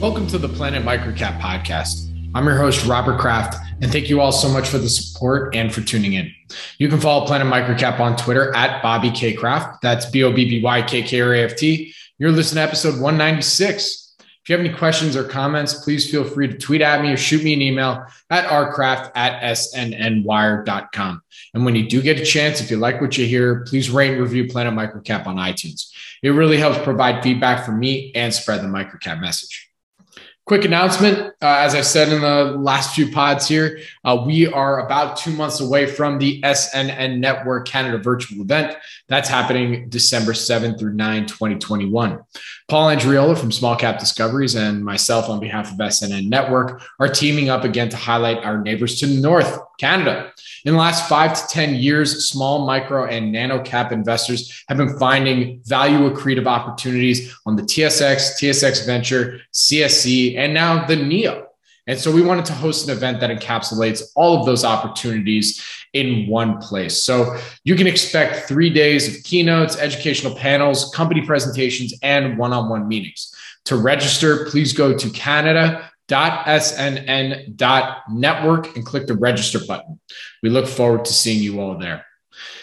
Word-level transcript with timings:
Welcome 0.00 0.26
to 0.28 0.38
the 0.38 0.48
Planet 0.48 0.82
Microcap 0.82 1.38
podcast. 1.42 2.10
I'm 2.34 2.46
your 2.46 2.56
host, 2.56 2.86
Robert 2.86 3.20
Kraft, 3.20 3.56
and 3.82 3.92
thank 3.92 4.08
you 4.08 4.18
all 4.22 4.32
so 4.32 4.48
much 4.48 4.66
for 4.66 4.78
the 4.78 4.88
support 4.88 5.54
and 5.54 5.70
for 5.70 5.82
tuning 5.82 6.14
in. 6.14 6.32
You 6.78 6.88
can 6.88 6.98
follow 6.98 7.26
Planet 7.26 7.46
Microcap 7.46 8.00
on 8.00 8.16
Twitter 8.16 8.50
at 8.56 8.82
Bobby 8.82 9.10
K 9.10 9.34
Kraft. 9.34 9.82
That's 9.82 10.06
B 10.06 10.24
O 10.24 10.32
B 10.32 10.48
B 10.48 10.62
Y 10.62 10.80
K 10.80 11.02
K 11.02 11.20
R 11.20 11.34
A 11.34 11.42
F 11.42 11.54
T. 11.54 11.92
You're 12.16 12.32
listening 12.32 12.62
to 12.62 12.68
episode 12.68 12.98
196. 12.98 14.16
If 14.18 14.48
you 14.48 14.56
have 14.56 14.64
any 14.64 14.74
questions 14.74 15.16
or 15.16 15.24
comments, 15.24 15.84
please 15.84 16.10
feel 16.10 16.24
free 16.24 16.48
to 16.48 16.56
tweet 16.56 16.80
at 16.80 17.02
me 17.02 17.12
or 17.12 17.18
shoot 17.18 17.44
me 17.44 17.52
an 17.52 17.60
email 17.60 18.02
at 18.30 18.48
rkraft 18.48 19.10
at 19.14 19.42
snnwire.com. 19.42 21.22
And 21.52 21.64
when 21.66 21.74
you 21.74 21.86
do 21.86 22.00
get 22.00 22.18
a 22.18 22.24
chance, 22.24 22.62
if 22.62 22.70
you 22.70 22.78
like 22.78 23.02
what 23.02 23.18
you 23.18 23.26
hear, 23.26 23.66
please 23.66 23.90
rate 23.90 24.12
and 24.12 24.22
review 24.22 24.48
Planet 24.48 24.72
Microcap 24.72 25.26
on 25.26 25.36
iTunes. 25.36 25.90
It 26.22 26.30
really 26.30 26.56
helps 26.56 26.78
provide 26.78 27.22
feedback 27.22 27.66
for 27.66 27.72
me 27.72 28.12
and 28.14 28.32
spread 28.32 28.62
the 28.62 28.66
microcap 28.66 29.20
message. 29.20 29.69
Quick 30.46 30.64
announcement. 30.64 31.18
Uh, 31.42 31.58
as 31.60 31.74
I 31.74 31.82
said 31.82 32.12
in 32.12 32.22
the 32.22 32.56
last 32.58 32.94
few 32.94 33.12
pods 33.12 33.46
here, 33.46 33.80
uh, 34.04 34.24
we 34.26 34.46
are 34.46 34.84
about 34.84 35.16
two 35.16 35.32
months 35.32 35.60
away 35.60 35.86
from 35.86 36.18
the 36.18 36.40
SNN 36.42 37.18
Network 37.18 37.68
Canada 37.68 37.98
virtual 37.98 38.42
event. 38.42 38.76
That's 39.08 39.28
happening 39.28 39.88
December 39.88 40.32
7th 40.32 40.78
through 40.78 40.94
9, 40.94 41.26
2021. 41.26 42.18
Paul 42.70 42.94
Andreola 42.94 43.36
from 43.36 43.50
Small 43.50 43.74
Cap 43.74 43.98
Discoveries 43.98 44.54
and 44.54 44.84
myself 44.84 45.28
on 45.28 45.40
behalf 45.40 45.72
of 45.72 45.78
SNN 45.78 46.28
Network 46.28 46.80
are 47.00 47.08
teaming 47.08 47.48
up 47.48 47.64
again 47.64 47.88
to 47.88 47.96
highlight 47.96 48.44
our 48.44 48.62
neighbors 48.62 49.00
to 49.00 49.06
the 49.08 49.20
north, 49.20 49.58
Canada. 49.80 50.32
In 50.64 50.74
the 50.74 50.78
last 50.78 51.08
five 51.08 51.34
to 51.34 51.52
10 51.52 51.74
years, 51.74 52.28
small, 52.28 52.64
micro, 52.64 53.06
and 53.06 53.32
nano 53.32 53.60
cap 53.60 53.90
investors 53.90 54.62
have 54.68 54.78
been 54.78 54.96
finding 55.00 55.60
value 55.64 56.08
accretive 56.14 56.46
opportunities 56.46 57.36
on 57.44 57.56
the 57.56 57.62
TSX, 57.62 58.38
TSX 58.38 58.86
Venture, 58.86 59.40
CSE, 59.52 60.36
and 60.36 60.54
now 60.54 60.86
the 60.86 60.94
NEO. 60.94 61.49
And 61.90 61.98
so 61.98 62.12
we 62.12 62.22
wanted 62.22 62.44
to 62.44 62.52
host 62.52 62.88
an 62.88 62.96
event 62.96 63.18
that 63.18 63.36
encapsulates 63.36 64.00
all 64.14 64.38
of 64.38 64.46
those 64.46 64.64
opportunities 64.64 65.60
in 65.92 66.28
one 66.28 66.58
place. 66.58 67.02
So 67.02 67.36
you 67.64 67.74
can 67.74 67.88
expect 67.88 68.46
three 68.46 68.70
days 68.70 69.08
of 69.08 69.24
keynotes, 69.24 69.76
educational 69.76 70.36
panels, 70.36 70.92
company 70.94 71.26
presentations, 71.26 71.92
and 72.00 72.38
one 72.38 72.52
on 72.52 72.68
one 72.68 72.86
meetings. 72.86 73.34
To 73.64 73.74
register, 73.74 74.46
please 74.46 74.72
go 74.72 74.96
to 74.96 75.10
Canada 75.10 75.90
.snn.network 76.08 77.06
and 78.76 78.86
click 78.86 79.06
the 79.06 79.16
register 79.16 79.58
button. 79.66 79.98
We 80.42 80.50
look 80.50 80.66
forward 80.66 81.04
to 81.06 81.12
seeing 81.12 81.42
you 81.42 81.60
all 81.60 81.76
there. 81.78 82.04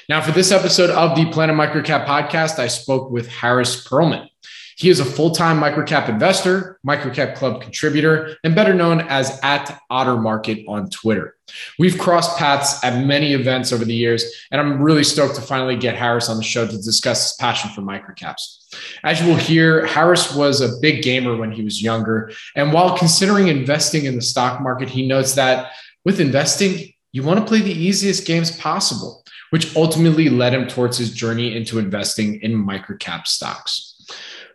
Now, 0.09 0.22
for 0.22 0.31
this 0.31 0.52
episode 0.52 0.89
of 0.89 1.17
the 1.17 1.25
Planet 1.31 1.55
Microcap 1.55 2.05
podcast, 2.05 2.59
I 2.59 2.67
spoke 2.67 3.11
with 3.11 3.28
Harris 3.28 3.86
Perlman. 3.86 4.30
He 4.78 4.89
is 4.89 5.00
a 5.00 5.06
full 5.06 5.31
time 5.31 5.59
microcap 5.59 6.08
investor, 6.08 6.80
microcap 6.86 7.36
club 7.36 7.61
contributor, 7.61 8.38
and 8.44 8.53
better 8.53 8.75
known 8.75 9.02
as 9.02 9.39
at 9.42 9.81
Otter 9.89 10.17
Market 10.17 10.64
on 10.67 10.92
Twitter. 10.92 11.36
We've 11.80 11.97
crossed 11.97 12.38
paths 12.38 12.83
at 12.83 13.04
many 13.04 13.33
events 13.33 13.73
over 13.73 13.83
the 13.83 13.95
years, 13.95 14.23
and 14.52 14.61
I'm 14.61 14.80
really 14.80 15.04
stoked 15.04 15.33
to 15.36 15.42
finally 15.42 15.77
get 15.77 15.95
Harris 15.95 16.30
on 16.30 16.37
the 16.37 16.43
show 16.43 16.67
to 16.67 16.77
discuss 16.77 17.32
his 17.32 17.37
passion 17.37 17.71
for 17.71 17.82
microcaps. 17.82 18.67
As 19.04 19.20
you 19.20 19.27
will 19.27 19.36
hear, 19.36 19.87
Harris 19.87 20.36
was 20.36 20.61
a 20.61 20.77
big 20.80 21.02
gamer 21.02 21.36
when 21.36 21.52
he 21.52 21.64
was 21.64 21.82
younger. 21.82 22.32
And 22.55 22.71
while 22.71 22.95
considering 22.95 23.48
investing 23.48 24.05
in 24.05 24.16
the 24.16 24.21
stock 24.21 24.61
market, 24.61 24.89
he 24.89 25.08
notes 25.08 25.33
that 25.33 25.71
with 26.05 26.20
investing, 26.20 26.93
you 27.14 27.23
want 27.23 27.39
to 27.39 27.45
play 27.45 27.61
the 27.61 27.71
easiest 27.71 28.27
games 28.27 28.55
possible, 28.55 29.23
which 29.49 29.76
ultimately 29.76 30.30
led 30.30 30.54
him 30.54 30.67
towards 30.67 30.99
his 30.99 31.11
journey 31.11 31.55
into 31.55 31.80
investing 31.80 32.39
in 32.42 32.54
microcap 32.54 33.26
stocks. 33.26 33.96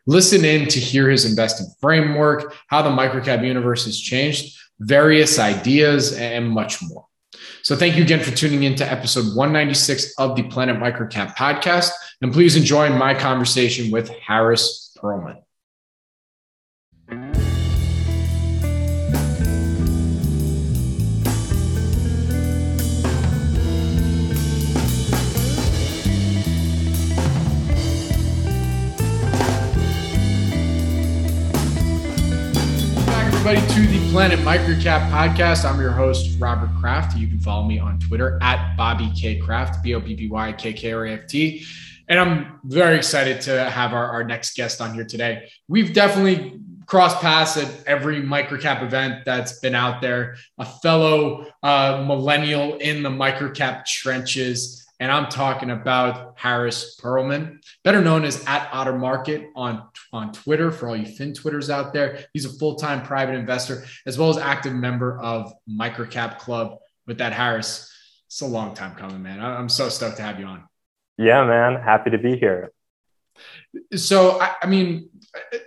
Listen 0.06 0.44
in 0.44 0.66
to 0.68 0.80
hear 0.80 1.08
his 1.08 1.24
investing 1.24 1.66
framework, 1.80 2.54
how 2.66 2.82
the 2.82 2.90
microcap 2.90 3.46
universe 3.46 3.84
has 3.84 4.00
changed, 4.00 4.58
various 4.80 5.38
ideas, 5.38 6.12
and 6.14 6.48
much 6.48 6.82
more. 6.82 7.06
So, 7.62 7.76
thank 7.76 7.96
you 7.96 8.02
again 8.02 8.20
for 8.20 8.32
tuning 8.32 8.64
in 8.64 8.74
to 8.76 8.90
episode 8.90 9.36
196 9.36 10.14
of 10.18 10.34
the 10.34 10.42
Planet 10.44 10.76
Microcap 10.76 11.36
podcast. 11.36 11.90
And 12.20 12.32
please 12.32 12.56
enjoy 12.56 12.90
my 12.90 13.14
conversation 13.14 13.90
with 13.92 14.08
Harris 14.08 14.96
Perlman. 14.98 15.42
Everybody, 33.44 33.74
to 33.74 33.86
the 33.88 34.10
Planet 34.12 34.38
Microcap 34.40 35.10
podcast. 35.10 35.68
I'm 35.68 35.80
your 35.80 35.90
host, 35.90 36.38
Robert 36.38 36.70
Kraft. 36.78 37.16
You 37.16 37.26
can 37.26 37.40
follow 37.40 37.66
me 37.66 37.76
on 37.76 37.98
Twitter 37.98 38.38
at 38.40 38.76
Bobby 38.76 39.10
K 39.16 39.36
Kraft, 39.36 39.82
B 39.82 39.94
O 39.96 40.00
B 40.00 40.14
B 40.14 40.28
Y 40.28 40.52
K 40.52 40.72
K 40.72 40.92
R 40.92 41.06
A 41.06 41.14
F 41.14 41.26
T. 41.26 41.64
And 42.06 42.20
I'm 42.20 42.60
very 42.62 42.96
excited 42.96 43.40
to 43.40 43.68
have 43.68 43.94
our, 43.94 44.08
our 44.12 44.22
next 44.22 44.54
guest 44.54 44.80
on 44.80 44.94
here 44.94 45.04
today. 45.04 45.50
We've 45.66 45.92
definitely 45.92 46.60
crossed 46.86 47.18
paths 47.18 47.56
at 47.56 47.68
every 47.84 48.22
microcap 48.22 48.80
event 48.80 49.24
that's 49.24 49.58
been 49.58 49.74
out 49.74 50.00
there. 50.00 50.36
A 50.58 50.64
fellow 50.64 51.50
uh, 51.64 52.04
millennial 52.06 52.76
in 52.76 53.02
the 53.02 53.10
microcap 53.10 53.86
trenches 53.86 54.81
and 55.02 55.10
I'm 55.10 55.28
talking 55.28 55.70
about 55.70 56.34
Harris 56.36 56.96
Perlman, 56.96 57.58
better 57.82 58.00
known 58.00 58.22
as 58.22 58.44
at 58.46 58.68
Otter 58.72 58.96
Market 58.96 59.48
on, 59.56 59.82
on 60.12 60.32
Twitter 60.32 60.70
for 60.70 60.88
all 60.88 60.96
you 60.96 61.06
fin 61.06 61.34
Twitters 61.34 61.70
out 61.70 61.92
there. 61.92 62.24
He's 62.32 62.44
a 62.44 62.48
full 62.50 62.76
time 62.76 63.02
private 63.02 63.34
investor 63.34 63.84
as 64.06 64.16
well 64.16 64.30
as 64.30 64.38
active 64.38 64.72
member 64.72 65.20
of 65.20 65.52
Microcap 65.68 66.38
Club. 66.38 66.78
With 67.04 67.18
that, 67.18 67.32
Harris, 67.32 67.92
it's 68.28 68.42
a 68.42 68.46
long 68.46 68.74
time 68.74 68.94
coming, 68.94 69.20
man. 69.20 69.40
I'm 69.40 69.68
so 69.68 69.88
stoked 69.88 70.18
to 70.18 70.22
have 70.22 70.38
you 70.38 70.46
on. 70.46 70.62
Yeah, 71.18 71.44
man. 71.46 71.82
Happy 71.82 72.10
to 72.10 72.18
be 72.18 72.36
here. 72.36 72.70
So, 73.96 74.40
I, 74.40 74.54
I 74.62 74.66
mean, 74.68 75.10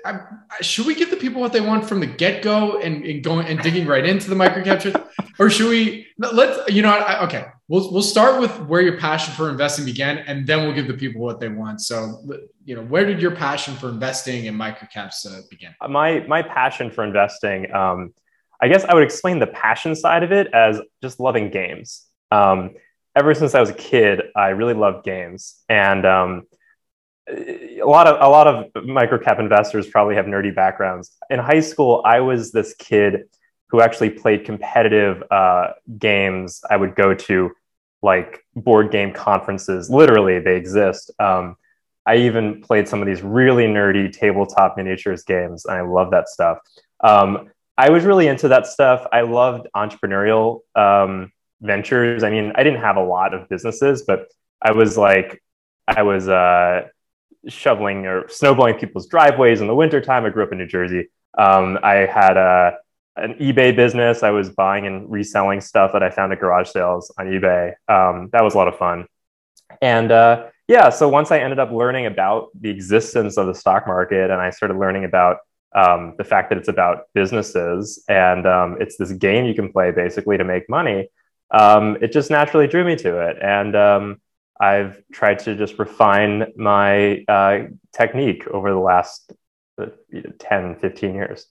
I, 0.05 0.11
I, 0.49 0.61
should 0.61 0.85
we 0.85 0.95
give 0.95 1.09
the 1.09 1.17
people 1.17 1.41
what 1.41 1.51
they 1.51 1.59
want 1.59 1.89
from 1.89 1.99
the 1.99 2.07
get 2.07 2.41
go 2.41 2.79
and, 2.79 3.03
and, 3.03 3.21
going 3.21 3.47
and 3.47 3.59
digging 3.59 3.85
right 3.85 4.05
into 4.05 4.29
the 4.29 4.35
microcap, 4.37 5.09
or 5.39 5.49
should 5.49 5.67
we 5.67 6.07
let's 6.19 6.71
you 6.71 6.81
know 6.83 6.89
I, 6.89 7.25
okay 7.25 7.47
we'll 7.67 7.91
we'll 7.91 8.01
start 8.01 8.39
with 8.39 8.51
where 8.61 8.81
your 8.81 8.97
passion 8.97 9.33
for 9.33 9.49
investing 9.49 9.85
began, 9.85 10.19
and 10.19 10.45
then 10.45 10.63
we'll 10.63 10.73
give 10.73 10.87
the 10.87 10.93
people 10.93 11.21
what 11.21 11.39
they 11.39 11.49
want. 11.49 11.81
So 11.81 12.23
you 12.63 12.75
know 12.75 12.83
where 12.83 13.05
did 13.05 13.21
your 13.21 13.31
passion 13.31 13.75
for 13.75 13.89
investing 13.89 14.45
in 14.45 14.55
microcaps 14.55 15.25
uh, 15.25 15.41
begin? 15.49 15.73
My 15.87 16.25
my 16.27 16.41
passion 16.41 16.91
for 16.91 17.03
investing, 17.03 17.71
um, 17.73 18.13
I 18.61 18.67
guess 18.67 18.83
I 18.85 18.93
would 18.93 19.03
explain 19.03 19.39
the 19.39 19.47
passion 19.47 19.95
side 19.95 20.23
of 20.23 20.31
it 20.31 20.47
as 20.53 20.79
just 21.01 21.19
loving 21.19 21.49
games. 21.49 22.05
Um, 22.31 22.71
ever 23.15 23.33
since 23.33 23.55
I 23.55 23.59
was 23.59 23.69
a 23.69 23.73
kid, 23.73 24.21
I 24.35 24.49
really 24.49 24.73
loved 24.73 25.05
games, 25.05 25.61
and 25.69 26.05
um, 26.05 26.43
a 27.27 27.83
lot 27.83 28.07
of 28.07 28.17
a 28.21 28.29
lot 28.29 28.47
of 28.47 28.73
microcap 28.83 29.39
investors 29.39 29.87
probably 29.87 30.15
have 30.15 30.25
nerdy 30.25 30.53
backgrounds. 30.53 31.11
In 31.29 31.39
high 31.39 31.61
school, 31.61 32.01
I 32.05 32.19
was 32.19 32.51
this 32.51 32.75
kid 32.77 33.29
who 33.67 33.81
actually 33.81 34.09
played 34.09 34.45
competitive 34.45 35.23
uh, 35.31 35.69
games. 35.97 36.61
I 36.69 36.77
would 36.77 36.95
go 36.95 37.13
to 37.13 37.51
like 38.01 38.45
board 38.55 38.91
game 38.91 39.11
conferences. 39.13 39.89
Literally, 39.89 40.39
they 40.39 40.55
exist. 40.55 41.11
Um, 41.19 41.55
I 42.05 42.17
even 42.17 42.61
played 42.61 42.87
some 42.87 43.01
of 43.01 43.07
these 43.07 43.23
really 43.23 43.65
nerdy 43.65 44.11
tabletop 44.11 44.77
miniatures 44.77 45.23
games, 45.23 45.65
and 45.65 45.75
I 45.75 45.81
love 45.81 46.11
that 46.11 46.29
stuff. 46.29 46.59
Um, 47.03 47.49
I 47.77 47.89
was 47.89 48.05
really 48.05 48.27
into 48.27 48.47
that 48.49 48.67
stuff. 48.67 49.05
I 49.11 49.21
loved 49.21 49.67
entrepreneurial 49.75 50.61
um, 50.75 51.31
ventures. 51.61 52.23
I 52.23 52.29
mean, 52.29 52.53
I 52.55 52.63
didn't 52.63 52.81
have 52.81 52.95
a 52.95 53.03
lot 53.03 53.33
of 53.33 53.49
businesses, 53.49 54.03
but 54.03 54.27
I 54.61 54.71
was 54.71 54.97
like, 54.97 55.41
I 55.87 56.03
was 56.03 56.29
uh, 56.29 56.87
shoveling 57.47 58.05
or 58.05 58.23
snowblowing 58.23 58.79
people's 58.79 59.07
driveways 59.07 59.61
in 59.61 59.67
the 59.67 59.75
wintertime. 59.75 60.25
I 60.25 60.29
grew 60.29 60.43
up 60.43 60.51
in 60.51 60.57
New 60.57 60.67
Jersey. 60.67 61.09
Um, 61.37 61.77
I 61.83 62.05
had 62.05 62.37
a, 62.37 62.77
an 63.17 63.35
eBay 63.35 63.75
business. 63.75 64.23
I 64.23 64.31
was 64.31 64.49
buying 64.49 64.87
and 64.87 65.09
reselling 65.09 65.61
stuff 65.61 65.93
that 65.93 66.03
I 66.03 66.09
found 66.09 66.33
at 66.33 66.39
garage 66.39 66.69
sales 66.69 67.13
on 67.17 67.27
eBay. 67.27 67.73
Um, 67.87 68.29
that 68.33 68.43
was 68.43 68.53
a 68.53 68.57
lot 68.57 68.67
of 68.67 68.77
fun. 68.77 69.05
And 69.81 70.11
uh, 70.11 70.47
yeah, 70.67 70.89
so 70.89 71.07
once 71.09 71.31
I 71.31 71.39
ended 71.39 71.59
up 71.59 71.71
learning 71.71 72.05
about 72.05 72.49
the 72.59 72.69
existence 72.69 73.37
of 73.37 73.47
the 73.47 73.55
stock 73.55 73.87
market 73.87 74.31
and 74.31 74.41
I 74.41 74.49
started 74.49 74.77
learning 74.77 75.05
about 75.05 75.37
um, 75.75 76.15
the 76.17 76.23
fact 76.23 76.49
that 76.49 76.57
it's 76.57 76.69
about 76.69 77.03
businesses 77.13 78.03
and 78.07 78.47
um, 78.47 78.77
it's 78.79 78.97
this 78.97 79.11
game 79.11 79.45
you 79.45 79.53
can 79.53 79.71
play 79.71 79.91
basically 79.91 80.37
to 80.37 80.43
make 80.43 80.69
money, 80.69 81.09
um, 81.51 81.97
it 82.01 82.11
just 82.11 82.31
naturally 82.31 82.67
drew 82.67 82.83
me 82.83 82.95
to 82.95 83.29
it. 83.29 83.37
And 83.41 83.75
um, 83.75 84.21
I've 84.59 85.01
tried 85.11 85.39
to 85.39 85.55
just 85.55 85.77
refine 85.77 86.53
my 86.55 87.23
uh, 87.27 87.65
technique 87.95 88.47
over 88.47 88.71
the 88.71 88.79
last 88.79 89.33
uh, 89.77 89.87
10, 90.39 90.77
15 90.77 91.13
years. 91.13 91.47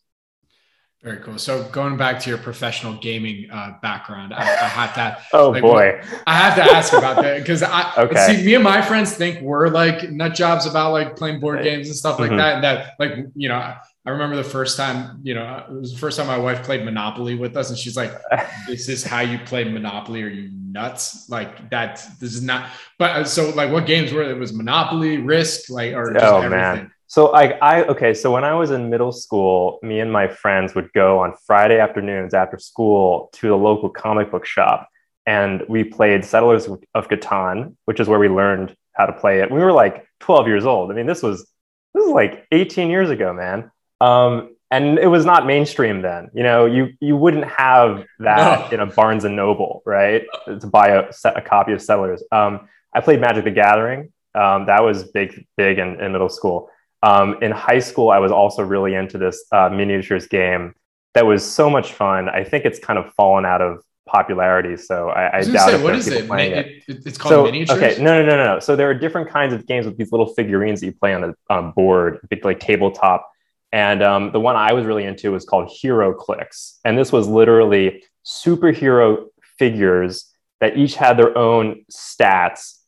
Very 1.04 1.18
cool. 1.18 1.36
So 1.36 1.64
going 1.64 1.98
back 1.98 2.18
to 2.20 2.30
your 2.30 2.38
professional 2.38 2.94
gaming 2.94 3.50
uh, 3.50 3.74
background, 3.82 4.32
I, 4.32 4.40
I 4.40 4.68
have 4.68 4.94
to. 4.94 5.18
oh 5.34 5.50
like, 5.50 5.60
boy, 5.60 6.00
I 6.26 6.34
have 6.34 6.54
to 6.54 6.62
ask 6.62 6.94
about 6.94 7.22
that 7.22 7.40
because 7.40 7.62
I 7.62 7.92
okay. 7.98 8.38
see 8.38 8.42
me 8.42 8.54
and 8.54 8.64
my 8.64 8.80
friends 8.80 9.14
think 9.14 9.42
we're 9.42 9.68
like 9.68 10.10
nut 10.10 10.34
jobs 10.34 10.64
about 10.64 10.92
like 10.92 11.14
playing 11.14 11.40
board 11.40 11.62
games 11.62 11.88
and 11.88 11.96
stuff 11.96 12.18
like 12.18 12.30
mm-hmm. 12.30 12.38
that. 12.38 12.54
And 12.54 12.64
that 12.64 12.94
like 12.98 13.26
you 13.36 13.50
know, 13.50 13.56
I 13.56 14.10
remember 14.10 14.34
the 14.36 14.44
first 14.44 14.78
time 14.78 15.20
you 15.22 15.34
know 15.34 15.66
it 15.68 15.74
was 15.74 15.92
the 15.92 15.98
first 15.98 16.16
time 16.16 16.26
my 16.26 16.38
wife 16.38 16.62
played 16.62 16.86
Monopoly 16.86 17.34
with 17.34 17.54
us, 17.54 17.68
and 17.68 17.78
she's 17.78 17.98
like, 17.98 18.10
"This 18.66 18.88
is 18.88 19.04
how 19.04 19.20
you 19.20 19.38
play 19.40 19.64
Monopoly? 19.64 20.22
Are 20.22 20.28
you 20.28 20.52
nuts? 20.54 21.28
Like 21.28 21.68
that? 21.68 22.02
This 22.18 22.32
is 22.32 22.42
not." 22.42 22.70
But 22.98 23.10
uh, 23.10 23.24
so 23.24 23.50
like, 23.50 23.70
what 23.70 23.84
games 23.84 24.10
were 24.10 24.22
it? 24.22 24.38
Was 24.38 24.54
Monopoly, 24.54 25.18
Risk, 25.18 25.68
like 25.68 25.92
or 25.92 26.16
oh 26.16 26.40
everything? 26.40 26.50
man 26.50 26.93
so 27.14 27.32
I, 27.32 27.44
I 27.62 27.84
okay. 27.84 28.12
So 28.12 28.32
when 28.32 28.42
I 28.42 28.54
was 28.54 28.72
in 28.72 28.90
middle 28.90 29.12
school, 29.12 29.78
me 29.84 30.00
and 30.00 30.10
my 30.10 30.26
friends 30.26 30.74
would 30.74 30.92
go 30.94 31.20
on 31.20 31.32
Friday 31.46 31.78
afternoons 31.78 32.34
after 32.34 32.58
school 32.58 33.30
to 33.34 33.46
the 33.46 33.56
local 33.56 33.88
comic 33.88 34.32
book 34.32 34.44
shop, 34.44 34.88
and 35.24 35.62
we 35.68 35.84
played 35.84 36.24
Settlers 36.24 36.66
of 36.66 37.08
Catan, 37.08 37.76
which 37.84 38.00
is 38.00 38.08
where 38.08 38.18
we 38.18 38.28
learned 38.28 38.74
how 38.94 39.06
to 39.06 39.12
play 39.12 39.38
it. 39.38 39.48
We 39.48 39.60
were 39.60 39.70
like 39.70 40.08
12 40.18 40.48
years 40.48 40.66
old. 40.66 40.90
I 40.90 40.94
mean, 40.94 41.06
this 41.06 41.22
was 41.22 41.48
this 41.94 42.04
is 42.04 42.10
like 42.10 42.48
18 42.50 42.90
years 42.90 43.10
ago, 43.10 43.32
man. 43.32 43.70
Um, 44.00 44.56
and 44.72 44.98
it 44.98 45.06
was 45.06 45.24
not 45.24 45.46
mainstream 45.46 46.02
then. 46.02 46.30
You 46.34 46.42
know, 46.42 46.66
you 46.66 46.94
you 46.98 47.16
wouldn't 47.16 47.44
have 47.44 48.04
that 48.18 48.72
no. 48.72 48.74
in 48.74 48.80
a 48.80 48.86
Barnes 48.92 49.22
and 49.22 49.36
Noble, 49.36 49.84
right? 49.86 50.24
To 50.46 50.66
buy 50.66 50.88
a, 50.88 51.12
a 51.26 51.42
copy 51.42 51.74
of 51.74 51.80
Settlers. 51.80 52.24
Um, 52.32 52.68
I 52.92 53.00
played 53.02 53.20
Magic 53.20 53.44
the 53.44 53.52
Gathering. 53.52 54.12
Um, 54.34 54.66
that 54.66 54.82
was 54.82 55.04
big, 55.04 55.46
big 55.56 55.78
in, 55.78 56.00
in 56.00 56.10
middle 56.10 56.28
school. 56.28 56.70
Um, 57.04 57.36
in 57.42 57.52
high 57.52 57.80
school, 57.80 58.10
I 58.10 58.18
was 58.18 58.32
also 58.32 58.62
really 58.62 58.94
into 58.94 59.18
this 59.18 59.44
uh, 59.52 59.68
miniatures 59.68 60.26
game 60.26 60.74
that 61.12 61.26
was 61.26 61.44
so 61.44 61.68
much 61.68 61.92
fun. 61.92 62.30
I 62.30 62.44
think 62.44 62.64
it's 62.64 62.78
kind 62.78 62.98
of 62.98 63.12
fallen 63.12 63.44
out 63.44 63.60
of 63.60 63.82
popularity, 64.06 64.78
so 64.78 65.10
I, 65.10 65.24
I, 65.24 65.38
I 65.38 65.44
doubt 65.44 65.70
say, 65.70 65.82
what 65.82 65.94
is 65.94 66.08
it? 66.08 66.30
it. 66.30 66.82
it. 66.88 67.02
It's 67.04 67.18
called 67.18 67.30
so, 67.30 67.44
miniatures. 67.44 67.76
Okay, 67.76 68.02
no, 68.02 68.22
no, 68.22 68.36
no, 68.36 68.54
no. 68.54 68.58
So 68.58 68.74
there 68.74 68.88
are 68.88 68.94
different 68.94 69.28
kinds 69.28 69.52
of 69.52 69.66
games 69.66 69.84
with 69.84 69.98
these 69.98 70.12
little 70.12 70.32
figurines 70.32 70.80
that 70.80 70.86
you 70.86 70.92
play 70.92 71.12
on 71.12 71.24
a 71.24 71.52
um, 71.52 71.72
board, 71.72 72.26
like 72.42 72.58
tabletop. 72.58 73.30
And 73.70 74.02
um, 74.02 74.32
the 74.32 74.40
one 74.40 74.56
I 74.56 74.72
was 74.72 74.86
really 74.86 75.04
into 75.04 75.32
was 75.32 75.44
called 75.44 75.68
HeroClix, 75.68 76.78
and 76.86 76.96
this 76.96 77.12
was 77.12 77.28
literally 77.28 78.02
superhero 78.24 79.26
figures 79.58 80.32
that 80.60 80.78
each 80.78 80.94
had 80.94 81.18
their 81.18 81.36
own 81.36 81.84
stats, 81.92 82.78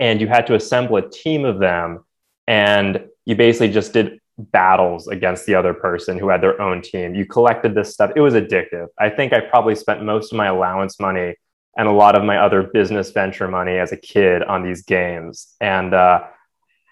and 0.00 0.22
you 0.22 0.26
had 0.26 0.46
to 0.46 0.54
assemble 0.54 0.96
a 0.96 1.10
team 1.10 1.44
of 1.44 1.58
them 1.58 2.04
and 2.46 3.08
you 3.24 3.36
basically 3.36 3.70
just 3.70 3.92
did 3.92 4.18
battles 4.38 5.08
against 5.08 5.46
the 5.46 5.54
other 5.54 5.74
person 5.74 6.18
who 6.18 6.28
had 6.28 6.40
their 6.40 6.60
own 6.60 6.82
team. 6.82 7.14
You 7.14 7.26
collected 7.26 7.74
this 7.74 7.92
stuff. 7.92 8.12
It 8.16 8.20
was 8.20 8.34
addictive. 8.34 8.88
I 8.98 9.10
think 9.10 9.32
I 9.32 9.40
probably 9.40 9.74
spent 9.74 10.02
most 10.02 10.32
of 10.32 10.36
my 10.36 10.46
allowance 10.46 10.98
money 10.98 11.34
and 11.76 11.88
a 11.88 11.92
lot 11.92 12.16
of 12.16 12.24
my 12.24 12.38
other 12.38 12.62
business 12.62 13.10
venture 13.10 13.48
money 13.48 13.78
as 13.78 13.92
a 13.92 13.96
kid 13.96 14.42
on 14.42 14.62
these 14.62 14.82
games. 14.82 15.54
And 15.60 15.94
uh, 15.94 16.24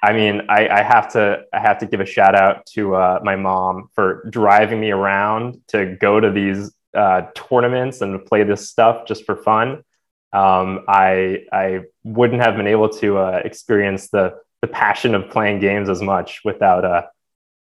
I 0.02 0.12
mean, 0.12 0.42
I, 0.48 0.68
I, 0.68 0.82
have 0.82 1.12
to 1.12 1.42
I 1.52 1.60
have 1.60 1.78
to 1.78 1.86
give 1.86 2.00
a 2.00 2.06
shout 2.06 2.34
out 2.34 2.64
to 2.74 2.94
uh, 2.94 3.20
my 3.22 3.36
mom 3.36 3.90
for 3.94 4.26
driving 4.30 4.80
me 4.80 4.90
around 4.90 5.60
to 5.68 5.96
go 6.00 6.20
to 6.20 6.30
these 6.30 6.72
uh, 6.94 7.22
tournaments 7.34 8.00
and 8.00 8.24
play 8.24 8.42
this 8.44 8.68
stuff 8.68 9.06
just 9.06 9.26
for 9.26 9.36
fun. 9.36 9.84
Um, 10.32 10.84
I 10.88 11.44
I 11.52 11.80
wouldn't 12.04 12.40
have 12.40 12.56
been 12.56 12.68
able 12.68 12.88
to 13.00 13.18
uh, 13.18 13.42
experience 13.44 14.08
the 14.08 14.38
the 14.62 14.68
passion 14.68 15.14
of 15.14 15.30
playing 15.30 15.60
games 15.60 15.88
as 15.88 16.02
much 16.02 16.40
without 16.44 16.84
uh 16.84 17.02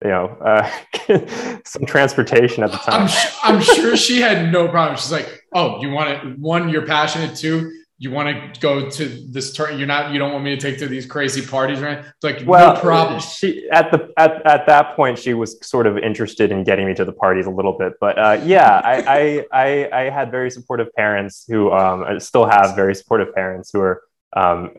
you 0.05 0.11
know 0.11 0.27
uh, 0.27 1.59
some 1.65 1.87
transportation 1.87 2.63
at 2.63 2.71
the 2.71 2.77
time. 2.79 3.09
I'm, 3.43 3.57
I'm 3.57 3.63
sure 3.63 3.97
she 3.97 4.21
had 4.21 4.53
no 4.53 4.69
problem. 4.69 4.97
She's 4.97 5.13
like, 5.13 5.45
"Oh, 5.55 5.81
you 5.81 5.91
want 5.91 6.11
it? 6.11 6.39
One, 6.39 6.69
you're 6.69 6.87
passionate. 6.87 7.35
Two, 7.35 7.73
you 7.99 8.11
want 8.11 8.55
to 8.55 8.61
go 8.61 8.91
to 8.91 9.27
this 9.31 9.55
turn. 9.55 9.79
You're 9.79 9.87
not. 9.87 10.13
You 10.13 10.19
don't 10.19 10.33
want 10.33 10.45
me 10.45 10.55
to 10.55 10.61
take 10.61 10.79
to 10.81 10.87
these 10.87 11.07
crazy 11.07 11.45
parties, 11.45 11.81
right? 11.81 11.99
It's 11.99 12.23
like 12.23 12.43
well, 12.47 12.75
no 12.75 12.81
problem. 12.81 13.21
She 13.21 13.69
at 13.71 13.91
the 13.91 14.13
at, 14.19 14.47
at 14.47 14.67
that 14.67 14.97
point 14.97 15.19
she 15.19 15.33
was 15.33 15.57
sort 15.67 15.87
of 15.87 15.97
interested 15.97 16.53
in 16.53 16.63
getting 16.63 16.87
me 16.87 16.95
to 16.95 17.05
the 17.07 17.13
parties 17.13 17.47
a 17.47 17.51
little 17.51 17.79
bit, 17.79 17.95
but 17.99 18.19
uh, 18.19 18.41
yeah, 18.45 18.83
I, 18.85 18.97
I, 19.09 19.47
I 19.53 20.01
I 20.01 20.11
had 20.11 20.31
very 20.31 20.51
supportive 20.51 20.93
parents 20.95 21.47
who 21.49 21.73
um, 21.73 22.21
still 22.21 22.45
have 22.45 22.77
very 22.77 22.95
supportive 22.95 23.35
parents 23.35 23.71
who 23.73 23.81
are 23.81 24.03
um, 24.37 24.71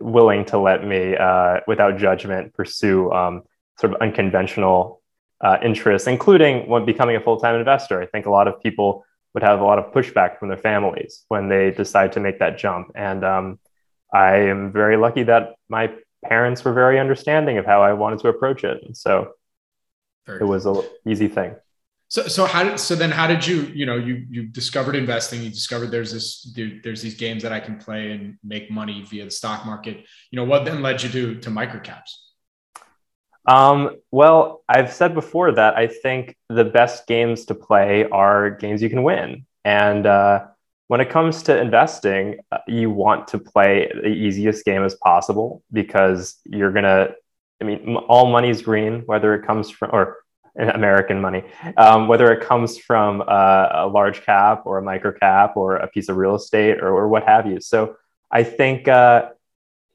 willing 0.00 0.44
to 0.46 0.58
let 0.58 0.84
me, 0.84 1.14
uh, 1.16 1.60
without 1.68 1.98
judgment, 1.98 2.54
pursue 2.54 3.12
um, 3.12 3.42
sort 3.78 3.92
of 3.92 4.00
unconventional 4.00 5.02
uh, 5.42 5.58
interests, 5.62 6.08
including 6.08 6.66
when 6.68 6.84
becoming 6.86 7.16
a 7.16 7.20
full 7.20 7.38
time 7.38 7.54
investor. 7.54 8.00
I 8.00 8.06
think 8.06 8.26
a 8.26 8.30
lot 8.30 8.48
of 8.48 8.60
people 8.62 9.04
would 9.34 9.42
have 9.42 9.60
a 9.60 9.64
lot 9.64 9.78
of 9.78 9.92
pushback 9.92 10.38
from 10.38 10.48
their 10.48 10.58
families 10.58 11.24
when 11.28 11.48
they 11.48 11.70
decide 11.70 12.12
to 12.12 12.20
make 12.20 12.38
that 12.38 12.58
jump. 12.58 12.90
And 12.94 13.24
um, 13.24 13.58
I 14.12 14.36
am 14.36 14.72
very 14.72 14.96
lucky 14.96 15.24
that 15.24 15.54
my 15.68 15.92
parents 16.24 16.64
were 16.64 16.72
very 16.72 16.98
understanding 16.98 17.58
of 17.58 17.66
how 17.66 17.82
I 17.82 17.92
wanted 17.92 18.20
to 18.20 18.28
approach 18.28 18.64
it. 18.64 18.82
And 18.84 18.96
so 18.96 19.32
very 20.26 20.40
it 20.40 20.44
was 20.44 20.66
an 20.66 20.82
easy 21.06 21.28
thing. 21.28 21.54
So, 22.12 22.28
so 22.28 22.44
how 22.44 22.76
so 22.76 22.94
then 22.94 23.10
how 23.10 23.26
did 23.26 23.46
you, 23.46 23.62
you 23.74 23.86
know, 23.86 23.96
you, 23.96 24.26
you 24.28 24.42
discovered 24.42 24.96
investing, 24.96 25.40
you 25.40 25.48
discovered 25.48 25.90
there's 25.90 26.12
this, 26.12 26.54
there's 26.84 27.00
these 27.00 27.14
games 27.14 27.42
that 27.42 27.52
I 27.52 27.58
can 27.58 27.78
play 27.78 28.10
and 28.10 28.36
make 28.44 28.70
money 28.70 29.00
via 29.00 29.24
the 29.24 29.30
stock 29.30 29.64
market. 29.64 30.04
You 30.30 30.36
know, 30.36 30.44
what 30.44 30.66
then 30.66 30.82
led 30.82 31.02
you 31.02 31.08
to, 31.08 31.40
to 31.40 31.48
microcaps? 31.48 32.10
Um, 33.46 33.96
well, 34.10 34.62
I've 34.68 34.92
said 34.92 35.14
before 35.14 35.52
that 35.52 35.78
I 35.78 35.86
think 35.86 36.36
the 36.50 36.66
best 36.66 37.06
games 37.06 37.46
to 37.46 37.54
play 37.54 38.04
are 38.04 38.50
games 38.50 38.82
you 38.82 38.90
can 38.90 39.04
win. 39.04 39.46
And, 39.64 40.04
uh, 40.04 40.48
when 40.88 41.00
it 41.00 41.08
comes 41.08 41.44
to 41.44 41.58
investing, 41.58 42.40
uh, 42.50 42.58
you 42.68 42.90
want 42.90 43.28
to 43.28 43.38
play 43.38 43.90
the 43.90 44.08
easiest 44.08 44.66
game 44.66 44.84
as 44.84 44.94
possible 44.96 45.62
because 45.72 46.38
you're 46.44 46.72
to, 46.72 47.14
I 47.58 47.64
mean, 47.64 47.96
all 47.96 48.30
money's 48.30 48.60
green, 48.60 49.00
whether 49.06 49.32
it 49.34 49.46
comes 49.46 49.70
from, 49.70 49.92
or 49.94 50.18
American 50.74 51.20
money, 51.20 51.42
um, 51.76 52.08
whether 52.08 52.30
it 52.32 52.46
comes 52.46 52.78
from 52.78 53.22
uh, 53.22 53.68
a 53.72 53.86
large 53.86 54.22
cap 54.22 54.62
or 54.66 54.78
a 54.78 54.82
micro 54.82 55.12
cap 55.12 55.56
or 55.56 55.76
a 55.76 55.88
piece 55.88 56.08
of 56.08 56.16
real 56.16 56.34
estate 56.34 56.78
or, 56.80 56.88
or 56.88 57.08
what 57.08 57.24
have 57.24 57.46
you. 57.46 57.60
So 57.60 57.96
I 58.30 58.44
think 58.44 58.88
uh, 58.88 59.30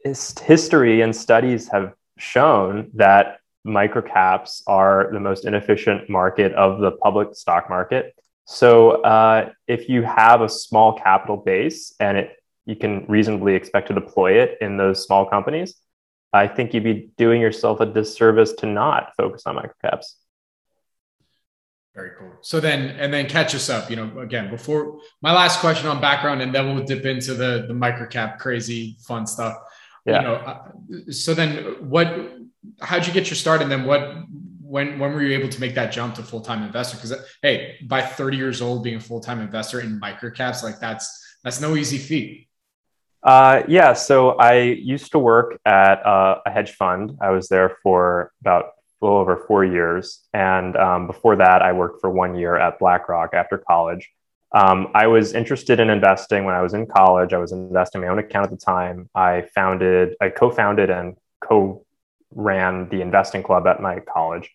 history 0.03 1.01
and 1.01 1.15
studies 1.15 1.67
have 1.69 1.93
shown 2.17 2.91
that 2.95 3.39
microcaps 3.65 4.63
are 4.67 5.09
the 5.11 5.19
most 5.19 5.45
inefficient 5.45 6.09
market 6.09 6.53
of 6.53 6.79
the 6.79 6.91
public 6.91 7.35
stock 7.35 7.69
market. 7.69 8.15
So 8.45 9.01
uh, 9.01 9.49
if 9.67 9.89
you 9.89 10.03
have 10.03 10.41
a 10.41 10.49
small 10.49 10.93
capital 10.97 11.37
base 11.37 11.93
and 11.99 12.17
it, 12.17 12.37
you 12.65 12.75
can 12.75 13.05
reasonably 13.07 13.55
expect 13.55 13.89
to 13.89 13.93
deploy 13.93 14.41
it 14.41 14.57
in 14.61 14.77
those 14.77 15.03
small 15.05 15.25
companies, 15.25 15.75
I 16.33 16.47
think 16.47 16.73
you'd 16.73 16.83
be 16.83 17.09
doing 17.17 17.41
yourself 17.41 17.79
a 17.79 17.85
disservice 17.85 18.53
to 18.53 18.65
not 18.65 19.13
focus 19.17 19.43
on 19.45 19.55
microcaps. 19.55 20.05
Very 21.97 22.11
cool. 22.19 22.31
So 22.41 22.59
then, 22.59 22.89
and 22.99 23.11
then 23.11 23.27
catch 23.27 23.55
us 23.55 23.71
up. 23.71 23.89
You 23.89 23.95
know, 23.95 24.19
again, 24.19 24.51
before 24.51 24.99
my 25.23 25.33
last 25.33 25.61
question 25.61 25.87
on 25.87 25.99
background, 25.99 26.43
and 26.43 26.53
then 26.53 26.75
we'll 26.75 26.85
dip 26.85 27.05
into 27.05 27.33
the 27.33 27.65
the 27.67 27.73
microcap 27.73 28.37
crazy 28.37 28.97
fun 28.99 29.25
stuff. 29.25 29.57
Yeah. 30.05 30.17
You 30.17 30.27
know, 30.27 30.35
uh, 30.35 30.61
so 31.09 31.33
then 31.33 31.89
what? 31.89 32.07
How'd 32.81 33.07
you 33.07 33.13
get 33.13 33.31
your 33.31 33.35
start, 33.35 33.63
and 33.63 33.71
then 33.71 33.83
what? 33.85 34.15
When 34.61 34.99
when 34.99 35.11
were 35.11 35.23
you 35.23 35.35
able 35.35 35.49
to 35.49 35.59
make 35.59 35.73
that 35.73 35.91
jump 35.91 36.13
to 36.15 36.21
full 36.21 36.41
time 36.41 36.61
investor? 36.61 36.97
Because 36.97 37.17
hey, 37.41 37.79
by 37.87 38.03
30 38.03 38.37
years 38.37 38.61
old, 38.61 38.83
being 38.83 38.97
a 38.97 38.99
full 38.99 39.19
time 39.19 39.41
investor 39.41 39.79
in 39.81 39.99
microcaps, 39.99 40.61
like 40.61 40.79
that's 40.79 41.09
that's 41.43 41.59
no 41.59 41.75
easy 41.75 41.97
feat. 41.97 42.47
Uh, 43.23 43.63
yeah. 43.67 43.93
So 43.93 44.37
I 44.37 44.59
used 44.59 45.13
to 45.13 45.19
work 45.19 45.59
at 45.65 46.05
uh, 46.05 46.41
a 46.45 46.51
hedge 46.51 46.73
fund. 46.73 47.17
I 47.19 47.31
was 47.31 47.47
there 47.47 47.75
for 47.81 48.31
about 48.41 48.65
little 49.01 49.17
over 49.17 49.37
four 49.47 49.63
years. 49.63 50.21
And 50.33 50.75
um, 50.75 51.07
before 51.07 51.35
that, 51.37 51.61
I 51.61 51.73
worked 51.73 52.01
for 52.01 52.09
one 52.09 52.35
year 52.35 52.55
at 52.55 52.79
BlackRock 52.79 53.33
after 53.33 53.57
college. 53.57 54.09
Um, 54.53 54.87
I 54.93 55.07
was 55.07 55.33
interested 55.33 55.79
in 55.79 55.89
investing 55.89 56.45
when 56.45 56.55
I 56.55 56.61
was 56.61 56.73
in 56.73 56.87
college. 56.87 57.33
I 57.33 57.37
was 57.37 57.51
investing 57.51 58.01
my 58.01 58.07
own 58.07 58.19
account 58.19 58.45
at 58.45 58.51
the 58.51 58.57
time. 58.57 59.09
I 59.13 59.43
founded, 59.53 60.15
I 60.21 60.29
co-founded 60.29 60.89
and 60.89 61.17
co-ran 61.41 62.89
the 62.89 63.01
investing 63.01 63.43
club 63.43 63.67
at 63.67 63.81
my 63.81 63.99
college. 63.99 64.49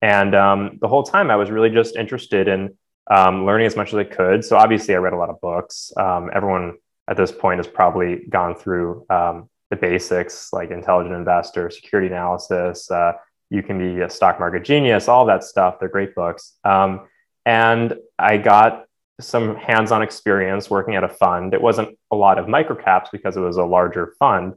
And 0.00 0.34
um, 0.34 0.78
the 0.80 0.88
whole 0.88 1.02
time, 1.02 1.30
I 1.30 1.36
was 1.36 1.50
really 1.50 1.70
just 1.70 1.96
interested 1.96 2.48
in 2.48 2.76
um, 3.10 3.44
learning 3.44 3.66
as 3.66 3.76
much 3.76 3.92
as 3.92 3.98
I 3.98 4.04
could. 4.04 4.44
So 4.44 4.56
obviously, 4.56 4.94
I 4.94 4.98
read 4.98 5.12
a 5.12 5.16
lot 5.16 5.30
of 5.30 5.40
books. 5.40 5.92
Um, 5.96 6.30
everyone 6.32 6.78
at 7.08 7.16
this 7.16 7.32
point 7.32 7.58
has 7.58 7.66
probably 7.66 8.24
gone 8.28 8.54
through 8.54 9.04
um, 9.10 9.48
the 9.70 9.76
basics 9.76 10.52
like 10.52 10.70
intelligent 10.70 11.14
investor, 11.14 11.70
security 11.70 12.08
analysis. 12.08 12.90
Uh, 12.90 13.12
you 13.52 13.62
can 13.62 13.78
be 13.78 14.00
a 14.00 14.08
stock 14.08 14.40
market 14.40 14.64
genius, 14.64 15.08
all 15.08 15.26
that 15.26 15.44
stuff. 15.44 15.78
They're 15.78 15.88
great 15.90 16.14
books. 16.14 16.54
Um, 16.64 17.06
and 17.44 17.94
I 18.18 18.38
got 18.38 18.86
some 19.20 19.56
hands 19.56 19.92
on 19.92 20.00
experience 20.00 20.70
working 20.70 20.96
at 20.96 21.04
a 21.04 21.08
fund. 21.08 21.52
It 21.52 21.60
wasn't 21.60 21.98
a 22.10 22.16
lot 22.16 22.38
of 22.38 22.46
microcaps 22.46 23.08
because 23.12 23.36
it 23.36 23.40
was 23.40 23.58
a 23.58 23.64
larger 23.64 24.14
fund, 24.18 24.54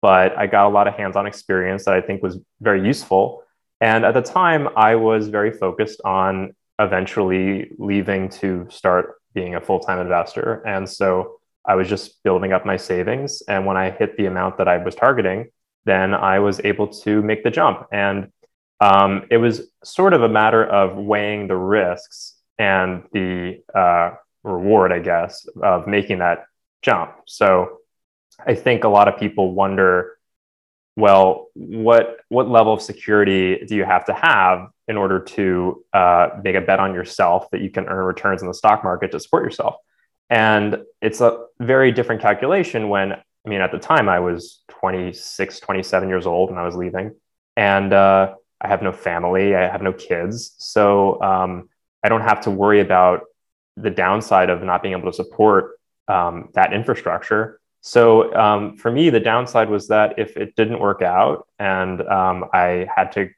but 0.00 0.36
I 0.38 0.46
got 0.46 0.66
a 0.66 0.70
lot 0.70 0.88
of 0.88 0.94
hands 0.94 1.14
on 1.14 1.26
experience 1.26 1.84
that 1.84 1.92
I 1.92 2.00
think 2.00 2.22
was 2.22 2.38
very 2.62 2.82
useful. 2.82 3.42
And 3.82 4.06
at 4.06 4.14
the 4.14 4.22
time, 4.22 4.70
I 4.76 4.94
was 4.94 5.28
very 5.28 5.52
focused 5.52 6.00
on 6.06 6.54
eventually 6.78 7.70
leaving 7.76 8.30
to 8.30 8.66
start 8.70 9.16
being 9.34 9.56
a 9.56 9.60
full 9.60 9.80
time 9.80 9.98
investor. 9.98 10.66
And 10.66 10.88
so 10.88 11.38
I 11.66 11.74
was 11.74 11.86
just 11.86 12.22
building 12.22 12.54
up 12.54 12.64
my 12.64 12.78
savings. 12.78 13.42
And 13.46 13.66
when 13.66 13.76
I 13.76 13.90
hit 13.90 14.16
the 14.16 14.24
amount 14.24 14.56
that 14.56 14.68
I 14.68 14.78
was 14.78 14.94
targeting, 14.94 15.50
then 15.84 16.14
I 16.14 16.38
was 16.38 16.62
able 16.64 16.88
to 16.88 17.20
make 17.20 17.44
the 17.44 17.50
jump. 17.50 17.86
And 17.92 18.32
um, 18.80 19.26
it 19.30 19.38
was 19.38 19.68
sort 19.84 20.12
of 20.12 20.22
a 20.22 20.28
matter 20.28 20.64
of 20.64 20.96
weighing 20.96 21.48
the 21.48 21.56
risks 21.56 22.34
and 22.58 23.04
the 23.12 23.62
uh, 23.74 24.12
reward, 24.42 24.92
I 24.92 25.00
guess, 25.00 25.46
of 25.62 25.86
making 25.86 26.18
that 26.18 26.46
jump. 26.82 27.12
So 27.26 27.78
I 28.44 28.54
think 28.54 28.84
a 28.84 28.88
lot 28.88 29.08
of 29.08 29.18
people 29.18 29.52
wonder, 29.52 30.18
well, 30.96 31.48
what 31.54 32.18
what 32.28 32.48
level 32.48 32.72
of 32.72 32.82
security 32.82 33.64
do 33.66 33.74
you 33.74 33.84
have 33.84 34.04
to 34.06 34.14
have 34.14 34.68
in 34.86 34.96
order 34.96 35.20
to 35.20 35.84
uh, 35.92 36.28
make 36.42 36.54
a 36.54 36.60
bet 36.60 36.80
on 36.80 36.94
yourself 36.94 37.50
that 37.50 37.60
you 37.60 37.70
can 37.70 37.86
earn 37.86 38.04
returns 38.04 38.42
in 38.42 38.48
the 38.48 38.54
stock 38.54 38.84
market 38.84 39.12
to 39.12 39.20
support 39.20 39.44
yourself? 39.44 39.76
And 40.30 40.78
it's 41.00 41.20
a 41.20 41.46
very 41.58 41.90
different 41.90 42.20
calculation 42.20 42.88
when, 42.88 43.12
I 43.12 43.48
mean, 43.48 43.60
at 43.60 43.72
the 43.72 43.78
time 43.78 44.08
I 44.08 44.20
was 44.20 44.62
26, 44.68 45.60
27 45.60 46.08
years 46.08 46.26
old 46.26 46.50
and 46.50 46.58
I 46.58 46.64
was 46.64 46.76
leaving. 46.76 47.14
And 47.56 47.92
uh, 47.92 48.34
I 48.60 48.68
have 48.68 48.82
no 48.82 48.92
family, 48.92 49.54
I 49.54 49.70
have 49.70 49.82
no 49.82 49.92
kids. 49.92 50.54
So 50.58 51.20
um, 51.22 51.68
I 52.02 52.08
don't 52.08 52.22
have 52.22 52.42
to 52.42 52.50
worry 52.50 52.80
about 52.80 53.22
the 53.76 53.90
downside 53.90 54.50
of 54.50 54.62
not 54.62 54.82
being 54.82 54.94
able 54.94 55.10
to 55.10 55.16
support 55.16 55.78
um, 56.08 56.50
that 56.54 56.72
infrastructure. 56.72 57.60
So 57.80 58.34
um, 58.34 58.76
for 58.76 58.90
me, 58.90 59.10
the 59.10 59.20
downside 59.20 59.70
was 59.70 59.88
that 59.88 60.18
if 60.18 60.36
it 60.36 60.56
didn't 60.56 60.80
work 60.80 61.02
out 61.02 61.46
and 61.58 62.00
um, 62.02 62.46
I 62.52 62.88
had 62.94 63.12
to 63.12 63.30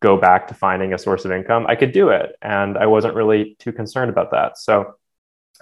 go 0.00 0.16
back 0.16 0.48
to 0.48 0.54
finding 0.54 0.94
a 0.94 0.98
source 0.98 1.24
of 1.24 1.32
income, 1.32 1.66
I 1.68 1.76
could 1.76 1.92
do 1.92 2.08
it. 2.08 2.36
And 2.40 2.78
I 2.78 2.86
wasn't 2.86 3.14
really 3.14 3.56
too 3.58 3.72
concerned 3.72 4.10
about 4.10 4.30
that. 4.30 4.58
So 4.58 4.94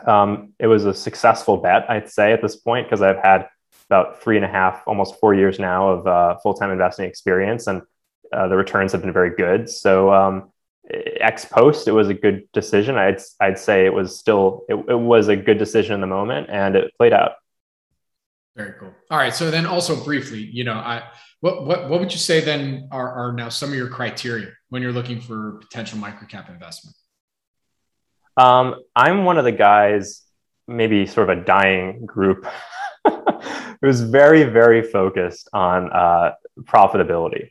um, 0.07 0.53
it 0.59 0.67
was 0.67 0.85
a 0.85 0.95
successful 0.95 1.57
bet, 1.57 1.89
I'd 1.91 2.09
say, 2.09 2.33
at 2.33 2.43
this 2.43 2.57
point, 2.57 2.87
because 2.87 3.03
I've 3.03 3.19
had 3.19 3.49
about 3.89 4.23
three 4.23 4.37
and 4.37 4.45
a 4.45 4.49
half, 4.49 4.83
almost 4.87 5.19
four 5.21 5.35
years 5.35 5.59
now 5.59 5.89
of 5.89 6.07
uh, 6.07 6.37
full 6.39 6.55
time 6.55 6.71
investing 6.71 7.07
experience. 7.07 7.67
And 7.67 7.83
uh, 8.35 8.49
the 8.49 8.57
returns 8.57 8.93
have 8.93 9.03
been 9.03 9.13
very 9.13 9.35
good. 9.37 9.69
So 9.71 10.13
um, 10.13 10.51
ex 10.91 11.45
post, 11.45 11.89
it 11.89 11.93
was 11.93 12.09
a 12.09 12.15
good 12.15 12.51
decision. 12.53 12.97
I'd 12.97 13.21
I'd 13.41 13.59
say 13.59 13.87
it 13.87 13.95
was 13.95 14.19
still 14.19 14.65
it, 14.69 14.75
it 14.75 14.99
was 14.99 15.29
a 15.29 15.37
good 15.37 15.59
decision 15.59 15.95
in 15.95 16.01
the 16.01 16.07
moment, 16.07 16.49
and 16.51 16.77
it 16.77 16.93
played 16.99 17.13
out. 17.13 17.33
Very 18.57 18.75
cool. 18.79 18.93
All 19.11 19.19
right. 19.19 19.35
So 19.35 19.51
then, 19.51 19.67
also 19.67 20.03
briefly, 20.03 20.39
you 20.41 20.65
know, 20.65 20.75
I 20.75 21.05
what 21.41 21.67
what 21.67 21.89
what 21.89 22.01
would 22.01 22.13
you 22.13 22.19
say 22.19 22.41
then 22.41 22.89
are 22.91 23.29
are 23.29 23.33
now 23.33 23.49
some 23.49 23.71
of 23.71 23.75
your 23.77 23.89
criteria 23.89 24.51
when 24.69 24.83
you're 24.83 24.93
looking 24.93 25.21
for 25.21 25.59
potential 25.61 25.99
microcap 25.99 26.51
investment? 26.51 26.97
Um, 28.37 28.83
I'm 28.95 29.25
one 29.25 29.39
of 29.39 29.45
the 29.45 29.53
guys, 29.53 30.23
maybe 30.67 31.07
sort 31.07 31.31
of 31.31 31.39
a 31.39 31.45
dying 31.45 32.05
group, 32.05 32.47
who's 33.81 34.01
very 34.01 34.45
very 34.45 34.83
focused 34.83 35.49
on 35.53 35.91
uh, 35.93 36.33
profitability 36.63 37.51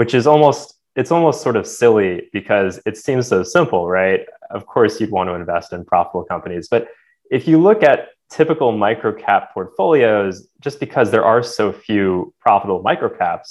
which 0.00 0.14
is 0.14 0.26
almost 0.26 0.66
it's 0.96 1.12
almost 1.12 1.42
sort 1.42 1.56
of 1.56 1.66
silly 1.66 2.30
because 2.32 2.80
it 2.86 2.96
seems 2.96 3.28
so 3.28 3.42
simple, 3.42 3.86
right? 3.86 4.22
Of 4.50 4.64
course, 4.64 4.98
you'd 4.98 5.10
want 5.10 5.28
to 5.28 5.34
invest 5.34 5.74
in 5.74 5.84
profitable 5.84 6.24
companies, 6.24 6.68
but 6.68 6.88
if 7.30 7.46
you 7.46 7.60
look 7.60 7.82
at 7.82 8.08
typical 8.30 8.72
microcap 8.72 9.42
portfolios, 9.52 10.48
just 10.66 10.80
because 10.80 11.10
there 11.10 11.26
are 11.32 11.42
so 11.42 11.70
few 11.70 12.32
profitable 12.40 12.82
microcaps, 12.82 13.48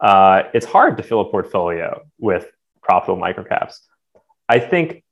uh, 0.00 0.44
it's 0.54 0.64
hard 0.64 0.96
to 0.96 1.02
fill 1.02 1.20
a 1.20 1.30
portfolio 1.30 2.00
with 2.18 2.46
profitable 2.82 3.20
microcaps. 3.20 3.74
I 4.48 4.58
think 4.58 5.04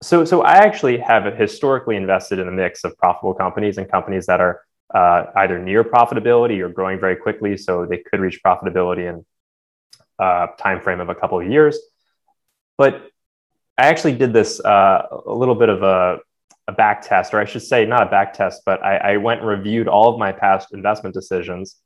so. 0.00 0.24
So 0.24 0.42
I 0.42 0.54
actually 0.66 0.98
have 0.98 1.24
historically 1.44 1.96
invested 1.96 2.38
in 2.38 2.46
a 2.46 2.52
mix 2.52 2.84
of 2.84 2.96
profitable 2.98 3.34
companies 3.34 3.78
and 3.78 3.90
companies 3.90 4.26
that 4.26 4.40
are 4.40 4.62
uh, 4.94 5.24
either 5.42 5.58
near 5.58 5.82
profitability 5.82 6.60
or 6.60 6.68
growing 6.68 7.00
very 7.00 7.16
quickly, 7.16 7.56
so 7.56 7.84
they 7.84 7.98
could 7.98 8.20
reach 8.20 8.38
profitability 8.46 9.04
in 9.12 9.24
uh, 10.20 10.48
time 10.58 10.80
frame 10.80 11.00
of 11.00 11.08
a 11.08 11.14
couple 11.14 11.40
of 11.40 11.50
years. 11.50 11.78
But 12.76 13.10
I 13.78 13.86
actually 13.86 14.12
did 14.12 14.32
this 14.32 14.60
uh, 14.60 15.06
a 15.26 15.32
little 15.32 15.54
bit 15.54 15.68
of 15.68 15.82
a, 15.82 16.18
a, 16.68 16.72
back 16.72 17.02
test, 17.02 17.32
or 17.32 17.40
I 17.40 17.46
should 17.46 17.62
say, 17.62 17.86
not 17.86 18.02
a 18.02 18.10
back 18.10 18.34
test, 18.34 18.62
but 18.66 18.82
I, 18.84 18.96
I, 18.96 19.16
went 19.16 19.40
and 19.40 19.48
reviewed 19.48 19.88
all 19.88 20.12
of 20.12 20.18
my 20.18 20.32
past 20.32 20.74
investment 20.74 21.14
decisions. 21.14 21.76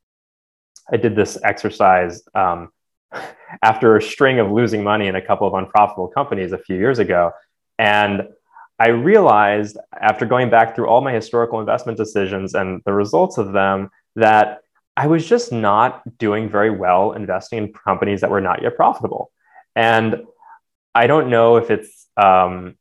I 0.91 0.97
did 0.97 1.15
this 1.15 1.37
exercise 1.43 2.21
um, 2.35 2.69
after 3.63 3.95
a 3.95 4.01
string 4.01 4.39
of 4.39 4.51
losing 4.51 4.83
money 4.83 5.07
in 5.07 5.15
a 5.15 5.21
couple 5.21 5.47
of 5.47 5.53
unprofitable 5.53 6.09
companies 6.09 6.51
a 6.51 6.57
few 6.57 6.75
years 6.75 6.99
ago. 6.99 7.31
And 7.79 8.27
I 8.77 8.89
realized 8.89 9.77
after 9.99 10.25
going 10.25 10.49
back 10.49 10.75
through 10.75 10.87
all 10.87 10.99
my 11.01 11.13
historical 11.13 11.61
investment 11.61 11.97
decisions 11.97 12.55
and 12.55 12.81
the 12.85 12.93
results 12.93 13.37
of 13.37 13.53
them 13.53 13.89
that 14.17 14.59
I 14.97 15.07
was 15.07 15.27
just 15.27 15.51
not 15.51 16.17
doing 16.17 16.49
very 16.49 16.69
well 16.69 17.11
investing 17.11 17.57
in 17.57 17.73
companies 17.73 18.21
that 18.21 18.29
were 18.29 18.41
not 18.41 18.61
yet 18.61 18.75
profitable. 18.75 19.31
And 19.75 20.23
I 20.93 21.07
don't 21.07 21.29
know 21.29 21.57
if 21.57 21.69
it's 21.69 22.07
um, 22.15 22.75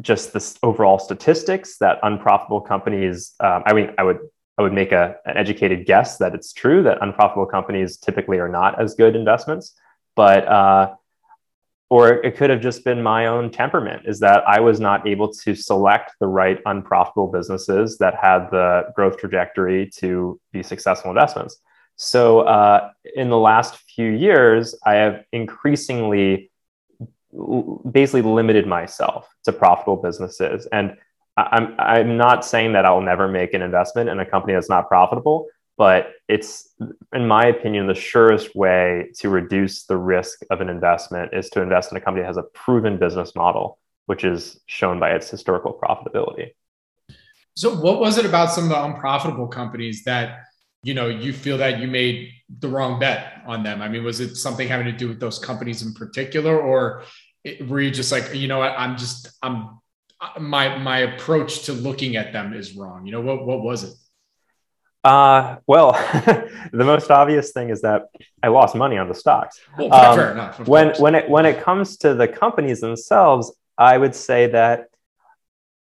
just 0.00 0.32
the 0.32 0.58
overall 0.62 0.98
statistics 0.98 1.78
that 1.78 1.98
unprofitable 2.02 2.62
companies. 2.62 3.34
Um, 3.40 3.62
I 3.66 3.74
mean, 3.74 3.94
I 3.98 4.02
would 4.02 4.18
I 4.56 4.62
would 4.62 4.72
make 4.72 4.92
a, 4.92 5.16
an 5.26 5.36
educated 5.36 5.84
guess 5.84 6.18
that 6.18 6.34
it's 6.34 6.52
true 6.52 6.82
that 6.84 6.98
unprofitable 7.02 7.46
companies 7.46 7.96
typically 7.96 8.38
are 8.38 8.48
not 8.48 8.80
as 8.80 8.94
good 8.94 9.16
investments, 9.16 9.74
but 10.14 10.46
uh, 10.46 10.94
or 11.94 12.14
it 12.24 12.36
could 12.36 12.50
have 12.50 12.60
just 12.60 12.84
been 12.84 13.00
my 13.00 13.26
own 13.26 13.52
temperament 13.52 14.02
is 14.04 14.18
that 14.18 14.42
I 14.48 14.58
was 14.58 14.80
not 14.80 15.06
able 15.06 15.32
to 15.32 15.54
select 15.54 16.10
the 16.18 16.26
right 16.26 16.58
unprofitable 16.66 17.28
businesses 17.28 17.98
that 17.98 18.16
had 18.20 18.50
the 18.50 18.86
growth 18.96 19.16
trajectory 19.16 19.88
to 19.98 20.40
be 20.50 20.60
successful 20.64 21.12
investments. 21.12 21.60
So, 21.94 22.40
uh, 22.40 22.90
in 23.14 23.30
the 23.30 23.38
last 23.38 23.76
few 23.94 24.10
years, 24.10 24.74
I 24.84 24.94
have 24.94 25.22
increasingly 25.30 26.50
basically 27.88 28.22
limited 28.22 28.66
myself 28.66 29.32
to 29.44 29.52
profitable 29.52 29.94
businesses. 29.94 30.66
And 30.66 30.96
I'm, 31.36 31.76
I'm 31.78 32.16
not 32.16 32.44
saying 32.44 32.72
that 32.72 32.84
I'll 32.84 33.02
never 33.02 33.28
make 33.28 33.54
an 33.54 33.62
investment 33.62 34.10
in 34.10 34.18
a 34.18 34.26
company 34.26 34.54
that's 34.54 34.68
not 34.68 34.88
profitable, 34.88 35.46
but 35.76 36.12
it's 36.28 36.70
in 37.12 37.26
my 37.26 37.46
opinion 37.46 37.86
the 37.86 37.94
surest 37.94 38.54
way 38.54 39.10
to 39.18 39.28
reduce 39.28 39.84
the 39.84 39.96
risk 39.96 40.40
of 40.50 40.60
an 40.60 40.68
investment 40.68 41.32
is 41.34 41.50
to 41.50 41.60
invest 41.60 41.90
in 41.90 41.98
a 41.98 42.00
company 42.00 42.22
that 42.22 42.28
has 42.28 42.36
a 42.36 42.42
proven 42.42 42.98
business 42.98 43.34
model 43.34 43.78
which 44.06 44.24
is 44.24 44.60
shown 44.66 45.00
by 45.00 45.12
its 45.12 45.30
historical 45.30 45.72
profitability. 45.82 46.50
So 47.56 47.74
what 47.74 48.00
was 48.00 48.18
it 48.18 48.26
about 48.26 48.50
some 48.50 48.64
of 48.64 48.70
the 48.70 48.84
unprofitable 48.84 49.46
companies 49.46 50.04
that 50.04 50.40
you 50.82 50.92
know 50.92 51.08
you 51.08 51.32
feel 51.32 51.56
that 51.58 51.78
you 51.78 51.86
made 51.86 52.30
the 52.58 52.68
wrong 52.68 52.98
bet 52.98 53.42
on 53.46 53.62
them? 53.62 53.80
I 53.80 53.88
mean 53.88 54.04
was 54.04 54.20
it 54.20 54.36
something 54.36 54.68
having 54.68 54.86
to 54.86 54.92
do 54.92 55.08
with 55.08 55.20
those 55.20 55.38
companies 55.38 55.82
in 55.82 55.94
particular 55.94 56.58
or 56.60 57.04
were 57.68 57.80
you 57.80 57.90
just 57.90 58.10
like 58.10 58.34
you 58.34 58.48
know 58.48 58.58
what 58.58 58.72
i'm 58.78 58.96
just 58.96 59.30
i'm 59.42 59.78
my 60.40 60.78
my 60.78 61.00
approach 61.00 61.64
to 61.64 61.74
looking 61.74 62.16
at 62.16 62.32
them 62.32 62.54
is 62.54 62.74
wrong? 62.74 63.06
You 63.06 63.12
know 63.12 63.20
what 63.20 63.46
what 63.46 63.62
was 63.62 63.84
it 63.84 63.94
uh, 65.04 65.56
well, 65.66 65.92
the 66.72 66.84
most 66.84 67.10
obvious 67.10 67.52
thing 67.52 67.68
is 67.68 67.82
that 67.82 68.04
I 68.42 68.48
lost 68.48 68.74
money 68.74 68.96
on 68.96 69.08
the 69.08 69.14
stocks. 69.14 69.60
Well, 69.76 69.92
um, 69.92 70.16
fair 70.16 70.32
enough. 70.32 70.66
When 70.66 70.88
course. 70.88 70.98
when 70.98 71.14
it 71.14 71.28
when 71.28 71.46
it 71.46 71.62
comes 71.62 71.98
to 71.98 72.14
the 72.14 72.26
companies 72.26 72.80
themselves, 72.80 73.52
I 73.76 73.98
would 73.98 74.14
say 74.14 74.46
that 74.48 74.88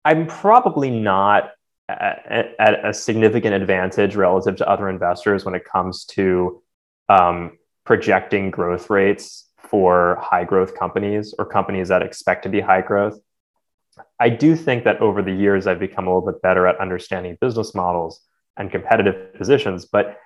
I'm 0.04 0.26
probably 0.26 0.90
not 0.90 1.52
at, 1.88 2.54
at 2.58 2.84
a 2.84 2.92
significant 2.92 3.54
advantage 3.54 4.16
relative 4.16 4.56
to 4.56 4.68
other 4.68 4.88
investors 4.88 5.44
when 5.44 5.54
it 5.54 5.64
comes 5.64 6.04
to 6.06 6.62
um, 7.08 7.58
projecting 7.84 8.50
growth 8.50 8.90
rates 8.90 9.48
for 9.58 10.18
high 10.20 10.44
growth 10.44 10.76
companies 10.76 11.34
or 11.38 11.46
companies 11.46 11.88
that 11.88 12.02
expect 12.02 12.42
to 12.42 12.48
be 12.48 12.60
high 12.60 12.80
growth. 12.80 13.18
I 14.18 14.28
do 14.28 14.56
think 14.56 14.84
that 14.84 15.00
over 15.00 15.22
the 15.22 15.32
years, 15.32 15.66
I've 15.66 15.78
become 15.78 16.06
a 16.08 16.14
little 16.14 16.32
bit 16.32 16.42
better 16.42 16.66
at 16.66 16.80
understanding 16.80 17.38
business 17.40 17.74
models 17.74 18.20
and 18.56 18.70
competitive 18.70 19.34
positions, 19.34 19.86
but 19.86 20.18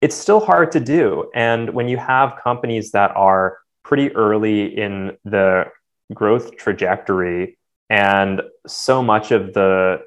it's 0.00 0.14
still 0.14 0.40
hard 0.40 0.72
to 0.72 0.80
do. 0.80 1.30
And 1.34 1.70
when 1.70 1.88
you 1.88 1.96
have 1.96 2.38
companies 2.42 2.92
that 2.92 3.16
are 3.16 3.58
pretty 3.82 4.14
early 4.14 4.76
in 4.76 5.16
the 5.24 5.66
growth 6.12 6.56
trajectory 6.56 7.58
and 7.88 8.42
so 8.66 9.02
much 9.02 9.30
of 9.30 9.54
the 9.54 10.02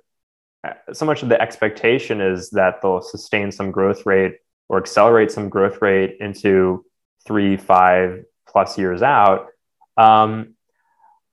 so 0.92 1.06
much 1.06 1.24
of 1.24 1.30
the 1.30 1.42
expectation 1.42 2.20
is 2.20 2.50
that 2.50 2.82
they'll 2.82 3.02
sustain 3.02 3.52
some 3.52 3.72
growth 3.72 4.06
rate 4.06 4.36
or 4.68 4.78
accelerate 4.78 5.32
some 5.32 5.48
growth 5.48 5.82
rate 5.82 6.18
into 6.20 6.86
three, 7.26 7.56
five 7.56 8.26
plus 8.48 8.78
years 8.78 9.02
out. 9.02 9.48
Um, 9.96 10.56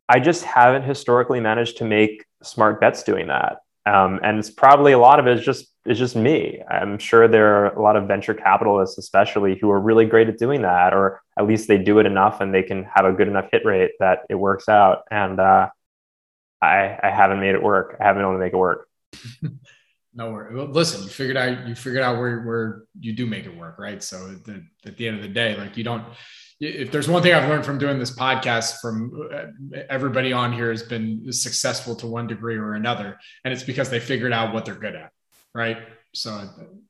I 0.08 0.20
just 0.20 0.44
haven't 0.44 0.84
historically 0.84 1.40
managed 1.40 1.78
to 1.78 1.84
make 1.84 2.24
smart 2.42 2.80
bets 2.80 3.02
doing 3.02 3.26
that. 3.26 3.58
Um, 3.84 4.20
and 4.22 4.38
it's 4.38 4.50
probably 4.50 4.92
a 4.92 4.98
lot 4.98 5.18
of 5.18 5.26
it 5.26 5.38
is 5.38 5.44
just 5.44 5.66
is 5.86 5.98
just 5.98 6.16
me. 6.16 6.62
I'm 6.68 6.98
sure 6.98 7.28
there 7.28 7.56
are 7.56 7.74
a 7.74 7.82
lot 7.82 7.96
of 7.96 8.08
venture 8.08 8.34
capitalists, 8.34 8.98
especially, 8.98 9.58
who 9.58 9.70
are 9.70 9.80
really 9.80 10.04
great 10.04 10.28
at 10.28 10.38
doing 10.38 10.62
that, 10.62 10.92
or 10.92 11.20
at 11.38 11.46
least 11.46 11.68
they 11.68 11.78
do 11.78 11.98
it 11.98 12.06
enough 12.06 12.40
and 12.40 12.52
they 12.52 12.62
can 12.62 12.84
have 12.94 13.04
a 13.04 13.12
good 13.12 13.28
enough 13.28 13.46
hit 13.52 13.64
rate 13.64 13.92
that 14.00 14.20
it 14.28 14.34
works 14.34 14.68
out. 14.68 15.02
And 15.10 15.40
uh, 15.40 15.68
I, 16.60 16.98
I 17.02 17.10
haven't 17.10 17.40
made 17.40 17.54
it 17.54 17.62
work. 17.62 17.96
I 18.00 18.04
haven't 18.04 18.22
been 18.22 18.28
able 18.28 18.38
to 18.38 18.44
make 18.44 18.52
it 18.52 18.56
work. 18.56 18.88
no 20.14 20.32
worry. 20.32 20.54
Well, 20.54 20.66
listen, 20.66 21.02
you 21.02 21.08
figured 21.08 21.36
out 21.36 21.66
you 21.68 21.74
figured 21.74 22.02
out 22.02 22.18
where 22.18 22.42
where 22.42 22.82
you 22.98 23.12
do 23.12 23.26
make 23.26 23.46
it 23.46 23.56
work, 23.56 23.78
right? 23.78 24.02
So 24.02 24.28
the, 24.28 24.64
at 24.84 24.96
the 24.96 25.08
end 25.08 25.16
of 25.16 25.22
the 25.22 25.28
day, 25.28 25.56
like 25.56 25.76
you 25.76 25.84
don't 25.84 26.04
if 26.58 26.90
there's 26.90 27.08
one 27.08 27.22
thing 27.22 27.34
I've 27.34 27.48
learned 27.48 27.66
from 27.66 27.78
doing 27.78 27.98
this 27.98 28.16
podcast 28.16 28.80
from 28.80 29.28
uh, 29.32 29.78
everybody 29.90 30.32
on 30.32 30.52
here 30.52 30.70
has 30.70 30.82
been 30.82 31.30
successful 31.32 31.94
to 31.96 32.06
one 32.06 32.26
degree 32.26 32.56
or 32.56 32.74
another. 32.74 33.18
And 33.44 33.52
it's 33.52 33.62
because 33.62 33.90
they 33.90 34.00
figured 34.00 34.32
out 34.32 34.54
what 34.54 34.64
they're 34.64 34.74
good 34.74 34.94
at. 34.94 35.12
Right. 35.56 35.78
So 36.12 36.38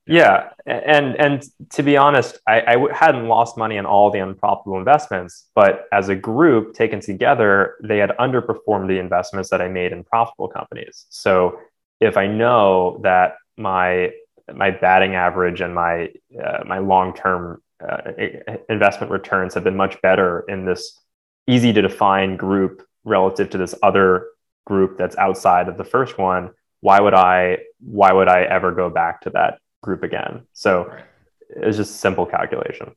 yeah. 0.09 0.51
And, 0.67 1.15
and 1.21 1.45
to 1.71 1.85
be 1.85 1.97
honest, 1.97 2.39
I 2.49 2.61
I 2.63 2.73
w- 2.73 2.93
hadn't 2.93 3.29
lost 3.29 3.57
money 3.57 3.79
on 3.79 3.87
all 3.87 4.11
the 4.11 4.19
unprofitable 4.19 4.77
investments, 4.77 5.49
but 5.55 5.87
as 5.93 6.09
a 6.09 6.17
group 6.17 6.75
taken 6.75 6.99
together, 7.01 7.77
they 7.85 7.99
had 7.99 8.11
underperformed 8.19 8.89
the 8.89 8.99
investments 8.99 9.51
that 9.51 9.61
I 9.61 9.69
made 9.69 9.93
in 9.93 10.03
profitable 10.03 10.49
companies. 10.49 11.07
So 11.11 11.61
if 12.01 12.17
I 12.17 12.27
know 12.27 13.01
that 13.05 13.37
my, 13.57 14.11
my 14.53 14.73
batting 14.73 15.15
average 15.15 15.61
and 15.61 15.73
my, 15.73 16.09
uh, 16.45 16.65
my 16.67 16.79
long-term 16.79 17.63
uh, 17.89 17.99
investment 18.69 19.13
returns 19.13 19.55
have 19.55 19.63
been 19.63 19.77
much 19.77 20.03
better 20.03 20.45
in 20.49 20.65
this 20.65 21.01
easy 21.47 21.73
to 21.73 21.83
define 21.83 22.37
group 22.37 22.83
relative 23.05 23.49
to 23.51 23.59
this 23.59 23.77
other 23.85 24.27
group 24.67 24.99
that's 24.99 25.17
outside 25.17 25.69
of 25.69 25.77
the 25.79 25.85
first 25.85 26.19
one 26.19 26.51
why 26.81 27.01
would 27.01 27.15
i 27.15 27.59
why 27.81 28.13
would 28.13 28.29
i 28.29 28.43
ever 28.43 28.73
go 28.73 28.91
back 28.91 29.21
to 29.21 29.31
that 29.31 29.59
group 29.83 30.03
again 30.03 30.43
so 30.53 30.87
right. 30.87 31.05
it's 31.49 31.77
just 31.77 31.97
simple 32.01 32.27
calculation 32.27 32.95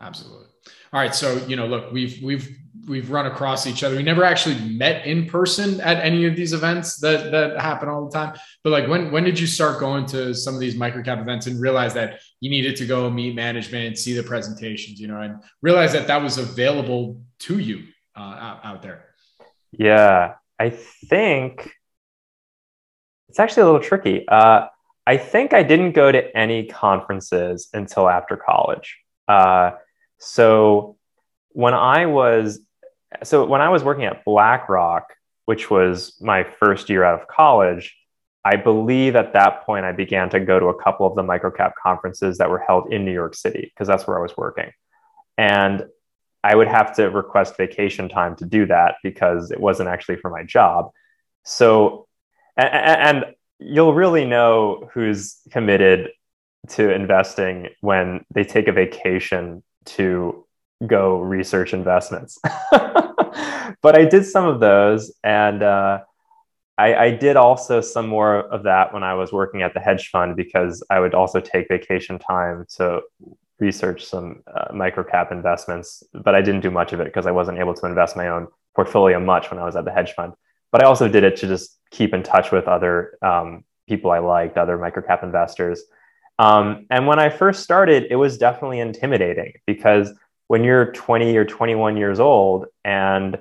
absolutely 0.00 0.46
all 0.92 1.00
right 1.00 1.14
so 1.14 1.36
you 1.46 1.56
know 1.56 1.66
look 1.66 1.92
we've 1.92 2.22
we've 2.22 2.58
we've 2.88 3.10
run 3.10 3.26
across 3.26 3.66
each 3.66 3.82
other. 3.84 3.96
We 3.96 4.02
never 4.02 4.24
actually 4.24 4.58
met 4.60 5.06
in 5.06 5.26
person 5.26 5.80
at 5.80 5.98
any 5.98 6.26
of 6.26 6.34
these 6.36 6.52
events 6.52 6.98
that 7.00 7.30
that 7.30 7.60
happen 7.60 7.88
all 7.88 8.08
the 8.08 8.10
time. 8.10 8.36
But 8.64 8.70
like 8.70 8.88
when 8.88 9.12
when 9.12 9.24
did 9.24 9.38
you 9.38 9.46
start 9.46 9.78
going 9.78 10.06
to 10.06 10.34
some 10.34 10.54
of 10.54 10.60
these 10.60 10.74
microcap 10.74 11.20
events 11.20 11.46
and 11.46 11.60
realize 11.60 11.94
that 11.94 12.20
you 12.40 12.50
needed 12.50 12.76
to 12.76 12.86
go 12.86 13.08
meet 13.10 13.34
management 13.34 13.86
and 13.86 13.98
see 13.98 14.14
the 14.14 14.22
presentations, 14.22 15.00
you 15.00 15.08
know, 15.08 15.20
and 15.20 15.42
realize 15.62 15.92
that 15.92 16.06
that 16.06 16.22
was 16.22 16.38
available 16.38 17.20
to 17.40 17.58
you 17.58 17.84
uh, 18.16 18.20
out, 18.20 18.64
out 18.64 18.82
there? 18.82 19.04
Yeah, 19.72 20.34
I 20.58 20.70
think 20.70 21.70
it's 23.28 23.38
actually 23.38 23.62
a 23.62 23.66
little 23.66 23.80
tricky. 23.80 24.26
Uh, 24.28 24.66
I 25.06 25.16
think 25.16 25.54
I 25.54 25.62
didn't 25.62 25.92
go 25.92 26.10
to 26.12 26.36
any 26.36 26.66
conferences 26.66 27.68
until 27.72 28.08
after 28.08 28.36
college. 28.36 28.98
Uh, 29.26 29.72
so 30.18 30.96
when 31.50 31.74
I 31.74 32.06
was 32.06 32.60
so 33.22 33.46
when 33.46 33.60
I 33.60 33.70
was 33.70 33.82
working 33.82 34.04
at 34.04 34.24
BlackRock, 34.24 35.14
which 35.46 35.70
was 35.70 36.18
my 36.20 36.44
first 36.44 36.90
year 36.90 37.04
out 37.04 37.20
of 37.20 37.26
college, 37.26 37.96
I 38.44 38.56
believe 38.56 39.16
at 39.16 39.32
that 39.32 39.64
point 39.64 39.84
I 39.84 39.92
began 39.92 40.30
to 40.30 40.40
go 40.40 40.58
to 40.58 40.66
a 40.66 40.82
couple 40.82 41.06
of 41.06 41.14
the 41.14 41.22
microcap 41.22 41.72
conferences 41.82 42.38
that 42.38 42.50
were 42.50 42.58
held 42.58 42.92
in 42.92 43.04
New 43.04 43.12
York 43.12 43.34
City 43.34 43.70
because 43.74 43.88
that's 43.88 44.06
where 44.06 44.18
I 44.18 44.22
was 44.22 44.36
working. 44.36 44.70
And 45.36 45.86
I 46.44 46.54
would 46.54 46.68
have 46.68 46.94
to 46.96 47.10
request 47.10 47.56
vacation 47.56 48.08
time 48.08 48.36
to 48.36 48.44
do 48.44 48.66
that 48.66 48.96
because 49.02 49.50
it 49.50 49.60
wasn't 49.60 49.88
actually 49.88 50.16
for 50.16 50.30
my 50.30 50.44
job. 50.44 50.90
So, 51.44 52.07
and, 52.58 53.16
and 53.16 53.24
you'll 53.58 53.94
really 53.94 54.24
know 54.24 54.90
who's 54.92 55.38
committed 55.50 56.10
to 56.70 56.92
investing 56.92 57.68
when 57.80 58.24
they 58.34 58.44
take 58.44 58.68
a 58.68 58.72
vacation 58.72 59.62
to 59.84 60.44
go 60.86 61.18
research 61.20 61.72
investments. 61.72 62.38
but 62.70 63.98
I 63.98 64.04
did 64.04 64.26
some 64.26 64.46
of 64.46 64.60
those, 64.60 65.12
and 65.24 65.62
uh, 65.62 66.00
I, 66.76 66.94
I, 66.94 67.10
did 67.10 67.36
also 67.36 67.80
some 67.80 68.06
more 68.06 68.36
of 68.36 68.64
that 68.64 68.92
when 68.92 69.02
I 69.02 69.14
was 69.14 69.32
working 69.32 69.62
at 69.62 69.74
the 69.74 69.80
hedge 69.80 70.10
fund 70.10 70.36
because 70.36 70.84
I 70.90 71.00
would 71.00 71.14
also 71.14 71.40
take 71.40 71.68
vacation 71.68 72.18
time 72.18 72.66
to 72.76 73.00
research 73.58 74.04
some 74.04 74.42
uh, 74.46 74.72
microcap 74.72 75.32
investments. 75.32 76.02
But 76.12 76.34
I 76.34 76.42
didn't 76.42 76.60
do 76.60 76.70
much 76.70 76.92
of 76.92 77.00
it 77.00 77.06
because 77.06 77.26
I 77.26 77.32
wasn't 77.32 77.58
able 77.58 77.74
to 77.74 77.86
invest 77.86 78.16
my 78.16 78.28
own 78.28 78.46
portfolio 78.76 79.18
much 79.18 79.50
when 79.50 79.58
I 79.58 79.64
was 79.64 79.74
at 79.74 79.84
the 79.84 79.90
hedge 79.90 80.12
fund. 80.12 80.34
But 80.70 80.82
I 80.82 80.86
also 80.86 81.08
did 81.08 81.24
it 81.24 81.36
to 81.38 81.48
just 81.48 81.77
keep 81.90 82.14
in 82.14 82.22
touch 82.22 82.52
with 82.52 82.66
other 82.68 83.18
um, 83.22 83.64
people 83.88 84.10
I 84.10 84.18
liked, 84.18 84.56
other 84.56 84.78
microcap 84.78 85.22
investors. 85.22 85.82
Um, 86.38 86.86
and 86.90 87.06
when 87.06 87.18
I 87.18 87.30
first 87.30 87.62
started, 87.62 88.06
it 88.10 88.16
was 88.16 88.38
definitely 88.38 88.80
intimidating 88.80 89.54
because 89.66 90.12
when 90.46 90.64
you're 90.64 90.92
20 90.92 91.36
or 91.36 91.44
21 91.44 91.96
years 91.96 92.20
old 92.20 92.66
and 92.84 93.38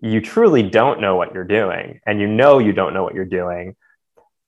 you 0.00 0.20
truly 0.20 0.62
don't 0.62 1.00
know 1.00 1.16
what 1.16 1.32
you're 1.34 1.44
doing 1.44 2.00
and 2.06 2.20
you 2.20 2.26
know 2.26 2.58
you 2.58 2.72
don't 2.72 2.94
know 2.94 3.02
what 3.02 3.14
you're 3.14 3.24
doing 3.24 3.76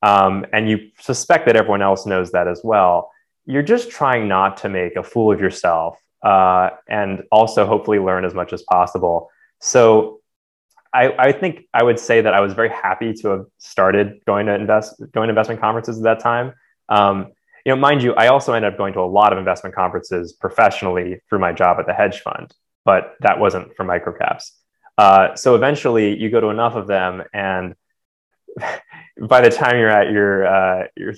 um, 0.03 0.45
and 0.53 0.69
you 0.69 0.91
suspect 1.01 1.47
that 1.47 1.57
everyone 1.57 1.83
else 1.83 2.07
knows 2.07 2.33
that 2.33 2.49
as 2.49 2.61
well 2.65 3.11
you're 3.45 3.63
just 3.63 3.91
trying 3.91 4.27
not 4.27 4.57
to 4.57 4.69
make 4.69 4.97
a 4.97 5.03
fool 5.03 5.33
of 5.33 5.41
yourself 5.41 5.99
uh, 6.23 6.71
and 6.89 7.23
also 7.31 7.67
hopefully 7.67 7.99
learn 7.99 8.25
as 8.25 8.35
much 8.35 8.53
as 8.53 8.63
possible 8.63 9.31
so 9.61 10.21
I, 10.97 11.27
I, 11.27 11.33
think 11.33 11.69
i 11.75 11.83
would 11.83 11.99
say 11.99 12.21
that 12.21 12.35
i 12.35 12.41
was 12.41 12.53
very 12.55 12.71
happy 12.71 13.13
to 13.21 13.29
have 13.29 13.45
started 13.59 14.21
going 14.27 14.47
to 14.47 14.55
invest 14.55 14.89
going 15.13 15.29
to 15.29 15.33
investment 15.35 15.61
conferences 15.61 15.99
at 15.99 16.05
that 16.05 16.21
time 16.21 16.55
um, 16.89 17.33
you 17.67 17.75
know, 17.75 17.77
mind 17.81 18.01
you, 18.01 18.15
I 18.15 18.29
also 18.29 18.53
ended 18.53 18.73
up 18.73 18.79
going 18.79 18.93
to 18.93 19.01
a 19.01 19.11
lot 19.11 19.33
of 19.33 19.41
investment 19.41 19.75
conferences 19.75 20.33
professionally 20.33 21.21
through 21.29 21.41
my 21.41 21.51
job 21.51 21.79
at 21.81 21.87
the 21.87 21.93
hedge 21.93 22.21
fund, 22.21 22.55
but 22.85 23.17
that 23.23 23.41
wasn't 23.41 23.75
for 23.75 23.85
microcaps. 23.85 24.53
Uh, 24.97 25.35
so 25.35 25.57
eventually, 25.57 26.17
you 26.17 26.31
go 26.31 26.41
to 26.41 26.47
enough 26.47 26.77
of 26.77 26.87
them, 26.87 27.25
and 27.35 27.75
by 29.21 29.41
the 29.41 29.51
time 29.51 29.79
you're 29.79 29.91
at 29.91 30.13
your 30.13 30.47
uh, 30.47 30.87
your 30.97 31.15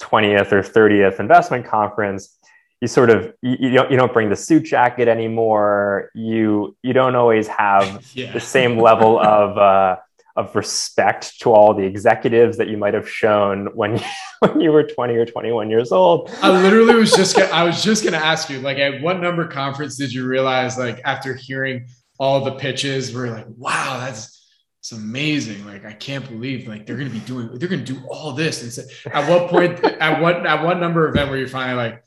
20th 0.00 0.50
or 0.52 0.62
30th 0.62 1.20
investment 1.20 1.66
conference, 1.66 2.38
you 2.82 2.88
sort 2.88 3.10
of 3.10 3.32
you, 3.42 3.56
you, 3.60 3.70
don't 3.70 3.92
you 3.92 3.96
don't 3.96 4.12
bring 4.12 4.28
the 4.28 4.34
suit 4.34 4.64
jacket 4.64 5.06
anymore. 5.06 6.10
You 6.14 6.76
you 6.82 6.92
don't 6.92 7.14
always 7.14 7.46
have 7.46 8.04
yeah. 8.14 8.32
the 8.32 8.40
same 8.40 8.76
level 8.76 9.20
of 9.20 9.56
uh, 9.56 9.96
of 10.34 10.56
respect 10.56 11.38
to 11.42 11.52
all 11.52 11.74
the 11.74 11.84
executives 11.84 12.56
that 12.56 12.66
you 12.66 12.76
might 12.76 12.94
have 12.94 13.08
shown 13.08 13.66
when 13.76 13.98
you, 13.98 14.04
when 14.40 14.60
you 14.60 14.72
were 14.72 14.82
20 14.82 15.14
or 15.14 15.24
21 15.24 15.70
years 15.70 15.92
old. 15.92 16.28
I 16.42 16.50
literally 16.50 16.94
was 16.94 17.12
just 17.12 17.36
gonna, 17.36 17.50
I 17.52 17.62
was 17.62 17.84
just 17.84 18.02
going 18.02 18.14
to 18.14 18.24
ask 18.24 18.50
you 18.50 18.58
like 18.60 18.78
at 18.78 19.00
what 19.00 19.20
number 19.20 19.46
conference 19.46 19.96
did 19.96 20.12
you 20.12 20.26
realize 20.26 20.76
like 20.76 21.00
after 21.04 21.34
hearing 21.34 21.86
all 22.18 22.42
the 22.44 22.52
pitches 22.52 23.14
we're 23.14 23.30
like 23.30 23.46
wow 23.58 24.00
that's 24.00 24.44
it's 24.80 24.90
amazing 24.90 25.64
like 25.66 25.84
I 25.84 25.92
can't 25.92 26.28
believe 26.28 26.66
like 26.66 26.86
they're 26.86 26.96
going 26.96 27.08
to 27.08 27.14
be 27.14 27.24
doing 27.24 27.56
they're 27.58 27.68
going 27.68 27.84
to 27.84 27.92
do 27.92 28.02
all 28.08 28.32
this 28.32 28.62
and 28.62 28.72
so, 28.72 28.82
at 29.12 29.28
what 29.28 29.48
point 29.48 29.84
at 29.84 30.20
what 30.20 30.44
at 30.44 30.64
what 30.64 30.80
number 30.80 31.06
event 31.06 31.30
were 31.30 31.36
you 31.36 31.46
finally 31.46 31.76
like 31.76 32.02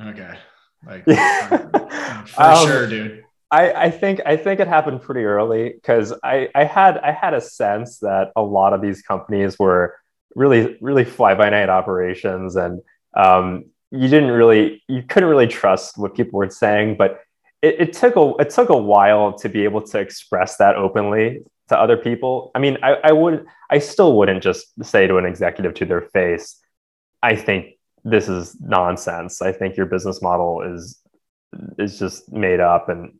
okay. 0.00 0.38
Like 0.86 1.04
for 1.04 2.42
um, 2.42 2.66
sure 2.66 2.86
dude. 2.88 3.24
I, 3.50 3.72
I 3.72 3.90
think 3.90 4.20
I 4.26 4.36
think 4.36 4.60
it 4.60 4.68
happened 4.68 5.02
pretty 5.02 5.24
early 5.24 5.70
because 5.70 6.12
I, 6.22 6.48
I 6.54 6.64
had 6.64 6.98
I 6.98 7.12
had 7.12 7.34
a 7.34 7.40
sense 7.40 7.98
that 8.00 8.30
a 8.36 8.42
lot 8.42 8.72
of 8.72 8.82
these 8.82 9.00
companies 9.02 9.58
were 9.58 9.96
really 10.34 10.76
really 10.80 11.04
fly 11.04 11.34
by 11.34 11.48
night 11.48 11.70
operations 11.70 12.56
and 12.56 12.82
um, 13.16 13.64
you 13.90 14.08
didn't 14.08 14.30
really 14.30 14.82
you 14.86 15.02
couldn't 15.02 15.30
really 15.30 15.46
trust 15.46 15.96
what 15.96 16.14
people 16.14 16.38
were 16.38 16.50
saying 16.50 16.96
but 16.96 17.20
it, 17.62 17.80
it 17.80 17.92
took 17.94 18.16
a 18.16 18.34
it 18.38 18.50
took 18.50 18.68
a 18.68 18.76
while 18.76 19.32
to 19.38 19.48
be 19.48 19.64
able 19.64 19.80
to 19.80 19.98
express 19.98 20.58
that 20.58 20.76
openly 20.76 21.40
to 21.68 21.78
other 21.78 21.96
people. 21.96 22.50
I 22.54 22.58
mean 22.58 22.76
I, 22.82 22.96
I 23.02 23.12
would 23.12 23.46
I 23.70 23.78
still 23.78 24.16
wouldn't 24.16 24.42
just 24.42 24.66
say 24.84 25.06
to 25.06 25.16
an 25.16 25.24
executive 25.24 25.72
to 25.74 25.86
their 25.86 26.02
face 26.02 26.60
I 27.22 27.34
think 27.34 27.77
this 28.04 28.28
is 28.28 28.56
nonsense 28.60 29.42
I 29.42 29.52
think 29.52 29.76
your 29.76 29.86
business 29.86 30.22
model 30.22 30.62
is 30.62 31.00
is 31.78 31.98
just 31.98 32.30
made 32.32 32.60
up 32.60 32.88
and 32.88 33.12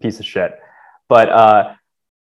piece 0.00 0.20
of 0.20 0.26
shit. 0.26 0.58
But 1.08 1.28
uh, 1.28 1.74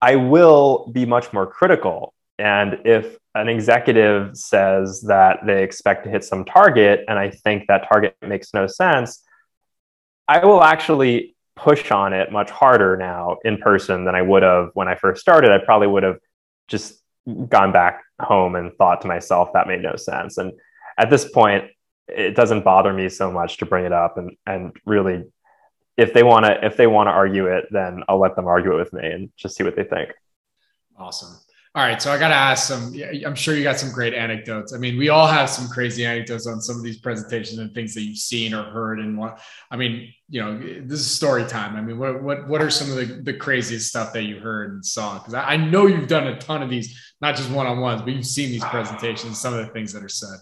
I 0.01 0.15
will 0.15 0.89
be 0.91 1.05
much 1.05 1.33
more 1.33 1.47
critical. 1.47 2.13
And 2.38 2.79
if 2.85 3.17
an 3.35 3.49
executive 3.49 4.38
says 4.38 5.01
that 5.01 5.39
they 5.45 5.63
expect 5.63 6.05
to 6.05 6.09
hit 6.09 6.23
some 6.23 6.45
target, 6.45 7.03
and 7.07 7.19
I 7.19 7.31
think 7.31 7.67
that 7.67 7.88
target 7.91 8.15
makes 8.21 8.53
no 8.53 8.67
sense, 8.67 9.23
I 10.27 10.45
will 10.45 10.63
actually 10.63 11.35
push 11.55 11.91
on 11.91 12.13
it 12.13 12.31
much 12.31 12.49
harder 12.49 12.95
now 12.95 13.38
in 13.43 13.57
person 13.57 14.05
than 14.05 14.15
I 14.15 14.21
would 14.21 14.43
have 14.43 14.69
when 14.73 14.88
I 14.88 14.95
first 14.95 15.19
started. 15.19 15.51
I 15.51 15.57
probably 15.57 15.88
would 15.88 16.03
have 16.03 16.19
just 16.69 17.01
gone 17.49 17.73
back 17.73 18.01
home 18.21 18.55
and 18.55 18.73
thought 18.75 19.01
to 19.01 19.07
myself 19.07 19.49
that 19.53 19.67
made 19.67 19.81
no 19.81 19.95
sense. 19.97 20.38
And 20.38 20.53
at 20.97 21.09
this 21.09 21.29
point, 21.29 21.65
it 22.15 22.36
doesn't 22.36 22.63
bother 22.63 22.93
me 22.93 23.10
so 23.10 23.32
much 23.32 23.58
to 23.58 23.65
bring 23.65 23.86
it 23.86 23.93
up 23.93 24.17
and 24.17 24.36
and 24.45 24.76
really 24.86 25.24
if 25.98 26.13
they 26.13 26.24
want 26.24 26.45
to 26.45 26.65
if 26.65 26.78
they 26.78 26.88
want 26.88 27.08
to 27.08 27.12
argue 27.12 27.45
it 27.48 27.65
then 27.72 28.04
i'll 28.08 28.19
let 28.19 28.36
them 28.36 28.48
argue 28.48 28.74
it 28.74 28.78
with 28.78 28.93
me 28.93 29.06
and 29.06 29.30
just 29.36 29.56
see 29.56 29.63
what 29.63 29.76
they 29.76 29.84
think. 29.84 30.12
Awesome. 30.98 31.38
All 31.76 31.84
right 31.84 32.02
so 32.02 32.12
i 32.12 32.17
got 32.17 32.30
to 32.30 32.36
ask 32.36 32.67
some 32.67 32.93
i'm 33.26 33.36
sure 33.36 33.56
you 33.56 33.63
got 33.63 33.78
some 33.78 33.91
great 33.91 34.13
anecdotes. 34.13 34.74
I 34.74 34.78
mean 34.78 34.98
we 34.98 35.10
all 35.10 35.28
have 35.28 35.50
some 35.50 35.67
crazy 35.67 36.06
anecdotes 36.06 36.48
on 36.48 36.62
some 36.62 36.78
of 36.78 36.84
these 36.84 37.00
presentations 37.00 37.60
and 37.60 37.74
things 37.74 37.93
that 37.93 38.02
you've 38.02 38.17
seen 38.17 38.54
or 38.54 38.63
heard 38.63 39.00
and 39.00 39.17
what 39.17 39.39
i 39.69 39.78
mean 39.78 40.12
you 40.30 40.41
know 40.41 40.58
this 40.58 41.00
is 41.00 41.12
story 41.12 41.45
time. 41.45 41.76
I 41.76 41.82
mean 41.82 42.00
what 42.00 42.24
what, 42.24 42.48
what 42.48 42.62
are 42.62 42.69
some 42.69 42.89
of 42.91 42.95
the, 42.95 43.22
the 43.22 43.34
craziest 43.34 43.89
stuff 43.89 44.13
that 44.13 44.24
you 44.24 44.39
heard 44.39 44.72
and 44.72 44.86
saw? 44.86 45.19
Because 45.19 45.34
I, 45.34 45.54
I 45.54 45.58
know 45.58 45.86
you've 45.86 46.08
done 46.08 46.28
a 46.28 46.39
ton 46.39 46.63
of 46.63 46.69
these 46.69 47.13
not 47.22 47.36
just 47.36 47.52
one-on-ones 47.52 48.02
but 48.02 48.13
you've 48.13 48.26
seen 48.26 48.50
these 48.50 48.63
ah. 48.63 48.69
presentations 48.69 49.39
some 49.39 49.54
of 49.54 49.65
the 49.65 49.72
things 49.74 49.93
that 49.93 50.04
are 50.04 50.10
said 50.10 50.39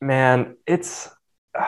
man 0.00 0.56
it's 0.66 1.08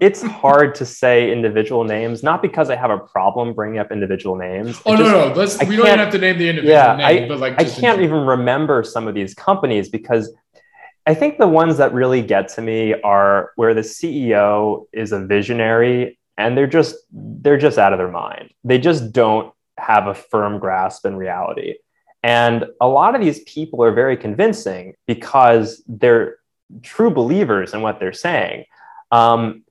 it's 0.00 0.22
hard 0.22 0.74
to 0.76 0.86
say 0.86 1.32
individual 1.32 1.84
names, 1.84 2.22
not 2.22 2.40
because 2.40 2.70
I 2.70 2.76
have 2.76 2.90
a 2.90 2.98
problem 2.98 3.52
bringing 3.52 3.78
up 3.78 3.90
individual 3.90 4.36
names. 4.36 4.80
Oh, 4.86 4.96
just, 4.96 5.10
no, 5.10 5.28
no. 5.28 5.34
Let's, 5.34 5.58
we 5.64 5.76
don't 5.76 5.86
even 5.86 5.98
have 5.98 6.12
to 6.12 6.18
name 6.18 6.38
the 6.38 6.48
individual 6.48 6.78
yeah, 6.78 6.96
name, 6.96 7.24
I, 7.24 7.28
but 7.28 7.38
like, 7.38 7.60
I 7.60 7.64
can't 7.64 8.00
even 8.00 8.24
remember 8.24 8.84
some 8.84 9.08
of 9.08 9.14
these 9.14 9.34
companies 9.34 9.88
because 9.88 10.32
I 11.06 11.14
think 11.14 11.38
the 11.38 11.48
ones 11.48 11.78
that 11.78 11.92
really 11.92 12.22
get 12.22 12.48
to 12.50 12.62
me 12.62 12.94
are 13.02 13.52
where 13.56 13.74
the 13.74 13.80
CEO 13.80 14.86
is 14.92 15.12
a 15.12 15.24
visionary 15.24 16.18
and 16.36 16.56
they're 16.56 16.66
just, 16.66 16.94
they're 17.10 17.58
just 17.58 17.78
out 17.78 17.92
of 17.92 17.98
their 17.98 18.10
mind. 18.10 18.50
They 18.62 18.78
just 18.78 19.12
don't 19.12 19.52
have 19.78 20.06
a 20.06 20.14
firm 20.14 20.58
grasp 20.58 21.06
in 21.06 21.16
reality. 21.16 21.74
And 22.22 22.66
a 22.80 22.86
lot 22.86 23.14
of 23.14 23.20
these 23.20 23.40
people 23.40 23.82
are 23.82 23.92
very 23.92 24.16
convincing 24.16 24.94
because 25.06 25.82
they're 25.88 26.36
true 26.82 27.10
believers 27.10 27.74
in 27.74 27.82
what 27.82 28.00
they're 28.00 28.12
saying. 28.12 28.64
Um, 29.10 29.64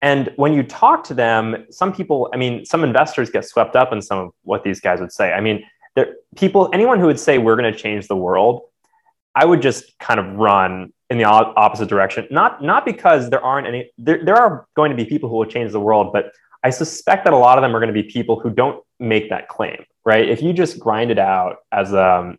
and 0.00 0.32
when 0.36 0.52
you 0.52 0.64
talk 0.64 1.04
to 1.04 1.14
them, 1.14 1.66
some 1.70 1.92
people, 1.92 2.28
I 2.34 2.36
mean, 2.36 2.64
some 2.64 2.82
investors 2.82 3.30
get 3.30 3.44
swept 3.44 3.76
up 3.76 3.92
in 3.92 4.02
some 4.02 4.18
of 4.18 4.30
what 4.42 4.64
these 4.64 4.80
guys 4.80 5.00
would 5.00 5.12
say. 5.12 5.32
I 5.32 5.40
mean, 5.40 5.64
there, 5.94 6.16
people, 6.36 6.70
anyone 6.72 6.98
who 6.98 7.06
would 7.06 7.20
say 7.20 7.38
we're 7.38 7.56
going 7.56 7.72
to 7.72 7.78
change 7.78 8.08
the 8.08 8.16
world, 8.16 8.62
I 9.34 9.44
would 9.44 9.62
just 9.62 9.98
kind 9.98 10.18
of 10.18 10.26
run 10.34 10.92
in 11.08 11.18
the 11.18 11.24
opposite 11.24 11.88
direction. 11.88 12.26
Not 12.30 12.62
not 12.62 12.84
because 12.84 13.30
there 13.30 13.42
aren't 13.42 13.66
any. 13.66 13.90
There, 13.98 14.24
there 14.24 14.36
are 14.36 14.66
going 14.74 14.90
to 14.90 14.96
be 14.96 15.04
people 15.04 15.28
who 15.28 15.36
will 15.36 15.46
change 15.46 15.72
the 15.72 15.80
world, 15.80 16.12
but 16.12 16.32
I 16.64 16.70
suspect 16.70 17.24
that 17.24 17.32
a 17.32 17.36
lot 17.36 17.58
of 17.58 17.62
them 17.62 17.74
are 17.74 17.80
going 17.80 17.94
to 17.94 18.02
be 18.02 18.08
people 18.08 18.40
who 18.40 18.50
don't 18.50 18.82
make 18.98 19.30
that 19.30 19.48
claim. 19.48 19.84
Right? 20.04 20.28
If 20.28 20.42
you 20.42 20.52
just 20.52 20.78
grind 20.78 21.10
it 21.10 21.18
out 21.18 21.56
as 21.70 21.92
a 21.92 22.04
um, 22.04 22.38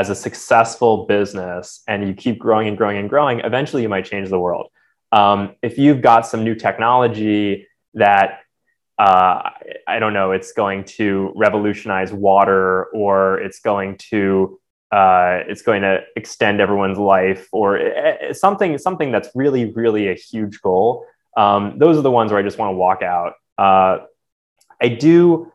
as 0.00 0.10
a 0.10 0.14
successful 0.14 1.06
business 1.06 1.82
and 1.86 1.98
you 2.06 2.14
keep 2.14 2.36
growing 2.46 2.66
and 2.66 2.76
growing 2.76 2.98
and 2.98 3.08
growing, 3.08 3.38
eventually 3.40 3.82
you 3.82 3.88
might 3.88 4.04
change 4.04 4.28
the 4.28 4.40
world. 4.46 4.66
Um, 5.12 5.54
if 5.62 5.78
you've 5.78 6.02
got 6.02 6.26
some 6.26 6.42
new 6.42 6.56
technology 6.56 7.68
that 7.94 8.40
uh, 8.98 9.50
I 9.86 9.98
don't 10.00 10.12
know, 10.12 10.32
it's 10.32 10.52
going 10.52 10.84
to 10.98 11.32
revolutionize 11.34 12.12
water, 12.12 12.84
or 12.86 13.40
it's 13.40 13.60
going 13.60 13.96
to 14.10 14.60
uh, 14.92 15.40
it's 15.48 15.62
going 15.62 15.82
to 15.82 16.00
extend 16.16 16.60
everyone's 16.60 16.98
life, 16.98 17.48
or 17.52 17.68
something 18.32 18.78
something 18.78 19.10
that's 19.10 19.30
really 19.34 19.72
really 19.72 20.08
a 20.08 20.14
huge 20.14 20.60
goal. 20.60 21.06
Um, 21.36 21.78
those 21.78 21.96
are 21.98 22.02
the 22.02 22.10
ones 22.20 22.30
where 22.30 22.40
I 22.40 22.44
just 22.44 22.58
want 22.58 22.70
to 22.72 22.76
walk 22.76 23.02
out. 23.02 23.32
Uh, 23.58 23.98
I 24.80 24.88
do. 24.88 25.52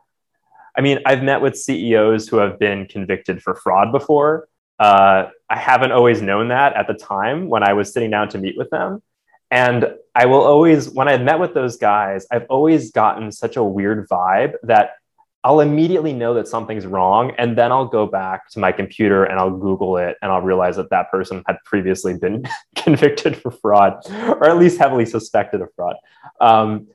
I 0.76 0.80
mean, 0.80 1.00
I've 1.06 1.22
met 1.22 1.40
with 1.40 1.56
CEOs 1.56 2.28
who 2.28 2.36
have 2.36 2.58
been 2.58 2.86
convicted 2.86 3.42
for 3.42 3.54
fraud 3.54 3.92
before. 3.92 4.48
Uh, 4.78 5.28
I 5.48 5.56
haven't 5.56 5.92
always 5.92 6.22
known 6.22 6.48
that 6.48 6.74
at 6.74 6.86
the 6.86 6.94
time 6.94 7.48
when 7.48 7.62
I 7.62 7.74
was 7.74 7.92
sitting 7.92 8.10
down 8.10 8.28
to 8.30 8.38
meet 8.38 8.56
with 8.56 8.70
them. 8.70 9.02
And 9.50 9.94
I 10.14 10.26
will 10.26 10.42
always, 10.42 10.88
when 10.88 11.08
I 11.08 11.18
met 11.18 11.40
with 11.40 11.54
those 11.54 11.76
guys, 11.76 12.26
I've 12.30 12.46
always 12.48 12.92
gotten 12.92 13.32
such 13.32 13.56
a 13.56 13.64
weird 13.64 14.08
vibe 14.08 14.54
that 14.62 14.92
I'll 15.42 15.60
immediately 15.60 16.12
know 16.12 16.34
that 16.34 16.48
something's 16.48 16.86
wrong. 16.86 17.32
And 17.38 17.56
then 17.56 17.72
I'll 17.72 17.86
go 17.86 18.06
back 18.06 18.48
to 18.50 18.58
my 18.58 18.72
computer 18.72 19.24
and 19.24 19.38
I'll 19.38 19.56
Google 19.56 19.96
it 19.96 20.16
and 20.22 20.30
I'll 20.30 20.42
realize 20.42 20.76
that 20.76 20.90
that 20.90 21.10
person 21.10 21.42
had 21.46 21.56
previously 21.64 22.16
been 22.16 22.44
convicted 22.76 23.36
for 23.36 23.50
fraud 23.50 24.02
or 24.10 24.48
at 24.48 24.58
least 24.58 24.78
heavily 24.78 25.06
suspected 25.06 25.62
of 25.62 25.68
fraud. 25.74 25.96
Um, 26.40 26.88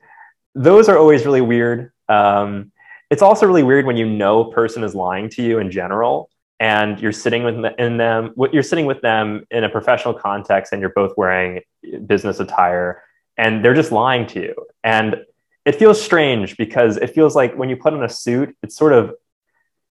those 0.54 0.88
are 0.88 0.96
always 0.96 1.26
really 1.26 1.40
weird. 1.40 1.92
Um, 2.08 2.72
it's 3.10 3.22
also 3.22 3.46
really 3.46 3.62
weird 3.62 3.86
when 3.86 3.96
you 3.96 4.06
know 4.06 4.40
a 4.40 4.52
person 4.52 4.82
is 4.82 4.94
lying 4.94 5.28
to 5.30 5.42
you 5.42 5.58
in 5.58 5.70
general 5.70 6.28
and 6.58 7.00
you're 7.00 7.12
sitting 7.12 7.44
with 7.44 7.54
in 7.78 7.96
them 7.98 8.34
you're 8.52 8.62
sitting 8.62 8.86
with 8.86 9.00
them 9.02 9.46
in 9.50 9.64
a 9.64 9.68
professional 9.68 10.14
context 10.14 10.72
and 10.72 10.80
you're 10.80 10.92
both 10.94 11.12
wearing 11.16 11.60
business 12.06 12.40
attire 12.40 13.02
and 13.36 13.64
they're 13.64 13.74
just 13.74 13.92
lying 13.92 14.26
to 14.28 14.40
you. 14.40 14.54
And 14.82 15.16
it 15.64 15.76
feels 15.76 16.02
strange 16.02 16.56
because 16.56 16.96
it 16.96 17.08
feels 17.08 17.36
like 17.36 17.54
when 17.56 17.68
you 17.68 17.76
put 17.76 17.92
on 17.92 18.02
a 18.02 18.08
suit 18.08 18.56
it's 18.62 18.76
sort 18.76 18.92
of 18.92 19.14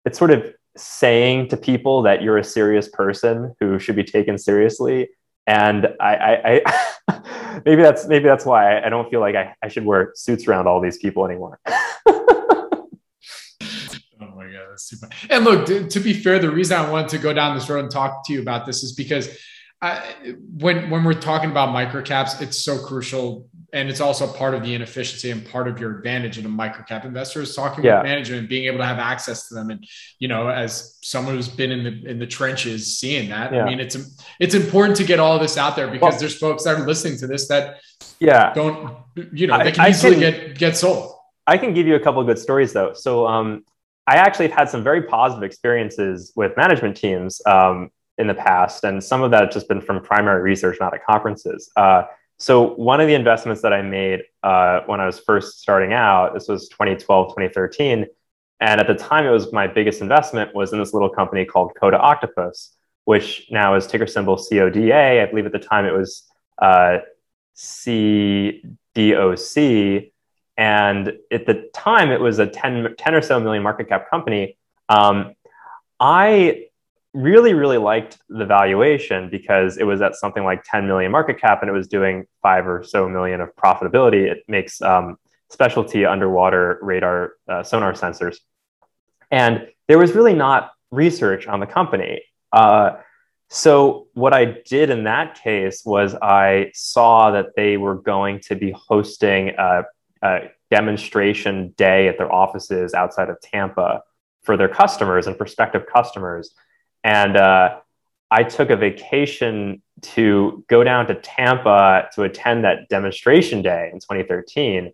it's 0.05 0.19
sort 0.19 0.31
of 0.31 0.53
saying 0.77 1.49
to 1.49 1.57
people 1.57 2.03
that 2.03 2.23
you're 2.23 2.39
a 2.39 2.45
serious 2.45 2.89
person 2.89 3.55
who 3.61 3.79
should 3.79 3.97
be 3.97 4.05
taken 4.05 4.39
seriously. 4.39 5.11
And 5.47 5.89
I, 6.01 6.15
I, 6.15 6.63
I 7.09 7.61
maybe 7.65 7.83
that's 7.83 8.07
maybe 8.07 8.27
that's 8.27 8.45
why 8.45 8.81
I 8.81 8.89
don't 8.89 9.11
feel 9.11 9.21
like 9.21 9.35
I, 9.35 9.55
I 9.63 9.69
should 9.69 9.85
wear 9.85 10.13
suits 10.15 10.47
around 10.47 10.69
all 10.69 10.81
these 10.81 10.99
people 10.99 11.25
anymore 11.25 11.59
super. 14.89 15.09
And 15.29 15.45
look, 15.45 15.67
to, 15.67 15.87
to, 15.87 16.01
be 16.01 16.13
fair, 16.13 16.39
the 16.39 16.51
reason 16.51 16.79
I 16.79 16.91
wanted 16.91 17.09
to 17.11 17.19
go 17.19 17.33
down 17.33 17.55
this 17.55 17.69
road 17.69 17.81
and 17.81 17.91
talk 17.91 18.27
to 18.27 18.33
you 18.33 18.41
about 18.41 18.67
this 18.67 18.83
is 18.83 18.93
because 18.93 19.37
I, 19.83 20.15
when 20.59 20.91
when 20.91 21.05
we're 21.05 21.15
talking 21.15 21.51
about 21.51 21.71
microcaps, 21.71 22.43
it's 22.43 22.59
so 22.59 22.79
crucial, 22.79 23.49
and 23.73 23.89
it's 23.89 24.01
also 24.01 24.27
part 24.27 24.55
of 24.55 24.63
the 24.63 24.75
inefficiency 24.75 25.31
and 25.31 25.47
part 25.47 25.69
of 25.69 25.81
your 25.81 25.97
advantage 25.97 26.37
in 26.37 26.45
a 26.45 26.51
microcap 26.51 27.07
investor 27.07 27.41
is 27.41 27.57
talking 27.57 27.83
yeah. 27.83 27.97
with 27.97 28.05
management, 28.05 28.51
being 28.51 28.67
able 28.67 28.77
to 28.79 28.85
have 28.85 28.99
access 28.99 29.49
to 29.49 29.55
them, 29.55 29.71
and 29.71 29.87
you 30.19 30.29
know, 30.29 30.49
as 30.49 30.99
someone 31.01 31.35
who's 31.35 31.49
been 31.49 31.73
in 31.73 31.85
the 31.85 32.11
in 32.11 32.19
the 32.19 32.27
trenches, 32.27 32.99
seeing 32.99 33.31
that, 33.31 33.55
yeah. 33.55 33.63
I 33.63 33.71
mean, 33.71 33.81
it's 33.81 33.97
it's 34.39 34.55
important 34.55 34.99
to 34.99 35.05
get 35.05 35.19
all 35.19 35.39
this 35.39 35.57
out 35.57 35.77
there 35.77 35.89
because 35.89 36.13
well, 36.13 36.21
there's 36.21 36.37
folks 36.37 36.65
that 36.65 36.79
are 36.79 36.87
listening 36.87 37.17
to 37.19 37.27
this 37.27 37.49
that 37.49 37.81
yeah 38.19 38.53
don't 38.53 38.99
you 39.33 39.47
know 39.47 39.65
they 39.65 39.73
can 39.73 39.87
I, 39.87 39.89
easily 39.89 40.27
I 40.27 40.31
can, 40.31 40.49
get 40.49 40.59
get 40.59 40.77
sold. 40.77 41.15
I 41.47 41.57
can 41.57 41.73
give 41.73 41.87
you 41.87 41.95
a 41.95 42.01
couple 42.01 42.21
of 42.21 42.27
good 42.27 42.39
stories 42.39 42.75
though. 42.75 42.93
So 42.93 43.27
um, 43.27 43.65
I 44.07 44.17
actually 44.17 44.49
have 44.49 44.59
had 44.59 44.71
some 44.71 44.83
very 44.83 45.03
positive 45.03 45.43
experiences 45.43 46.33
with 46.35 46.57
management 46.57 46.97
teams 46.97 47.41
um, 47.47 47.91
in 48.19 48.27
the 48.27 48.35
past, 48.35 48.85
and 48.85 49.03
some 49.03 49.23
of 49.23 49.31
that 49.31 49.45
has 49.45 49.55
just 49.55 49.69
been 49.69 49.81
from 49.81 50.03
primary 50.03 50.43
research, 50.43 50.79
not 50.81 50.95
at 50.95 51.05
conferences. 51.05 51.71
Uh, 51.77 52.03
so 52.39 52.75
one 52.75 53.01
of 53.01 53.07
the 53.07 53.15
investments 53.15 53.61
that 53.63 53.73
I 53.73 53.83
made 53.83 54.21
uh, 54.43 54.81
when 54.87 55.01
I 55.01 55.07
was 55.07 55.21
first 55.21 55.61
starting 55.61 55.93
out, 55.93 56.33
this 56.35 56.49
was 56.49 56.69
2012, 56.71 57.29
2013, 57.29 58.07
and 58.61 58.81
at 58.81 58.87
the 58.87 58.95
time 58.95 59.27
it 59.27 59.31
was 59.31 59.53
my 59.53 59.67
biggest 59.67 60.01
investment 60.01 60.55
was 60.55 60.73
in 60.73 60.79
this 60.79 60.93
little 60.93 61.11
company 61.11 61.45
called 61.45 61.73
Coda 61.79 61.99
Octopus, 61.99 62.75
which 63.05 63.47
now 63.51 63.75
is 63.75 63.87
ticker 63.87 64.07
symbol 64.07 64.37
CODA. 64.37 65.23
I 65.23 65.27
believe 65.27 65.47
at 65.47 65.53
the 65.53 65.59
time 65.59 65.85
it 65.87 65.93
was 65.93 66.25
uh, 66.61 66.99
CDOC. 67.57 68.73
And 70.61 71.15
at 71.33 71.47
the 71.47 71.71
time, 71.73 72.11
it 72.11 72.21
was 72.21 72.39
a 72.39 72.47
10, 72.47 72.95
10 72.99 73.15
or 73.15 73.23
so 73.23 73.41
million 73.41 73.63
market 73.63 73.89
cap 73.89 74.11
company. 74.11 74.59
Um, 74.91 75.33
I 75.99 76.67
really, 77.15 77.55
really 77.55 77.79
liked 77.79 78.19
the 78.29 78.45
valuation 78.45 79.31
because 79.31 79.79
it 79.79 79.85
was 79.85 80.03
at 80.03 80.17
something 80.17 80.45
like 80.45 80.63
10 80.65 80.87
million 80.87 81.11
market 81.11 81.41
cap 81.41 81.63
and 81.63 81.71
it 81.71 81.73
was 81.73 81.89
doing 81.89 82.27
five 82.43 82.67
or 82.67 82.85
so 82.85 83.09
million 83.09 83.41
of 83.41 83.57
profitability. 83.57 84.31
It 84.31 84.45
makes 84.49 84.83
um, 84.83 85.17
specialty 85.49 86.05
underwater 86.05 86.79
radar 86.83 87.33
uh, 87.49 87.63
sonar 87.63 87.95
sensors. 87.95 88.37
And 89.31 89.67
there 89.89 89.97
was 89.97 90.13
really 90.13 90.35
not 90.35 90.73
research 90.91 91.47
on 91.47 91.61
the 91.61 91.67
company. 91.67 92.21
Uh, 92.53 92.99
so, 93.49 94.09
what 94.13 94.35
I 94.35 94.59
did 94.67 94.91
in 94.91 95.05
that 95.05 95.41
case 95.43 95.83
was 95.87 96.15
I 96.15 96.71
saw 96.75 97.31
that 97.31 97.57
they 97.57 97.79
were 97.79 97.97
going 97.97 98.41
to 98.41 98.55
be 98.55 98.73
hosting 98.73 99.55
a 99.59 99.85
a 100.23 100.51
demonstration 100.71 101.75
day 101.77 102.09
at 102.09 102.19
their 102.19 102.33
offices 102.33 102.95
outside 102.95 103.29
of 103.29 103.41
Tampa 103.41 104.03
for 104.43 104.57
their 104.57 104.69
customers 104.69 105.27
and 105.27 105.37
prospective 105.37 105.87
customers. 105.87 106.55
And 107.05 107.37
uh, 107.37 107.79
I 108.31 108.45
took 108.45 108.71
a 108.71 108.77
vacation 108.77 109.83
to 110.03 110.65
go 110.69 110.85
down 110.85 111.07
to 111.09 111.15
Tampa 111.15 112.09
to 112.15 112.23
attend 112.23 112.65
that 112.65 112.89
demonstration 112.89 113.63
day 113.63 113.91
in 113.93 113.99
2013. 114.01 114.93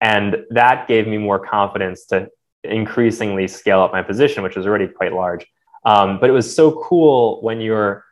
And 0.00 0.44
that 0.50 0.88
gave 0.88 1.06
me 1.06 1.16
more 1.18 1.38
confidence 1.38 2.06
to 2.06 2.28
increasingly 2.64 3.48
scale 3.48 3.80
up 3.80 3.92
my 3.92 4.02
position, 4.02 4.42
which 4.42 4.56
was 4.56 4.66
already 4.66 4.88
quite 4.88 5.12
large. 5.12 5.46
Um, 5.84 6.18
but 6.20 6.28
it 6.28 6.32
was 6.32 6.54
so 6.54 6.82
cool 6.82 7.40
when 7.42 7.60
you're, 7.60 8.04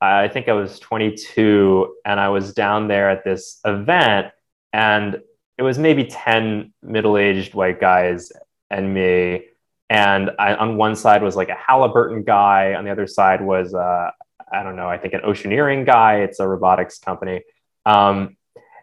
I 0.00 0.28
think 0.28 0.48
I 0.48 0.52
was 0.52 0.78
22 0.78 1.94
and 2.04 2.20
I 2.20 2.28
was 2.28 2.54
down 2.54 2.88
there 2.88 3.10
at 3.10 3.24
this 3.24 3.60
event 3.64 4.28
and 4.72 5.20
it 5.58 5.62
was 5.62 5.78
maybe 5.78 6.04
10 6.04 6.72
middle-aged 6.82 7.54
white 7.54 7.80
guys 7.80 8.32
and 8.70 8.94
me 8.94 9.46
and 9.90 10.30
I, 10.38 10.54
on 10.54 10.76
one 10.76 10.96
side 10.96 11.22
was 11.22 11.36
like 11.36 11.48
a 11.48 11.54
halliburton 11.56 12.22
guy 12.22 12.74
on 12.74 12.84
the 12.84 12.90
other 12.90 13.06
side 13.06 13.40
was 13.42 13.74
uh, 13.74 14.10
i 14.52 14.62
don't 14.62 14.76
know 14.76 14.88
i 14.88 14.98
think 14.98 15.14
an 15.14 15.20
oceaneering 15.20 15.84
guy 15.84 16.20
it's 16.20 16.40
a 16.40 16.48
robotics 16.48 16.98
company 16.98 17.42
um, 17.86 18.36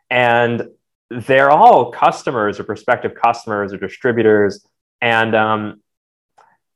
and 0.10 0.68
they're 1.10 1.52
all 1.52 1.92
customers 1.92 2.60
or 2.60 2.64
prospective 2.64 3.16
customers 3.16 3.74
or 3.74 3.78
distributors. 3.78 4.66
And 5.02 5.36
um, 5.36 5.82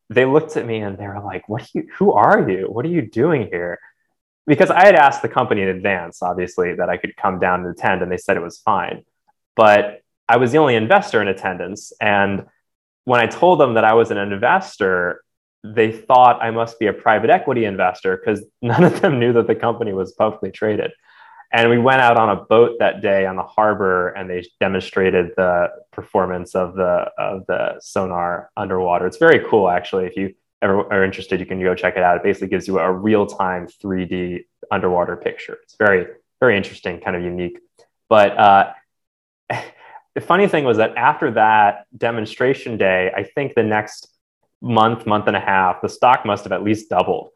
they 0.09 0.25
looked 0.25 0.57
at 0.57 0.65
me 0.65 0.79
and 0.79 0.97
they 0.97 1.07
were 1.07 1.21
like, 1.23 1.47
"What? 1.49 1.67
You, 1.73 1.87
who 1.97 2.13
are 2.13 2.49
you? 2.49 2.67
What 2.69 2.85
are 2.85 2.89
you 2.89 3.01
doing 3.01 3.47
here?" 3.51 3.79
Because 4.45 4.69
I 4.69 4.85
had 4.85 4.95
asked 4.95 5.21
the 5.21 5.29
company 5.29 5.61
in 5.61 5.67
advance, 5.69 6.21
obviously, 6.21 6.73
that 6.75 6.89
I 6.89 6.97
could 6.97 7.15
come 7.15 7.39
down 7.39 7.61
and 7.65 7.69
attend, 7.69 8.01
and 8.01 8.11
they 8.11 8.17
said 8.17 8.37
it 8.37 8.43
was 8.43 8.59
fine. 8.59 9.03
But 9.59 10.03
I 10.29 10.37
was 10.37 10.53
the 10.53 10.57
only 10.57 10.75
investor 10.75 11.21
in 11.21 11.27
attendance, 11.27 11.91
and 11.99 12.45
when 13.03 13.19
I 13.19 13.25
told 13.25 13.59
them 13.59 13.73
that 13.73 13.83
I 13.83 13.93
was 13.93 14.09
an 14.09 14.17
investor, 14.17 15.21
they 15.65 15.91
thought 15.91 16.41
I 16.41 16.49
must 16.51 16.79
be 16.79 16.85
a 16.85 16.93
private 16.93 17.29
equity 17.29 17.65
investor 17.65 18.15
because 18.15 18.41
none 18.61 18.85
of 18.85 19.01
them 19.01 19.19
knew 19.19 19.33
that 19.33 19.47
the 19.47 19.55
company 19.55 19.91
was 19.91 20.13
publicly 20.13 20.51
traded. 20.51 20.91
And 21.51 21.69
we 21.69 21.77
went 21.77 21.99
out 21.99 22.15
on 22.15 22.29
a 22.29 22.37
boat 22.37 22.77
that 22.79 23.01
day 23.01 23.25
on 23.25 23.35
the 23.35 23.43
harbor, 23.43 24.07
and 24.11 24.29
they 24.29 24.45
demonstrated 24.61 25.31
the 25.35 25.71
performance 25.91 26.55
of 26.55 26.75
the 26.75 27.11
of 27.17 27.45
the 27.47 27.81
sonar 27.81 28.51
underwater. 28.55 29.07
It's 29.07 29.17
very 29.17 29.43
cool, 29.49 29.69
actually. 29.69 30.05
If 30.05 30.15
you 30.15 30.35
ever 30.61 30.89
are 30.89 31.03
interested, 31.03 31.41
you 31.41 31.45
can 31.45 31.61
go 31.61 31.75
check 31.75 31.97
it 31.97 32.03
out. 32.03 32.15
It 32.15 32.23
basically 32.23 32.47
gives 32.47 32.65
you 32.65 32.79
a 32.79 32.89
real 32.89 33.25
time 33.25 33.67
3D 33.67 34.45
underwater 34.71 35.17
picture. 35.17 35.57
It's 35.63 35.75
very 35.75 36.07
very 36.39 36.55
interesting, 36.55 37.01
kind 37.01 37.17
of 37.17 37.23
unique. 37.23 37.59
But 38.07 38.37
uh, 38.37 38.73
the 40.15 40.21
funny 40.21 40.47
thing 40.47 40.65
was 40.65 40.77
that 40.77 40.95
after 40.97 41.31
that 41.31 41.85
demonstration 41.97 42.77
day, 42.77 43.11
I 43.15 43.23
think 43.23 43.55
the 43.55 43.63
next 43.63 44.07
month, 44.61 45.05
month 45.05 45.27
and 45.27 45.35
a 45.35 45.39
half, 45.39 45.81
the 45.81 45.89
stock 45.89 46.25
must 46.25 46.43
have 46.43 46.51
at 46.51 46.63
least 46.63 46.89
doubled. 46.89 47.29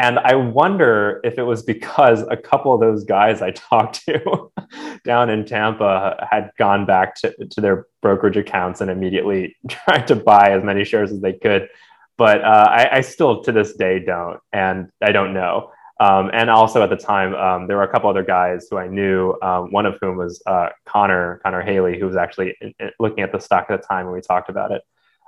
And 0.00 0.20
I 0.20 0.36
wonder 0.36 1.20
if 1.24 1.38
it 1.38 1.42
was 1.42 1.62
because 1.62 2.22
a 2.30 2.36
couple 2.36 2.72
of 2.72 2.80
those 2.80 3.04
guys 3.04 3.42
I 3.42 3.50
talked 3.70 4.04
to 4.06 4.50
down 5.04 5.30
in 5.30 5.44
Tampa 5.44 6.28
had 6.30 6.50
gone 6.56 6.86
back 6.86 7.16
to, 7.16 7.34
to 7.50 7.60
their 7.60 7.86
brokerage 8.00 8.36
accounts 8.36 8.80
and 8.80 8.90
immediately 8.90 9.56
tried 9.68 10.06
to 10.06 10.16
buy 10.16 10.50
as 10.50 10.62
many 10.62 10.84
shares 10.84 11.10
as 11.10 11.20
they 11.20 11.32
could. 11.32 11.68
But 12.16 12.42
uh, 12.42 12.68
I, 12.68 12.96
I, 12.96 13.00
still 13.02 13.44
to 13.44 13.52
this 13.52 13.74
day 13.74 14.00
don't, 14.00 14.40
and 14.52 14.90
I 15.00 15.12
don't 15.12 15.34
know. 15.34 15.70
Um, 16.00 16.30
and 16.32 16.48
also 16.48 16.82
at 16.82 16.90
the 16.90 16.96
time, 16.96 17.34
um, 17.34 17.66
there 17.66 17.76
were 17.76 17.82
a 17.82 17.88
couple 17.88 18.08
other 18.08 18.22
guys 18.22 18.68
who 18.70 18.78
I 18.78 18.86
knew, 18.86 19.36
um, 19.42 19.72
one 19.72 19.84
of 19.84 19.98
whom 20.00 20.16
was 20.16 20.40
uh, 20.46 20.68
Connor, 20.84 21.40
Connor 21.42 21.60
Haley, 21.62 21.98
who 21.98 22.06
was 22.06 22.16
actually 22.16 22.56
in, 22.60 22.72
in 22.78 22.90
looking 23.00 23.24
at 23.24 23.32
the 23.32 23.40
stock 23.40 23.66
at 23.68 23.80
the 23.80 23.86
time 23.86 24.06
when 24.06 24.14
we 24.14 24.20
talked 24.20 24.48
about 24.48 24.70
it, 24.70 24.82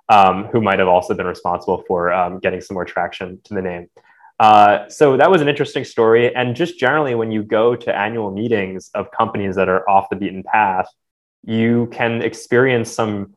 um, 0.08 0.46
who 0.46 0.60
might 0.60 0.78
have 0.78 0.86
also 0.86 1.12
been 1.12 1.26
responsible 1.26 1.82
for 1.88 2.12
um, 2.12 2.38
getting 2.38 2.60
some 2.60 2.74
more 2.74 2.84
traction 2.84 3.40
to 3.44 3.54
the 3.54 3.62
name. 3.62 3.88
Uh, 4.38 4.88
so 4.88 5.16
that 5.16 5.30
was 5.30 5.42
an 5.42 5.48
interesting 5.48 5.84
story. 5.84 6.34
And 6.34 6.54
just 6.54 6.78
generally, 6.78 7.14
when 7.14 7.30
you 7.30 7.42
go 7.42 7.74
to 7.76 7.94
annual 7.94 8.30
meetings 8.30 8.90
of 8.94 9.10
companies 9.10 9.56
that 9.56 9.68
are 9.68 9.88
off 9.90 10.08
the 10.08 10.16
beaten 10.16 10.42
path, 10.44 10.86
you 11.44 11.88
can 11.92 12.22
experience 12.22 12.90
some 12.90 13.34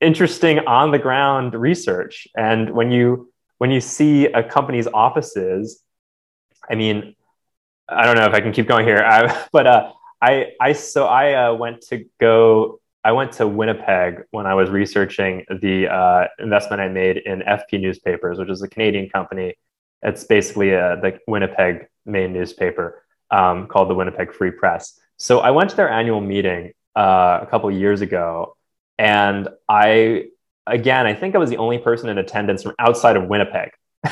interesting 0.00 0.60
on 0.60 0.90
the 0.90 0.98
ground 0.98 1.54
research. 1.54 2.26
And 2.36 2.70
when 2.70 2.90
you 2.90 3.30
when 3.58 3.70
you 3.70 3.80
see 3.80 4.26
a 4.26 4.42
company's 4.42 4.86
offices 4.86 5.82
I 6.70 6.74
mean, 6.74 7.14
I 7.88 8.04
don't 8.04 8.16
know 8.16 8.26
if 8.26 8.34
I 8.34 8.40
can 8.40 8.52
keep 8.52 8.66
going 8.66 8.86
here, 8.86 8.98
I, 8.98 9.46
but 9.52 9.66
uh, 9.66 9.92
I, 10.20 10.52
I, 10.60 10.72
so 10.72 11.06
I 11.06 11.46
uh, 11.46 11.54
went 11.54 11.82
to 11.88 12.04
go, 12.20 12.80
I 13.04 13.12
went 13.12 13.32
to 13.32 13.46
Winnipeg 13.46 14.24
when 14.30 14.46
I 14.46 14.54
was 14.54 14.70
researching 14.70 15.44
the 15.48 15.88
uh, 15.88 16.26
investment 16.38 16.80
I 16.80 16.88
made 16.88 17.18
in 17.18 17.40
FP 17.40 17.80
Newspapers, 17.80 18.38
which 18.38 18.50
is 18.50 18.62
a 18.62 18.68
Canadian 18.68 19.08
company. 19.08 19.54
It's 20.02 20.24
basically 20.24 20.74
uh, 20.74 20.96
the 20.96 21.18
Winnipeg 21.26 21.86
main 22.04 22.32
newspaper 22.32 23.02
um, 23.30 23.66
called 23.66 23.90
the 23.90 23.94
Winnipeg 23.94 24.32
Free 24.32 24.50
Press. 24.50 24.98
So 25.16 25.40
I 25.40 25.50
went 25.50 25.70
to 25.70 25.76
their 25.76 25.88
annual 25.88 26.20
meeting 26.20 26.72
uh, 26.94 27.40
a 27.42 27.46
couple 27.46 27.70
years 27.70 28.00
ago, 28.00 28.56
and 28.98 29.48
I, 29.68 30.26
again, 30.66 31.06
I 31.06 31.14
think 31.14 31.34
I 31.34 31.38
was 31.38 31.50
the 31.50 31.58
only 31.58 31.78
person 31.78 32.08
in 32.08 32.18
attendance 32.18 32.62
from 32.62 32.74
outside 32.78 33.16
of 33.16 33.28
Winnipeg. 33.28 33.70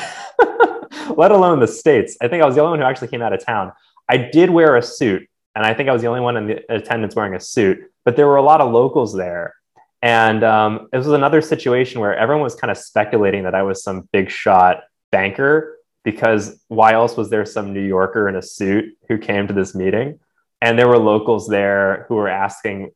let 1.17 1.31
alone 1.31 1.59
the 1.59 1.67
States. 1.67 2.17
I 2.21 2.27
think 2.27 2.43
I 2.43 2.45
was 2.45 2.55
the 2.55 2.61
only 2.61 2.71
one 2.71 2.79
who 2.79 2.85
actually 2.85 3.09
came 3.09 3.21
out 3.21 3.33
of 3.33 3.45
town. 3.45 3.71
I 4.07 4.17
did 4.17 4.49
wear 4.49 4.75
a 4.75 4.81
suit, 4.81 5.27
and 5.55 5.65
I 5.65 5.73
think 5.73 5.89
I 5.89 5.93
was 5.93 6.01
the 6.01 6.07
only 6.07 6.21
one 6.21 6.37
in 6.37 6.47
the 6.47 6.73
attendance 6.73 7.15
wearing 7.15 7.33
a 7.33 7.39
suit, 7.39 7.79
but 8.03 8.15
there 8.15 8.27
were 8.27 8.35
a 8.35 8.43
lot 8.43 8.61
of 8.61 8.71
locals 8.71 9.13
there. 9.13 9.55
And 10.01 10.43
um, 10.43 10.87
this 10.91 11.05
was 11.05 11.13
another 11.13 11.41
situation 11.41 11.99
where 11.99 12.15
everyone 12.15 12.43
was 12.43 12.55
kind 12.55 12.69
of 12.69 12.77
speculating 12.77 13.43
that 13.43 13.55
I 13.55 13.63
was 13.63 13.83
some 13.83 14.07
big 14.11 14.29
shot 14.29 14.83
banker 15.11 15.79
because 16.03 16.61
why 16.67 16.93
else 16.93 17.17
was 17.17 17.31
there 17.31 17.45
some 17.45 17.73
New 17.73 17.81
Yorker 17.81 18.29
in 18.29 18.35
a 18.35 18.41
suit 18.41 18.95
who 19.09 19.17
came 19.17 19.47
to 19.47 19.53
this 19.53 19.73
meeting? 19.73 20.19
And 20.61 20.77
there 20.77 20.87
were 20.87 20.99
locals 20.99 21.47
there 21.47 22.05
who 22.07 22.15
were 22.15 22.29
asking, 22.29 22.91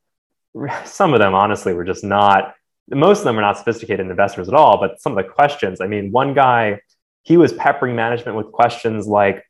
some 0.85 1.13
of 1.13 1.19
them 1.19 1.33
honestly 1.33 1.73
were 1.73 1.83
just 1.83 2.03
not, 2.03 2.53
most 2.87 3.19
of 3.19 3.25
them 3.25 3.39
are 3.39 3.41
not 3.41 3.57
sophisticated 3.57 4.07
investors 4.07 4.47
at 4.47 4.53
all, 4.53 4.79
but 4.79 5.01
some 5.01 5.17
of 5.17 5.23
the 5.23 5.31
questions, 5.31 5.81
I 5.81 5.87
mean, 5.87 6.11
one 6.11 6.35
guy 6.35 6.79
he 7.23 7.37
was 7.37 7.53
peppering 7.53 7.95
management 7.95 8.37
with 8.37 8.51
questions 8.51 9.07
like, 9.07 9.43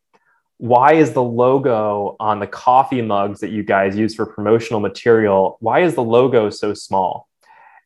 why 0.59 0.93
is 0.93 1.13
the 1.13 1.23
logo 1.23 2.17
on 2.19 2.39
the 2.39 2.47
coffee 2.47 3.01
mugs 3.01 3.39
that 3.39 3.49
you 3.49 3.63
guys 3.63 3.95
use 3.95 4.13
for 4.13 4.25
promotional 4.25 4.81
material 4.81 5.57
why 5.61 5.79
is 5.79 5.95
the 5.95 6.03
logo 6.03 6.49
so 6.49 6.73
small? 6.73 7.29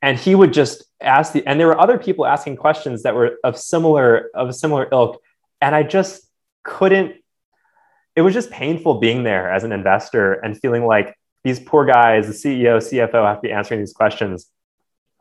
And 0.02 0.17
he 0.17 0.36
would 0.36 0.52
just 0.52 0.84
ask 1.00 1.34
the 1.34 1.46
and 1.46 1.60
there 1.60 1.67
were 1.67 1.80
other 1.80 2.00
people 2.00 2.26
asking 2.26 2.58
questions 2.58 3.04
that 3.04 3.13
were 3.13 3.38
of 3.43 3.58
similar 3.58 4.30
of 4.34 4.50
a 4.50 4.54
similar 4.54 4.88
ilk. 4.91 5.22
And 5.62 5.76
i 5.76 5.84
just 5.84 6.28
couldn't 6.63 7.15
it 8.15 8.22
was 8.22 8.34
just 8.34 8.50
painful 8.50 8.96
being 8.96 9.24
there 9.24 9.52
as 9.52 9.63
an 9.63 9.72
investor 9.72 10.34
and 10.34 10.60
feeling 10.60 10.86
like 10.86 11.15
these 11.43 11.60
poor 11.60 11.86
guys 11.86 12.26
the 12.26 12.34
ceo 12.34 12.78
cfo 12.78 13.24
have 13.24 13.38
to 13.38 13.48
be 13.48 13.52
answering 13.52 13.80
these 13.80 13.93
questions. 13.93 14.48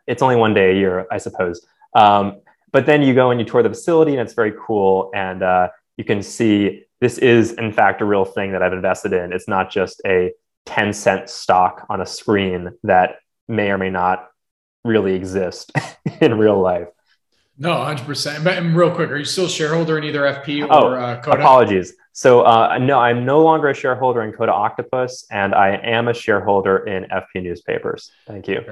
It's 0.07 0.23
only 0.23 0.37
one 0.37 0.55
day 0.55 0.71
a 0.73 0.75
year 0.75 1.07
i 1.11 1.19
suppose. 1.19 1.67
Um, 1.95 2.41
but 2.73 2.87
then 2.87 3.03
you 3.03 3.15
go 3.15 3.31
and 3.31 3.39
you 3.39 3.47
tour 3.47 3.63
the 3.63 3.69
facility, 3.69 4.13
and 4.13 4.21
it's 4.21 4.35
very 4.35 4.53
cool. 4.67 5.11
And 5.15 5.43
uh, 5.43 5.69
you 5.97 6.05
can 6.05 6.23
see 6.23 6.85
this 7.01 7.19
is, 7.19 7.53
in 7.53 7.73
fact, 7.73 8.01
a 8.01 8.05
real 8.05 8.25
thing 8.25 8.53
that 8.53 8.63
I've 8.63 8.73
invested 8.73 9.13
in. 9.13 9.33
It's 9.33 9.49
not 9.49 9.71
just 9.71 10.01
a 10.07 10.33
10 10.67 10.93
cent 10.93 11.29
stock 11.29 11.87
on 11.89 12.01
a 12.01 12.07
screen 12.07 12.71
that 12.85 13.17
may 13.49 13.71
or 13.71 13.79
may 13.79 13.91
not 13.91 14.29
really 14.85 15.15
exist 15.15 15.73
in 16.21 16.39
real 16.39 16.61
life. 16.61 16.89
No, 17.59 17.75
100%. 17.75 18.43
But 18.43 18.63
real 18.75 18.91
quick, 18.95 19.11
are 19.11 19.17
you 19.17 19.25
still 19.25 19.45
a 19.45 19.51
shareholder 19.51 19.99
in 19.99 20.05
either 20.05 20.23
FP 20.23 20.65
or 20.65 20.73
oh, 20.73 20.95
uh, 20.95 21.21
Coda? 21.21 21.39
Apologies. 21.39 21.95
So, 22.13 22.43
uh, 22.43 22.79
no, 22.79 22.99
I'm 22.99 23.25
no 23.25 23.43
longer 23.43 23.69
a 23.69 23.75
shareholder 23.75 24.23
in 24.23 24.33
Coda 24.33 24.53
Octopus, 24.53 25.27
and 25.31 25.55
I 25.55 25.77
am 25.77 26.09
a 26.09 26.15
shareholder 26.15 26.79
in 26.87 27.05
FP 27.05 27.43
Newspapers. 27.43 28.11
Thank 28.27 28.49
you. 28.49 28.65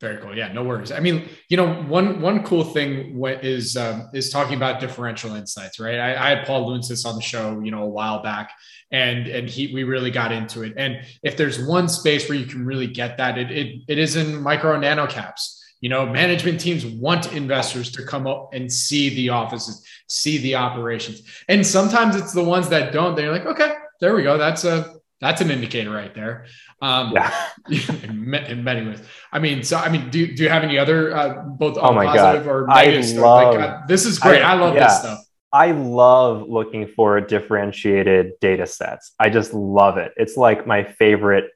Very 0.00 0.18
cool. 0.22 0.36
Yeah, 0.36 0.52
no 0.52 0.62
worries. 0.62 0.92
I 0.92 1.00
mean, 1.00 1.28
you 1.48 1.56
know, 1.56 1.82
one 1.82 2.20
one 2.20 2.44
cool 2.44 2.62
thing 2.62 3.20
is 3.42 3.76
um, 3.76 4.08
is 4.14 4.30
talking 4.30 4.54
about 4.54 4.78
differential 4.78 5.34
insights, 5.34 5.80
right? 5.80 5.98
I, 5.98 6.10
I 6.14 6.28
had 6.36 6.46
Paul 6.46 6.70
Lountzis 6.70 7.04
on 7.04 7.16
the 7.16 7.22
show, 7.22 7.58
you 7.60 7.72
know, 7.72 7.82
a 7.82 7.88
while 7.88 8.22
back, 8.22 8.52
and 8.92 9.26
and 9.26 9.48
he 9.48 9.74
we 9.74 9.82
really 9.82 10.12
got 10.12 10.30
into 10.30 10.62
it. 10.62 10.74
And 10.76 11.00
if 11.24 11.36
there's 11.36 11.60
one 11.66 11.88
space 11.88 12.28
where 12.28 12.38
you 12.38 12.46
can 12.46 12.64
really 12.64 12.86
get 12.86 13.16
that, 13.16 13.38
it 13.38 13.50
it, 13.50 13.82
it 13.88 13.98
is 13.98 14.14
in 14.14 14.40
micro 14.40 14.78
nano 14.78 15.08
caps. 15.08 15.56
You 15.80 15.88
know, 15.88 16.06
management 16.06 16.60
teams 16.60 16.86
want 16.86 17.32
investors 17.32 17.90
to 17.92 18.04
come 18.04 18.28
up 18.28 18.50
and 18.52 18.72
see 18.72 19.08
the 19.10 19.30
offices, 19.30 19.84
see 20.08 20.38
the 20.38 20.54
operations, 20.54 21.22
and 21.48 21.66
sometimes 21.66 22.14
it's 22.14 22.32
the 22.32 22.44
ones 22.44 22.68
that 22.68 22.92
don't. 22.92 23.16
They're 23.16 23.32
like, 23.32 23.46
okay, 23.46 23.74
there 24.00 24.14
we 24.14 24.22
go. 24.22 24.38
That's 24.38 24.62
a 24.64 24.94
that's 25.20 25.40
an 25.40 25.50
indicator 25.50 25.90
right 25.90 26.14
there. 26.14 26.46
Um, 26.80 27.12
yeah. 27.12 27.48
in, 27.68 28.34
in, 28.34 28.64
many 28.64 28.86
ways. 28.86 29.00
I 29.32 29.38
mean, 29.38 29.64
so 29.64 29.76
I 29.76 29.88
mean, 29.88 30.10
do, 30.10 30.32
do 30.32 30.42
you 30.44 30.48
have 30.48 30.62
any 30.62 30.78
other 30.78 31.14
uh, 31.14 31.42
both 31.42 31.76
oh 31.80 31.92
my 31.92 32.06
positive 32.06 32.44
God. 32.44 32.50
or 32.50 32.66
negative 32.66 33.00
I 33.00 33.02
stuff? 33.02 33.22
Love, 33.22 33.54
like, 33.54 33.68
uh, 33.68 33.86
this 33.88 34.06
is 34.06 34.18
great. 34.18 34.42
I, 34.42 34.52
I 34.52 34.54
love 34.54 34.74
yeah. 34.74 34.84
this 34.84 34.98
stuff. 34.98 35.24
I 35.52 35.70
love 35.72 36.48
looking 36.48 36.88
for 36.88 37.20
differentiated 37.20 38.32
data 38.40 38.66
sets. 38.66 39.12
I 39.18 39.30
just 39.30 39.54
love 39.54 39.96
it. 39.96 40.12
It's 40.16 40.36
like 40.36 40.66
my 40.66 40.84
favorite. 40.84 41.50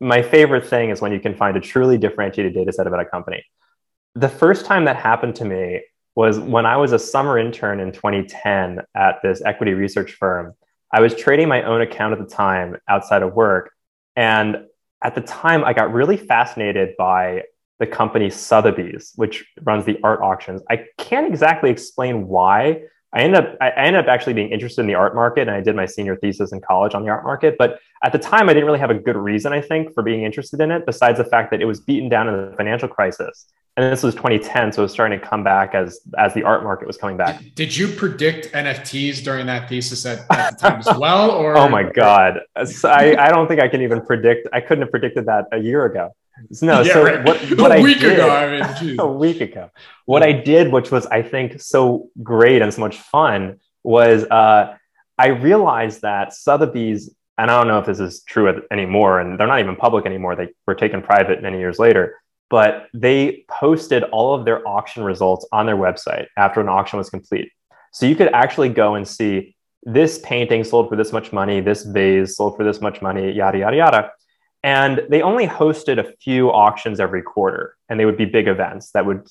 My 0.00 0.22
favorite 0.22 0.66
thing 0.66 0.90
is 0.90 1.00
when 1.00 1.12
you 1.12 1.18
can 1.18 1.34
find 1.34 1.56
a 1.56 1.60
truly 1.60 1.98
differentiated 1.98 2.54
data 2.54 2.72
set 2.72 2.86
about 2.86 3.00
a 3.00 3.04
company. 3.04 3.44
The 4.14 4.28
first 4.28 4.64
time 4.64 4.84
that 4.84 4.96
happened 4.96 5.34
to 5.36 5.44
me 5.44 5.82
was 6.14 6.38
when 6.38 6.66
I 6.66 6.76
was 6.76 6.92
a 6.92 6.98
summer 6.98 7.38
intern 7.38 7.80
in 7.80 7.92
2010 7.92 8.80
at 8.94 9.22
this 9.22 9.42
equity 9.44 9.72
research 9.74 10.12
firm 10.12 10.54
I 10.92 11.00
was 11.00 11.14
trading 11.14 11.48
my 11.48 11.62
own 11.62 11.80
account 11.80 12.12
at 12.12 12.18
the 12.18 12.34
time 12.34 12.76
outside 12.88 13.22
of 13.22 13.34
work. 13.34 13.72
And 14.16 14.64
at 15.02 15.14
the 15.14 15.20
time, 15.20 15.64
I 15.64 15.72
got 15.72 15.92
really 15.92 16.16
fascinated 16.16 16.96
by 16.96 17.42
the 17.78 17.86
company 17.86 18.30
Sotheby's, 18.30 19.12
which 19.16 19.46
runs 19.62 19.84
the 19.84 19.98
art 20.02 20.20
auctions. 20.22 20.62
I 20.68 20.86
can't 20.96 21.26
exactly 21.26 21.70
explain 21.70 22.26
why, 22.26 22.82
I 23.12 23.22
ended 23.22 23.40
up 23.40 23.56
I 23.60 23.70
ended 23.70 24.04
up 24.04 24.08
actually 24.08 24.34
being 24.34 24.50
interested 24.50 24.82
in 24.82 24.86
the 24.86 24.94
art 24.94 25.14
market, 25.14 25.42
and 25.42 25.50
I 25.50 25.60
did 25.60 25.74
my 25.74 25.86
senior 25.86 26.16
thesis 26.16 26.52
in 26.52 26.60
college 26.60 26.94
on 26.94 27.02
the 27.02 27.08
art 27.08 27.24
market. 27.24 27.56
But 27.58 27.80
at 28.04 28.12
the 28.12 28.18
time, 28.18 28.48
I 28.48 28.52
didn't 28.52 28.66
really 28.66 28.78
have 28.78 28.90
a 28.90 28.94
good 28.94 29.16
reason, 29.16 29.52
I 29.52 29.60
think, 29.60 29.94
for 29.94 30.02
being 30.02 30.24
interested 30.24 30.60
in 30.60 30.70
it, 30.70 30.84
besides 30.84 31.18
the 31.18 31.24
fact 31.24 31.50
that 31.52 31.62
it 31.62 31.64
was 31.64 31.80
beaten 31.80 32.08
down 32.08 32.28
in 32.28 32.50
the 32.50 32.56
financial 32.56 32.88
crisis. 32.88 33.46
And 33.78 33.92
this 33.92 34.02
was 34.02 34.14
2010, 34.14 34.72
so 34.72 34.82
it 34.82 34.86
was 34.86 34.92
starting 34.92 35.18
to 35.18 35.24
come 35.24 35.42
back 35.42 35.74
as 35.74 36.00
as 36.18 36.34
the 36.34 36.42
art 36.42 36.64
market 36.64 36.86
was 36.86 36.98
coming 36.98 37.16
back. 37.16 37.42
Did 37.54 37.74
you 37.74 37.88
predict 37.88 38.52
NFTs 38.52 39.24
during 39.24 39.46
that 39.46 39.68
thesis 39.68 40.04
at, 40.04 40.26
at 40.30 40.58
the 40.58 40.68
time 40.68 40.80
as 40.80 40.98
well? 40.98 41.30
Or 41.30 41.56
oh 41.56 41.68
my 41.68 41.84
god, 41.84 42.40
so 42.66 42.90
I 42.90 43.16
I 43.18 43.30
don't 43.30 43.48
think 43.48 43.62
I 43.62 43.68
can 43.68 43.80
even 43.80 44.04
predict. 44.04 44.48
I 44.52 44.60
couldn't 44.60 44.82
have 44.82 44.90
predicted 44.90 45.26
that 45.26 45.46
a 45.52 45.58
year 45.58 45.86
ago. 45.86 46.12
No, 46.62 46.80
yeah, 46.80 46.92
so 46.92 47.04
right. 47.04 47.24
what, 47.24 47.40
what 47.58 47.78
a 47.78 47.82
week 47.82 48.00
did, 48.00 48.14
ago, 48.14 48.30
I 48.30 48.82
mean, 48.82 48.96
a 49.00 49.06
week 49.06 49.40
ago, 49.40 49.70
what 50.06 50.22
I 50.22 50.32
did, 50.32 50.72
which 50.72 50.90
was 50.90 51.06
I 51.06 51.22
think 51.22 51.60
so 51.60 52.10
great 52.22 52.62
and 52.62 52.72
so 52.72 52.80
much 52.80 52.98
fun, 52.98 53.60
was 53.82 54.24
uh, 54.24 54.76
I 55.18 55.26
realized 55.28 56.02
that 56.02 56.32
Sotheby's, 56.32 57.14
and 57.36 57.50
I 57.50 57.58
don't 57.58 57.68
know 57.68 57.78
if 57.78 57.86
this 57.86 58.00
is 58.00 58.22
true 58.22 58.62
anymore, 58.70 59.20
and 59.20 59.38
they're 59.38 59.46
not 59.46 59.60
even 59.60 59.76
public 59.76 60.06
anymore. 60.06 60.36
They 60.36 60.48
were 60.66 60.74
taken 60.74 61.02
private 61.02 61.42
many 61.42 61.58
years 61.58 61.78
later, 61.78 62.16
but 62.50 62.88
they 62.94 63.44
posted 63.48 64.04
all 64.04 64.34
of 64.34 64.44
their 64.44 64.66
auction 64.66 65.02
results 65.02 65.46
on 65.52 65.66
their 65.66 65.76
website 65.76 66.26
after 66.36 66.60
an 66.60 66.68
auction 66.68 66.98
was 66.98 67.10
complete. 67.10 67.50
So 67.92 68.06
you 68.06 68.16
could 68.16 68.28
actually 68.32 68.68
go 68.68 68.94
and 68.94 69.06
see 69.06 69.56
this 69.82 70.20
painting 70.24 70.64
sold 70.64 70.88
for 70.88 70.96
this 70.96 71.12
much 71.12 71.32
money, 71.32 71.60
this 71.60 71.84
vase 71.84 72.36
sold 72.36 72.56
for 72.56 72.64
this 72.64 72.80
much 72.80 73.00
money, 73.00 73.32
yada 73.32 73.58
yada 73.58 73.76
yada. 73.76 74.10
And 74.62 75.02
they 75.08 75.22
only 75.22 75.46
hosted 75.46 75.98
a 75.98 76.12
few 76.20 76.50
auctions 76.50 76.98
every 76.98 77.22
quarter, 77.22 77.76
and 77.88 77.98
they 77.98 78.04
would 78.04 78.16
be 78.16 78.24
big 78.24 78.48
events 78.48 78.90
that 78.90 79.06
would 79.06 79.28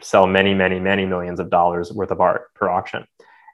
sell 0.00 0.26
many, 0.26 0.54
many, 0.54 0.80
many 0.80 1.04
millions 1.04 1.38
of 1.38 1.50
dollars 1.50 1.92
worth 1.92 2.10
of 2.10 2.20
art 2.20 2.52
per 2.54 2.68
auction. 2.68 3.04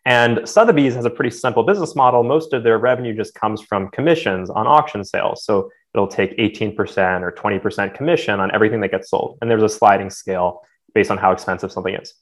And 0.05 0.49
Sotheby's 0.49 0.95
has 0.95 1.05
a 1.05 1.11
pretty 1.11 1.31
simple 1.31 1.65
business 1.65 1.97
model. 1.97 2.23
Most 2.23 2.53
of 2.53 2.63
their 2.63 2.79
revenue 2.79 3.13
just 3.13 3.35
comes 3.35 3.61
from 3.61 3.91
commissions 3.91 4.51
on 4.51 4.69
auction 4.69 5.05
sales. 5.05 5.45
So 5.45 5.69
it'll 5.93 6.07
take 6.07 6.37
18% 6.39 7.23
or 7.23 7.33
20% 7.33 7.93
commission 7.93 8.39
on 8.39 8.55
everything 8.55 8.81
that 8.83 8.93
gets 8.93 9.11
sold. 9.11 9.39
And 9.41 9.51
there's 9.51 9.65
a 9.65 9.69
sliding 9.69 10.11
scale 10.11 10.63
based 10.95 11.11
on 11.11 11.19
how 11.19 11.33
expensive 11.33 11.73
something 11.73 11.95
is. 11.95 12.15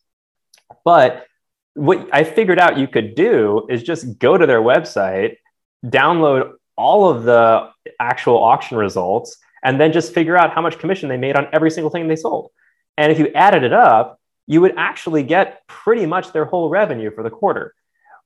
But 0.82 1.26
what 1.74 2.08
I 2.10 2.24
figured 2.24 2.58
out 2.58 2.78
you 2.78 2.88
could 2.88 3.14
do 3.14 3.66
is 3.68 3.82
just 3.82 4.18
go 4.18 4.38
to 4.38 4.46
their 4.46 4.62
website, 4.62 5.36
download 5.84 6.52
all 6.76 7.08
of 7.08 7.24
the 7.24 7.70
actual 8.00 8.42
auction 8.42 8.76
results, 8.76 9.36
and 9.62 9.80
then 9.80 9.92
just 9.92 10.12
figure 10.12 10.36
out 10.36 10.52
how 10.52 10.60
much 10.60 10.78
commission 10.78 11.08
they 11.08 11.16
made 11.16 11.36
on 11.36 11.48
every 11.52 11.70
single 11.70 11.90
thing 11.90 12.08
they 12.08 12.16
sold. 12.16 12.50
And 12.98 13.10
if 13.10 13.18
you 13.18 13.28
added 13.34 13.62
it 13.62 13.72
up, 13.72 14.20
you 14.46 14.60
would 14.60 14.74
actually 14.76 15.22
get 15.22 15.66
pretty 15.66 16.06
much 16.06 16.32
their 16.32 16.44
whole 16.44 16.68
revenue 16.68 17.10
for 17.10 17.22
the 17.22 17.30
quarter, 17.30 17.74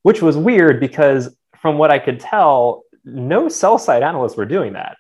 which 0.02 0.20
was 0.20 0.36
weird 0.36 0.80
because 0.80 1.36
from 1.56 1.78
what 1.78 1.90
I 1.90 1.98
could 1.98 2.20
tell, 2.20 2.84
no 3.04 3.48
sell 3.48 3.78
side 3.78 4.02
analysts 4.02 4.36
were 4.36 4.46
doing 4.46 4.72
that. 4.72 4.96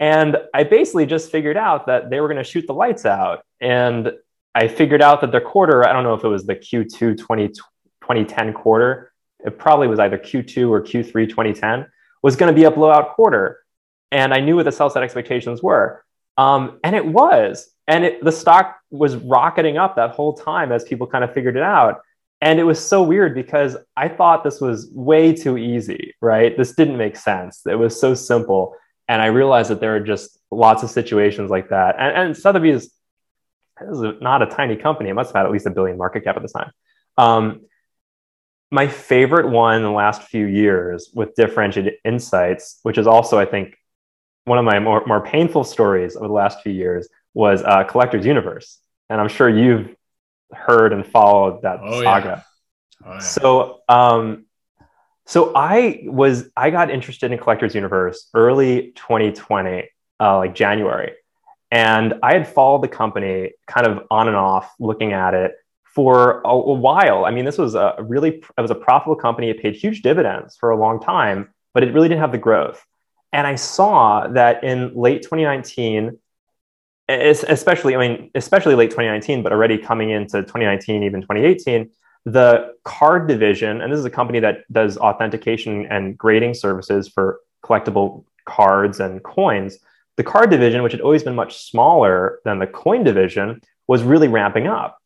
And 0.00 0.36
I 0.54 0.64
basically 0.64 1.06
just 1.06 1.30
figured 1.30 1.56
out 1.56 1.86
that 1.86 2.10
they 2.10 2.20
were 2.20 2.28
going 2.28 2.38
to 2.38 2.44
shoot 2.44 2.66
the 2.66 2.74
lights 2.74 3.04
out. 3.04 3.40
And 3.60 4.12
I 4.54 4.68
figured 4.68 5.02
out 5.02 5.20
that 5.22 5.32
their 5.32 5.40
quarter, 5.40 5.86
I 5.86 5.92
don't 5.92 6.04
know 6.04 6.14
if 6.14 6.24
it 6.24 6.28
was 6.28 6.46
the 6.46 6.54
Q2 6.54 7.18
20, 7.18 7.48
2010 7.48 8.52
quarter, 8.52 9.12
it 9.44 9.58
probably 9.58 9.88
was 9.88 9.98
either 9.98 10.18
Q2 10.18 10.70
or 10.70 10.82
Q3 10.82 11.28
2010, 11.28 11.86
was 12.22 12.36
going 12.36 12.52
to 12.52 12.58
be 12.58 12.64
a 12.64 12.70
blowout 12.70 13.14
quarter. 13.14 13.60
And 14.10 14.32
I 14.32 14.40
knew 14.40 14.56
what 14.56 14.64
the 14.64 14.72
sell 14.72 14.90
side 14.90 15.02
expectations 15.02 15.62
were. 15.62 16.04
Um, 16.36 16.80
and 16.84 16.96
it 16.96 17.04
was. 17.04 17.70
And 17.86 18.04
it, 18.04 18.24
the 18.24 18.32
stock 18.32 18.78
was 18.90 19.16
rocketing 19.16 19.76
up 19.76 19.96
that 19.96 20.10
whole 20.10 20.34
time 20.34 20.72
as 20.72 20.84
people 20.84 21.06
kind 21.06 21.24
of 21.24 21.32
figured 21.32 21.56
it 21.56 21.62
out. 21.62 22.00
And 22.40 22.60
it 22.60 22.64
was 22.64 22.84
so 22.84 23.02
weird 23.02 23.34
because 23.34 23.76
I 23.96 24.08
thought 24.08 24.44
this 24.44 24.60
was 24.60 24.88
way 24.92 25.34
too 25.34 25.58
easy, 25.58 26.14
right? 26.20 26.56
This 26.56 26.72
didn't 26.72 26.96
make 26.96 27.16
sense. 27.16 27.62
It 27.66 27.74
was 27.74 28.00
so 28.00 28.14
simple. 28.14 28.76
And 29.08 29.20
I 29.20 29.26
realized 29.26 29.70
that 29.70 29.80
there 29.80 29.96
are 29.96 30.00
just 30.00 30.38
lots 30.50 30.82
of 30.82 30.90
situations 30.90 31.50
like 31.50 31.70
that. 31.70 31.96
And, 31.98 32.16
and 32.16 32.36
Sotheby's 32.36 32.90
is 33.80 34.02
not 34.20 34.42
a 34.42 34.46
tiny 34.46 34.76
company. 34.76 35.10
It 35.10 35.14
must 35.14 35.28
have 35.28 35.36
had 35.36 35.46
at 35.46 35.52
least 35.52 35.66
a 35.66 35.70
billion 35.70 35.96
market 35.96 36.24
cap 36.24 36.36
at 36.36 36.42
the 36.42 36.48
time. 36.48 36.70
Um, 37.16 37.62
my 38.70 38.86
favorite 38.86 39.48
one 39.48 39.76
in 39.76 39.82
the 39.82 39.90
last 39.90 40.22
few 40.22 40.46
years 40.46 41.10
with 41.14 41.34
differentiated 41.34 41.94
insights, 42.04 42.80
which 42.82 42.98
is 42.98 43.06
also, 43.06 43.38
I 43.38 43.46
think, 43.46 43.76
one 44.44 44.58
of 44.58 44.64
my 44.64 44.78
more, 44.78 45.04
more 45.06 45.24
painful 45.24 45.64
stories 45.64 46.16
over 46.16 46.26
the 46.26 46.32
last 46.32 46.62
few 46.62 46.72
years, 46.72 47.08
was 47.34 47.62
uh, 47.62 47.84
Collectors 47.84 48.26
Universe. 48.26 48.78
And 49.08 49.20
I'm 49.20 49.28
sure 49.28 49.48
you've 49.48 49.94
heard 50.52 50.92
and 50.92 51.06
followed 51.06 51.62
that 51.62 51.80
oh, 51.82 52.02
saga. 52.02 52.44
Yeah. 53.04 53.08
Oh, 53.08 53.12
yeah. 53.14 53.18
So, 53.20 53.80
um, 53.88 54.46
so 55.26 55.52
I 55.54 56.04
was 56.04 56.48
I 56.56 56.70
got 56.70 56.90
interested 56.90 57.30
in 57.30 57.38
Collectors 57.38 57.74
Universe 57.74 58.28
early 58.32 58.92
2020, 58.96 59.88
uh, 60.20 60.38
like 60.38 60.54
January, 60.54 61.12
and 61.70 62.14
I 62.22 62.32
had 62.32 62.48
followed 62.48 62.82
the 62.82 62.88
company 62.88 63.52
kind 63.66 63.86
of 63.86 64.06
on 64.10 64.28
and 64.28 64.36
off, 64.36 64.72
looking 64.80 65.12
at 65.12 65.34
it 65.34 65.52
for 65.98 66.40
a, 66.42 66.48
a 66.48 66.72
while. 66.72 67.24
I 67.24 67.32
mean, 67.32 67.44
this 67.44 67.58
was 67.58 67.74
a 67.74 67.96
really 67.98 68.36
it 68.36 68.60
was 68.60 68.70
a 68.70 68.76
profitable 68.76 69.16
company. 69.16 69.50
It 69.50 69.60
paid 69.60 69.74
huge 69.74 70.02
dividends 70.02 70.56
for 70.56 70.70
a 70.70 70.76
long 70.76 71.00
time, 71.00 71.48
but 71.74 71.82
it 71.82 71.92
really 71.92 72.06
didn't 72.06 72.20
have 72.20 72.30
the 72.30 72.38
growth. 72.38 72.80
And 73.32 73.48
I 73.48 73.56
saw 73.56 74.28
that 74.28 74.62
in 74.62 74.94
late 74.94 75.22
2019, 75.22 76.16
especially 77.08 77.96
I 77.96 77.98
mean, 77.98 78.30
especially 78.36 78.76
late 78.76 78.90
2019, 78.90 79.42
but 79.42 79.50
already 79.50 79.76
coming 79.76 80.10
into 80.10 80.42
2019, 80.42 81.02
even 81.02 81.22
2018 81.22 81.90
the 82.24 82.74
card 82.84 83.26
division, 83.26 83.80
and 83.80 83.90
this 83.92 83.98
is 83.98 84.04
a 84.04 84.10
company 84.10 84.38
that 84.40 84.70
does 84.70 84.98
authentication 84.98 85.86
and 85.86 86.16
grading 86.16 86.54
services 86.54 87.08
for 87.08 87.40
collectible 87.64 88.24
cards 88.44 89.00
and 89.00 89.22
coins. 89.22 89.78
The 90.16 90.24
card 90.24 90.50
division, 90.50 90.82
which 90.82 90.92
had 90.92 91.00
always 91.00 91.22
been 91.22 91.34
much 91.34 91.56
smaller 91.56 92.40
than 92.44 92.58
the 92.58 92.66
coin 92.66 93.02
division, 93.02 93.62
was 93.86 94.02
really 94.02 94.28
ramping 94.28 94.66
up. 94.66 94.97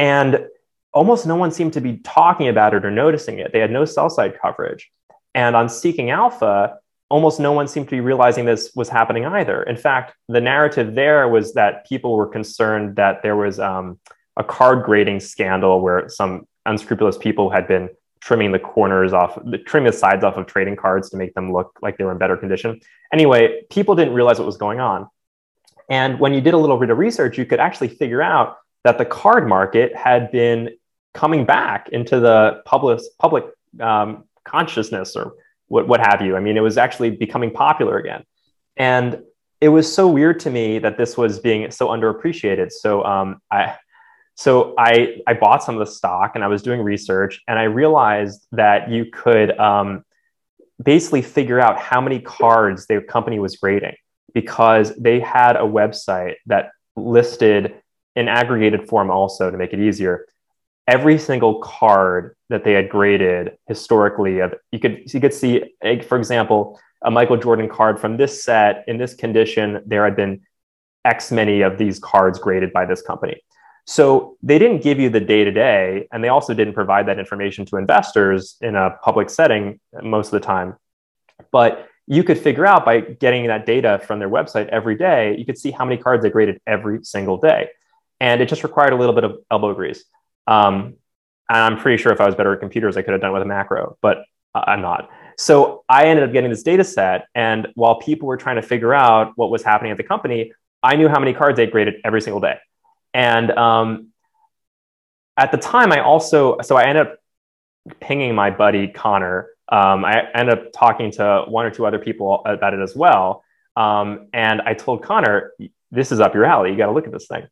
And 0.00 0.46
almost 0.94 1.26
no 1.26 1.36
one 1.36 1.52
seemed 1.52 1.74
to 1.74 1.82
be 1.82 1.98
talking 1.98 2.48
about 2.48 2.72
it 2.72 2.86
or 2.86 2.90
noticing 2.90 3.38
it. 3.38 3.52
They 3.52 3.58
had 3.58 3.70
no 3.70 3.84
sell 3.84 4.08
side 4.08 4.40
coverage. 4.40 4.90
And 5.34 5.54
on 5.54 5.68
Seeking 5.68 6.08
Alpha, 6.08 6.78
almost 7.10 7.38
no 7.38 7.52
one 7.52 7.68
seemed 7.68 7.88
to 7.88 7.96
be 7.96 8.00
realizing 8.00 8.46
this 8.46 8.72
was 8.74 8.88
happening 8.88 9.26
either. 9.26 9.62
In 9.62 9.76
fact, 9.76 10.14
the 10.26 10.40
narrative 10.40 10.94
there 10.94 11.28
was 11.28 11.52
that 11.52 11.86
people 11.86 12.16
were 12.16 12.26
concerned 12.26 12.96
that 12.96 13.22
there 13.22 13.36
was 13.36 13.60
um, 13.60 14.00
a 14.38 14.42
card 14.42 14.86
grading 14.86 15.20
scandal 15.20 15.82
where 15.82 16.08
some 16.08 16.46
unscrupulous 16.64 17.18
people 17.18 17.50
had 17.50 17.68
been 17.68 17.90
trimming 18.20 18.52
the 18.52 18.58
corners 18.58 19.12
off, 19.12 19.38
trimming 19.66 19.92
the 19.92 19.96
sides 19.96 20.24
off 20.24 20.38
of 20.38 20.46
trading 20.46 20.76
cards 20.76 21.10
to 21.10 21.18
make 21.18 21.34
them 21.34 21.52
look 21.52 21.78
like 21.82 21.98
they 21.98 22.04
were 22.04 22.12
in 22.12 22.18
better 22.18 22.38
condition. 22.38 22.80
Anyway, 23.12 23.64
people 23.68 23.94
didn't 23.94 24.14
realize 24.14 24.38
what 24.38 24.46
was 24.46 24.56
going 24.56 24.80
on. 24.80 25.08
And 25.90 26.18
when 26.18 26.32
you 26.32 26.40
did 26.40 26.54
a 26.54 26.58
little 26.58 26.78
bit 26.78 26.88
of 26.88 26.96
research, 26.96 27.36
you 27.36 27.44
could 27.44 27.60
actually 27.60 27.88
figure 27.88 28.22
out 28.22 28.56
that 28.84 28.98
the 28.98 29.04
card 29.04 29.48
market 29.48 29.94
had 29.94 30.30
been 30.30 30.70
coming 31.14 31.44
back 31.44 31.88
into 31.90 32.20
the 32.20 32.62
public, 32.64 33.00
public 33.18 33.44
um, 33.80 34.24
consciousness 34.44 35.16
or 35.16 35.34
what, 35.68 35.86
what 35.86 36.00
have 36.00 36.22
you. 36.22 36.36
I 36.36 36.40
mean, 36.40 36.56
it 36.56 36.60
was 36.60 36.78
actually 36.78 37.10
becoming 37.10 37.50
popular 37.50 37.98
again. 37.98 38.24
And 38.76 39.22
it 39.60 39.68
was 39.68 39.92
so 39.92 40.08
weird 40.08 40.40
to 40.40 40.50
me 40.50 40.78
that 40.78 40.96
this 40.96 41.16
was 41.16 41.38
being 41.38 41.70
so 41.70 41.88
underappreciated. 41.88 42.72
So 42.72 43.04
um, 43.04 43.40
I, 43.50 43.76
so 44.34 44.74
I, 44.78 45.18
I 45.26 45.34
bought 45.34 45.62
some 45.62 45.74
of 45.76 45.86
the 45.86 45.92
stock 45.92 46.32
and 46.34 46.42
I 46.42 46.46
was 46.46 46.62
doing 46.62 46.80
research 46.80 47.42
and 47.46 47.58
I 47.58 47.64
realized 47.64 48.46
that 48.52 48.90
you 48.90 49.06
could 49.12 49.56
um, 49.58 50.02
basically 50.82 51.22
figure 51.22 51.60
out 51.60 51.78
how 51.78 52.00
many 52.00 52.20
cards 52.20 52.86
the 52.86 53.02
company 53.02 53.38
was 53.38 53.56
grading 53.56 53.96
because 54.32 54.94
they 54.96 55.20
had 55.20 55.56
a 55.56 55.60
website 55.64 56.36
that 56.46 56.70
listed 56.96 57.79
in 58.16 58.28
aggregated 58.28 58.88
form 58.88 59.10
also 59.10 59.50
to 59.50 59.56
make 59.56 59.72
it 59.72 59.80
easier 59.80 60.26
every 60.86 61.18
single 61.18 61.60
card 61.60 62.34
that 62.48 62.64
they 62.64 62.72
had 62.72 62.88
graded 62.88 63.56
historically 63.66 64.40
of 64.40 64.54
you 64.72 64.78
could 64.78 65.02
you 65.12 65.20
could 65.20 65.34
see 65.34 65.62
for 66.06 66.18
example 66.18 66.78
a 67.02 67.10
michael 67.10 67.36
jordan 67.36 67.68
card 67.68 68.00
from 68.00 68.16
this 68.16 68.42
set 68.42 68.84
in 68.88 68.98
this 68.98 69.14
condition 69.14 69.82
there 69.86 70.04
had 70.04 70.16
been 70.16 70.40
x 71.04 71.30
many 71.30 71.62
of 71.62 71.78
these 71.78 71.98
cards 71.98 72.38
graded 72.38 72.72
by 72.72 72.84
this 72.84 73.02
company 73.02 73.40
so 73.90 74.36
they 74.40 74.58
didn't 74.60 74.82
give 74.82 75.00
you 75.00 75.10
the 75.10 75.18
day 75.18 75.42
to 75.42 75.50
day, 75.50 76.06
and 76.12 76.22
they 76.22 76.28
also 76.28 76.54
didn't 76.54 76.74
provide 76.74 77.06
that 77.08 77.18
information 77.18 77.66
to 77.66 77.76
investors 77.76 78.56
in 78.60 78.76
a 78.76 78.96
public 79.02 79.28
setting 79.28 79.80
most 80.00 80.28
of 80.28 80.32
the 80.32 80.46
time. 80.46 80.76
But 81.50 81.88
you 82.06 82.22
could 82.22 82.38
figure 82.38 82.64
out 82.64 82.84
by 82.84 83.00
getting 83.00 83.48
that 83.48 83.66
data 83.66 84.00
from 84.06 84.20
their 84.20 84.28
website 84.28 84.68
every 84.68 84.96
day, 84.96 85.36
you 85.36 85.44
could 85.44 85.58
see 85.58 85.72
how 85.72 85.84
many 85.84 86.00
cards 86.00 86.22
they 86.22 86.30
graded 86.30 86.60
every 86.68 87.04
single 87.04 87.36
day. 87.36 87.70
And 88.20 88.40
it 88.40 88.48
just 88.48 88.62
required 88.62 88.92
a 88.92 88.96
little 88.96 89.14
bit 89.14 89.24
of 89.24 89.38
elbow 89.50 89.74
grease. 89.74 90.04
Um, 90.46 90.96
and 91.48 91.58
I'm 91.58 91.78
pretty 91.78 92.00
sure 92.00 92.12
if 92.12 92.20
I 92.20 92.26
was 92.26 92.34
better 92.34 92.52
at 92.52 92.60
computers, 92.60 92.96
I 92.96 93.02
could 93.02 93.12
have 93.12 93.20
done 93.20 93.30
it 93.30 93.32
with 93.32 93.42
a 93.42 93.46
macro, 93.46 93.96
but 94.02 94.18
I'm 94.54 94.82
not. 94.82 95.10
So 95.38 95.84
I 95.88 96.06
ended 96.06 96.24
up 96.24 96.32
getting 96.32 96.50
this 96.50 96.62
data 96.62 96.84
set. 96.84 97.26
And 97.34 97.68
while 97.74 97.98
people 97.98 98.28
were 98.28 98.36
trying 98.36 98.56
to 98.56 98.62
figure 98.62 98.92
out 98.92 99.32
what 99.36 99.50
was 99.50 99.62
happening 99.62 99.90
at 99.90 99.96
the 99.96 100.04
company, 100.04 100.52
I 100.82 100.96
knew 100.96 101.08
how 101.08 101.18
many 101.18 101.32
cards 101.32 101.56
they 101.56 101.66
graded 101.66 101.94
every 102.04 102.20
single 102.20 102.40
day. 102.40 102.58
And 103.14 103.50
um, 103.50 104.08
at 105.36 105.50
the 105.50 105.58
time, 105.58 105.92
I 105.92 106.00
also, 106.00 106.58
so 106.62 106.76
I 106.76 106.84
ended 106.84 107.06
up 107.06 107.18
pinging 108.00 108.34
my 108.34 108.50
buddy 108.50 108.88
Connor. 108.88 109.48
Um, 109.68 110.04
I 110.04 110.28
ended 110.34 110.58
up 110.58 110.72
talking 110.72 111.10
to 111.12 111.44
one 111.48 111.64
or 111.64 111.70
two 111.70 111.86
other 111.86 111.98
people 111.98 112.42
about 112.44 112.74
it 112.74 112.80
as 112.80 112.94
well. 112.94 113.42
Um, 113.76 114.28
and 114.32 114.60
I 114.62 114.74
told 114.74 115.02
Connor, 115.02 115.52
this 115.90 116.12
is 116.12 116.20
up 116.20 116.34
your 116.34 116.44
alley. 116.44 116.70
You 116.70 116.76
got 116.76 116.86
to 116.86 116.92
look 116.92 117.06
at 117.06 117.12
this 117.12 117.26
thing. 117.26 117.46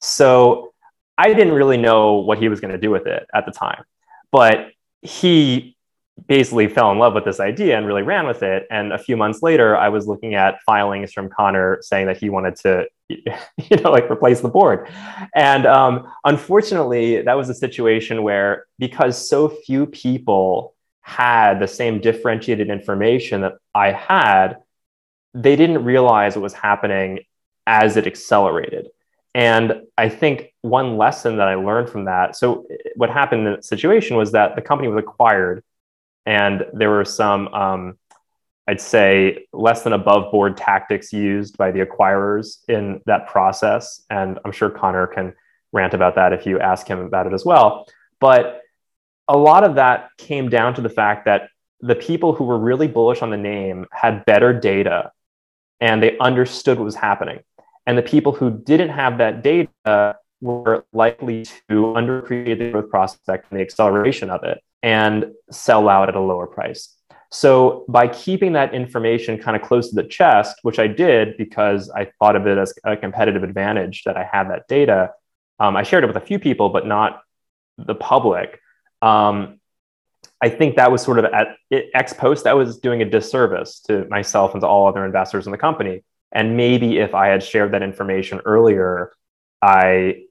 So 0.00 0.72
I 1.18 1.32
didn't 1.34 1.52
really 1.52 1.76
know 1.76 2.14
what 2.14 2.38
he 2.38 2.48
was 2.48 2.60
going 2.60 2.72
to 2.72 2.78
do 2.78 2.90
with 2.90 3.06
it 3.06 3.26
at 3.34 3.46
the 3.46 3.52
time, 3.52 3.84
but 4.30 4.68
he 5.02 5.76
basically 6.28 6.68
fell 6.68 6.92
in 6.92 6.98
love 6.98 7.14
with 7.14 7.24
this 7.24 7.40
idea 7.40 7.76
and 7.76 7.86
really 7.86 8.02
ran 8.02 8.26
with 8.26 8.42
it. 8.42 8.66
And 8.70 8.92
a 8.92 8.98
few 8.98 9.16
months 9.16 9.42
later, 9.42 9.76
I 9.76 9.88
was 9.88 10.06
looking 10.06 10.34
at 10.34 10.60
filings 10.62 11.12
from 11.12 11.28
Connor 11.28 11.78
saying 11.82 12.06
that 12.06 12.18
he 12.18 12.30
wanted 12.30 12.56
to, 12.56 12.86
you 13.08 13.76
know, 13.82 13.90
like 13.90 14.10
replace 14.10 14.40
the 14.40 14.48
board. 14.48 14.88
And 15.34 15.66
um, 15.66 16.12
unfortunately, 16.24 17.22
that 17.22 17.36
was 17.36 17.48
a 17.48 17.54
situation 17.54 18.22
where 18.22 18.66
because 18.78 19.28
so 19.28 19.48
few 19.48 19.86
people 19.86 20.74
had 21.00 21.58
the 21.58 21.68
same 21.68 22.00
differentiated 22.00 22.70
information 22.70 23.40
that 23.40 23.54
I 23.74 23.92
had, 23.92 24.58
they 25.34 25.56
didn't 25.56 25.84
realize 25.84 26.36
what 26.36 26.42
was 26.42 26.52
happening 26.52 27.20
as 27.66 27.96
it 27.96 28.06
accelerated. 28.06 28.88
And 29.34 29.82
I 29.96 30.08
think 30.08 30.52
one 30.60 30.98
lesson 30.98 31.38
that 31.38 31.48
I 31.48 31.54
learned 31.54 31.88
from 31.88 32.04
that 32.04 32.36
so, 32.36 32.66
what 32.96 33.10
happened 33.10 33.46
in 33.46 33.56
the 33.56 33.62
situation 33.62 34.16
was 34.16 34.32
that 34.32 34.56
the 34.56 34.62
company 34.62 34.88
was 34.88 34.98
acquired, 34.98 35.64
and 36.26 36.64
there 36.74 36.90
were 36.90 37.04
some, 37.04 37.48
um, 37.48 37.98
I'd 38.68 38.80
say, 38.80 39.46
less 39.52 39.82
than 39.82 39.94
above 39.94 40.30
board 40.30 40.56
tactics 40.56 41.12
used 41.12 41.56
by 41.56 41.70
the 41.70 41.84
acquirers 41.84 42.58
in 42.68 43.00
that 43.06 43.26
process. 43.26 44.02
And 44.10 44.38
I'm 44.44 44.52
sure 44.52 44.70
Connor 44.70 45.06
can 45.06 45.34
rant 45.72 45.94
about 45.94 46.16
that 46.16 46.32
if 46.32 46.46
you 46.46 46.60
ask 46.60 46.86
him 46.86 47.00
about 47.00 47.26
it 47.26 47.32
as 47.32 47.44
well. 47.44 47.86
But 48.20 48.60
a 49.28 49.36
lot 49.36 49.64
of 49.64 49.76
that 49.76 50.10
came 50.18 50.48
down 50.48 50.74
to 50.74 50.82
the 50.82 50.90
fact 50.90 51.24
that 51.24 51.48
the 51.80 51.94
people 51.94 52.34
who 52.34 52.44
were 52.44 52.58
really 52.58 52.86
bullish 52.86 53.22
on 53.22 53.30
the 53.30 53.36
name 53.36 53.86
had 53.90 54.24
better 54.26 54.52
data 54.52 55.10
and 55.80 56.00
they 56.02 56.16
understood 56.18 56.78
what 56.78 56.84
was 56.84 56.94
happening. 56.94 57.40
And 57.86 57.98
the 57.98 58.02
people 58.02 58.32
who 58.32 58.50
didn't 58.50 58.90
have 58.90 59.18
that 59.18 59.42
data 59.42 60.16
were 60.40 60.84
likely 60.92 61.44
to 61.44 61.94
underappreciate 61.96 62.58
the 62.58 62.70
growth 62.70 62.90
prospect 62.90 63.46
and 63.50 63.58
the 63.58 63.62
acceleration 63.62 64.30
of 64.30 64.44
it 64.44 64.62
and 64.82 65.32
sell 65.50 65.88
out 65.88 66.08
at 66.08 66.16
a 66.16 66.20
lower 66.20 66.46
price. 66.46 66.96
So 67.30 67.86
by 67.88 68.08
keeping 68.08 68.52
that 68.52 68.74
information 68.74 69.38
kind 69.38 69.56
of 69.56 69.62
close 69.62 69.88
to 69.88 69.94
the 69.94 70.04
chest, 70.04 70.58
which 70.62 70.78
I 70.78 70.86
did 70.86 71.36
because 71.38 71.90
I 71.90 72.10
thought 72.18 72.36
of 72.36 72.46
it 72.46 72.58
as 72.58 72.74
a 72.84 72.96
competitive 72.96 73.42
advantage 73.42 74.02
that 74.04 74.16
I 74.18 74.28
had 74.30 74.50
that 74.50 74.68
data, 74.68 75.12
um, 75.58 75.76
I 75.76 75.82
shared 75.82 76.04
it 76.04 76.08
with 76.08 76.16
a 76.16 76.26
few 76.26 76.38
people, 76.38 76.68
but 76.68 76.86
not 76.86 77.22
the 77.78 77.94
public. 77.94 78.60
Um, 79.00 79.60
I 80.42 80.50
think 80.50 80.76
that 80.76 80.92
was 80.92 81.02
sort 81.02 81.18
of 81.18 81.24
at 81.26 81.56
ex 81.70 82.12
post, 82.12 82.44
that 82.44 82.56
was 82.56 82.78
doing 82.78 83.00
a 83.00 83.04
disservice 83.04 83.80
to 83.86 84.06
myself 84.10 84.52
and 84.52 84.60
to 84.60 84.66
all 84.66 84.86
other 84.86 85.04
investors 85.04 85.46
in 85.46 85.52
the 85.52 85.58
company. 85.58 86.04
And 86.32 86.56
maybe 86.56 86.98
if 86.98 87.14
I 87.14 87.28
had 87.28 87.42
shared 87.42 87.72
that 87.72 87.82
information 87.82 88.40
earlier, 88.44 89.12
I 89.60 90.24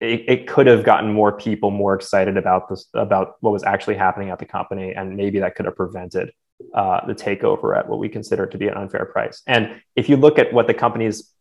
it, 0.00 0.24
it, 0.28 0.46
could 0.46 0.66
have 0.66 0.84
gotten 0.84 1.10
more 1.10 1.32
people 1.32 1.70
more 1.70 1.94
excited 1.94 2.36
about 2.36 2.68
this 2.68 2.86
about 2.92 3.36
what 3.40 3.52
was 3.52 3.64
actually 3.64 3.96
happening 3.96 4.28
at 4.28 4.38
the 4.38 4.44
company, 4.44 4.92
and 4.94 5.16
maybe 5.16 5.38
that 5.38 5.54
could 5.54 5.64
have 5.64 5.76
prevented 5.76 6.32
uh, 6.74 7.06
the 7.06 7.14
takeover 7.14 7.76
at 7.78 7.88
what 7.88 7.98
we 7.98 8.08
consider 8.08 8.46
to 8.46 8.58
be 8.58 8.68
an 8.68 8.74
unfair 8.74 9.06
price. 9.06 9.42
And 9.46 9.80
if 9.94 10.08
you 10.08 10.16
look 10.16 10.38
at 10.38 10.52
what 10.52 10.66
the 10.66 10.74
company's 10.74 11.32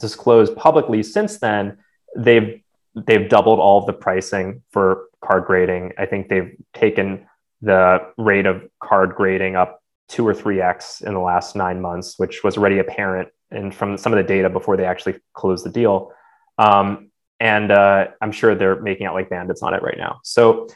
disclosed 0.00 0.56
publicly 0.56 1.02
since 1.04 1.38
then, 1.38 1.78
they've 2.16 2.60
they've 2.96 3.28
doubled 3.28 3.60
all 3.60 3.78
of 3.78 3.86
the 3.86 3.92
pricing 3.92 4.62
for 4.70 5.06
card 5.22 5.44
grading. 5.44 5.92
I 5.98 6.06
think 6.06 6.28
they've 6.28 6.56
taken 6.72 7.26
the 7.62 8.00
rate 8.18 8.46
of 8.46 8.68
card 8.82 9.14
grading 9.14 9.56
up 9.56 9.82
two 10.08 10.26
or 10.26 10.34
three 10.34 10.60
X 10.60 11.00
in 11.00 11.14
the 11.14 11.20
last 11.20 11.56
nine 11.56 11.80
months, 11.80 12.18
which 12.18 12.44
was 12.44 12.56
already 12.56 12.78
apparent 12.78 13.28
and 13.50 13.74
from 13.74 13.96
some 13.96 14.12
of 14.12 14.16
the 14.16 14.22
data 14.22 14.50
before 14.50 14.76
they 14.76 14.84
actually 14.84 15.16
closed 15.32 15.64
the 15.64 15.70
deal. 15.70 16.12
Um, 16.58 17.10
and 17.40 17.70
uh, 17.70 18.08
I'm 18.20 18.32
sure 18.32 18.54
they're 18.54 18.80
making 18.80 19.06
out 19.06 19.14
like 19.14 19.30
bandits 19.30 19.62
on 19.62 19.74
it 19.74 19.82
right 19.82 19.98
now. 19.98 20.20
So 20.22 20.68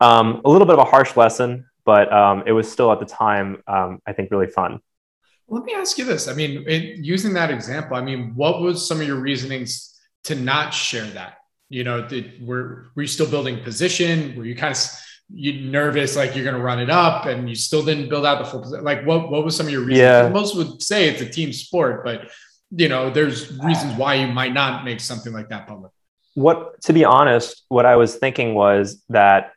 um, 0.00 0.40
a 0.44 0.50
little 0.50 0.66
bit 0.66 0.74
of 0.74 0.80
a 0.80 0.84
harsh 0.84 1.16
lesson, 1.16 1.66
but 1.84 2.12
um, 2.12 2.44
it 2.46 2.52
was 2.52 2.70
still 2.70 2.90
at 2.92 3.00
the 3.00 3.06
time, 3.06 3.62
um, 3.66 4.00
I 4.06 4.12
think, 4.12 4.30
really 4.30 4.46
fun. 4.46 4.80
Let 5.48 5.64
me 5.64 5.74
ask 5.74 5.98
you 5.98 6.04
this. 6.04 6.26
I 6.26 6.34
mean, 6.34 6.66
in, 6.68 7.04
using 7.04 7.34
that 7.34 7.50
example, 7.50 7.96
I 7.96 8.00
mean, 8.00 8.32
what 8.34 8.60
was 8.60 8.86
some 8.86 9.00
of 9.00 9.06
your 9.06 9.20
reasonings 9.20 9.98
to 10.24 10.34
not 10.34 10.72
share 10.72 11.06
that? 11.10 11.38
You 11.68 11.84
know, 11.84 12.06
did, 12.06 12.46
were 12.46 12.90
were 12.94 13.02
you 13.02 13.08
still 13.08 13.28
building 13.28 13.62
position? 13.62 14.36
Were 14.36 14.44
you 14.44 14.54
kind 14.54 14.72
of 14.72 14.78
you 15.32 15.70
nervous 15.70 16.16
like 16.16 16.34
you're 16.34 16.44
going 16.44 16.56
to 16.56 16.62
run 16.62 16.80
it 16.80 16.90
up, 16.90 17.26
and 17.26 17.48
you 17.48 17.54
still 17.54 17.84
didn't 17.84 18.08
build 18.08 18.26
out 18.26 18.38
the 18.38 18.44
full 18.44 18.60
position? 18.60 18.84
Like, 18.84 19.04
what 19.04 19.30
what 19.30 19.44
was 19.44 19.56
some 19.56 19.66
of 19.66 19.72
your 19.72 19.82
reasons? 19.82 19.98
Yeah. 19.98 20.28
Most 20.28 20.56
would 20.56 20.82
say 20.82 21.08
it's 21.08 21.22
a 21.22 21.28
team 21.28 21.52
sport, 21.52 22.04
but 22.04 22.30
you 22.70 22.88
know, 22.88 23.10
there's 23.10 23.56
reasons 23.58 23.96
why 23.96 24.14
you 24.14 24.26
might 24.26 24.52
not 24.52 24.84
make 24.84 25.00
something 25.00 25.32
like 25.32 25.48
that 25.48 25.66
public. 25.66 25.92
What, 26.34 26.80
to 26.82 26.92
be 26.92 27.04
honest, 27.04 27.64
what 27.68 27.86
I 27.86 27.96
was 27.96 28.16
thinking 28.16 28.54
was 28.54 29.02
that 29.08 29.52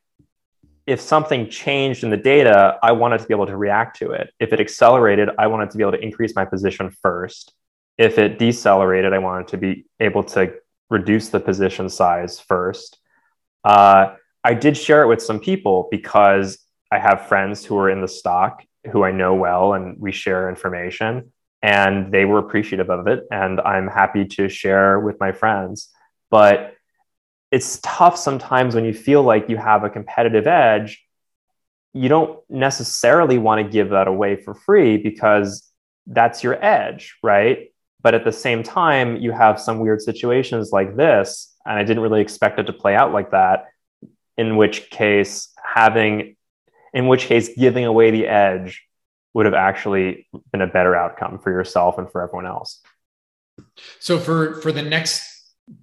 if 0.85 1.01
something 1.01 1.49
changed 1.49 2.03
in 2.03 2.11
the 2.11 2.17
data, 2.17 2.77
I 2.83 2.91
wanted 2.91 3.19
to 3.19 3.27
be 3.27 3.33
able 3.33 3.47
to 3.47 3.57
react 3.57 3.97
to 3.99 4.11
it. 4.11 4.31
If 4.39 4.53
it 4.53 4.59
accelerated, 4.59 5.29
I 5.37 5.47
wanted 5.47 5.71
to 5.71 5.77
be 5.77 5.83
able 5.83 5.93
to 5.93 6.03
increase 6.03 6.35
my 6.35 6.45
position 6.45 6.91
first. 7.01 7.53
If 7.97 8.19
it 8.19 8.37
decelerated, 8.37 9.13
I 9.13 9.17
wanted 9.17 9.47
to 9.49 9.57
be 9.57 9.85
able 9.99 10.23
to 10.25 10.53
reduce 10.89 11.29
the 11.29 11.39
position 11.39 11.89
size 11.89 12.39
first. 12.39 12.99
Uh, 13.63 14.15
I 14.43 14.53
did 14.53 14.77
share 14.77 15.03
it 15.03 15.07
with 15.07 15.21
some 15.21 15.39
people 15.39 15.87
because 15.91 16.57
I 16.91 16.99
have 16.99 17.27
friends 17.27 17.65
who 17.65 17.77
are 17.77 17.89
in 17.89 18.01
the 18.01 18.07
stock 18.07 18.63
who 18.91 19.03
I 19.03 19.11
know 19.11 19.35
well 19.35 19.73
and 19.73 19.99
we 19.99 20.11
share 20.11 20.49
information 20.49 21.33
and 21.61 22.11
they 22.11 22.25
were 22.25 22.39
appreciative 22.39 22.89
of 22.89 23.07
it 23.07 23.23
and 23.31 23.59
I'm 23.59 23.87
happy 23.87 24.25
to 24.25 24.47
share 24.47 24.99
with 24.99 25.19
my 25.19 25.31
friends. 25.31 25.89
But 26.29 26.75
it's 27.51 27.79
tough 27.81 28.17
sometimes 28.17 28.75
when 28.75 28.85
you 28.85 28.93
feel 28.93 29.23
like 29.23 29.49
you 29.49 29.57
have 29.57 29.83
a 29.83 29.89
competitive 29.89 30.47
edge. 30.47 31.03
You 31.93 32.09
don't 32.09 32.39
necessarily 32.49 33.37
want 33.37 33.65
to 33.65 33.71
give 33.71 33.89
that 33.89 34.07
away 34.07 34.35
for 34.35 34.53
free 34.53 34.97
because 34.97 35.63
that's 36.05 36.43
your 36.43 36.63
edge, 36.63 37.17
right? 37.23 37.71
But 38.01 38.13
at 38.13 38.23
the 38.23 38.31
same 38.31 38.63
time, 38.63 39.17
you 39.17 39.31
have 39.31 39.59
some 39.59 39.79
weird 39.79 40.01
situations 40.01 40.71
like 40.71 40.95
this, 40.95 41.55
and 41.65 41.77
I 41.77 41.83
didn't 41.83 42.03
really 42.03 42.21
expect 42.21 42.59
it 42.59 42.65
to 42.65 42.73
play 42.73 42.95
out 42.95 43.13
like 43.13 43.31
that. 43.31 43.65
In 44.37 44.55
which 44.55 44.89
case, 44.89 45.49
having, 45.63 46.35
in 46.93 47.07
which 47.07 47.25
case, 47.25 47.49
giving 47.57 47.85
away 47.85 48.11
the 48.11 48.27
edge 48.27 48.83
would 49.33 49.45
have 49.45 49.55
actually 49.55 50.27
been 50.51 50.61
a 50.61 50.67
better 50.67 50.95
outcome 50.95 51.39
for 51.39 51.51
yourself 51.51 51.97
and 51.97 52.11
for 52.11 52.21
everyone 52.21 52.45
else. 52.45 52.81
So 53.99 54.19
for 54.19 54.61
for 54.61 54.71
the 54.71 54.83
next 54.83 55.23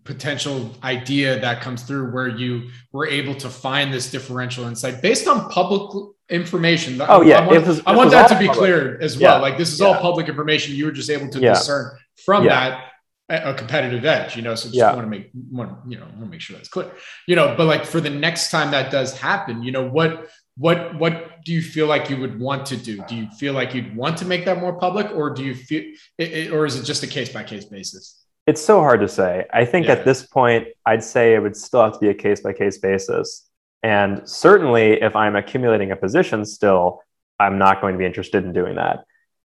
potential 0.04 0.70
idea 0.82 1.38
that 1.40 1.60
comes 1.60 1.82
through 1.82 2.10
where 2.10 2.28
you 2.28 2.70
were 2.92 3.06
able 3.06 3.34
to 3.34 3.50
find 3.50 3.92
this 3.92 4.10
differential 4.10 4.64
insight 4.64 5.02
based 5.02 5.28
on 5.28 5.50
public 5.50 6.14
information. 6.30 7.00
Oh 7.00 7.22
yeah, 7.22 7.40
I 7.40 7.46
want, 7.46 7.66
was, 7.66 7.82
I 7.86 7.94
want 7.94 8.10
that 8.12 8.28
to 8.28 8.38
be 8.38 8.46
public. 8.46 8.58
clear 8.58 8.98
as 9.00 9.18
well. 9.18 9.36
Yeah. 9.36 9.42
Like 9.42 9.58
this 9.58 9.72
is 9.72 9.80
yeah. 9.80 9.86
all 9.86 10.00
public 10.00 10.28
information. 10.28 10.74
You 10.74 10.86
were 10.86 10.92
just 10.92 11.10
able 11.10 11.28
to 11.28 11.38
yeah. 11.38 11.54
discern 11.54 11.96
from 12.24 12.46
that 12.46 12.92
a 13.28 13.54
competitive 13.54 14.04
edge, 14.04 14.36
you 14.36 14.42
know. 14.42 14.54
So 14.54 14.70
just 14.70 14.96
want 14.96 15.06
to 15.06 15.06
make 15.06 15.30
want 15.50 15.78
you 15.88 15.98
know 15.98 16.04
want 16.04 16.20
to 16.20 16.26
make 16.26 16.40
sure 16.40 16.56
that's 16.56 16.68
clear, 16.68 16.90
you 17.26 17.36
know. 17.36 17.54
But 17.56 17.66
like 17.66 17.84
for 17.84 18.00
the 18.00 18.10
next 18.10 18.50
time 18.50 18.70
that 18.72 18.90
does 18.90 19.16
happen, 19.18 19.62
you 19.62 19.72
know 19.72 19.88
what 19.88 20.28
what 20.56 20.94
what 20.98 21.44
do 21.44 21.52
you 21.52 21.62
feel 21.62 21.86
like 21.86 22.10
you 22.10 22.18
would 22.18 22.38
want 22.38 22.66
to 22.66 22.76
do? 22.76 23.02
Do 23.08 23.16
you 23.16 23.28
feel 23.30 23.54
like 23.54 23.74
you'd 23.74 23.96
want 23.96 24.18
to 24.18 24.24
make 24.24 24.44
that 24.44 24.60
more 24.60 24.74
public, 24.78 25.10
or 25.12 25.30
do 25.30 25.42
you 25.42 25.54
feel, 25.54 25.82
it, 26.18 26.32
it, 26.32 26.52
or 26.52 26.66
is 26.66 26.76
it 26.76 26.84
just 26.84 27.02
a 27.02 27.06
case 27.06 27.30
by 27.30 27.42
case 27.42 27.64
basis? 27.64 28.24
It's 28.46 28.62
so 28.62 28.80
hard 28.80 29.00
to 29.00 29.08
say. 29.08 29.46
I 29.52 29.64
think 29.64 29.86
yeah. 29.86 29.92
at 29.92 30.04
this 30.04 30.26
point, 30.26 30.68
I'd 30.84 31.02
say 31.02 31.34
it 31.34 31.40
would 31.40 31.56
still 31.56 31.82
have 31.82 31.94
to 31.94 31.98
be 31.98 32.08
a 32.08 32.14
case 32.14 32.40
by 32.40 32.52
case 32.52 32.78
basis. 32.78 33.48
And 33.82 34.28
certainly, 34.28 35.02
if 35.02 35.16
I'm 35.16 35.34
accumulating 35.34 35.92
a 35.92 35.96
position 35.96 36.44
still, 36.44 37.00
I'm 37.40 37.58
not 37.58 37.80
going 37.80 37.94
to 37.94 37.98
be 37.98 38.04
interested 38.04 38.44
in 38.44 38.52
doing 38.52 38.76
that. 38.76 39.04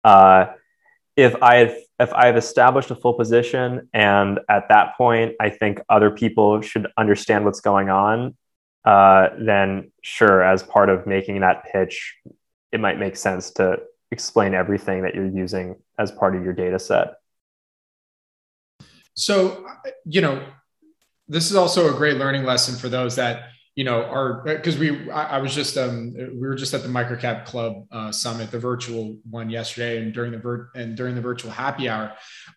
Uh, 0.04 0.48
if 1.16 1.42
I've 1.42 1.76
if 2.04 2.14
I've 2.14 2.38
established 2.38 2.92
a 2.92 2.96
full 2.96 3.14
position, 3.14 3.90
and 3.94 4.40
at 4.50 4.68
that 4.70 4.98
point, 4.98 5.36
I 5.40 5.50
think 5.50 5.82
other 5.90 6.12
people 6.12 6.62
should 6.62 6.88
understand 6.98 7.46
what's 7.46 7.62
going 7.62 7.90
on, 7.90 8.36
uh, 8.86 9.30
then 9.40 9.92
sure, 10.02 10.44
as 10.44 10.62
part 10.62 10.90
of 10.90 11.08
making 11.08 11.40
that 11.40 11.64
pitch, 11.72 12.16
it 12.74 12.80
might 12.80 13.00
make 13.00 13.16
sense 13.16 13.52
to 13.52 13.78
explain 14.12 14.54
everything 14.54 15.04
that 15.04 15.16
you're 15.16 15.26
using 15.26 15.76
as 15.98 16.12
part 16.12 16.36
of 16.36 16.44
your 16.44 16.54
data 16.54 16.78
set. 16.78 17.16
So, 19.16 19.66
you 20.06 20.22
know, 20.22 20.44
this 21.28 21.50
is 21.50 21.56
also 21.56 21.94
a 21.94 21.98
great 21.98 22.18
learning 22.18 22.44
lesson 22.44 22.76
for 22.76 22.90
those 22.90 23.16
that 23.16 23.50
you 23.76 23.84
know 23.84 24.04
our 24.04 24.44
because 24.44 24.78
we 24.78 25.10
I, 25.12 25.38
I, 25.38 25.38
was 25.40 25.56
just 25.56 25.78
um 25.78 26.14
we 26.14 26.48
were 26.48 26.56
just 26.56 26.74
at 26.74 26.84
the 26.84 26.90
microcap 26.90 27.46
club 27.46 27.86
uh, 27.92 28.12
summit 28.12 28.52
the 28.52 28.60
virtual 28.60 29.18
one 29.30 29.50
yesterday 29.50 30.02
and 30.02 30.14
during 30.14 30.32
the 30.32 30.38
vir- 30.38 30.70
and 30.76 30.96
during 30.96 31.16
the 31.16 31.22
virtual 31.22 31.52
happy 31.52 31.90
hour 31.90 32.14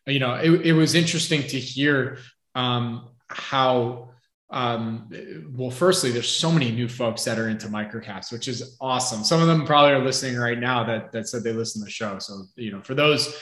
you 0.06 0.18
know 0.18 0.34
it, 0.34 0.50
it 0.66 0.72
was 0.72 0.94
interesting 0.94 1.42
to 1.42 1.58
hear 1.58 2.18
um 2.54 3.08
how 3.28 4.10
um, 4.48 5.10
well, 5.54 5.72
firstly, 5.72 6.12
there's 6.12 6.30
so 6.30 6.52
many 6.52 6.70
new 6.70 6.88
folks 6.88 7.24
that 7.24 7.38
are 7.38 7.48
into 7.48 7.66
microcaps, 7.66 8.30
which 8.30 8.46
is 8.46 8.76
awesome. 8.80 9.24
Some 9.24 9.40
of 9.40 9.48
them 9.48 9.66
probably 9.66 9.90
are 9.92 10.04
listening 10.04 10.38
right 10.38 10.58
now 10.58 10.84
that 10.84 11.10
that 11.12 11.28
said 11.28 11.42
they 11.42 11.52
listen 11.52 11.80
to 11.80 11.86
the 11.86 11.90
show. 11.90 12.18
So 12.20 12.44
you 12.54 12.70
know, 12.70 12.80
for 12.80 12.94
those, 12.94 13.36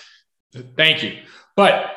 thank 0.76 1.02
you. 1.02 1.18
But 1.56 1.90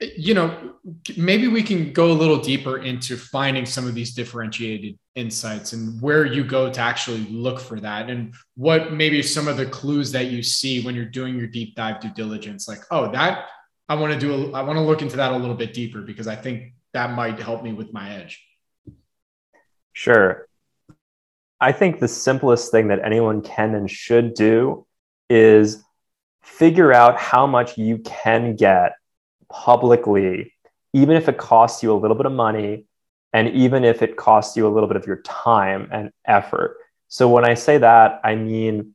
you 0.00 0.34
know, 0.34 0.74
maybe 1.16 1.48
we 1.48 1.62
can 1.62 1.92
go 1.92 2.10
a 2.10 2.12
little 2.12 2.38
deeper 2.38 2.78
into 2.78 3.16
finding 3.16 3.64
some 3.64 3.86
of 3.86 3.94
these 3.94 4.12
differentiated 4.12 4.98
insights 5.14 5.72
and 5.72 6.00
where 6.02 6.26
you 6.26 6.44
go 6.44 6.70
to 6.70 6.80
actually 6.80 7.20
look 7.30 7.58
for 7.58 7.80
that 7.80 8.10
and 8.10 8.34
what 8.56 8.92
maybe 8.92 9.22
some 9.22 9.48
of 9.48 9.56
the 9.56 9.64
clues 9.64 10.12
that 10.12 10.26
you 10.26 10.42
see 10.42 10.84
when 10.84 10.94
you're 10.94 11.06
doing 11.06 11.38
your 11.38 11.46
deep 11.46 11.74
dive 11.74 12.00
due 12.00 12.12
diligence. 12.12 12.68
Like 12.68 12.80
oh 12.90 13.10
that 13.12 13.46
i 13.88 13.94
want 13.94 14.12
to 14.12 14.18
do 14.18 14.34
a, 14.34 14.52
i 14.52 14.62
want 14.62 14.76
to 14.76 14.82
look 14.82 15.00
into 15.00 15.16
that 15.16 15.32
a 15.32 15.36
little 15.36 15.54
bit 15.54 15.72
deeper 15.72 16.00
because 16.00 16.26
i 16.26 16.34
think 16.34 16.74
that 16.96 17.12
might 17.12 17.38
help 17.38 17.62
me 17.62 17.74
with 17.74 17.92
my 17.92 18.14
edge. 18.14 18.42
Sure. 19.92 20.48
I 21.60 21.72
think 21.72 22.00
the 22.00 22.08
simplest 22.08 22.70
thing 22.70 22.88
that 22.88 23.04
anyone 23.04 23.42
can 23.42 23.74
and 23.74 23.90
should 23.90 24.32
do 24.32 24.86
is 25.28 25.82
figure 26.42 26.92
out 26.92 27.18
how 27.18 27.46
much 27.46 27.76
you 27.76 27.98
can 27.98 28.56
get 28.56 28.92
publicly 29.50 30.52
even 30.96 31.14
if 31.14 31.28
it 31.28 31.36
costs 31.36 31.82
you 31.82 31.92
a 31.92 31.98
little 31.98 32.16
bit 32.16 32.24
of 32.24 32.32
money 32.32 32.86
and 33.34 33.50
even 33.50 33.84
if 33.84 34.00
it 34.00 34.16
costs 34.16 34.56
you 34.56 34.66
a 34.66 34.72
little 34.72 34.88
bit 34.88 34.96
of 34.96 35.06
your 35.06 35.20
time 35.22 35.90
and 35.92 36.10
effort. 36.26 36.78
So 37.08 37.28
when 37.28 37.44
I 37.44 37.52
say 37.52 37.76
that, 37.76 38.20
I 38.24 38.34
mean, 38.34 38.94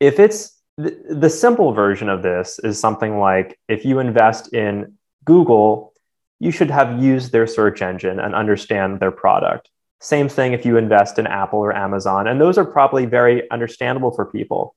if 0.00 0.18
it's 0.18 0.60
the, 0.76 0.98
the 1.08 1.30
simple 1.30 1.72
version 1.72 2.08
of 2.08 2.22
this 2.24 2.58
is 2.64 2.80
something 2.80 3.20
like 3.20 3.56
if 3.68 3.84
you 3.84 4.00
invest 4.00 4.52
in 4.52 4.94
Google, 5.24 5.92
you 6.40 6.50
should 6.50 6.70
have 6.70 7.00
used 7.00 7.30
their 7.30 7.46
search 7.46 7.82
engine 7.82 8.18
and 8.18 8.34
understand 8.34 8.98
their 8.98 9.12
product. 9.12 9.70
Same 10.00 10.28
thing 10.28 10.54
if 10.54 10.66
you 10.66 10.76
invest 10.76 11.20
in 11.20 11.28
Apple 11.28 11.60
or 11.60 11.72
Amazon, 11.72 12.26
and 12.26 12.40
those 12.40 12.58
are 12.58 12.64
probably 12.64 13.06
very 13.06 13.48
understandable 13.52 14.10
for 14.10 14.26
people. 14.26 14.74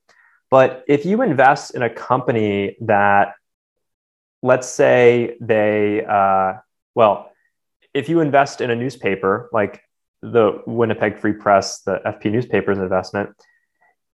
But 0.51 0.83
if 0.87 1.07
you 1.07 1.23
invest 1.23 1.73
in 1.73 1.81
a 1.81 1.89
company 1.89 2.77
that, 2.81 3.33
let's 4.45 4.69
say 4.69 5.35
they, 5.41 6.05
uh, 6.05 6.53
well, 6.93 7.31
if 7.95 8.09
you 8.09 8.19
invest 8.19 8.61
in 8.61 8.69
a 8.69 8.75
newspaper 8.75 9.49
like 9.51 9.81
the 10.21 10.61
Winnipeg 10.67 11.17
Free 11.17 11.33
Press, 11.33 11.81
the 11.81 11.99
FP 12.05 12.31
newspaper's 12.31 12.77
investment, 12.77 13.31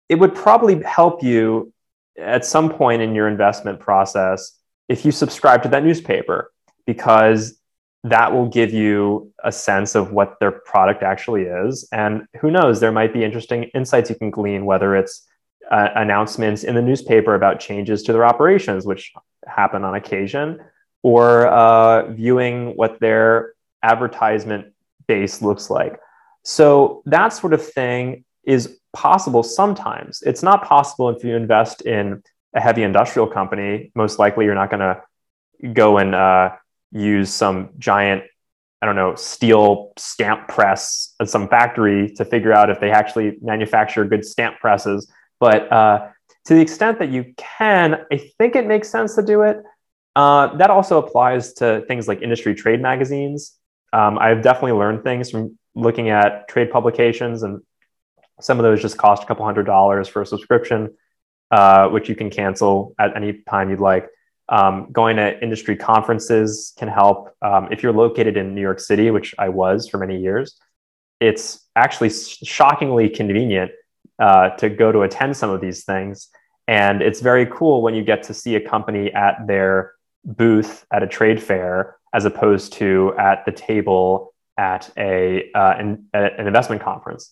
it 0.09 0.15
would 0.15 0.35
probably 0.35 0.83
help 0.83 1.23
you 1.23 1.71
at 2.17 2.45
some 2.45 2.69
point 2.69 3.01
in 3.01 3.15
your 3.15 3.29
investment 3.29 3.79
process 3.79 4.59
if 4.89 5.05
you 5.05 5.13
subscribe 5.13 5.63
to 5.63 5.69
that 5.69 5.85
newspaper, 5.85 6.51
because 6.85 7.57
that 8.03 8.33
will 8.33 8.49
give 8.49 8.73
you 8.73 9.31
a 9.45 9.51
sense 9.51 9.95
of 9.95 10.11
what 10.11 10.35
their 10.41 10.51
product 10.51 11.03
actually 11.03 11.43
is. 11.43 11.87
And 11.93 12.25
who 12.41 12.51
knows, 12.51 12.81
there 12.81 12.91
might 12.91 13.13
be 13.13 13.23
interesting 13.23 13.63
insights 13.73 14.09
you 14.09 14.17
can 14.17 14.31
glean, 14.31 14.65
whether 14.65 14.93
it's 14.93 15.25
uh, 15.71 15.87
announcements 15.95 16.65
in 16.65 16.75
the 16.75 16.81
newspaper 16.81 17.33
about 17.35 17.61
changes 17.61 18.03
to 18.03 18.13
their 18.13 18.25
operations, 18.25 18.85
which 18.85 19.13
happen 19.47 19.83
on 19.83 19.95
occasion, 19.95 20.59
or 21.03 21.47
uh, 21.47 22.11
viewing 22.11 22.75
what 22.75 22.99
their 22.99 23.53
advertisement 23.83 24.73
base 25.07 25.41
looks 25.41 25.69
like. 25.69 25.99
So 26.43 27.01
that 27.05 27.29
sort 27.29 27.53
of 27.53 27.65
thing 27.65 28.25
is 28.43 28.79
possible 28.93 29.43
sometimes. 29.43 30.21
It's 30.21 30.43
not 30.43 30.63
possible 30.63 31.09
if 31.09 31.23
you 31.23 31.35
invest 31.35 31.81
in 31.81 32.23
a 32.55 32.61
heavy 32.61 32.83
industrial 32.83 33.27
company. 33.27 33.91
Most 33.95 34.19
likely, 34.19 34.45
you're 34.45 34.55
not 34.55 34.69
going 34.69 34.79
to 34.79 35.01
go 35.73 35.97
and 35.97 36.15
uh, 36.15 36.55
use 36.91 37.33
some 37.33 37.69
giant, 37.77 38.23
I 38.81 38.85
don't 38.85 38.95
know, 38.95 39.15
steel 39.15 39.91
stamp 39.97 40.47
press 40.47 41.13
at 41.19 41.29
some 41.29 41.47
factory 41.47 42.11
to 42.15 42.25
figure 42.25 42.53
out 42.53 42.69
if 42.69 42.79
they 42.79 42.91
actually 42.91 43.37
manufacture 43.41 44.05
good 44.05 44.25
stamp 44.25 44.59
presses. 44.59 45.11
But 45.39 45.71
uh, 45.71 46.09
to 46.47 46.53
the 46.53 46.61
extent 46.61 46.99
that 46.99 47.09
you 47.09 47.33
can, 47.37 48.05
I 48.11 48.17
think 48.37 48.55
it 48.55 48.65
makes 48.65 48.89
sense 48.89 49.15
to 49.15 49.21
do 49.21 49.43
it. 49.43 49.57
Uh, 50.15 50.57
that 50.57 50.69
also 50.69 50.97
applies 50.97 51.53
to 51.53 51.85
things 51.87 52.07
like 52.07 52.21
industry 52.21 52.55
trade 52.55 52.81
magazines 52.81 53.57
um, 53.93 54.17
I've 54.19 54.41
definitely 54.41 54.73
learned 54.73 55.03
things 55.03 55.31
from 55.31 55.57
looking 55.75 56.09
at 56.09 56.47
trade 56.47 56.71
publications, 56.71 57.43
and 57.43 57.61
some 58.41 58.59
of 58.59 58.63
those 58.63 58.81
just 58.81 58.97
cost 58.97 59.23
a 59.23 59.25
couple 59.25 59.45
hundred 59.45 59.63
dollars 59.65 60.07
for 60.07 60.21
a 60.21 60.25
subscription, 60.25 60.93
uh, 61.51 61.87
which 61.89 62.09
you 62.09 62.15
can 62.15 62.29
cancel 62.29 62.93
at 62.99 63.15
any 63.15 63.41
time 63.49 63.69
you'd 63.69 63.79
like. 63.79 64.07
Um, 64.49 64.91
going 64.91 65.17
to 65.17 65.41
industry 65.41 65.75
conferences 65.75 66.73
can 66.77 66.87
help. 66.87 67.35
Um, 67.41 67.69
if 67.71 67.83
you're 67.83 67.93
located 67.93 68.37
in 68.37 68.55
New 68.55 68.61
York 68.61 68.79
City, 68.79 69.11
which 69.11 69.35
I 69.37 69.49
was 69.49 69.89
for 69.89 69.97
many 69.97 70.19
years, 70.21 70.57
it's 71.19 71.65
actually 71.75 72.09
shockingly 72.09 73.09
convenient 73.09 73.71
uh, 74.19 74.49
to 74.51 74.69
go 74.69 74.91
to 74.91 75.01
attend 75.01 75.35
some 75.35 75.49
of 75.49 75.59
these 75.59 75.83
things. 75.83 76.29
And 76.67 77.01
it's 77.01 77.21
very 77.21 77.45
cool 77.45 77.81
when 77.81 77.95
you 77.95 78.03
get 78.03 78.23
to 78.23 78.33
see 78.33 78.55
a 78.55 78.61
company 78.61 79.11
at 79.13 79.47
their 79.47 79.93
booth 80.25 80.85
at 80.91 81.03
a 81.03 81.07
trade 81.07 81.41
fair 81.41 81.95
as 82.13 82.25
opposed 82.25 82.73
to 82.73 83.13
at 83.17 83.45
the 83.45 83.51
table 83.51 84.33
at 84.57 84.91
a 84.97 85.51
uh, 85.53 85.75
an, 85.77 86.05
an 86.13 86.47
investment 86.47 86.81
conference. 86.81 87.31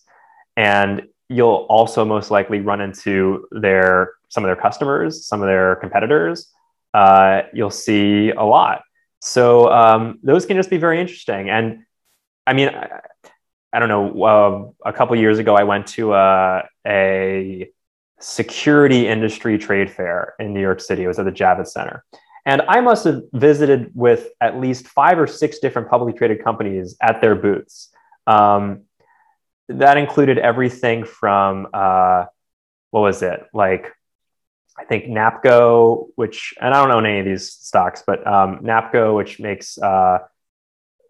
And 0.56 1.02
you'll 1.28 1.66
also 1.68 2.04
most 2.04 2.30
likely 2.30 2.60
run 2.60 2.80
into 2.80 3.46
their 3.50 4.12
some 4.28 4.44
of 4.44 4.48
their 4.48 4.56
customers, 4.56 5.26
some 5.26 5.42
of 5.42 5.48
their 5.48 5.76
competitors. 5.76 6.52
Uh, 6.94 7.42
you'll 7.52 7.70
see 7.70 8.30
a 8.30 8.44
lot. 8.44 8.82
So 9.20 9.70
um, 9.70 10.18
those 10.22 10.46
can 10.46 10.56
just 10.56 10.70
be 10.70 10.78
very 10.78 11.00
interesting. 11.00 11.50
And 11.50 11.84
I 12.46 12.52
mean, 12.52 12.68
I, 12.68 13.00
I 13.72 13.78
don't 13.80 13.88
know. 13.88 14.24
Uh, 14.24 14.88
a 14.88 14.92
couple 14.92 15.16
years 15.16 15.38
ago, 15.38 15.54
I 15.54 15.64
went 15.64 15.88
to 15.88 16.14
a, 16.14 16.16
uh, 16.16 16.62
a 16.86 17.70
security 18.20 19.08
industry 19.08 19.58
trade 19.58 19.90
fair 19.90 20.34
in 20.38 20.54
New 20.54 20.60
York 20.60 20.80
City. 20.80 21.04
It 21.04 21.08
was 21.08 21.18
at 21.18 21.24
the 21.24 21.32
Javits 21.32 21.68
Center, 21.68 22.04
and 22.44 22.62
I 22.68 22.80
must 22.80 23.04
have 23.04 23.22
visited 23.32 23.90
with 23.94 24.28
at 24.40 24.58
least 24.58 24.88
five 24.88 25.18
or 25.18 25.26
six 25.26 25.58
different 25.58 25.88
publicly 25.90 26.16
traded 26.16 26.42
companies 26.44 26.96
at 27.00 27.20
their 27.20 27.34
booths. 27.34 27.90
Um, 28.26 28.82
that 29.68 29.96
included 29.96 30.38
everything 30.38 31.04
from, 31.04 31.66
uh, 31.74 32.26
what 32.90 33.00
was 33.00 33.22
it? 33.22 33.42
Like, 33.52 33.92
I 34.78 34.84
think 34.84 35.06
NAPCO, 35.06 36.08
which, 36.14 36.54
and 36.60 36.72
I 36.72 36.80
don't 36.80 36.92
own 36.92 37.06
any 37.06 37.18
of 37.18 37.24
these 37.24 37.50
stocks, 37.50 38.02
but 38.06 38.26
um, 38.26 38.60
NAPCO, 38.60 39.16
which 39.16 39.40
makes 39.40 39.78
uh, 39.78 40.18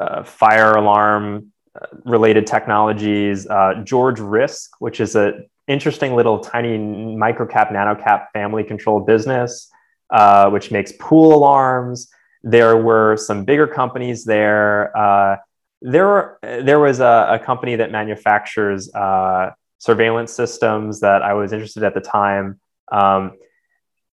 uh, 0.01 0.23
fire 0.23 0.73
alarm 0.73 1.53
uh, 1.75 1.87
related 2.05 2.47
technologies, 2.47 3.47
uh, 3.47 3.83
George 3.85 4.21
Risk, 4.21 4.71
which 4.79 5.01
is 5.01 5.17
a 5.17 5.43
interesting 5.69 6.15
little 6.15 6.39
tiny 6.39 6.79
microcap, 6.79 7.73
nanocap 7.73 8.27
family 8.33 8.65
controlled 8.65 9.07
business 9.07 9.71
uh, 10.11 10.51
which 10.51 10.71
makes 10.71 10.93
pool 10.99 11.35
alarms. 11.35 12.09
There 12.43 12.77
were 12.77 13.17
some 13.17 13.45
bigger 13.45 13.67
companies 13.67 14.25
there. 14.25 14.97
Uh, 14.97 15.37
there, 15.83 16.07
were, 16.07 16.39
there 16.43 16.79
was 16.79 17.01
a, 17.01 17.29
a 17.33 17.45
company 17.45 17.77
that 17.77 17.91
manufactures 17.91 18.93
uh, 18.95 19.51
surveillance 19.79 20.33
systems 20.33 21.01
that 21.01 21.23
I 21.23 21.35
was 21.35 21.53
interested 21.53 21.83
in 21.83 21.87
at 21.87 21.95
the 21.95 22.01
time. 22.01 22.61
Um, 22.91 23.33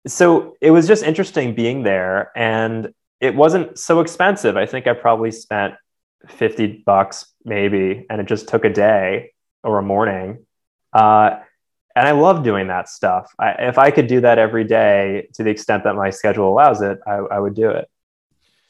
so 0.06 0.56
it 0.60 0.70
was 0.70 0.86
just 0.86 1.02
interesting 1.02 1.54
being 1.54 1.82
there, 1.82 2.30
and 2.34 2.94
it 3.20 3.34
wasn't 3.34 3.78
so 3.78 4.00
expensive. 4.00 4.56
I 4.56 4.64
think 4.64 4.86
I 4.86 4.94
probably 4.94 5.30
spent 5.30 5.74
50 6.26 6.84
bucks 6.86 7.26
maybe, 7.44 8.06
and 8.08 8.20
it 8.20 8.26
just 8.26 8.48
took 8.48 8.64
a 8.64 8.70
day 8.70 9.32
or 9.62 9.78
a 9.78 9.82
morning. 9.82 10.46
Uh, 10.92 11.38
and 11.96 12.06
I 12.06 12.12
love 12.12 12.42
doing 12.42 12.68
that 12.68 12.88
stuff. 12.88 13.32
I, 13.38 13.50
if 13.58 13.78
I 13.78 13.90
could 13.90 14.06
do 14.06 14.20
that 14.20 14.38
every 14.38 14.64
day 14.64 15.28
to 15.34 15.42
the 15.42 15.50
extent 15.50 15.84
that 15.84 15.94
my 15.94 16.10
schedule 16.10 16.48
allows 16.48 16.82
it, 16.82 16.98
I, 17.06 17.16
I 17.16 17.38
would 17.38 17.54
do 17.54 17.70
it. 17.70 17.88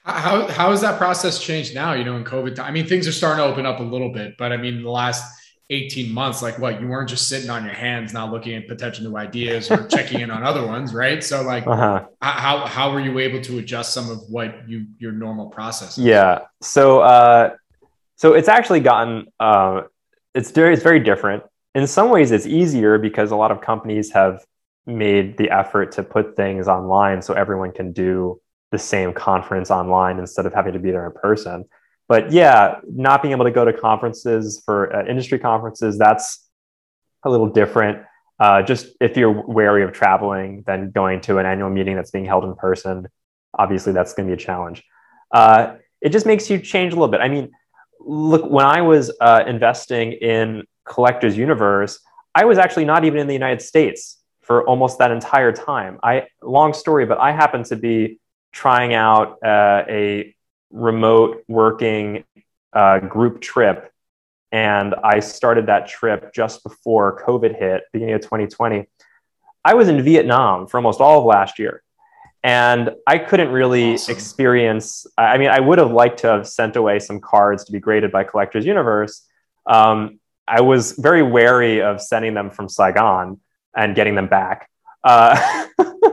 How, 0.05 0.49
how 0.49 0.71
has 0.71 0.81
that 0.81 0.99
process 0.99 1.39
changed 1.39 1.75
now? 1.75 1.93
You 1.93 2.05
know, 2.05 2.17
in 2.17 2.25
COVID 2.25 2.55
time, 2.55 2.67
I 2.67 2.71
mean, 2.71 2.87
things 2.87 3.07
are 3.07 3.13
starting 3.13 3.45
to 3.45 3.51
open 3.51 3.67
up 3.67 3.81
a 3.81 3.83
little 3.83 4.11
bit, 4.11 4.37
but 4.39 4.51
I 4.51 4.57
mean, 4.57 4.83
the 4.83 4.91
last 4.91 5.23
18 5.69 6.13
months, 6.13 6.43
like 6.43 6.59
what, 6.59 6.81
you 6.81 6.89
weren't 6.89 7.09
just 7.09 7.29
sitting 7.29 7.51
on 7.51 7.65
your 7.65 7.75
hands, 7.75 8.13
not 8.13 8.33
looking 8.33 8.55
at 8.55 8.67
potential 8.67 9.05
new 9.05 9.17
ideas 9.17 9.71
or 9.71 9.87
checking 9.87 10.21
in 10.21 10.31
on 10.31 10.43
other 10.43 10.67
ones. 10.67 10.95
Right. 10.95 11.23
So 11.23 11.43
like, 11.43 11.67
uh-huh. 11.67 12.07
how, 12.23 12.67
how 12.67 12.93
were 12.93 13.01
you 13.01 13.19
able 13.19 13.41
to 13.43 13.59
adjust 13.59 13.93
some 13.93 14.11
of 14.11 14.19
what 14.29 14.69
you, 14.69 14.87
your 14.99 15.13
normal 15.13 15.47
process? 15.47 15.99
Is? 15.99 16.05
Yeah. 16.05 16.41
So, 16.63 17.01
uh, 17.01 17.55
so 18.17 18.33
it's 18.33 18.49
actually 18.49 18.81
gotten, 18.81 19.29
uh, 19.39 19.83
it's 20.35 20.51
very, 20.51 20.75
it's 20.75 20.83
very 20.83 21.01
different 21.01 21.45
in 21.75 21.87
some 21.87 22.11
ways 22.11 22.31
it's 22.31 22.47
easier 22.47 22.99
because 22.99 23.31
a 23.31 23.37
lot 23.37 23.51
of 23.51 23.61
companies 23.61 24.13
have 24.13 24.45
made 24.87 25.37
the 25.37 25.51
effort 25.51 25.93
to 25.93 26.03
put 26.03 26.37
things 26.37 26.67
online 26.67 27.23
so 27.23 27.35
everyone 27.35 27.73
can 27.73 27.93
do 27.93 28.41
the 28.73 28.79
same 28.79 29.13
conference 29.13 29.71
online 29.71 30.19
instead 30.19 30.47
of 30.47 30.55
having 30.55 30.73
to 30.73 30.79
be 30.79 30.91
there 30.91 31.07
in 31.07 31.13
person. 31.13 31.65
But 32.09 32.33
yeah 32.33 32.81
not 32.89 33.23
being 33.23 33.33
able 33.33 33.45
to 33.45 33.51
go 33.51 33.65
to 33.65 33.73
conferences 33.73 34.63
for 34.65 34.95
uh, 34.95 35.07
industry 35.07 35.39
conferences 35.39 35.99
that's 35.99 36.49
a 37.25 37.31
little 37.31 37.49
different. 37.49 38.05
Uh, 38.39 38.63
just 38.63 38.89
if 39.01 39.17
you're 39.17 39.45
wary 39.47 39.85
of 39.85 39.93
traveling 39.93 40.65
then 40.67 40.91
going 40.91 41.21
to 41.21 41.39
an 41.39 41.47
annual 41.47 41.71
meeting 41.71 41.95
that's 41.95 42.11
being 42.11 42.25
held 42.25 42.45
in 42.45 42.55
person 42.57 43.07
obviously 43.55 43.93
that's 43.93 44.15
going 44.15 44.29
to 44.29 44.35
be 44.35 44.41
a 44.41 44.45
challenge. 44.45 44.83
Uh, 45.33 45.77
it 46.01 46.11
just 46.11 46.25
makes 46.27 46.49
you 46.49 46.59
change 46.59 46.93
a 46.93 46.97
little 46.97 47.09
bit. 47.09 47.21
I 47.21 47.29
mean 47.29 47.51
look, 48.01 48.51
when 48.51 48.67
I 48.67 48.81
was 48.81 49.13
uh, 49.21 49.45
investing 49.47 50.13
in 50.13 50.65
Collectors 50.91 51.37
Universe, 51.37 52.01
I 52.35 52.45
was 52.45 52.59
actually 52.59 52.85
not 52.85 53.05
even 53.05 53.21
in 53.21 53.27
the 53.27 53.33
United 53.33 53.63
States 53.63 54.19
for 54.43 54.67
almost 54.67 54.99
that 54.99 55.11
entire 55.11 55.53
time. 55.53 55.99
I 56.03 56.27
long 56.43 56.75
story, 56.75 57.07
but 57.07 57.19
I 57.19 57.33
happened 57.33 57.67
to 57.67 57.77
be 57.77 58.19
trying 58.53 58.93
out 58.95 59.39
uh, 59.45 59.85
a 59.89 60.35
remote 60.71 61.45
working 61.49 62.25
uh, 62.73 62.99
group 62.99 63.41
trip, 63.41 63.93
and 64.53 64.95
I 65.03 65.21
started 65.21 65.67
that 65.67 65.87
trip 65.87 66.33
just 66.35 66.63
before 66.63 67.23
COVID 67.25 67.59
hit, 67.59 67.85
beginning 67.93 68.15
of 68.15 68.23
2020. 68.23 68.87
I 69.65 69.75
was 69.75 69.89
in 69.89 70.03
Vietnam 70.03 70.67
for 70.67 70.79
almost 70.79 71.01
all 71.01 71.21
of 71.21 71.25
last 71.25 71.59
year. 71.59 71.83
And 72.43 72.91
I 73.07 73.19
couldn't 73.19 73.51
really 73.51 73.95
awesome. 73.95 74.15
experience. 74.15 75.07
I 75.19 75.37
mean, 75.37 75.51
I 75.51 75.61
would 75.61 75.79
have 75.79 75.93
liked 75.93 76.21
to 76.21 76.29
have 76.29 76.49
sent 76.49 76.77
away 76.77 76.99
some 76.99 77.21
cards 77.21 77.65
to 77.65 77.73
be 77.73 77.81
graded 77.81 78.11
by 78.11 78.25
Collectors 78.25 78.65
Universe. 78.65 79.27
Um, 79.67 80.20
I 80.51 80.61
was 80.63 80.93
very 80.93 81.23
wary 81.23 81.81
of 81.81 82.03
sending 82.03 82.35
them 82.35 82.51
from 82.51 82.69
Saigon 82.69 83.41
and 83.77 83.95
getting 83.95 84.17
them 84.17 84.27
back. 84.27 84.69
Uh, 85.05 85.67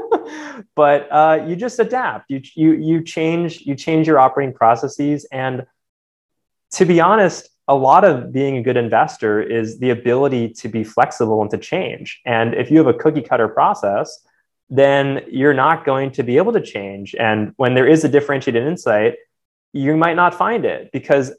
but 0.76 1.08
uh, 1.12 1.44
you 1.48 1.56
just 1.56 1.80
adapt. 1.80 2.30
You, 2.30 2.42
you, 2.56 2.74
you 2.74 3.04
change 3.04 3.62
you 3.62 3.74
change 3.76 4.06
your 4.08 4.20
operating 4.20 4.54
processes. 4.54 5.26
And 5.32 5.66
to 6.74 6.86
be 6.86 7.02
honest, 7.02 7.50
a 7.68 7.76
lot 7.76 8.04
of 8.04 8.32
being 8.32 8.58
a 8.58 8.62
good 8.62 8.78
investor 8.78 9.42
is 9.42 9.80
the 9.80 9.90
ability 9.90 10.50
to 10.50 10.70
be 10.70 10.84
flexible 10.84 11.42
and 11.42 11.50
to 11.52 11.58
change. 11.58 12.22
And 12.26 12.54
if 12.54 12.70
you 12.70 12.78
have 12.78 12.88
a 12.88 12.94
cookie 12.94 13.22
cutter 13.22 13.48
process, 13.48 14.24
then 14.70 15.24
you're 15.30 15.54
not 15.54 15.84
going 15.84 16.12
to 16.12 16.24
be 16.24 16.38
able 16.38 16.54
to 16.54 16.62
change. 16.62 17.16
And 17.16 17.54
when 17.58 17.74
there 17.74 17.88
is 17.88 18.04
a 18.04 18.10
differentiated 18.10 18.66
insight, 18.66 19.16
you 19.74 19.98
might 19.98 20.16
not 20.16 20.34
find 20.34 20.64
it 20.64 20.92
because 20.94 21.34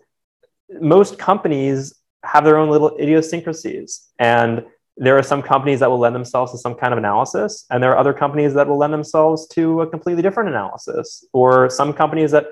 most 0.80 1.18
companies 1.18 1.94
have 2.24 2.44
their 2.44 2.56
own 2.56 2.70
little 2.70 2.96
idiosyncrasies. 2.98 4.08
And 4.18 4.64
there 4.96 5.16
are 5.16 5.22
some 5.22 5.42
companies 5.42 5.80
that 5.80 5.88
will 5.90 6.00
lend 6.00 6.14
themselves 6.14 6.50
to 6.52 6.58
some 6.58 6.74
kind 6.74 6.92
of 6.92 6.98
analysis, 6.98 7.64
and 7.70 7.80
there 7.80 7.92
are 7.92 7.98
other 7.98 8.12
companies 8.12 8.54
that 8.54 8.66
will 8.66 8.78
lend 8.78 8.92
themselves 8.92 9.46
to 9.48 9.82
a 9.82 9.86
completely 9.86 10.22
different 10.22 10.48
analysis, 10.48 11.24
or 11.32 11.70
some 11.70 11.92
companies 11.92 12.32
that 12.32 12.46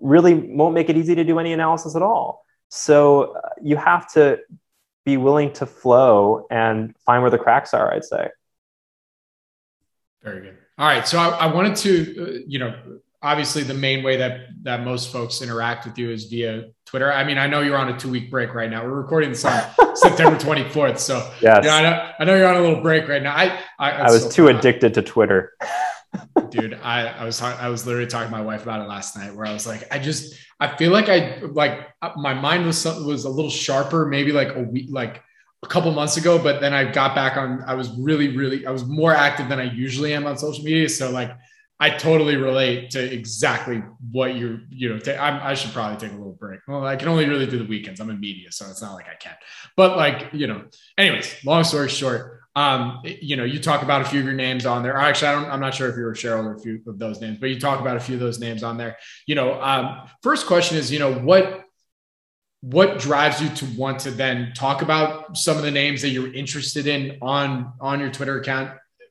really 0.00 0.34
won't 0.34 0.74
make 0.74 0.88
it 0.88 0.96
easy 0.96 1.14
to 1.16 1.24
do 1.24 1.38
any 1.40 1.52
analysis 1.52 1.96
at 1.96 2.02
all. 2.02 2.44
So 2.68 3.34
uh, 3.34 3.40
you 3.62 3.76
have 3.76 4.10
to 4.12 4.38
be 5.04 5.16
willing 5.16 5.52
to 5.54 5.66
flow 5.66 6.46
and 6.50 6.94
find 7.04 7.22
where 7.22 7.30
the 7.30 7.38
cracks 7.38 7.74
are, 7.74 7.92
I'd 7.92 8.04
say. 8.04 8.28
Very 10.22 10.40
good. 10.42 10.58
All 10.78 10.86
right. 10.86 11.06
So 11.06 11.18
I, 11.18 11.28
I 11.30 11.52
wanted 11.52 11.74
to, 11.76 11.90
uh, 11.90 12.38
you 12.46 12.58
know, 12.60 12.74
obviously 13.22 13.62
the 13.62 13.74
main 13.74 14.02
way 14.02 14.16
that 14.16 14.48
that 14.62 14.84
most 14.84 15.12
folks 15.12 15.42
interact 15.42 15.86
with 15.86 15.98
you 15.98 16.10
is 16.10 16.24
via 16.24 16.66
Twitter. 16.86 17.12
I 17.12 17.24
mean, 17.24 17.38
I 17.38 17.46
know 17.46 17.60
you're 17.60 17.76
on 17.76 17.88
a 17.88 17.98
two 17.98 18.10
week 18.10 18.30
break 18.30 18.54
right 18.54 18.70
now. 18.70 18.84
We're 18.84 19.00
recording 19.00 19.30
this 19.30 19.44
on 19.44 19.62
September 19.94 20.36
24th. 20.36 20.98
So. 20.98 21.30
You 21.62 21.68
know, 21.68 21.74
I, 21.74 21.82
know, 21.82 22.10
I 22.18 22.24
know 22.24 22.36
you're 22.36 22.48
on 22.48 22.56
a 22.56 22.60
little 22.60 22.82
break 22.82 23.08
right 23.08 23.22
now. 23.22 23.34
I 23.34 23.58
I, 23.78 23.90
I 23.92 24.10
was 24.10 24.24
so 24.24 24.30
too 24.30 24.46
fun. 24.46 24.56
addicted 24.56 24.94
to 24.94 25.02
Twitter. 25.02 25.52
Dude, 26.50 26.74
I, 26.82 27.06
I 27.06 27.24
was 27.24 27.40
I 27.40 27.68
was 27.68 27.86
literally 27.86 28.06
talking 28.06 28.28
to 28.28 28.36
my 28.36 28.42
wife 28.42 28.62
about 28.62 28.82
it 28.82 28.88
last 28.88 29.16
night 29.16 29.34
where 29.34 29.46
I 29.46 29.52
was 29.52 29.66
like, 29.66 29.84
I 29.90 29.98
just 29.98 30.34
I 30.60 30.76
feel 30.76 30.92
like 30.92 31.08
I 31.08 31.40
like 31.40 31.88
uh, 32.02 32.10
my 32.16 32.34
mind 32.34 32.66
was 32.66 32.84
was 32.84 33.24
a 33.24 33.30
little 33.30 33.50
sharper, 33.50 34.06
maybe 34.06 34.32
like 34.32 34.54
a 34.54 34.62
week 34.62 34.88
like 34.90 35.22
a 35.62 35.68
couple 35.68 35.90
months 35.92 36.16
ago, 36.16 36.38
but 36.42 36.60
then 36.60 36.74
I 36.74 36.90
got 36.90 37.14
back 37.14 37.36
on. 37.36 37.62
I 37.66 37.74
was 37.74 37.90
really, 37.96 38.36
really, 38.36 38.66
I 38.66 38.70
was 38.70 38.84
more 38.84 39.12
active 39.14 39.48
than 39.48 39.60
I 39.60 39.64
usually 39.64 40.12
am 40.12 40.26
on 40.26 40.36
social 40.36 40.64
media. 40.64 40.88
So 40.88 41.10
like, 41.10 41.30
I 41.82 41.90
totally 41.90 42.36
relate 42.36 42.90
to 42.90 43.12
exactly 43.12 43.82
what 44.12 44.36
you're, 44.36 44.60
you 44.70 44.88
know, 44.88 45.00
t- 45.00 45.10
I 45.10 45.52
should 45.54 45.72
probably 45.72 45.96
take 45.96 46.14
a 46.14 46.16
little 46.16 46.34
break. 46.34 46.60
Well, 46.68 46.86
I 46.86 46.94
can 46.94 47.08
only 47.08 47.28
really 47.28 47.44
do 47.44 47.58
the 47.58 47.64
weekends. 47.64 47.98
I'm 47.98 48.08
in 48.08 48.20
media, 48.20 48.52
so 48.52 48.66
it's 48.70 48.80
not 48.80 48.94
like 48.94 49.06
I 49.08 49.16
can. 49.16 49.34
But 49.76 49.96
like, 49.96 50.28
you 50.32 50.46
know, 50.46 50.62
anyways, 50.96 51.44
long 51.44 51.64
story 51.64 51.88
short, 51.88 52.42
um, 52.54 53.00
you 53.02 53.34
know, 53.34 53.42
you 53.42 53.58
talk 53.58 53.82
about 53.82 54.00
a 54.00 54.04
few 54.04 54.20
of 54.20 54.24
your 54.24 54.34
names 54.34 54.64
on 54.64 54.84
there. 54.84 54.96
Actually, 54.96 55.28
I 55.28 55.32
don't, 55.32 55.50
I'm 55.50 55.58
not 55.58 55.74
sure 55.74 55.88
if 55.88 55.96
you're 55.96 56.12
a 56.12 56.16
shareholder, 56.16 56.54
a 56.54 56.60
few 56.60 56.80
of 56.86 57.00
those 57.00 57.20
names, 57.20 57.38
but 57.40 57.48
you 57.48 57.58
talk 57.58 57.80
about 57.80 57.96
a 57.96 58.00
few 58.00 58.14
of 58.14 58.20
those 58.20 58.38
names 58.38 58.62
on 58.62 58.76
there. 58.76 58.96
You 59.26 59.34
know, 59.34 59.60
um, 59.60 60.08
first 60.22 60.46
question 60.46 60.78
is, 60.78 60.92
you 60.92 61.00
know, 61.00 61.12
what 61.12 61.64
what 62.60 63.00
drives 63.00 63.42
you 63.42 63.48
to 63.56 63.64
want 63.76 63.98
to 63.98 64.12
then 64.12 64.52
talk 64.54 64.82
about 64.82 65.36
some 65.36 65.56
of 65.56 65.64
the 65.64 65.70
names 65.72 66.00
that 66.02 66.10
you're 66.10 66.32
interested 66.32 66.86
in 66.86 67.18
on 67.20 67.72
on 67.80 67.98
your 67.98 68.12
Twitter 68.12 68.38
account 68.40 68.70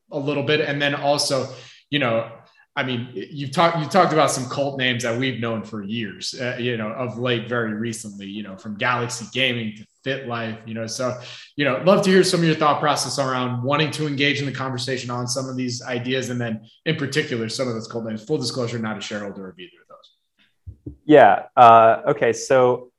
a 0.09 0.19
little 0.19 0.43
bit, 0.43 0.61
and 0.61 0.81
then 0.81 0.95
also, 0.95 1.53
you 1.89 1.99
know, 1.99 2.31
I 2.73 2.83
mean, 2.83 3.09
you've 3.13 3.51
talked 3.51 3.79
you 3.79 3.85
talked 3.85 4.13
about 4.13 4.31
some 4.31 4.49
cult 4.49 4.77
names 4.77 5.03
that 5.03 5.19
we've 5.19 5.41
known 5.41 5.63
for 5.63 5.83
years, 5.83 6.33
uh, 6.39 6.55
you 6.57 6.77
know, 6.77 6.87
of 6.87 7.19
late, 7.19 7.49
very 7.49 7.73
recently, 7.73 8.27
you 8.27 8.43
know, 8.43 8.55
from 8.55 8.77
Galaxy 8.77 9.25
Gaming 9.33 9.75
to 9.75 9.85
FitLife, 10.05 10.65
you 10.65 10.73
know. 10.73 10.87
So, 10.87 11.19
you 11.57 11.65
know, 11.65 11.81
love 11.85 12.01
to 12.05 12.09
hear 12.09 12.23
some 12.23 12.39
of 12.39 12.45
your 12.45 12.55
thought 12.55 12.79
process 12.79 13.19
around 13.19 13.61
wanting 13.61 13.91
to 13.91 14.07
engage 14.07 14.39
in 14.39 14.45
the 14.45 14.53
conversation 14.53 15.09
on 15.09 15.27
some 15.27 15.49
of 15.49 15.57
these 15.57 15.81
ideas, 15.81 16.29
and 16.29 16.39
then 16.39 16.65
in 16.85 16.95
particular, 16.95 17.49
some 17.49 17.67
of 17.67 17.73
those 17.73 17.87
cult 17.87 18.05
names. 18.05 18.23
Full 18.23 18.37
disclosure, 18.37 18.79
not 18.79 18.97
a 18.97 19.01
shareholder 19.01 19.49
of 19.49 19.59
either 19.59 19.71
of 19.81 19.87
those. 19.89 20.95
Yeah. 21.05 21.47
Uh, 21.57 22.03
okay. 22.07 22.31
So 22.31 22.90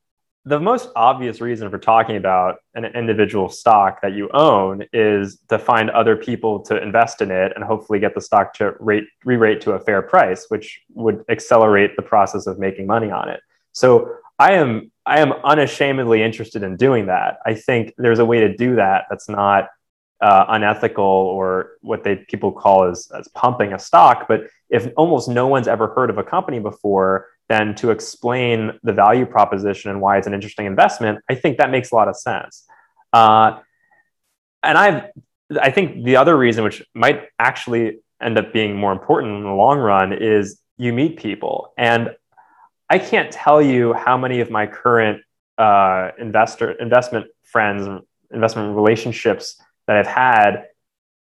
the 0.45 0.59
most 0.59 0.91
obvious 0.97 1.41
reason 1.41 1.71
for 1.71 1.79
talking 1.79 2.17
about 2.17 2.57
an 2.75 2.85
individual 2.85 3.49
stock 3.49 4.01
that 4.03 4.13
you 4.13 4.29
own 4.35 4.85
is 4.93 5.39
to 5.49 5.59
find 5.59 5.89
other 5.91 6.17
people 6.17 6.61
to 6.61 6.83
invest 6.83 7.23
in 7.23 7.31
it 7.31 7.53
and 7.55 7.65
hopefully 7.65 8.01
get 8.01 8.15
the 8.15 8.21
stock 8.21 8.53
to 8.55 8.75
rate 8.81 9.05
re-rate 9.25 9.61
to 9.61 9.73
a 9.73 9.81
fair 9.81 10.03
price 10.03 10.47
which 10.49 10.81
would 10.95 11.25
accelerate 11.29 11.95
the 11.97 12.03
process 12.03 12.47
of 12.47 12.59
making 12.59 12.87
money 12.87 13.11
on 13.11 13.29
it. 13.29 13.41
So 13.73 14.17
i 14.39 14.53
am 14.53 14.91
i 15.07 15.21
am 15.21 15.33
unashamedly 15.45 16.23
interested 16.23 16.65
in 16.65 16.77
doing 16.77 17.07
that. 17.07 17.39
I 17.47 17.55
think 17.55 17.95
there's 17.97 18.19
a 18.19 18.25
way 18.25 18.41
to 18.41 18.57
do 18.57 18.77
that 18.77 19.05
that's 19.09 19.29
not 19.29 19.69
uh, 20.21 20.47
unethical 20.49 21.05
or 21.05 21.73
what 21.81 22.05
they 22.05 22.17
people 22.17 22.53
call 22.53 22.85
as, 22.85 23.11
as 23.17 23.29
pumping 23.29 23.73
a 23.73 23.79
stock. 23.79 24.27
But 24.29 24.43
if 24.71 24.89
almost 24.97 25.29
no 25.29 25.49
one's 25.49 25.69
ever 25.69 25.89
heard 25.89 26.11
of 26.11 26.19
a 26.19 26.23
company 26.23 26.61
before 26.61 27.29
then 27.53 27.75
to 27.77 27.91
explain 27.91 28.79
the 28.83 28.93
value 28.93 29.27
proposition 29.27 29.91
and 29.91 30.01
why 30.01 30.17
it's 30.19 30.27
an 30.27 30.35
interesting 30.35 30.67
investment, 30.67 31.19
I 31.29 31.35
think 31.35 31.59
that 31.59 31.71
makes 31.71 31.91
a 31.93 31.95
lot 31.95 32.09
of 32.09 32.17
sense. 32.17 32.67
Uh, 33.13 33.61
and 34.63 34.79
I've, 34.79 35.05
I 35.61 35.71
think 35.71 36.05
the 36.05 36.17
other 36.17 36.37
reason, 36.37 36.65
which 36.65 36.83
might 36.95 37.25
actually 37.39 37.99
end 38.23 38.39
up 38.39 38.53
being 38.53 38.77
more 38.77 38.93
important 38.93 39.37
in 39.37 39.43
the 39.43 39.51
long 39.51 39.79
run, 39.79 40.13
is 40.13 40.61
you 40.79 40.93
meet 40.93 41.19
people. 41.19 41.73
And 41.77 42.11
I 42.89 42.99
can't 42.99 43.31
tell 43.31 43.61
you 43.61 43.93
how 43.93 44.17
many 44.17 44.41
of 44.41 44.51
my 44.51 44.67
current 44.67 45.23
uh, 45.59 46.11
investor 46.19 46.73
investment 46.73 47.27
friends, 47.43 47.87
investment 48.33 48.75
relationships 48.75 49.61
that 49.87 49.97
I've 49.97 50.07
had, 50.07 50.67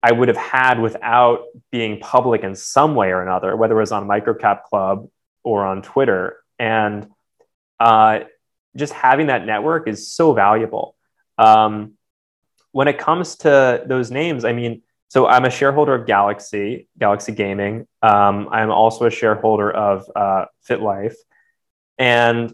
I 0.01 0.11
would 0.11 0.27
have 0.27 0.37
had 0.37 0.79
without 0.79 1.43
being 1.71 1.99
public 1.99 2.43
in 2.43 2.55
some 2.55 2.95
way 2.95 3.11
or 3.11 3.21
another, 3.21 3.55
whether 3.55 3.75
it 3.75 3.79
was 3.79 3.91
on 3.91 4.07
Microcap 4.07 4.63
Club 4.63 5.09
or 5.49 5.65
on 5.65 5.81
Twitter. 5.81 6.37
And 6.59 7.07
uh, 7.79 8.21
just 8.75 8.93
having 8.93 9.27
that 9.27 9.45
network 9.45 9.87
is 9.87 10.11
so 10.11 10.33
valuable. 10.33 10.95
Um, 11.37 11.93
when 12.71 12.87
it 12.87 12.97
comes 12.99 13.37
to 13.37 13.83
those 13.85 14.11
names, 14.11 14.45
I 14.45 14.53
mean, 14.53 14.83
so 15.07 15.25
I'm 15.25 15.45
a 15.45 15.49
shareholder 15.49 15.95
of 15.95 16.05
Galaxy, 16.05 16.87
Galaxy 16.99 17.31
Gaming. 17.31 17.87
Um, 18.03 18.47
I'm 18.51 18.69
also 18.69 19.05
a 19.05 19.09
shareholder 19.09 19.71
of 19.71 20.09
uh, 20.15 20.45
FitLife. 20.67 21.15
And 21.97 22.53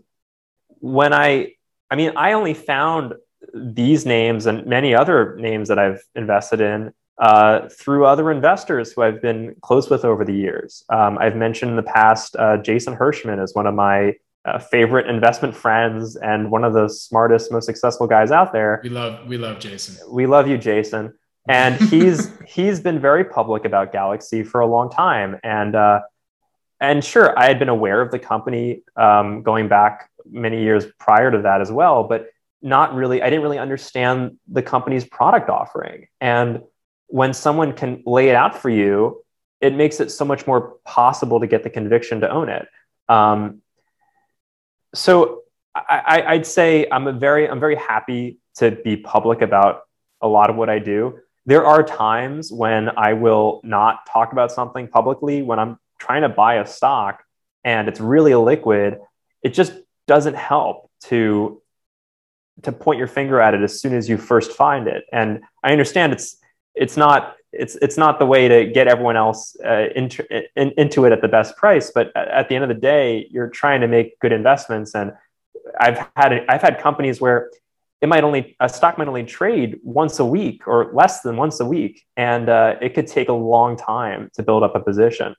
when 0.80 1.12
I, 1.12 1.56
I 1.92 1.96
mean, 1.98 2.14
I 2.16 2.34
only 2.34 2.54
found 2.54 3.16
these 3.54 4.06
names 4.06 4.46
and 4.46 4.66
many 4.66 4.96
other 4.96 5.36
names 5.36 5.68
that 5.68 5.80
I've 5.80 6.02
invested 6.16 6.62
in 6.62 6.94
uh, 7.18 7.70
through 7.70 8.06
other 8.06 8.32
investors 8.32 8.92
who 8.92 9.02
I've 9.02 9.22
been 9.22 9.56
close 9.62 9.90
with 9.90 10.04
over 10.04 10.26
the 10.26 10.34
years. 10.34 10.84
Um, 10.90 11.18
I've 11.18 11.36
mentioned 11.36 11.72
in 11.72 11.78
the 11.78 11.84
past 11.84 12.36
uh, 12.36 12.58
Jason 12.58 12.96
Hirschman 12.96 13.42
is 13.42 13.56
one 13.56 13.68
of 13.68 13.74
my 13.74 14.16
uh, 14.46 14.60
favorite 14.60 15.08
investment 15.08 15.56
friends 15.56 16.16
and 16.18 16.52
one 16.52 16.64
of 16.64 16.74
the 16.74 16.88
smartest, 16.88 17.52
most 17.52 17.66
successful 17.66 18.06
guys 18.06 18.32
out 18.32 18.54
there. 18.54 18.82
We 18.84 18.90
love 18.90 19.28
we 19.28 19.38
love 19.38 19.60
Jason. 19.60 19.98
We 20.12 20.28
love 20.28 20.48
you, 20.48 20.58
Jason. 20.58 21.14
And 21.48 21.76
he's 21.90 22.32
he's 22.46 22.80
been 22.80 23.00
very 23.00 23.24
public 23.24 23.66
about 23.66 23.92
Galaxy 23.92 24.44
for 24.44 24.62
a 24.62 24.68
long 24.68 24.90
time. 24.90 25.40
And 25.44 25.76
uh, 25.76 26.02
and 26.80 27.04
sure, 27.04 27.38
I 27.40 27.46
had 27.46 27.60
been 27.60 27.70
aware 27.70 28.02
of 28.02 28.12
the 28.12 28.20
company 28.20 28.84
um, 28.98 29.42
going 29.42 29.68
back 29.68 30.10
many 30.30 30.62
years 30.62 30.86
prior 31.00 31.32
to 31.32 31.42
that 31.44 31.62
as 31.62 31.72
well, 31.72 32.04
but 32.04 32.28
not 32.62 32.94
really. 32.94 33.22
I 33.22 33.30
didn't 33.30 33.44
really 33.44 33.60
understand 33.60 34.38
the 34.48 34.62
company's 34.62 35.06
product 35.06 35.50
offering 35.50 36.08
and 36.20 36.62
when 37.08 37.34
someone 37.34 37.74
can 37.74 38.04
lay 38.06 38.30
it 38.30 38.36
out 38.36 38.58
for 38.62 38.70
you, 38.70 39.24
it 39.62 39.74
makes 39.74 40.00
it 40.00 40.12
so 40.12 40.26
much 40.26 40.46
more 40.48 40.78
possible 40.86 41.40
to 41.40 41.48
get 41.48 41.64
the 41.64 41.70
conviction 41.70 42.22
to 42.22 42.30
own 42.30 42.50
it. 42.50 42.68
Um, 43.08 43.62
so 44.94 45.42
I, 45.76 46.36
would 46.36 46.46
say 46.46 46.88
I'm 46.90 47.08
a 47.08 47.14
very 47.14 47.50
I'm 47.50 47.60
very 47.60 47.76
happy 47.76 48.40
to 48.56 48.72
be 48.72 48.96
public 48.96 49.42
about 49.42 49.82
a 50.22 50.28
lot 50.28 50.50
of 50.50 50.56
what 50.56 50.70
I 50.70 50.80
do. 50.80 51.20
There 51.46 51.66
are 51.66 51.84
times 51.84 52.52
when 52.52 52.90
I 52.98 53.14
will 53.14 53.62
not 53.64 54.08
talk 54.12 54.32
about 54.32 54.52
something 54.52 54.88
publicly 54.88 55.42
when 55.42 55.60
I'm 55.60 55.78
trying 56.00 56.22
to 56.22 56.30
buy 56.30 56.56
a 56.56 56.66
stock 56.66 57.24
and 57.64 57.88
it's 57.88 58.00
really 58.00 58.34
liquid. 58.36 59.00
It 59.44 59.54
just 59.54 59.74
doesn't 60.08 60.36
help 60.36 60.90
to 61.06 61.62
to 62.64 62.72
point 62.72 62.98
your 62.98 63.08
finger 63.08 63.42
at 63.42 63.54
it 63.54 63.62
as 63.62 63.82
soon 63.82 63.94
as 63.94 64.08
you 64.08 64.18
first 64.18 64.54
find 64.54 64.88
it. 64.88 65.04
And 65.12 65.42
I 65.62 65.74
understand 65.74 66.14
it's 66.14 66.38
it's 66.76 66.98
not 66.98 67.36
it's 67.52 67.76
it's 67.76 67.98
not 67.98 68.20
the 68.20 68.26
way 68.26 68.48
to 68.48 68.66
get 68.66 68.88
everyone 68.88 69.16
else 69.16 69.56
uh, 69.66 69.88
into 69.96 70.26
in, 70.56 70.72
into 70.78 71.06
it 71.06 71.12
at 71.14 71.22
the 71.22 71.28
best 71.28 71.56
price. 71.56 71.92
But 71.94 72.16
at 72.16 72.50
the 72.50 72.56
end 72.56 72.64
of 72.64 72.70
the 72.70 72.82
day, 72.82 73.28
you're 73.32 73.50
trying 73.50 73.82
to 73.82 73.88
make 73.88 74.20
good 74.20 74.32
investments. 74.32 74.94
And 74.96 75.14
I've 75.80 76.08
had 76.16 76.46
I've 76.50 76.62
had 76.62 76.80
companies 76.80 77.22
where 77.22 77.50
it 78.02 78.10
might 78.10 78.24
only 78.24 78.56
a 78.60 78.70
stock 78.70 78.98
might 78.98 79.08
only 79.08 79.24
trade 79.24 79.80
once 79.84 80.20
a 80.20 80.26
week 80.26 80.68
or 80.68 80.92
less 80.94 81.22
than 81.22 81.38
once 81.38 81.60
a 81.60 81.66
week, 81.66 82.04
and 82.18 82.50
uh, 82.50 82.76
it 82.82 82.94
could 82.94 83.08
take 83.08 83.30
a 83.30 83.34
long 83.34 83.78
time 83.78 84.30
to 84.34 84.44
build 84.44 84.64
up 84.64 84.76
a 84.76 84.80
position. 84.80 85.36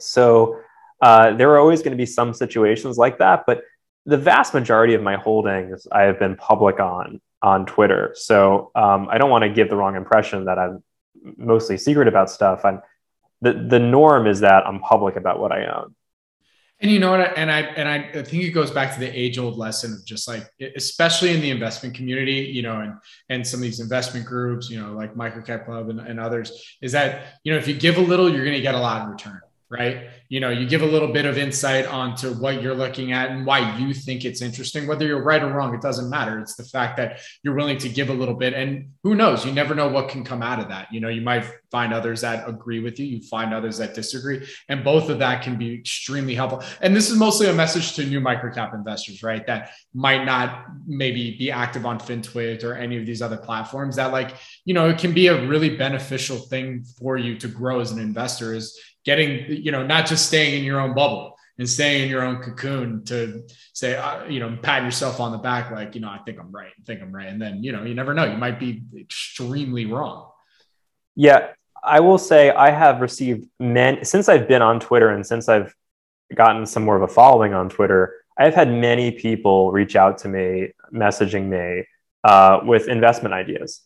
So 0.00 0.60
uh, 1.00 1.34
there 1.34 1.50
are 1.50 1.58
always 1.58 1.82
going 1.82 1.92
to 1.92 1.96
be 1.96 2.06
some 2.06 2.32
situations 2.32 2.96
like 2.96 3.18
that, 3.18 3.44
but 3.46 3.62
the 4.06 4.18
vast 4.18 4.54
majority 4.54 4.94
of 4.94 5.02
my 5.02 5.16
holdings 5.16 5.86
I 5.90 6.02
have 6.02 6.18
been 6.18 6.36
public 6.36 6.80
on 6.80 7.20
on 7.44 7.66
Twitter. 7.66 8.12
So 8.16 8.70
um, 8.74 9.06
I 9.10 9.18
don't 9.18 9.28
want 9.28 9.42
to 9.44 9.50
give 9.50 9.68
the 9.68 9.76
wrong 9.76 9.96
impression 9.96 10.46
that 10.46 10.58
I'm 10.58 10.82
mostly 11.36 11.76
secret 11.76 12.08
about 12.08 12.30
stuff. 12.30 12.64
I'm 12.64 12.80
the 13.42 13.52
the 13.52 13.78
norm 13.78 14.26
is 14.26 14.40
that 14.40 14.66
I'm 14.66 14.80
public 14.80 15.16
about 15.16 15.38
what 15.38 15.52
I 15.52 15.66
own. 15.66 15.94
And 16.80 16.90
you 16.90 16.98
know 16.98 17.10
what? 17.10 17.36
And 17.36 17.52
I 17.52 17.60
and 17.60 17.86
I, 17.86 18.22
think 18.22 18.44
it 18.44 18.50
goes 18.50 18.70
back 18.70 18.94
to 18.94 19.00
the 19.00 19.08
age 19.08 19.38
old 19.38 19.58
lesson 19.58 19.92
of 19.92 20.06
just 20.06 20.26
like, 20.26 20.50
especially 20.74 21.34
in 21.34 21.42
the 21.42 21.50
investment 21.50 21.94
community, 21.94 22.50
you 22.56 22.62
know, 22.62 22.80
and 22.80 22.94
and 23.28 23.46
some 23.46 23.58
of 23.58 23.62
these 23.62 23.80
investment 23.80 24.24
groups, 24.24 24.70
you 24.70 24.80
know, 24.80 24.92
like 24.92 25.14
Microcap 25.14 25.66
Club 25.66 25.90
and, 25.90 26.00
and 26.00 26.18
others, 26.18 26.76
is 26.80 26.92
that 26.92 27.40
you 27.44 27.52
know 27.52 27.58
if 27.58 27.68
you 27.68 27.74
give 27.74 27.98
a 27.98 28.00
little, 28.00 28.30
you're 28.30 28.44
going 28.44 28.56
to 28.56 28.62
get 28.62 28.74
a 28.74 28.80
lot 28.80 29.02
in 29.02 29.10
return 29.10 29.40
right? 29.70 30.08
You 30.28 30.40
know, 30.40 30.50
you 30.50 30.66
give 30.66 30.82
a 30.82 30.86
little 30.86 31.12
bit 31.12 31.24
of 31.24 31.38
insight 31.38 31.86
onto 31.86 32.32
what 32.34 32.62
you're 32.62 32.74
looking 32.74 33.12
at 33.12 33.30
and 33.30 33.46
why 33.46 33.76
you 33.78 33.94
think 33.94 34.24
it's 34.24 34.42
interesting. 34.42 34.86
Whether 34.86 35.06
you're 35.06 35.22
right 35.22 35.42
or 35.42 35.48
wrong, 35.48 35.74
it 35.74 35.80
doesn't 35.80 36.10
matter. 36.10 36.38
It's 36.38 36.54
the 36.54 36.64
fact 36.64 36.96
that 36.98 37.20
you're 37.42 37.54
willing 37.54 37.78
to 37.78 37.88
give 37.88 38.10
a 38.10 38.12
little 38.12 38.34
bit. 38.34 38.52
And 38.52 38.90
who 39.02 39.14
knows? 39.14 39.44
You 39.44 39.52
never 39.52 39.74
know 39.74 39.88
what 39.88 40.08
can 40.08 40.22
come 40.22 40.42
out 40.42 40.60
of 40.60 40.68
that. 40.68 40.92
You 40.92 41.00
know, 41.00 41.08
you 41.08 41.22
might 41.22 41.50
find 41.70 41.92
others 41.92 42.20
that 42.20 42.48
agree 42.48 42.80
with 42.80 43.00
you, 43.00 43.06
you 43.06 43.20
find 43.22 43.52
others 43.52 43.78
that 43.78 43.94
disagree. 43.94 44.46
And 44.68 44.84
both 44.84 45.08
of 45.08 45.18
that 45.18 45.42
can 45.42 45.56
be 45.56 45.74
extremely 45.74 46.34
helpful. 46.34 46.62
And 46.80 46.94
this 46.94 47.10
is 47.10 47.18
mostly 47.18 47.48
a 47.48 47.52
message 47.52 47.94
to 47.94 48.06
new 48.06 48.20
microcap 48.20 48.74
investors, 48.74 49.22
right? 49.22 49.44
That 49.46 49.72
might 49.92 50.24
not 50.24 50.66
maybe 50.86 51.36
be 51.36 51.50
active 51.50 51.84
on 51.84 51.98
FinTwit 51.98 52.62
or 52.62 52.74
any 52.74 52.96
of 52.98 53.06
these 53.06 53.22
other 53.22 53.36
platforms 53.36 53.96
that 53.96 54.12
like, 54.12 54.36
you 54.64 54.74
know, 54.74 54.88
it 54.88 54.98
can 54.98 55.12
be 55.12 55.26
a 55.26 55.46
really 55.46 55.76
beneficial 55.76 56.36
thing 56.36 56.84
for 56.98 57.16
you 57.16 57.36
to 57.38 57.48
grow 57.48 57.80
as 57.80 57.90
an 57.90 57.98
investor 57.98 58.54
is 58.54 58.78
getting, 59.04 59.46
you 59.48 59.70
know, 59.70 59.86
not 59.86 60.06
just 60.06 60.26
staying 60.26 60.58
in 60.58 60.64
your 60.64 60.80
own 60.80 60.94
bubble 60.94 61.36
and 61.58 61.68
staying 61.68 62.04
in 62.04 62.08
your 62.08 62.22
own 62.22 62.42
cocoon 62.42 63.04
to 63.04 63.46
say, 63.72 63.96
uh, 63.96 64.24
you 64.24 64.40
know, 64.40 64.58
pat 64.62 64.82
yourself 64.82 65.20
on 65.20 65.32
the 65.32 65.38
back, 65.38 65.70
like, 65.70 65.94
you 65.94 66.00
know, 66.00 66.08
I 66.08 66.18
think 66.24 66.40
I'm 66.40 66.50
right, 66.50 66.72
I 66.78 66.82
think 66.84 67.00
I'm 67.00 67.14
right. 67.14 67.28
And 67.28 67.40
then, 67.40 67.62
you 67.62 67.72
know, 67.72 67.84
you 67.84 67.94
never 67.94 68.14
know, 68.14 68.24
you 68.24 68.36
might 68.36 68.58
be 68.58 68.82
extremely 68.98 69.86
wrong. 69.86 70.30
Yeah. 71.14 71.50
I 71.82 72.00
will 72.00 72.18
say 72.18 72.50
I 72.50 72.70
have 72.70 73.02
received 73.02 73.46
many, 73.60 74.04
since 74.04 74.28
I've 74.28 74.48
been 74.48 74.62
on 74.62 74.80
Twitter 74.80 75.10
and 75.10 75.24
since 75.24 75.48
I've 75.48 75.74
gotten 76.34 76.64
some 76.64 76.82
more 76.82 76.96
of 76.96 77.02
a 77.02 77.08
following 77.08 77.52
on 77.52 77.68
Twitter, 77.68 78.14
I've 78.38 78.54
had 78.54 78.72
many 78.72 79.10
people 79.12 79.70
reach 79.70 79.94
out 79.94 80.18
to 80.18 80.28
me, 80.28 80.72
messaging 80.92 81.48
me 81.48 81.84
uh, 82.24 82.60
with 82.64 82.88
investment 82.88 83.34
ideas. 83.34 83.82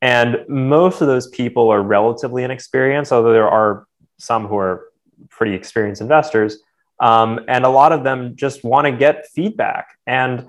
And 0.00 0.44
most 0.48 1.00
of 1.02 1.06
those 1.06 1.28
people 1.28 1.68
are 1.68 1.82
relatively 1.82 2.42
inexperienced, 2.42 3.12
although 3.12 3.32
there 3.32 3.48
are 3.48 3.86
some 4.22 4.46
who 4.46 4.56
are 4.56 4.88
pretty 5.28 5.54
experienced 5.54 6.00
investors. 6.00 6.58
Um, 7.00 7.40
and 7.48 7.64
a 7.64 7.68
lot 7.68 7.92
of 7.92 8.04
them 8.04 8.36
just 8.36 8.62
want 8.64 8.86
to 8.86 8.92
get 8.92 9.26
feedback. 9.26 9.98
And 10.06 10.46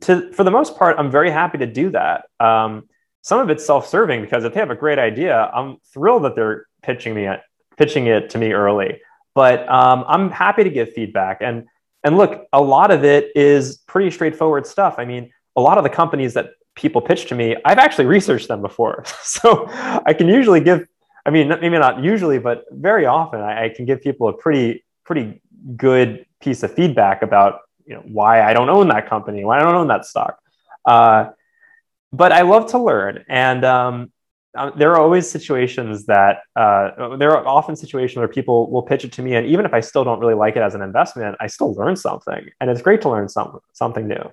to, 0.00 0.32
for 0.32 0.44
the 0.44 0.50
most 0.50 0.76
part, 0.76 0.96
I'm 0.98 1.10
very 1.10 1.30
happy 1.30 1.58
to 1.58 1.66
do 1.66 1.90
that. 1.90 2.26
Um, 2.40 2.88
some 3.22 3.40
of 3.40 3.48
it's 3.48 3.64
self-serving 3.64 4.20
because 4.20 4.44
if 4.44 4.52
they 4.52 4.60
have 4.60 4.70
a 4.70 4.76
great 4.76 4.98
idea, 4.98 5.50
I'm 5.54 5.78
thrilled 5.92 6.24
that 6.24 6.34
they're 6.34 6.66
pitching 6.82 7.14
me 7.14 7.28
pitching 7.76 8.06
it 8.06 8.30
to 8.30 8.38
me 8.38 8.52
early. 8.52 9.00
But 9.34 9.68
um, 9.68 10.04
I'm 10.06 10.30
happy 10.30 10.64
to 10.64 10.70
give 10.70 10.92
feedback. 10.92 11.38
And 11.40 11.66
and 12.04 12.18
look, 12.18 12.46
a 12.52 12.60
lot 12.60 12.90
of 12.90 13.02
it 13.02 13.32
is 13.34 13.78
pretty 13.86 14.10
straightforward 14.10 14.66
stuff. 14.66 14.96
I 14.98 15.06
mean, 15.06 15.32
a 15.56 15.60
lot 15.60 15.78
of 15.78 15.84
the 15.84 15.90
companies 15.90 16.34
that 16.34 16.50
people 16.74 17.00
pitch 17.00 17.26
to 17.26 17.34
me, 17.34 17.56
I've 17.64 17.78
actually 17.78 18.04
researched 18.04 18.48
them 18.48 18.60
before, 18.60 19.04
so 19.22 19.66
I 19.70 20.12
can 20.12 20.28
usually 20.28 20.60
give 20.60 20.86
I 21.26 21.30
mean, 21.30 21.48
maybe 21.48 21.78
not 21.78 22.02
usually, 22.02 22.38
but 22.38 22.64
very 22.70 23.06
often 23.06 23.40
I, 23.40 23.64
I, 23.64 23.68
can 23.70 23.86
give 23.86 24.02
people 24.02 24.28
a 24.28 24.32
pretty 24.32 24.84
pretty 25.04 25.40
good 25.76 26.26
piece 26.40 26.62
of 26.62 26.74
feedback 26.74 27.22
about 27.22 27.60
you 27.86 27.94
know 27.94 28.02
why 28.06 28.42
I 28.42 28.52
don't 28.52 28.68
own 28.68 28.88
that 28.88 29.08
company, 29.08 29.44
why 29.44 29.58
I 29.58 29.62
don't 29.62 29.74
own 29.74 29.88
that 29.88 30.04
stock. 30.04 30.38
Uh, 30.84 31.30
but 32.12 32.30
I 32.32 32.42
love 32.42 32.70
to 32.72 32.78
learn, 32.78 33.24
and 33.28 33.64
um, 33.64 34.12
uh, 34.56 34.70
there 34.76 34.92
are 34.92 35.00
always 35.00 35.28
situations 35.28 36.06
that 36.06 36.42
uh, 36.54 37.16
there 37.16 37.32
are 37.32 37.46
often 37.46 37.74
situations 37.74 38.18
where 38.18 38.28
people 38.28 38.70
will 38.70 38.82
pitch 38.82 39.04
it 39.04 39.12
to 39.12 39.22
me, 39.22 39.34
and 39.34 39.46
even 39.46 39.64
if 39.64 39.72
I 39.72 39.80
still 39.80 40.04
don't 40.04 40.20
really 40.20 40.34
like 40.34 40.56
it 40.56 40.62
as 40.62 40.74
an 40.74 40.82
investment, 40.82 41.36
I 41.40 41.46
still 41.46 41.74
learn 41.74 41.96
something, 41.96 42.50
and 42.60 42.70
it's 42.70 42.82
great 42.82 43.00
to 43.02 43.08
learn 43.08 43.28
some 43.28 43.60
something 43.72 44.06
new. 44.06 44.30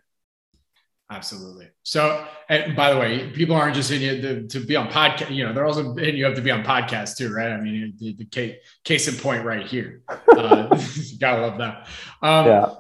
Absolutely. 1.12 1.68
So, 1.84 2.26
and 2.48 2.74
by 2.74 2.94
the 2.94 2.98
way, 2.98 3.30
people 3.32 3.54
aren't 3.54 3.76
just 3.76 3.92
in 3.92 4.00
you 4.00 4.22
to, 4.22 4.48
to 4.48 4.60
be 4.66 4.78
on 4.78 4.88
podcast. 4.88 5.30
You 5.30 5.46
know, 5.46 5.52
they're 5.52 5.66
also 5.66 5.94
in 5.98 6.16
you 6.16 6.24
have 6.24 6.36
to 6.36 6.42
be 6.42 6.52
on 6.52 6.64
podcast 6.64 7.18
too, 7.18 7.34
right? 7.34 7.52
I 7.52 7.60
mean, 7.60 7.94
the, 8.00 8.14
the 8.14 8.26
case, 8.26 8.56
case 8.86 9.10
in 9.10 9.16
point 9.16 9.44
right 9.44 9.68
here. 9.68 10.04
Uh, 10.08 10.68
gotta 11.20 11.42
love 11.42 11.58
that. 11.58 11.88
Um, 12.22 12.46
yeah. 12.46 12.76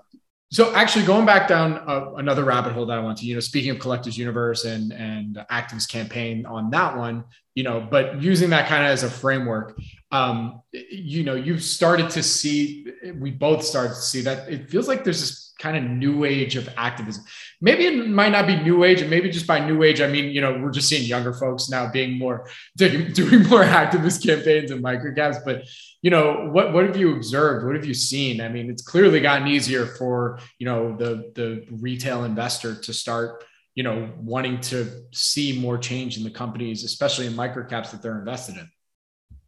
So, 0.49 0.73
actually, 0.75 1.05
going 1.05 1.25
back 1.25 1.49
down 1.49 1.73
uh, 1.73 2.13
another 2.15 2.45
rabbit 2.45 2.71
hole 2.71 2.85
that 2.85 2.97
I 2.97 3.01
want 3.01 3.17
to, 3.17 3.25
you 3.25 3.33
know, 3.33 3.41
speaking 3.41 3.71
of 3.71 3.79
Collectors 3.79 4.17
Universe 4.17 4.63
and 4.63 4.93
and 4.93 5.35
activist 5.51 5.89
campaign 5.89 6.45
on 6.45 6.69
that 6.71 6.95
one, 6.95 7.25
you 7.53 7.63
know, 7.63 7.85
but 7.89 8.21
using 8.21 8.49
that 8.51 8.69
kind 8.69 8.85
of 8.85 8.91
as 8.91 9.03
a 9.03 9.09
framework, 9.09 9.77
um, 10.11 10.61
you 10.71 11.25
know, 11.25 11.35
you've 11.35 11.63
started 11.63 12.09
to 12.11 12.23
see, 12.23 12.87
we 13.19 13.31
both 13.31 13.63
started 13.63 13.93
to 13.95 14.01
see 14.01 14.21
that 14.21 14.49
it 14.49 14.69
feels 14.69 14.87
like 14.87 15.03
there's 15.03 15.19
this 15.19 15.50
kind 15.61 15.77
of 15.77 15.83
new 15.83 16.25
age 16.25 16.55
of 16.55 16.67
activism. 16.75 17.23
Maybe 17.61 17.85
it 17.85 18.07
might 18.09 18.31
not 18.31 18.47
be 18.47 18.55
new 18.57 18.83
age, 18.83 19.01
and 19.01 19.09
maybe 19.09 19.29
just 19.29 19.45
by 19.45 19.63
new 19.65 19.83
age, 19.83 20.01
I 20.01 20.07
mean, 20.07 20.31
you 20.31 20.41
know, 20.41 20.59
we're 20.59 20.71
just 20.71 20.89
seeing 20.89 21.03
younger 21.03 21.33
folks 21.33 21.69
now 21.69 21.89
being 21.91 22.17
more 22.17 22.49
doing, 22.77 23.47
more 23.47 23.63
activist 23.63 24.25
campaigns 24.25 24.71
and 24.71 24.83
microcaps. 24.83 25.45
But 25.45 25.65
you 26.01 26.09
know, 26.09 26.49
what 26.51 26.73
what 26.73 26.85
have 26.85 26.97
you 26.97 27.15
observed? 27.15 27.65
What 27.65 27.75
have 27.75 27.85
you 27.85 27.93
seen? 27.93 28.41
I 28.41 28.49
mean, 28.49 28.69
it's 28.71 28.81
clearly 28.81 29.21
gotten 29.21 29.47
easier 29.47 29.85
for 29.85 30.39
you 30.57 30.65
know 30.65 30.97
the 30.97 31.31
the 31.35 31.67
retail 31.69 32.23
investor 32.23 32.75
to 32.75 32.93
start 32.93 33.43
you 33.75 33.83
know 33.83 34.09
wanting 34.17 34.59
to 34.61 35.03
see 35.11 35.59
more 35.59 35.77
change 35.77 36.17
in 36.17 36.23
the 36.23 36.31
companies, 36.31 36.83
especially 36.83 37.27
in 37.27 37.33
microcaps 37.33 37.91
that 37.91 38.01
they're 38.01 38.17
invested 38.17 38.57
in. 38.57 38.67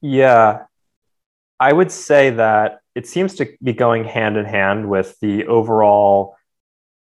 Yeah, 0.01 0.65
I 1.59 1.73
would 1.73 1.91
say 1.91 2.29
that 2.29 2.82
it 2.95 3.07
seems 3.07 3.35
to 3.35 3.47
be 3.61 3.73
going 3.73 4.03
hand 4.03 4.37
in 4.37 4.45
hand 4.45 4.89
with 4.89 5.19
the 5.19 5.47
overall 5.47 6.35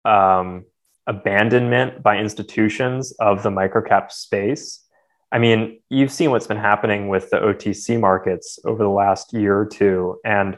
um, 0.05 0.65
abandonment 1.07 2.03
by 2.03 2.17
institutions 2.17 3.11
of 3.19 3.41
the 3.43 3.49
microcap 3.49 4.11
space. 4.11 4.85
I 5.31 5.39
mean, 5.39 5.81
you've 5.89 6.11
seen 6.11 6.31
what's 6.31 6.47
been 6.47 6.57
happening 6.57 7.07
with 7.07 7.29
the 7.29 7.37
OTC 7.37 7.99
markets 7.99 8.59
over 8.65 8.83
the 8.83 8.89
last 8.89 9.33
year 9.33 9.57
or 9.57 9.65
two, 9.65 10.19
and 10.23 10.57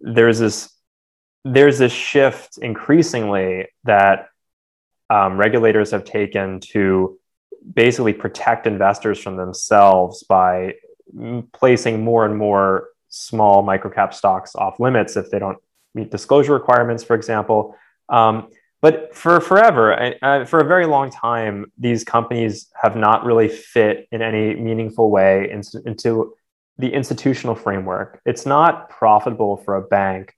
there's 0.00 0.38
this 0.38 0.70
there's 1.44 1.78
this 1.78 1.92
shift 1.92 2.58
increasingly 2.58 3.66
that 3.82 4.28
um, 5.10 5.36
regulators 5.36 5.90
have 5.90 6.04
taken 6.04 6.60
to 6.60 7.18
basically 7.74 8.12
protect 8.12 8.66
investors 8.66 9.18
from 9.18 9.36
themselves 9.36 10.22
by 10.22 10.74
placing 11.52 12.04
more 12.04 12.24
and 12.24 12.36
more 12.36 12.88
small 13.12 13.62
microcap 13.62 14.14
stocks 14.14 14.54
off 14.56 14.80
limits 14.80 15.16
if 15.16 15.30
they 15.30 15.38
don't 15.38 15.58
meet 15.94 16.10
disclosure 16.10 16.54
requirements, 16.54 17.04
for 17.04 17.14
example. 17.14 17.76
Um, 18.08 18.48
but 18.80 19.14
for 19.14 19.40
forever, 19.40 20.16
uh, 20.22 20.44
for 20.44 20.58
a 20.58 20.64
very 20.64 20.86
long 20.86 21.10
time, 21.10 21.70
these 21.78 22.02
companies 22.02 22.68
have 22.82 22.96
not 22.96 23.24
really 23.24 23.48
fit 23.48 24.08
in 24.10 24.22
any 24.22 24.56
meaningful 24.56 25.10
way 25.10 25.48
into, 25.50 25.80
into 25.86 26.34
the 26.78 26.92
institutional 26.92 27.54
framework. 27.54 28.20
It's 28.26 28.44
not 28.44 28.88
profitable 28.88 29.58
for 29.58 29.76
a 29.76 29.82
bank 29.82 30.34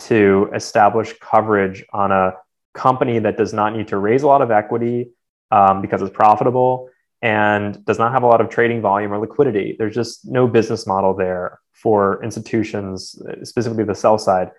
to 0.00 0.50
establish 0.54 1.14
coverage 1.20 1.84
on 1.92 2.10
a 2.10 2.32
company 2.72 3.20
that 3.20 3.36
does 3.36 3.52
not 3.52 3.76
need 3.76 3.88
to 3.88 3.98
raise 3.98 4.24
a 4.24 4.26
lot 4.26 4.42
of 4.42 4.50
equity 4.50 5.10
um, 5.52 5.80
because 5.80 6.02
it's 6.02 6.14
profitable 6.14 6.88
and 7.24 7.82
does 7.86 7.98
not 7.98 8.12
have 8.12 8.22
a 8.22 8.26
lot 8.26 8.42
of 8.42 8.50
trading 8.50 8.82
volume 8.82 9.10
or 9.10 9.18
liquidity. 9.18 9.74
There's 9.78 9.94
just 9.94 10.26
no 10.26 10.46
business 10.46 10.86
model 10.86 11.14
there 11.14 11.58
for 11.72 12.22
institutions, 12.22 13.18
specifically 13.44 13.84
the 13.84 13.94
sell 13.94 14.18
side, 14.18 14.50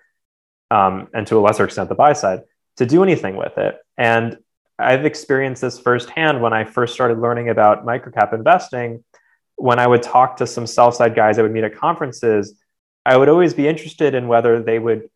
um, 0.72 1.06
and 1.14 1.24
to 1.28 1.38
a 1.38 1.40
lesser 1.40 1.62
extent 1.64 1.88
the 1.88 1.94
buy 1.94 2.12
side, 2.12 2.40
to 2.78 2.84
do 2.84 3.04
anything 3.04 3.36
with 3.36 3.56
it. 3.56 3.76
And 3.96 4.38
I've 4.80 5.04
experienced 5.04 5.62
this 5.62 5.78
firsthand 5.78 6.42
when 6.42 6.52
I 6.52 6.64
first 6.64 6.92
started 6.92 7.20
learning 7.20 7.50
about 7.50 7.86
microcap 7.86 8.34
investing. 8.34 9.04
When 9.54 9.78
I 9.78 9.86
would 9.86 10.02
talk 10.02 10.38
to 10.38 10.46
some 10.46 10.66
sell 10.66 10.90
side 10.90 11.14
guys 11.14 11.38
I 11.38 11.42
would 11.42 11.52
meet 11.52 11.62
at 11.62 11.76
conferences, 11.76 12.60
I 13.06 13.16
would 13.16 13.28
always 13.28 13.54
be 13.54 13.68
interested 13.68 14.16
in 14.16 14.26
whether 14.26 14.60
they 14.60 14.80
would 14.80 15.08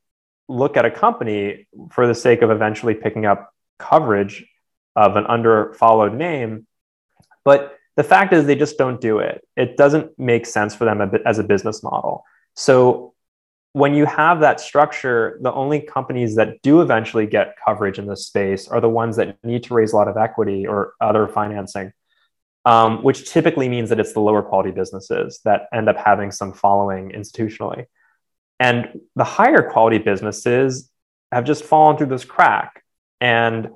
look 0.47 0.77
at 0.77 0.85
a 0.85 0.91
company 0.91 1.67
for 1.91 2.07
the 2.07 2.15
sake 2.15 2.43
of 2.43 2.51
eventually 2.53 2.95
picking 2.95 3.27
up 3.27 3.53
coverage 3.81 4.47
of 4.95 5.17
an 5.17 5.27
under 5.27 5.75
followed 5.75 6.15
name. 6.15 6.69
But 7.45 7.77
the 7.97 8.05
fact 8.05 8.33
is, 8.33 8.47
they 8.47 8.55
just 8.55 8.79
don't 8.79 9.01
do 9.01 9.19
it. 9.19 9.47
It 9.57 9.77
doesn't 9.77 10.19
make 10.19 10.47
sense 10.47 10.75
for 10.75 10.85
them 10.85 11.01
as 11.27 11.39
a 11.39 11.45
business 11.45 11.83
model. 11.83 12.25
So 12.55 13.15
when 13.73 13.95
you 13.95 14.05
have 14.07 14.41
that 14.41 14.61
structure, 14.61 15.39
the 15.43 15.53
only 15.53 15.81
companies 15.81 16.37
that 16.37 16.61
do 16.63 16.81
eventually 16.81 17.27
get 17.27 17.55
coverage 17.65 17.99
in 17.99 18.07
this 18.07 18.27
space 18.27 18.67
are 18.69 18.81
the 18.81 18.89
ones 18.89 19.17
that 19.17 19.39
need 19.45 19.63
to 19.65 19.75
raise 19.75 19.93
a 19.93 19.97
lot 19.97 20.09
of 20.09 20.17
equity 20.17 20.67
or 20.67 20.95
other 21.01 21.29
financing, 21.29 21.93
um, 22.65 23.03
which 23.05 23.31
typically 23.31 23.69
means 23.69 23.91
that 23.91 24.01
it's 24.01 24.13
the 24.13 24.21
lower 24.21 24.43
quality 24.43 24.73
businesses 24.73 25.41
that 25.45 25.63
end 25.73 25.89
up 25.89 25.97
having 25.97 26.33
some 26.33 26.53
following 26.53 27.11
institutionally. 27.11 27.85
And 28.59 29.01
the 29.15 29.25
higher 29.25 29.71
quality 29.71 29.99
businesses 29.99 30.91
have 31.33 31.45
just 31.45 31.65
fallen 31.65 31.97
through 31.97 32.09
this 32.09 32.25
crack. 32.25 32.83
And 33.21 33.69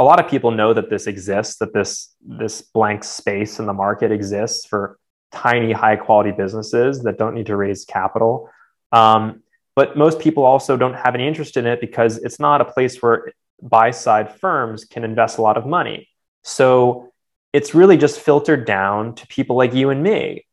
a 0.00 0.02
lot 0.02 0.18
of 0.18 0.30
people 0.30 0.50
know 0.50 0.72
that 0.72 0.88
this 0.88 1.06
exists, 1.06 1.56
that 1.58 1.74
this, 1.74 2.14
this 2.22 2.62
blank 2.62 3.04
space 3.04 3.58
in 3.58 3.66
the 3.66 3.74
market 3.74 4.10
exists 4.10 4.64
for 4.64 4.98
tiny, 5.30 5.72
high 5.72 5.96
quality 5.96 6.32
businesses 6.32 7.02
that 7.02 7.18
don't 7.18 7.34
need 7.34 7.44
to 7.46 7.54
raise 7.54 7.84
capital. 7.84 8.48
Um, 8.92 9.42
but 9.76 9.98
most 9.98 10.18
people 10.18 10.42
also 10.42 10.78
don't 10.78 10.94
have 10.94 11.14
any 11.14 11.28
interest 11.28 11.58
in 11.58 11.66
it 11.66 11.82
because 11.82 12.16
it's 12.16 12.40
not 12.40 12.62
a 12.62 12.64
place 12.64 13.02
where 13.02 13.30
buy 13.60 13.90
side 13.90 14.34
firms 14.40 14.86
can 14.86 15.04
invest 15.04 15.36
a 15.36 15.42
lot 15.42 15.58
of 15.58 15.66
money. 15.66 16.08
So 16.44 17.12
it's 17.52 17.74
really 17.74 17.98
just 17.98 18.20
filtered 18.20 18.64
down 18.64 19.14
to 19.16 19.26
people 19.26 19.56
like 19.56 19.74
you 19.74 19.90
and 19.90 20.02
me 20.02 20.46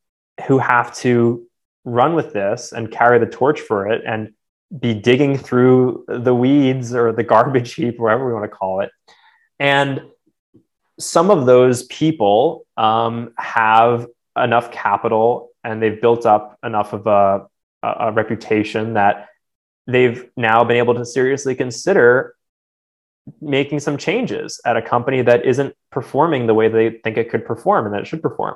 who 0.46 0.58
have 0.58 0.94
to 0.98 1.48
run 1.86 2.16
with 2.16 2.34
this 2.34 2.74
and 2.74 2.92
carry 2.92 3.18
the 3.18 3.26
torch 3.26 3.62
for 3.62 3.88
it 3.88 4.02
and 4.06 4.34
be 4.78 4.94
digging 4.94 5.38
through 5.38 6.04
the 6.10 6.36
weeds 6.36 6.94
or 6.94 7.14
the 7.14 7.24
garbage 7.34 7.76
heap, 7.76 7.98
whatever 7.98 8.28
we 8.28 8.34
want 8.34 8.44
to 8.44 8.50
call 8.50 8.82
it. 8.82 8.92
And 9.60 10.04
some 11.00 11.30
of 11.30 11.46
those 11.46 11.84
people 11.84 12.66
um, 12.76 13.34
have 13.38 14.08
enough 14.36 14.72
capital 14.72 15.50
and 15.64 15.82
they've 15.82 16.00
built 16.00 16.26
up 16.26 16.58
enough 16.64 16.94
of 16.94 17.08
a, 17.08 17.48
a, 17.84 18.12
reputation 18.12 18.94
that 18.94 19.30
they've 19.88 20.30
now 20.36 20.64
been 20.64 20.78
able 20.78 20.94
to 20.96 21.06
seriously 21.06 21.56
consider 21.56 22.36
making 23.42 23.80
some 23.80 23.98
changes 23.98 24.62
at 24.66 24.78
a 24.78 24.82
company 24.82 25.22
that 25.22 25.46
isn't 25.46 25.76
performing 25.92 26.48
the 26.48 26.54
way 26.54 26.68
they 26.68 26.92
think 27.04 27.18
it 27.18 27.30
could 27.30 27.46
perform 27.46 27.86
and 27.86 27.94
that 27.94 28.02
it 28.02 28.08
should 28.08 28.22
perform. 28.22 28.56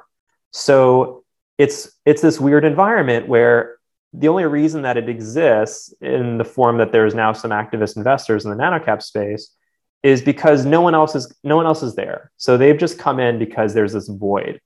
So 0.51 1.23
it's 1.57 1.91
it's 2.05 2.21
this 2.21 2.39
weird 2.39 2.65
environment 2.65 3.27
where 3.27 3.77
the 4.13 4.27
only 4.27 4.45
reason 4.45 4.81
that 4.81 4.97
it 4.97 5.09
exists 5.09 5.93
in 6.01 6.37
the 6.37 6.43
form 6.43 6.77
that 6.77 6.91
there's 6.91 7.15
now 7.15 7.33
some 7.33 7.51
activist 7.51 7.97
investors 7.97 8.45
in 8.45 8.51
the 8.51 8.57
nanocap 8.57 9.01
space 9.01 9.53
is 10.03 10.21
because 10.21 10.65
no 10.65 10.81
one 10.81 10.95
else 10.95 11.15
is 11.15 11.33
no 11.43 11.55
one 11.55 11.65
else 11.65 11.83
is 11.83 11.95
there. 11.95 12.31
So 12.37 12.57
they've 12.57 12.77
just 12.77 12.97
come 12.97 13.19
in 13.19 13.39
because 13.39 13.73
there's 13.73 13.93
this 13.93 14.07
void. 14.07 14.59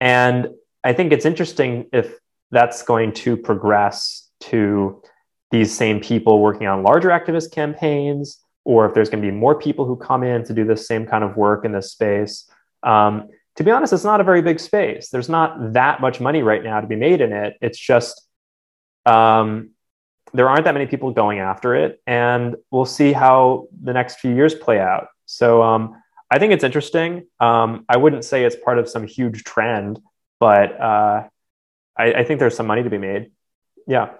And 0.00 0.48
I 0.84 0.92
think 0.92 1.12
it's 1.12 1.24
interesting 1.24 1.86
if 1.92 2.14
that's 2.50 2.82
going 2.82 3.12
to 3.12 3.36
progress 3.36 4.28
to 4.40 5.02
these 5.50 5.76
same 5.76 6.00
people 6.00 6.40
working 6.40 6.66
on 6.66 6.82
larger 6.82 7.08
activist 7.08 7.52
campaigns, 7.52 8.38
or 8.64 8.86
if 8.86 8.94
there's 8.94 9.08
going 9.08 9.22
to 9.22 9.28
be 9.28 9.34
more 9.34 9.58
people 9.58 9.84
who 9.84 9.96
come 9.96 10.22
in 10.22 10.44
to 10.44 10.54
do 10.54 10.64
the 10.64 10.76
same 10.76 11.06
kind 11.06 11.24
of 11.24 11.36
work 11.36 11.64
in 11.64 11.72
this 11.72 11.92
space. 11.92 12.48
Um, 12.82 13.28
to 13.56 13.64
be 13.64 13.72
honest, 13.72 13.92
it's 13.92 14.04
not 14.04 14.20
a 14.20 14.24
very 14.24 14.42
big 14.42 14.60
space. 14.60 15.08
There's 15.08 15.28
not 15.28 15.72
that 15.72 16.00
much 16.00 16.20
money 16.20 16.42
right 16.42 16.62
now 16.62 16.80
to 16.80 16.86
be 16.86 16.94
made 16.94 17.20
in 17.20 17.32
it. 17.32 17.56
It's 17.60 17.78
just 17.78 18.22
um, 19.04 19.70
there 20.32 20.48
aren't 20.48 20.64
that 20.64 20.74
many 20.74 20.86
people 20.86 21.10
going 21.10 21.38
after 21.38 21.74
it, 21.74 22.00
and 22.06 22.56
we'll 22.70 22.84
see 22.84 23.12
how 23.12 23.68
the 23.82 23.92
next 23.92 24.20
few 24.20 24.34
years 24.34 24.54
play 24.54 24.78
out. 24.78 25.08
So 25.26 25.62
um, 25.62 26.02
I 26.30 26.38
think 26.38 26.52
it's 26.52 26.64
interesting. 26.64 27.26
Um, 27.40 27.84
I 27.88 27.96
wouldn't 27.96 28.24
say 28.24 28.44
it's 28.44 28.56
part 28.56 28.78
of 28.78 28.88
some 28.88 29.06
huge 29.06 29.44
trend, 29.44 30.00
but 30.40 30.80
uh, 30.80 31.28
I, 31.96 32.12
I, 32.12 32.24
think 32.24 32.40
there's 32.40 32.56
some 32.56 32.66
money 32.66 32.82
to 32.82 32.90
be 32.90 32.98
made. 32.98 33.30
Yeah. 33.86 34.10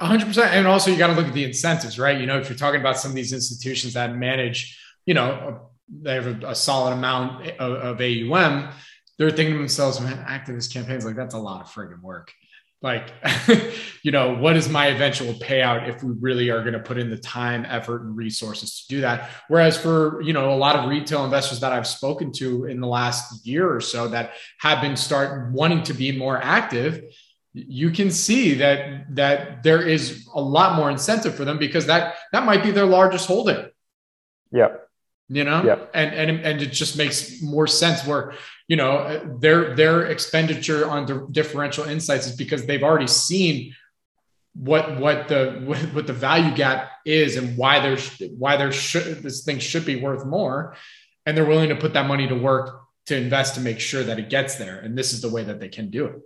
100%. 0.00 0.46
And 0.48 0.66
also, 0.66 0.90
you 0.90 0.98
got 0.98 1.08
to 1.08 1.12
look 1.14 1.26
at 1.26 1.34
the 1.34 1.44
incentives, 1.44 1.98
right? 1.98 2.18
You 2.18 2.26
know, 2.26 2.38
if 2.38 2.48
you're 2.48 2.58
talking 2.58 2.80
about 2.80 2.98
some 2.98 3.12
of 3.12 3.14
these 3.14 3.32
institutions 3.32 3.94
that 3.94 4.16
manage, 4.16 4.78
you 5.06 5.14
know, 5.14 5.70
they 5.88 6.14
have 6.14 6.26
a, 6.26 6.48
a 6.48 6.54
solid 6.54 6.92
amount 6.92 7.46
of, 7.58 7.72
of 7.72 8.00
AUM, 8.00 8.68
they're 9.18 9.30
thinking 9.30 9.54
to 9.54 9.58
themselves, 9.58 10.00
man, 10.00 10.24
activist 10.24 10.72
campaigns, 10.72 11.04
like 11.04 11.14
that's 11.14 11.34
a 11.34 11.38
lot 11.38 11.60
of 11.60 11.68
friggin' 11.68 12.00
work 12.00 12.32
like 12.82 13.12
you 14.02 14.10
know 14.10 14.34
what 14.34 14.56
is 14.56 14.68
my 14.68 14.86
eventual 14.86 15.32
payout 15.34 15.88
if 15.88 16.02
we 16.02 16.14
really 16.20 16.50
are 16.50 16.60
going 16.60 16.72
to 16.72 16.80
put 16.80 16.98
in 16.98 17.10
the 17.10 17.16
time 17.16 17.64
effort 17.68 18.02
and 18.02 18.16
resources 18.16 18.82
to 18.82 18.94
do 18.96 19.00
that? 19.02 19.30
Whereas 19.48 19.76
for 19.76 20.20
you 20.22 20.32
know 20.32 20.52
a 20.52 20.56
lot 20.56 20.76
of 20.76 20.88
retail 20.88 21.24
investors 21.24 21.60
that 21.60 21.72
i've 21.72 21.86
spoken 21.86 22.32
to 22.32 22.66
in 22.66 22.80
the 22.80 22.86
last 22.86 23.46
year 23.46 23.72
or 23.72 23.80
so 23.80 24.08
that 24.08 24.32
have 24.58 24.80
been 24.80 24.96
start 24.96 25.52
wanting 25.52 25.82
to 25.84 25.94
be 25.94 26.16
more 26.16 26.38
active 26.42 27.02
you 27.54 27.90
can 27.90 28.10
see 28.10 28.54
that 28.54 29.14
that 29.14 29.62
there 29.62 29.86
is 29.86 30.26
a 30.34 30.40
lot 30.40 30.76
more 30.76 30.90
incentive 30.90 31.34
for 31.34 31.44
them 31.44 31.58
because 31.58 31.86
that 31.86 32.14
that 32.32 32.46
might 32.46 32.62
be 32.62 32.70
their 32.70 32.86
largest 32.86 33.26
holding. 33.26 33.68
Yeah 34.50 34.68
you 35.28 35.44
know? 35.44 35.62
Yep. 35.64 35.90
and 35.94 36.14
and 36.14 36.30
and 36.40 36.62
it 36.62 36.72
just 36.72 36.96
makes 36.96 37.42
more 37.42 37.66
sense 37.66 38.06
where 38.06 38.34
you 38.68 38.76
know 38.76 39.36
their 39.40 39.74
their 39.74 40.06
expenditure 40.06 40.88
on 40.88 41.06
the 41.06 41.26
differential 41.30 41.84
insights 41.84 42.26
is 42.26 42.36
because 42.36 42.66
they've 42.66 42.82
already 42.82 43.06
seen 43.06 43.74
what 44.54 44.98
what 45.00 45.28
the 45.28 45.62
what, 45.64 45.78
what 45.94 46.06
the 46.06 46.12
value 46.12 46.54
gap 46.54 46.90
is 47.04 47.36
and 47.36 47.56
why 47.56 47.80
there's 47.80 48.20
why 48.38 48.56
there 48.56 48.72
should 48.72 49.22
this 49.22 49.44
thing 49.44 49.58
should 49.58 49.86
be 49.86 49.96
worth 49.96 50.24
more. 50.26 50.76
And 51.24 51.36
they're 51.36 51.46
willing 51.46 51.68
to 51.68 51.76
put 51.76 51.92
that 51.92 52.08
money 52.08 52.26
to 52.26 52.34
work 52.34 52.80
to 53.06 53.16
invest 53.16 53.54
to 53.54 53.60
make 53.60 53.78
sure 53.78 54.02
that 54.02 54.18
it 54.18 54.28
gets 54.28 54.56
there. 54.56 54.80
And 54.80 54.98
this 54.98 55.12
is 55.12 55.20
the 55.20 55.28
way 55.28 55.44
that 55.44 55.60
they 55.60 55.68
can 55.68 55.88
do 55.90 56.06
it. 56.06 56.20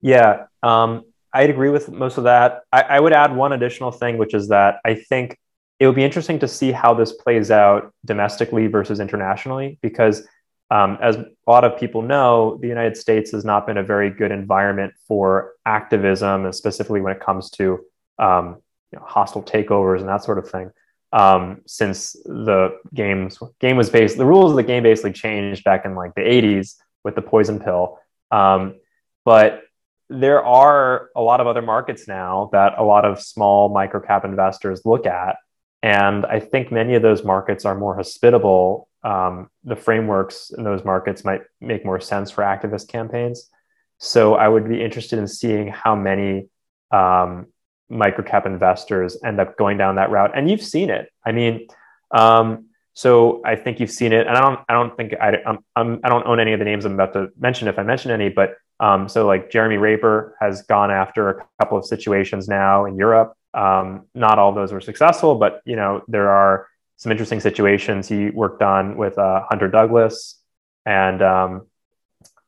Yeah. 0.00 0.46
Um, 0.62 1.04
i'd 1.34 1.48
agree 1.48 1.70
with 1.70 1.90
most 1.90 2.18
of 2.18 2.24
that. 2.24 2.62
I, 2.70 2.82
I 2.82 3.00
would 3.00 3.12
add 3.12 3.34
one 3.34 3.52
additional 3.52 3.90
thing 3.90 4.18
which 4.18 4.34
is 4.34 4.48
that 4.48 4.80
i 4.84 4.94
think 4.94 5.38
it 5.82 5.86
would 5.86 5.96
be 5.96 6.04
interesting 6.04 6.38
to 6.38 6.46
see 6.46 6.70
how 6.70 6.94
this 6.94 7.10
plays 7.10 7.50
out 7.50 7.92
domestically 8.04 8.68
versus 8.68 9.00
internationally, 9.00 9.80
because 9.82 10.22
um, 10.70 10.96
as 11.02 11.16
a 11.16 11.26
lot 11.48 11.64
of 11.64 11.76
people 11.76 12.02
know, 12.02 12.56
the 12.62 12.68
United 12.68 12.96
States 12.96 13.32
has 13.32 13.44
not 13.44 13.66
been 13.66 13.76
a 13.78 13.82
very 13.82 14.08
good 14.08 14.30
environment 14.30 14.94
for 15.08 15.54
activism, 15.66 16.44
and 16.44 16.54
specifically 16.54 17.00
when 17.00 17.12
it 17.12 17.20
comes 17.20 17.50
to 17.50 17.80
um, 18.20 18.62
you 18.92 19.00
know, 19.00 19.04
hostile 19.04 19.42
takeovers 19.42 19.98
and 19.98 20.08
that 20.08 20.22
sort 20.22 20.38
of 20.38 20.48
thing. 20.48 20.70
Um, 21.12 21.62
since 21.66 22.12
the 22.12 22.78
games 22.94 23.40
game 23.58 23.76
was 23.76 23.90
based, 23.90 24.16
the 24.16 24.24
rules 24.24 24.52
of 24.52 24.56
the 24.56 24.62
game 24.62 24.84
basically 24.84 25.12
changed 25.12 25.64
back 25.64 25.84
in 25.84 25.96
like 25.96 26.14
the 26.14 26.20
80s 26.20 26.76
with 27.02 27.16
the 27.16 27.22
poison 27.22 27.58
pill. 27.58 27.98
Um, 28.30 28.76
but 29.24 29.62
there 30.08 30.44
are 30.44 31.08
a 31.16 31.22
lot 31.22 31.40
of 31.40 31.48
other 31.48 31.60
markets 31.60 32.06
now 32.06 32.50
that 32.52 32.74
a 32.78 32.84
lot 32.84 33.04
of 33.04 33.20
small 33.20 33.68
microcap 33.68 34.24
investors 34.24 34.82
look 34.84 35.06
at 35.06 35.38
and 35.82 36.24
I 36.26 36.40
think 36.40 36.70
many 36.70 36.94
of 36.94 37.02
those 37.02 37.24
markets 37.24 37.64
are 37.64 37.74
more 37.74 37.96
hospitable. 37.96 38.88
Um, 39.02 39.50
the 39.64 39.76
frameworks 39.76 40.50
in 40.56 40.62
those 40.62 40.84
markets 40.84 41.24
might 41.24 41.42
make 41.60 41.84
more 41.84 42.00
sense 42.00 42.30
for 42.30 42.42
activist 42.42 42.88
campaigns. 42.88 43.50
So 43.98 44.34
I 44.34 44.48
would 44.48 44.68
be 44.68 44.82
interested 44.82 45.18
in 45.18 45.26
seeing 45.26 45.68
how 45.68 45.96
many 45.96 46.48
um, 46.92 47.46
microcap 47.90 48.46
investors 48.46 49.16
end 49.24 49.40
up 49.40 49.56
going 49.56 49.76
down 49.76 49.96
that 49.96 50.10
route. 50.10 50.32
And 50.34 50.48
you've 50.48 50.62
seen 50.62 50.88
it. 50.90 51.12
I 51.24 51.32
mean, 51.32 51.66
um, 52.12 52.66
so 52.94 53.40
I 53.44 53.56
think 53.56 53.80
you've 53.80 53.90
seen 53.90 54.12
it, 54.12 54.26
and 54.26 54.36
I 54.36 54.40
don't. 54.40 54.60
I 54.68 54.74
don't 54.74 54.94
think 54.96 55.14
I. 55.14 55.38
I'm, 55.76 56.00
I 56.04 56.08
don't 56.10 56.26
own 56.26 56.40
any 56.40 56.52
of 56.52 56.58
the 56.58 56.64
names 56.66 56.84
I'm 56.84 56.92
about 56.92 57.14
to 57.14 57.28
mention 57.38 57.68
if 57.68 57.78
I 57.78 57.82
mention 57.82 58.10
any. 58.10 58.28
But 58.28 58.56
um, 58.80 59.08
so 59.08 59.26
like 59.26 59.50
Jeremy 59.50 59.78
Raper 59.78 60.36
has 60.40 60.62
gone 60.62 60.90
after 60.90 61.30
a 61.30 61.46
couple 61.58 61.78
of 61.78 61.86
situations 61.86 62.48
now 62.48 62.84
in 62.84 62.96
Europe. 62.96 63.34
Um, 63.54 64.06
not 64.14 64.38
all 64.38 64.50
of 64.50 64.54
those 64.54 64.72
were 64.72 64.80
successful, 64.80 65.34
but 65.34 65.62
you 65.64 65.76
know 65.76 66.02
there 66.08 66.30
are 66.30 66.66
some 66.96 67.12
interesting 67.12 67.40
situations 67.40 68.08
he 68.08 68.30
worked 68.30 68.62
on 68.62 68.96
with 68.96 69.18
uh, 69.18 69.42
Hunter 69.48 69.68
Douglas, 69.68 70.38
and 70.86 71.20
um, 71.22 71.66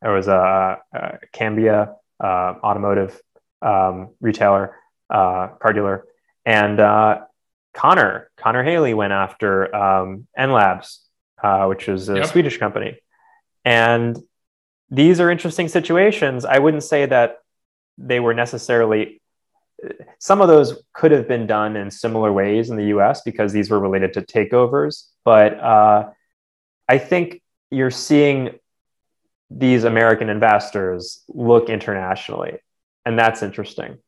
there 0.00 0.12
was 0.12 0.28
a, 0.28 0.78
a 0.92 1.18
Cambia 1.32 1.94
uh, 2.22 2.54
automotive 2.62 3.20
um, 3.62 4.10
retailer, 4.20 4.76
uh, 5.10 5.48
car 5.60 5.72
dealer, 5.72 6.04
and 6.44 6.80
uh, 6.80 7.22
Connor 7.74 8.30
Connor 8.36 8.62
Haley 8.62 8.94
went 8.94 9.12
after 9.12 9.74
um, 9.74 10.26
Enlabs, 10.38 10.98
uh, 11.42 11.66
which 11.66 11.88
is 11.88 12.08
a 12.08 12.16
yep. 12.16 12.26
Swedish 12.26 12.58
company, 12.58 12.98
and 13.64 14.18
these 14.90 15.20
are 15.20 15.30
interesting 15.30 15.68
situations. 15.68 16.44
I 16.44 16.58
wouldn't 16.58 16.84
say 16.84 17.06
that 17.06 17.38
they 17.98 18.20
were 18.20 18.34
necessarily 18.34 19.20
some 20.18 20.40
of 20.40 20.48
those 20.48 20.82
could 20.92 21.10
have 21.10 21.28
been 21.28 21.46
done 21.46 21.76
in 21.76 21.90
similar 21.90 22.32
ways 22.32 22.70
in 22.70 22.76
the 22.76 22.86
US 22.86 23.22
because 23.22 23.52
these 23.52 23.70
were 23.70 23.80
related 23.80 24.12
to 24.14 24.22
takeovers. 24.22 25.08
But 25.24 25.58
uh, 25.58 26.10
I 26.88 26.98
think 26.98 27.42
you're 27.70 27.90
seeing 27.90 28.58
these 29.50 29.84
American 29.84 30.28
investors 30.28 31.22
look 31.28 31.68
internationally, 31.68 32.58
and 33.04 33.18
that's 33.18 33.42
interesting. 33.42 33.98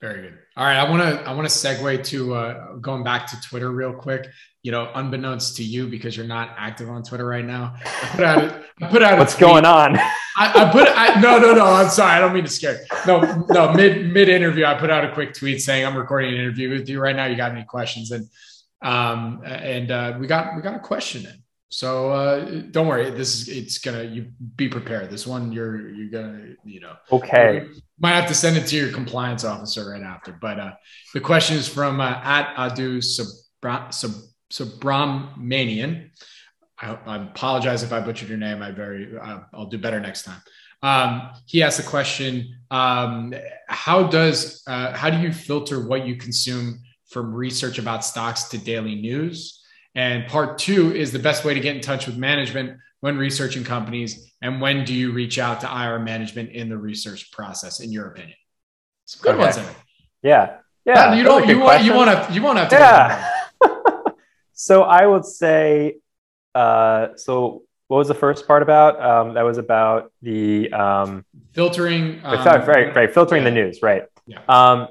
Very 0.00 0.22
good. 0.22 0.37
All 0.58 0.64
right, 0.64 0.76
I 0.76 0.90
want 0.90 1.02
to 1.02 1.22
I 1.22 1.32
want 1.34 1.48
to 1.48 1.54
segue 1.54 2.02
to 2.06 2.34
uh, 2.34 2.72
going 2.78 3.04
back 3.04 3.28
to 3.28 3.40
Twitter 3.40 3.70
real 3.70 3.92
quick. 3.92 4.26
You 4.64 4.72
know, 4.72 4.90
unbeknownst 4.92 5.56
to 5.58 5.62
you 5.62 5.86
because 5.86 6.16
you're 6.16 6.26
not 6.26 6.52
active 6.58 6.90
on 6.90 7.04
Twitter 7.04 7.24
right 7.24 7.44
now. 7.44 7.76
I 7.84 8.08
put 8.08 8.24
out 8.24 8.62
I 8.82 8.86
put 8.88 9.02
out 9.04 9.18
what's 9.20 9.36
going 9.36 9.64
on. 9.64 9.96
I, 9.96 10.08
I, 10.36 10.72
put 10.72 10.88
I, 10.88 11.20
no 11.20 11.38
no 11.38 11.54
no. 11.54 11.64
I'm 11.64 11.88
sorry. 11.88 12.10
I 12.10 12.18
don't 12.18 12.34
mean 12.34 12.42
to 12.42 12.50
scare. 12.50 12.80
No 13.06 13.20
no. 13.50 13.72
Mid 13.72 14.12
mid 14.12 14.28
interview, 14.28 14.64
I 14.64 14.74
put 14.74 14.90
out 14.90 15.04
a 15.04 15.14
quick 15.14 15.32
tweet 15.32 15.62
saying 15.62 15.86
I'm 15.86 15.96
recording 15.96 16.34
an 16.34 16.40
interview 16.40 16.70
with 16.70 16.88
you 16.88 16.98
right 16.98 17.14
now. 17.14 17.26
You 17.26 17.36
got 17.36 17.52
any 17.52 17.62
questions? 17.62 18.10
And 18.10 18.28
um 18.82 19.42
and 19.44 19.92
uh, 19.92 20.16
we 20.18 20.26
got 20.26 20.56
we 20.56 20.62
got 20.62 20.74
a 20.74 20.80
question 20.80 21.24
in. 21.24 21.40
So 21.70 22.10
uh, 22.10 22.62
don't 22.70 22.86
worry. 22.86 23.10
This 23.10 23.34
is 23.34 23.48
it's 23.48 23.78
gonna 23.78 24.04
you 24.04 24.32
be 24.56 24.68
prepared. 24.68 25.10
This 25.10 25.26
one 25.26 25.52
you're 25.52 25.90
you're 25.90 26.10
gonna 26.10 26.54
you 26.64 26.80
know. 26.80 26.94
Okay. 27.12 27.68
Might 27.98 28.14
have 28.14 28.28
to 28.28 28.34
send 28.34 28.56
it 28.56 28.66
to 28.68 28.76
your 28.76 28.90
compliance 28.90 29.44
officer 29.44 29.90
right 29.90 30.02
after. 30.02 30.32
But 30.32 30.58
uh, 30.58 30.72
the 31.12 31.20
question 31.20 31.56
is 31.56 31.68
from 31.68 32.00
uh, 32.00 32.20
at 32.22 32.54
Adu 32.56 33.02
Subramanian. 34.50 36.10
I, 36.80 36.98
I 37.06 37.16
apologize 37.16 37.82
if 37.82 37.92
I 37.92 38.00
butchered 38.00 38.28
your 38.28 38.38
name. 38.38 38.62
I 38.62 38.70
very 38.70 39.18
uh, 39.18 39.40
I'll 39.52 39.66
do 39.66 39.78
better 39.78 40.00
next 40.00 40.22
time. 40.22 40.40
Um, 40.82 41.30
he 41.44 41.62
asked 41.62 41.76
the 41.76 41.82
question: 41.82 42.56
um, 42.70 43.34
How 43.68 44.04
does 44.04 44.62
uh, 44.66 44.96
how 44.96 45.10
do 45.10 45.18
you 45.18 45.32
filter 45.32 45.86
what 45.86 46.06
you 46.06 46.16
consume 46.16 46.80
from 47.10 47.34
research 47.34 47.78
about 47.78 48.06
stocks 48.06 48.44
to 48.44 48.58
daily 48.58 48.94
news? 48.94 49.57
And 49.98 50.28
part 50.28 50.58
two 50.58 50.94
is 50.94 51.10
the 51.10 51.18
best 51.18 51.44
way 51.44 51.54
to 51.54 51.60
get 51.60 51.74
in 51.74 51.82
touch 51.82 52.06
with 52.06 52.16
management 52.16 52.78
when 53.00 53.18
researching 53.18 53.64
companies. 53.64 54.32
And 54.40 54.60
when 54.60 54.84
do 54.84 54.94
you 54.94 55.10
reach 55.10 55.40
out 55.40 55.60
to 55.62 55.66
IR 55.66 55.98
management 55.98 56.50
in 56.50 56.68
the 56.68 56.78
research 56.78 57.32
process, 57.32 57.80
in 57.80 57.90
your 57.90 58.06
opinion? 58.06 58.36
Some 59.06 59.22
good 59.22 59.34
okay. 59.34 59.42
ones 59.42 59.56
in 59.56 59.64
it. 59.64 59.74
Yeah. 60.22 60.58
Yeah. 60.84 61.14
you 61.14 61.24
don't, 61.24 61.48
you 61.48 61.58
want, 61.58 61.82
you 61.82 61.94
want 61.94 62.10
to, 62.10 62.32
you 62.32 62.40
want 62.40 62.58
to 62.58 62.60
have 62.60 62.70
to. 62.70 62.76
Yeah. 63.66 64.12
so 64.52 64.84
I 64.84 65.04
would 65.04 65.24
say, 65.24 65.96
uh, 66.54 67.16
so 67.16 67.64
what 67.88 67.98
was 67.98 68.06
the 68.06 68.14
first 68.14 68.46
part 68.46 68.62
about? 68.62 69.02
Um, 69.02 69.34
that 69.34 69.42
was 69.42 69.58
about 69.58 70.12
the 70.22 70.72
um, 70.72 71.24
filtering. 71.54 72.20
Um, 72.22 72.38
right, 72.46 72.94
right, 72.94 73.12
filtering 73.12 73.42
yeah. 73.42 73.50
the 73.50 73.54
news, 73.56 73.82
right? 73.82 74.04
Yeah. 74.28 74.42
Um, 74.48 74.86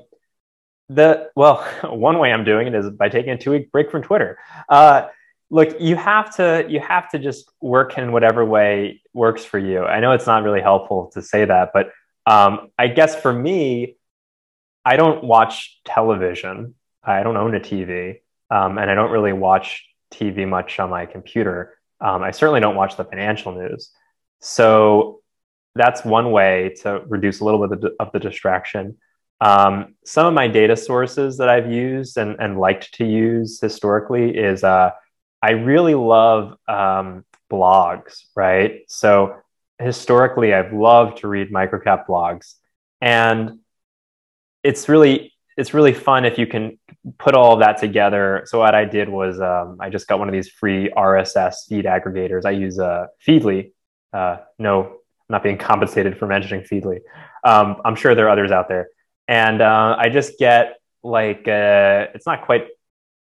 the 0.90 1.30
well 1.36 1.66
one 1.84 2.20
way 2.20 2.32
i'm 2.32 2.44
doing 2.44 2.68
it 2.68 2.76
is 2.76 2.90
by 2.90 3.10
taking 3.10 3.32
a 3.32 3.38
two 3.38 3.52
week 3.52 3.72
break 3.72 3.92
from 3.92 4.02
twitter. 4.02 4.38
Uh, 4.70 5.08
look 5.50 5.80
you 5.80 5.96
have 5.96 6.36
to 6.36 6.66
you 6.68 6.80
have 6.80 7.10
to 7.10 7.20
just 7.20 7.50
work 7.62 7.98
in 7.98 8.12
whatever 8.12 8.44
way 8.46 9.02
works 9.14 9.46
for 9.46 9.58
you. 9.58 9.84
I 9.84 10.00
know 10.00 10.12
it's 10.12 10.28
not 10.28 10.44
really 10.44 10.62
helpful 10.62 11.10
to 11.14 11.22
say 11.22 11.46
that 11.46 11.72
but 11.74 11.92
um, 12.26 12.70
i 12.78 12.88
guess 12.88 13.20
for 13.20 13.32
me 13.32 13.98
i 14.86 14.96
don't 14.96 15.24
watch 15.24 15.80
television. 15.86 16.76
I 17.04 17.24
don't 17.24 17.38
own 17.38 17.56
a 17.56 17.60
tv 17.60 18.20
um, 18.50 18.78
and 18.78 18.92
i 18.92 18.96
don't 18.96 19.12
really 19.12 19.34
watch 19.34 19.86
tv 20.12 20.48
much 20.48 20.80
on 20.80 20.90
my 20.90 21.06
computer. 21.06 21.78
Um, 22.00 22.24
i 22.24 22.32
certainly 22.32 22.62
don't 22.62 22.76
watch 22.76 22.96
the 22.98 23.06
financial 23.06 23.52
news. 23.54 23.92
So 24.40 25.22
that's 25.76 26.04
one 26.04 26.32
way 26.32 26.76
to 26.82 27.02
reduce 27.08 27.40
a 27.40 27.46
little 27.46 27.66
bit 27.68 27.92
of 28.00 28.12
the 28.12 28.20
distraction 28.20 28.98
um, 29.40 29.96
some 30.04 30.26
of 30.26 30.34
my 30.34 30.48
data 30.48 30.76
sources 30.76 31.38
that 31.38 31.50
I've 31.50 31.72
used 31.72 32.18
and, 32.18 32.38
and 32.40 32.60
liked 32.60 32.94
to 32.96 33.06
use 33.06 33.60
historically 33.62 34.36
is 34.36 34.64
uh, 34.64 34.92
I 35.42 35.52
really 35.52 35.94
love 35.94 36.58
um, 36.68 37.24
blogs, 37.52 38.24
right? 38.36 38.82
So 38.88 39.36
historically, 39.80 40.54
I've 40.54 40.74
loved 40.74 41.20
to 41.20 41.28
read 41.28 41.52
microcap 41.52 42.08
blogs, 42.08 42.56
and 43.00 43.60
it's 44.64 44.90
really 44.90 45.34
it's 45.56 45.74
really 45.74 45.94
fun 45.94 46.26
if 46.26 46.38
you 46.38 46.48
can 46.48 46.80
put 47.18 47.34
all 47.36 47.58
that 47.58 47.78
together. 47.78 48.44
So 48.46 48.60
what 48.60 48.76
I 48.76 48.86
did 48.86 49.10
was 49.10 49.40
um, 49.40 49.78
I 49.80 49.90
just 49.90 50.08
got 50.08 50.20
one 50.20 50.28
of 50.28 50.34
these 50.34 50.50
free 50.50 50.90
RSS 50.90 51.68
feed 51.68 51.86
aggregators. 51.86 52.46
I 52.46 52.52
use 52.52 52.80
uh, 52.80 53.08
Feedly. 53.26 53.72
Uh, 54.14 54.38
no, 54.58 54.84
I'm 54.84 54.94
not 55.30 55.44
being 55.44 55.58
compensated 55.70 56.18
for 56.18 56.26
mentioning 56.26 56.64
Feedly. 56.64 57.00
Um, 57.44 57.82
I'm 57.86 57.96
sure 57.96 58.16
there 58.16 58.26
are 58.26 58.32
others 58.32 58.52
out 58.52 58.68
there 58.68 58.88
and 59.28 59.61
uh, 59.61 59.95
I 59.97 60.09
just 60.09 60.38
get 60.38 60.78
like 61.03 61.47
a, 61.47 62.09
it's 62.13 62.25
not 62.25 62.45
quite 62.45 62.67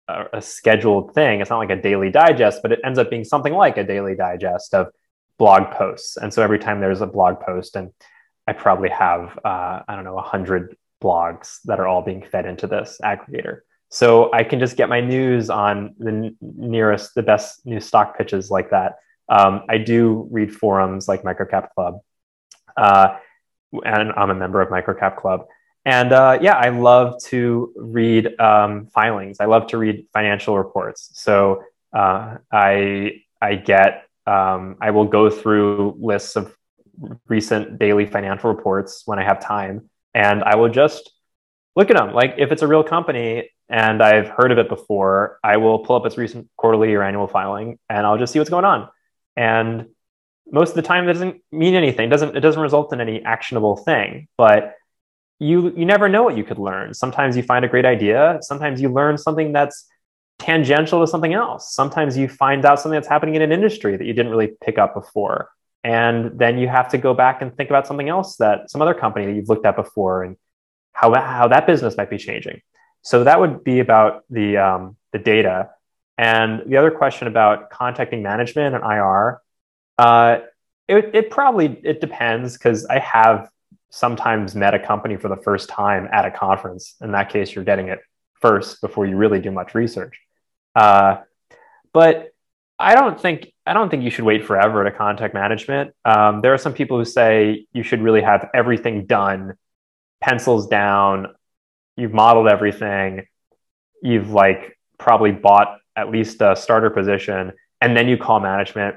a, 0.09 0.27
a, 0.35 0.43
scheduled 0.43 1.15
thing. 1.15 1.41
It's 1.41 1.51
not 1.51 1.59
like 1.59 1.71
a 1.71 1.81
daily 1.81 2.11
digest, 2.11 2.61
but 2.63 2.73
it 2.73 2.81
ends 2.85 2.99
up 2.99 3.11
being 3.11 3.25
something 3.25 3.53
like 3.53 3.77
a 3.77 3.85
daily 3.85 4.15
digest 4.15 4.75
of 4.75 4.89
blog 5.39 5.71
posts. 5.73 6.17
And 6.17 6.33
so 6.33 6.43
every 6.43 6.59
time 6.59 6.81
there's 6.81 7.01
a 7.01 7.07
blog 7.07 7.41
post, 7.41 7.77
and 7.77 7.91
I 8.47 8.53
probably 8.53 8.91
have 8.91 9.39
uh, 9.45 9.83
I 9.87 9.95
don't 9.95 10.05
know 10.05 10.19
a 10.19 10.23
hundred 10.23 10.77
blogs 11.03 11.61
that 11.65 11.81
are 11.81 11.87
all 11.87 12.03
being 12.03 12.23
fed 12.23 12.47
into 12.47 12.67
this 12.67 12.99
aggregator. 13.03 13.61
So 13.89 14.33
I 14.33 14.45
can 14.45 14.61
just 14.61 14.77
get 14.77 14.89
my 14.89 15.01
news 15.01 15.51
on 15.51 15.95
the 15.99 16.35
nearest, 16.41 17.15
the 17.15 17.23
best 17.23 17.67
new 17.67 17.81
stock 17.81 18.17
pitches 18.17 18.51
like 18.51 18.71
that. 18.71 18.99
Um, 19.29 19.63
I 19.69 19.79
do 19.79 20.29
read 20.31 20.55
forums 20.55 21.09
like 21.09 21.23
Microcap 21.23 21.71
Club, 21.71 22.01
uh, 22.77 23.17
and 23.85 24.13
I'm 24.13 24.31
a 24.31 24.35
member 24.35 24.61
of 24.61 24.69
Microcap 24.69 25.17
Club. 25.17 25.47
And 25.85 26.13
uh, 26.13 26.39
yeah, 26.43 26.55
I 26.57 26.69
love 26.69 27.23
to 27.25 27.73
read 27.77 28.39
um, 28.39 28.87
filings. 28.89 29.39
I 29.41 29.47
love 29.47 29.69
to 29.69 29.79
read 29.79 30.07
financial 30.13 30.59
reports. 30.59 31.11
So 31.15 31.63
uh, 31.93 32.37
I 32.53 33.23
I 33.41 33.55
get 33.55 34.05
um, 34.27 34.77
I 34.81 34.91
will 34.91 35.07
go 35.07 35.31
through 35.31 35.97
lists 35.99 36.37
of 36.37 36.55
recent 37.29 37.79
daily 37.79 38.05
financial 38.07 38.53
reports 38.53 39.03
when 39.07 39.19
I 39.19 39.25
have 39.25 39.41
time, 39.41 39.89
and 40.15 40.45
I 40.45 40.57
will 40.57 40.69
just 40.69 41.11
look 41.77 41.91
at 41.91 41.97
them. 41.97 42.13
Like 42.13 42.35
if 42.37 42.53
it's 42.53 42.63
a 42.63 42.69
real 42.69 42.85
company 42.85 43.51
and 43.69 44.03
I've 44.03 44.29
heard 44.29 44.53
of 44.53 44.59
it 44.59 44.69
before, 44.69 45.39
I 45.43 45.57
will 45.57 45.79
pull 45.79 45.97
up 45.97 46.05
its 46.05 46.19
recent 46.19 46.49
quarterly 46.57 46.93
or 46.95 47.03
annual 47.03 47.29
filing, 47.29 47.79
and 47.89 48.07
I'll 48.07 48.19
just 48.19 48.33
see 48.33 48.39
what's 48.39 48.51
going 48.51 48.65
on. 48.65 48.89
And 49.37 49.87
most 50.51 50.71
of 50.71 50.75
the 50.75 50.83
time, 50.83 51.09
it 51.09 51.13
doesn't 51.13 51.41
mean 51.53 51.75
anything. 51.75 52.07
It 52.07 52.11
doesn't 52.11 52.37
it 52.37 52.41
doesn't 52.41 52.61
result 52.61 52.93
in 52.93 53.01
any 53.01 53.23
actionable 53.23 53.77
thing, 53.77 54.29
but 54.37 54.75
you 55.41 55.73
you 55.75 55.87
never 55.87 56.09
know 56.09 56.23
what 56.23 56.37
you 56.37 56.45
could 56.45 56.59
learn. 56.59 56.95
Sometimes 56.95 57.37
you 57.37 57.43
find 57.43 57.65
a 57.65 57.69
great 57.69 57.87
idea. 57.87 58.39
Sometimes 58.43 58.81
you 58.81 58.91
learn 58.91 59.19
something 59.19 59.53
that's 59.53 59.89
tangential 60.39 61.01
to 61.01 61.07
something 61.07 61.35
else. 61.35 61.75
Sometimes 61.75 62.17
you 62.17 62.29
find 62.29 62.65
out 62.65 62.81
something 62.81 62.97
that's 62.97 63.09
happening 63.09 63.35
in 63.35 63.43
an 63.43 63.51
industry 63.51 63.97
that 63.97 64.05
you 64.05 64.13
didn't 64.13 64.31
really 64.31 64.53
pick 64.65 64.79
up 64.79 64.95
before. 64.95 65.51
And 65.83 66.39
then 66.39 66.59
you 66.59 66.69
have 66.69 66.89
to 66.91 66.99
go 66.99 67.15
back 67.15 67.41
and 67.41 67.57
think 67.57 67.71
about 67.71 67.87
something 67.87 68.09
else 68.09 68.37
that 68.37 68.71
some 68.71 68.83
other 68.83 68.95
company 68.95 69.27
that 69.27 69.33
you've 69.33 69.49
looked 69.49 69.65
at 69.65 69.77
before 69.77 70.25
and 70.25 70.37
how, 70.93 71.15
how 71.15 71.49
that 71.49 71.67
business 71.67 71.97
might 71.97 72.11
be 72.11 72.19
changing. 72.19 72.61
So 73.03 73.25
that 73.25 73.41
would 73.41 73.65
be 73.65 73.81
about 73.81 74.25
the, 74.29 74.59
um, 74.59 74.97
the 75.13 75.19
data. 75.19 75.71
And 76.19 76.63
the 76.67 76.77
other 76.77 76.91
question 76.91 77.29
about 77.29 77.71
contacting 77.71 78.23
management 78.23 78.75
and 78.75 78.85
IR, 78.85 79.41
uh, 79.97 80.41
it, 80.87 81.15
it 81.15 81.31
probably, 81.31 81.81
it 81.83 82.01
depends 82.01 82.59
because 82.59 82.85
I 82.85 82.99
have 82.99 83.49
sometimes 83.91 84.55
met 84.55 84.75
a 84.75 84.79
company 84.79 85.17
for 85.17 85.29
the 85.29 85.37
first 85.37 85.69
time 85.69 86.09
at 86.13 86.25
a 86.25 86.31
conference. 86.31 86.95
In 87.01 87.13
that 87.13 87.31
case, 87.31 87.55
you're 87.55 87.65
getting 87.65 87.89
it 87.89 87.99
first 88.41 88.81
before 88.81 89.07
you 89.07 89.17
really 89.17 89.41
do 89.41 89.51
much 89.51 89.75
research. 89.75 90.19
Uh, 90.75 91.19
but 91.93 92.33
I 92.79 92.95
don't 92.95 93.21
think 93.21 93.53
I 93.67 93.75
don't 93.75 93.91
think 93.91 94.03
you 94.03 94.11
should 94.11 94.25
wait 94.25 94.47
forever 94.47 94.83
to 94.85 94.91
contact 94.91 95.35
management. 95.35 95.95
Um, 96.05 96.41
there 96.41 96.55
are 96.55 96.59
some 96.59 96.73
people 96.73 96.99
who 96.99 97.05
say 97.05 97.67
you 97.73 97.83
should 97.83 98.01
really 98.01 98.23
have 98.23 98.49
everything 98.55 99.07
done, 99.07 99.55
pencils 100.21 100.67
down. 100.69 101.35
You've 101.97 102.15
modeled 102.15 102.49
everything. 102.49 103.27
You've 104.03 104.31
like 104.31 104.79
probably 104.99 105.33
bought 105.33 105.79
at 105.95 106.11
least 106.11 106.41
a 106.41 106.57
starter 106.57 106.89
position, 106.91 107.53
and 107.81 107.97
then 107.97 108.09
you 108.09 108.17
call 108.17 108.41
management. 108.41 108.97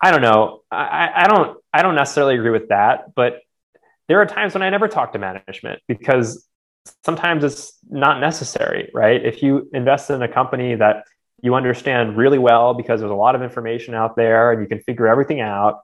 I 0.00 0.10
don't 0.10 0.22
know. 0.22 0.62
I, 0.70 1.10
I 1.14 1.26
don't. 1.26 1.58
I 1.72 1.82
don't 1.82 1.96
necessarily 1.96 2.36
agree 2.36 2.50
with 2.50 2.68
that, 2.68 3.14
but 3.14 3.40
there 4.08 4.20
are 4.20 4.26
times 4.26 4.54
when 4.54 4.62
I 4.62 4.70
never 4.70 4.88
talk 4.88 5.12
to 5.12 5.18
management 5.18 5.80
because 5.88 6.46
sometimes 7.04 7.44
it's 7.44 7.78
not 7.88 8.20
necessary, 8.20 8.90
right? 8.92 9.24
If 9.24 9.42
you 9.42 9.68
invest 9.72 10.10
in 10.10 10.22
a 10.22 10.28
company 10.28 10.74
that 10.74 11.04
you 11.42 11.54
understand 11.54 12.16
really 12.16 12.38
well 12.38 12.74
because 12.74 13.00
there's 13.00 13.12
a 13.12 13.14
lot 13.14 13.34
of 13.34 13.42
information 13.42 13.94
out 13.94 14.16
there 14.16 14.52
and 14.52 14.62
you 14.62 14.66
can 14.68 14.80
figure 14.80 15.06
everything 15.06 15.40
out 15.40 15.82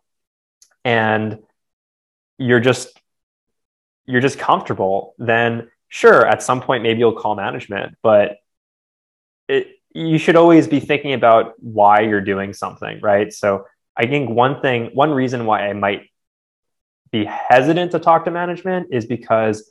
and 0.85 1.39
you're 2.39 2.61
just 2.61 2.99
you're 4.07 4.23
just 4.23 4.39
comfortable 4.39 5.15
then 5.19 5.71
sure 5.89 6.27
at 6.27 6.43
some 6.43 6.63
point 6.63 6.83
maybe 6.83 7.01
you'll 7.01 7.13
call 7.13 7.35
management 7.35 7.95
but 8.03 8.39
it, 9.49 9.69
you 9.93 10.17
should 10.17 10.37
always 10.37 10.67
be 10.67 10.81
thinking 10.81 11.13
about 11.13 11.53
why 11.59 12.01
you're 12.01 12.23
doing 12.23 12.55
something 12.55 12.99
right 13.03 13.33
so 13.33 13.67
i 13.97 14.07
think 14.07 14.31
one 14.31 14.63
thing 14.63 14.91
one 14.95 15.11
reason 15.11 15.45
why 15.45 15.69
i 15.69 15.75
might 15.75 16.10
be 17.13 17.25
hesitant 17.25 17.93
to 17.93 17.99
talk 17.99 18.25
to 18.25 18.31
management 18.31 18.89
is 18.93 19.07
because 19.07 19.71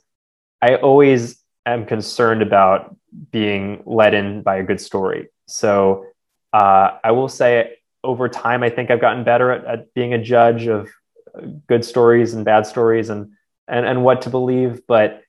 I 0.60 0.76
always 0.76 1.42
am 1.66 1.86
concerned 1.86 2.42
about 2.42 2.96
being 3.30 3.82
led 3.86 4.14
in 4.14 4.42
by 4.42 4.56
a 4.56 4.62
good 4.62 4.80
story. 4.80 5.28
So 5.46 6.06
uh, 6.52 6.98
I 7.02 7.12
will 7.12 7.28
say 7.28 7.76
over 8.02 8.28
time, 8.28 8.62
I 8.62 8.70
think 8.70 8.90
I've 8.90 9.00
gotten 9.00 9.24
better 9.24 9.50
at, 9.50 9.64
at, 9.64 9.94
being 9.94 10.14
a 10.14 10.22
judge 10.22 10.66
of 10.66 10.88
good 11.66 11.84
stories 11.84 12.34
and 12.34 12.44
bad 12.44 12.66
stories 12.66 13.10
and, 13.10 13.32
and, 13.68 13.86
and 13.86 14.04
what 14.04 14.22
to 14.22 14.30
believe. 14.30 14.82
But 14.86 15.22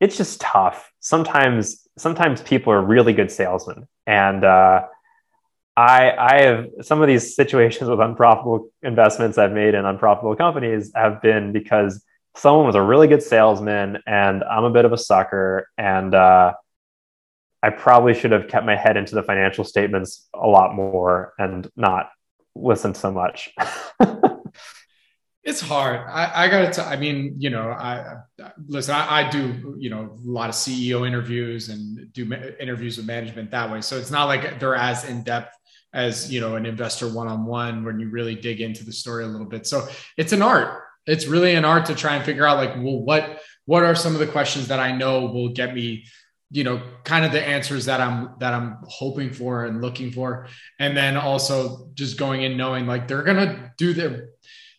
it's 0.00 0.16
just 0.16 0.40
tough. 0.40 0.92
Sometimes, 1.00 1.86
sometimes 1.98 2.42
people 2.42 2.72
are 2.72 2.82
really 2.82 3.12
good 3.12 3.30
salesmen, 3.30 3.86
and 4.06 4.44
uh, 4.44 4.82
I, 5.76 6.10
I 6.10 6.42
have 6.42 6.66
some 6.82 7.00
of 7.00 7.08
these 7.08 7.34
situations 7.34 7.88
with 7.88 8.00
unprofitable 8.00 8.70
investments 8.82 9.38
I've 9.38 9.52
made 9.52 9.74
in 9.74 9.84
unprofitable 9.84 10.36
companies 10.36 10.92
have 10.94 11.22
been 11.22 11.52
because 11.52 12.04
someone 12.36 12.66
was 12.66 12.74
a 12.74 12.82
really 12.82 13.08
good 13.08 13.22
salesman, 13.22 13.98
and 14.06 14.44
I'm 14.44 14.64
a 14.64 14.70
bit 14.70 14.84
of 14.84 14.92
a 14.92 14.98
sucker, 14.98 15.68
and 15.78 16.14
uh, 16.14 16.52
I 17.62 17.70
probably 17.70 18.14
should 18.14 18.32
have 18.32 18.48
kept 18.48 18.66
my 18.66 18.76
head 18.76 18.96
into 18.96 19.14
the 19.14 19.22
financial 19.22 19.64
statements 19.64 20.28
a 20.34 20.46
lot 20.46 20.74
more 20.74 21.32
and 21.38 21.70
not 21.76 22.10
listened 22.54 22.96
so 22.96 23.10
much. 23.10 23.54
It's 25.44 25.60
hard. 25.60 26.06
I, 26.08 26.44
I 26.44 26.48
got 26.48 26.72
to. 26.74 26.84
I 26.84 26.94
mean, 26.94 27.34
you 27.38 27.50
know, 27.50 27.70
I, 27.70 28.18
I 28.40 28.52
listen. 28.68 28.94
I, 28.94 29.22
I, 29.22 29.28
do, 29.28 29.74
you 29.76 29.90
know, 29.90 30.16
a 30.16 30.30
lot 30.30 30.48
of 30.48 30.54
CEO 30.54 31.04
interviews 31.04 31.68
and 31.68 32.12
do 32.12 32.24
ma- 32.24 32.36
interviews 32.60 32.96
with 32.96 33.06
management 33.06 33.50
that 33.50 33.68
way. 33.68 33.80
So 33.80 33.98
it's 33.98 34.12
not 34.12 34.26
like 34.26 34.60
they're 34.60 34.76
as 34.76 35.04
in 35.04 35.24
depth 35.24 35.56
as 35.94 36.32
you 36.32 36.40
know 36.40 36.56
an 36.56 36.66
investor 36.66 37.08
one 37.08 37.28
on 37.28 37.44
one 37.44 37.84
when 37.84 38.00
you 38.00 38.10
really 38.10 38.34
dig 38.34 38.60
into 38.60 38.84
the 38.84 38.92
story 38.92 39.24
a 39.24 39.28
little 39.28 39.46
bit. 39.46 39.66
So 39.66 39.88
it's 40.16 40.32
an 40.32 40.42
art. 40.42 40.82
It's 41.06 41.26
really 41.26 41.54
an 41.54 41.64
art 41.64 41.86
to 41.86 41.94
try 41.94 42.16
and 42.16 42.24
figure 42.24 42.46
out 42.46 42.56
like, 42.56 42.76
well, 42.76 43.00
what 43.00 43.40
what 43.64 43.82
are 43.84 43.94
some 43.94 44.14
of 44.14 44.20
the 44.20 44.26
questions 44.26 44.68
that 44.68 44.80
I 44.80 44.92
know 44.92 45.26
will 45.26 45.50
get 45.50 45.74
me 45.74 46.04
you 46.50 46.64
know 46.64 46.82
kind 47.04 47.24
of 47.24 47.32
the 47.32 47.40
answers 47.40 47.86
that 47.86 47.98
i'm 47.98 48.34
that 48.38 48.52
i'm 48.52 48.76
hoping 48.82 49.32
for 49.32 49.64
and 49.64 49.80
looking 49.80 50.12
for 50.12 50.46
and 50.78 50.94
then 50.94 51.16
also 51.16 51.88
just 51.94 52.18
going 52.18 52.42
in 52.42 52.58
knowing 52.58 52.86
like 52.86 53.08
they're 53.08 53.22
gonna 53.22 53.72
do 53.78 53.94
their 53.94 54.28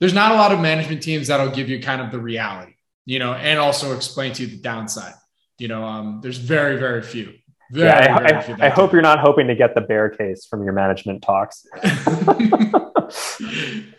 there's 0.03 0.13
not 0.13 0.33
a 0.33 0.35
lot 0.35 0.51
of 0.51 0.59
management 0.59 1.01
teams 1.01 1.27
that'll 1.27 1.51
give 1.51 1.69
you 1.69 1.81
kind 1.81 2.01
of 2.01 2.11
the 2.11 2.19
reality, 2.19 2.73
you 3.05 3.19
know, 3.19 3.33
and 3.33 3.57
also 3.57 3.95
explain 3.95 4.33
to 4.33 4.43
you 4.43 4.49
the 4.49 4.61
downside. 4.61 5.13
You 5.57 5.69
know, 5.69 5.85
um, 5.85 6.19
there's 6.21 6.37
very, 6.37 6.77
very 6.77 7.01
few. 7.01 7.35
Very, 7.73 7.87
yeah, 7.87 8.45
I, 8.59 8.65
I, 8.65 8.67
I 8.67 8.69
hope 8.69 8.93
you're 8.93 9.01
not 9.01 9.19
hoping 9.19 9.47
to 9.47 9.55
get 9.55 9.73
the 9.73 9.81
bear 9.81 10.07
case 10.07 10.45
from 10.45 10.63
your 10.63 10.73
management 10.73 11.23
talks. 11.23 11.65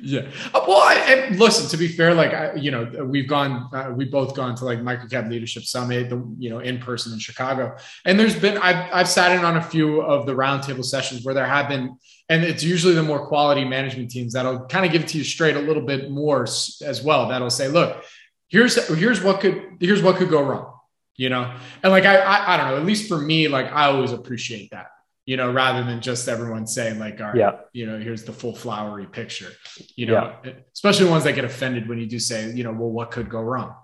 yeah. 0.00 0.28
Uh, 0.54 0.64
well, 0.68 0.78
I, 0.78 1.04
and 1.08 1.40
listen. 1.40 1.68
To 1.70 1.76
be 1.76 1.88
fair, 1.88 2.14
like 2.14 2.32
I, 2.32 2.54
you 2.54 2.70
know, 2.70 2.84
we've 3.04 3.28
gone, 3.28 3.68
uh, 3.72 3.90
we 3.90 4.04
both 4.04 4.36
gone 4.36 4.54
to 4.54 4.64
like 4.64 4.78
Microcap 4.78 5.28
Leadership 5.28 5.64
Summit, 5.64 6.08
the, 6.08 6.24
you 6.38 6.50
know, 6.50 6.60
in 6.60 6.78
person 6.78 7.12
in 7.12 7.18
Chicago, 7.18 7.76
and 8.04 8.18
there's 8.18 8.38
been 8.38 8.58
I've 8.58 8.88
I've 8.92 9.08
sat 9.08 9.36
in 9.36 9.44
on 9.44 9.56
a 9.56 9.62
few 9.62 10.02
of 10.02 10.24
the 10.24 10.34
roundtable 10.34 10.84
sessions 10.84 11.24
where 11.24 11.34
there 11.34 11.46
have 11.46 11.68
been 11.68 11.98
and 12.28 12.44
it's 12.44 12.62
usually 12.62 12.94
the 12.94 13.02
more 13.02 13.26
quality 13.26 13.64
management 13.64 14.10
teams 14.10 14.34
that'll 14.34 14.66
kind 14.66 14.86
of 14.86 14.92
give 14.92 15.02
it 15.02 15.08
to 15.08 15.18
you 15.18 15.24
straight 15.24 15.56
a 15.56 15.60
little 15.60 15.84
bit 15.84 16.10
more 16.10 16.44
as 16.44 17.02
well 17.04 17.28
that'll 17.28 17.50
say 17.50 17.68
look 17.68 18.04
here's 18.48 18.86
here's 18.96 19.22
what 19.22 19.40
could 19.40 19.62
here's 19.80 20.02
what 20.02 20.16
could 20.16 20.30
go 20.30 20.42
wrong 20.42 20.73
you 21.16 21.28
know 21.28 21.54
and 21.82 21.92
like 21.92 22.04
I, 22.04 22.16
I, 22.16 22.54
I 22.54 22.56
don't 22.56 22.70
know 22.70 22.76
at 22.76 22.84
least 22.84 23.08
for 23.08 23.18
me 23.18 23.48
like 23.48 23.72
i 23.72 23.86
always 23.86 24.12
appreciate 24.12 24.70
that 24.70 24.88
you 25.26 25.36
know 25.36 25.52
rather 25.52 25.82
than 25.84 26.00
just 26.00 26.28
everyone 26.28 26.66
saying 26.66 26.98
like 26.98 27.20
all 27.20 27.28
right 27.28 27.36
yeah. 27.36 27.52
you 27.72 27.86
know 27.86 27.98
here's 27.98 28.24
the 28.24 28.32
full 28.32 28.54
flowery 28.54 29.06
picture 29.06 29.50
you 29.96 30.06
know 30.06 30.34
yeah. 30.44 30.52
especially 30.72 31.08
ones 31.08 31.24
that 31.24 31.34
get 31.34 31.44
offended 31.44 31.88
when 31.88 31.98
you 31.98 32.06
do 32.06 32.18
say 32.18 32.52
you 32.52 32.64
know 32.64 32.72
well 32.72 32.90
what 32.90 33.10
could 33.10 33.28
go 33.28 33.40
wrong 33.40 33.74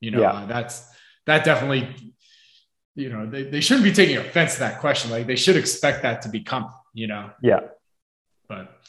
you 0.00 0.10
know 0.10 0.20
yeah. 0.20 0.32
uh, 0.32 0.46
that's 0.46 0.88
that 1.26 1.44
definitely 1.44 2.14
you 2.94 3.08
know 3.08 3.26
they, 3.26 3.44
they 3.44 3.60
shouldn't 3.60 3.84
be 3.84 3.92
taking 3.92 4.16
offense 4.16 4.54
to 4.54 4.60
that 4.60 4.80
question 4.80 5.10
like 5.10 5.26
they 5.26 5.36
should 5.36 5.56
expect 5.56 6.02
that 6.02 6.22
to 6.22 6.28
be 6.28 6.40
coming 6.40 6.70
you 6.94 7.06
know 7.06 7.30
yeah 7.42 7.60
but 8.48 8.80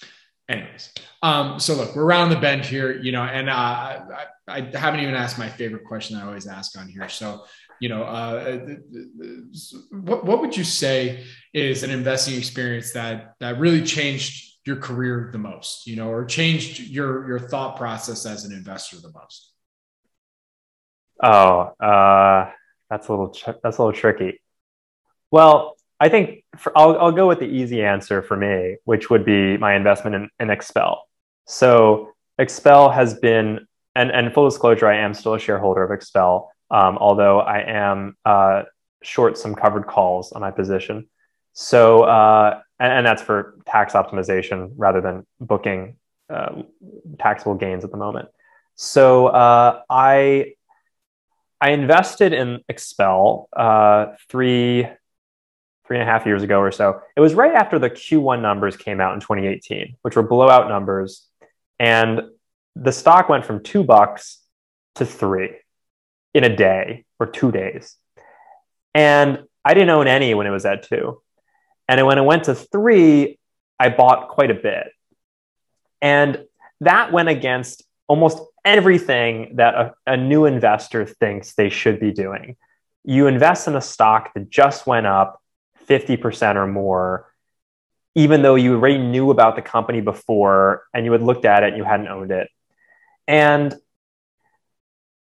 anyways, 0.51 0.93
um, 1.23 1.59
so 1.59 1.75
look, 1.75 1.95
we're 1.95 2.03
around 2.03 2.29
the 2.29 2.35
bend 2.35 2.65
here, 2.65 2.91
you 2.99 3.11
know, 3.11 3.23
and 3.23 3.49
uh, 3.49 3.53
I, 3.53 4.25
I 4.47 4.61
haven't 4.73 4.99
even 4.99 5.15
asked 5.15 5.37
my 5.37 5.49
favorite 5.49 5.85
question 5.85 6.17
I 6.17 6.25
always 6.25 6.47
ask 6.47 6.77
on 6.77 6.87
here. 6.87 7.07
So, 7.09 7.45
you 7.81 7.89
know, 7.89 8.03
uh, 8.03 8.59
what, 9.91 10.23
what 10.23 10.39
would 10.39 10.55
you 10.55 10.63
say 10.63 11.25
is 11.51 11.81
an 11.81 11.89
investing 11.89 12.37
experience 12.37 12.93
that 12.93 13.33
that 13.39 13.59
really 13.59 13.83
changed 13.83 14.59
your 14.65 14.75
career 14.75 15.29
the 15.31 15.39
most, 15.39 15.87
you 15.87 15.95
know, 15.95 16.09
or 16.09 16.23
changed 16.23 16.79
your 16.79 17.27
your 17.27 17.39
thought 17.39 17.77
process 17.77 18.25
as 18.27 18.45
an 18.45 18.53
investor 18.53 18.97
the 18.97 19.11
most? 19.11 19.51
Oh, 21.23 21.73
uh, 21.83 22.51
that's 22.87 23.07
a 23.07 23.11
little 23.11 23.35
that's 23.63 23.77
a 23.79 23.83
little 23.83 23.99
tricky. 23.99 24.39
Well, 25.31 25.75
I 25.99 26.09
think 26.09 26.43
for, 26.57 26.77
I'll, 26.77 26.97
I'll 26.99 27.11
go 27.11 27.27
with 27.27 27.39
the 27.39 27.45
easy 27.45 27.83
answer 27.83 28.21
for 28.21 28.37
me, 28.37 28.77
which 28.85 29.09
would 29.09 29.25
be 29.25 29.57
my 29.57 29.75
investment 29.75 30.15
in, 30.15 30.29
in 30.39 30.47
XPEL. 30.49 30.97
So 31.47 32.11
XPEL 32.39 32.93
has 32.93 33.15
been, 33.15 33.67
and, 33.95 34.11
and 34.11 34.33
full 34.33 34.49
disclosure, 34.49 34.87
I 34.87 34.97
am 34.97 35.13
still 35.13 35.35
a 35.35 35.39
shareholder 35.39 35.83
of 35.83 35.99
XPEL, 35.99 36.47
um, 36.71 36.97
although 36.97 37.39
I 37.39 37.59
am 37.59 38.15
uh, 38.25 38.63
short 39.03 39.37
some 39.37 39.53
covered 39.53 39.85
calls 39.85 40.31
on 40.31 40.41
my 40.41 40.51
position. 40.51 41.07
So, 41.53 42.03
uh, 42.03 42.61
and, 42.79 42.93
and, 42.93 43.05
that's 43.05 43.21
for 43.21 43.57
tax 43.65 43.93
optimization 43.93 44.71
rather 44.77 45.01
than 45.01 45.27
booking 45.41 45.97
uh, 46.29 46.61
taxable 47.19 47.55
gains 47.55 47.83
at 47.83 47.91
the 47.91 47.97
moment. 47.97 48.29
So 48.75 49.27
uh, 49.27 49.81
I 49.89 50.53
I 51.59 51.71
invested 51.71 52.31
in 52.31 52.61
XPEL 52.71 53.47
uh, 53.53 54.15
three 54.29 54.87
three 55.85 55.99
and 55.99 56.07
a 56.07 56.11
half 56.11 56.25
years 56.25 56.41
ago 56.41 56.59
or 56.59 56.71
so. 56.71 57.01
It 57.17 57.19
was 57.19 57.33
right 57.33 57.53
after 57.53 57.77
the 57.77 57.89
Q1 57.89 58.41
numbers 58.41 58.77
came 58.77 59.01
out 59.01 59.13
in 59.13 59.19
2018, 59.19 59.97
which 60.03 60.15
were 60.15 60.23
blowout 60.23 60.69
numbers. 60.69 61.27
And 61.79 62.21
the 62.77 62.93
stock 62.93 63.27
went 63.27 63.43
from 63.43 63.61
two 63.61 63.83
bucks 63.83 64.39
to 64.95 65.05
three 65.05 65.57
in 66.33 66.43
a 66.43 66.55
day 66.55 67.05
or 67.19 67.27
two 67.27 67.51
days. 67.51 67.95
And 68.93 69.43
I 69.63 69.73
didn't 69.73 69.89
own 69.89 70.07
any 70.07 70.33
when 70.33 70.47
it 70.47 70.51
was 70.51 70.65
at 70.65 70.83
two. 70.83 71.21
And 71.87 72.05
when 72.05 72.17
it 72.17 72.23
went 72.23 72.45
to 72.45 72.55
three, 72.55 73.37
I 73.79 73.89
bought 73.89 74.29
quite 74.29 74.51
a 74.51 74.55
bit. 74.55 74.87
And 76.01 76.45
that 76.81 77.11
went 77.11 77.29
against 77.29 77.83
almost 78.07 78.41
everything 78.65 79.55
that 79.55 79.75
a, 79.75 79.93
a, 80.05 80.17
new 80.17 80.45
investor 80.45 81.05
thinks 81.05 81.53
they 81.53 81.69
should 81.69 81.99
be 81.99 82.11
doing. 82.11 82.57
You 83.03 83.27
invest 83.27 83.67
in 83.67 83.75
a 83.75 83.81
stock 83.81 84.33
that 84.33 84.49
just 84.49 84.85
went 84.85 85.05
up 85.05 85.41
50% 85.87 86.55
or 86.55 86.67
more, 86.67 87.31
even 88.15 88.41
though 88.41 88.55
you 88.55 88.75
already 88.75 88.97
knew 88.97 89.31
about 89.31 89.55
the 89.55 89.61
company 89.61 90.01
before 90.01 90.83
and 90.93 91.05
you 91.05 91.11
had 91.11 91.21
looked 91.21 91.45
at 91.45 91.63
it 91.63 91.69
and 91.69 91.77
you 91.77 91.83
hadn't 91.83 92.07
owned 92.07 92.31
it. 92.31 92.49
And 93.27 93.75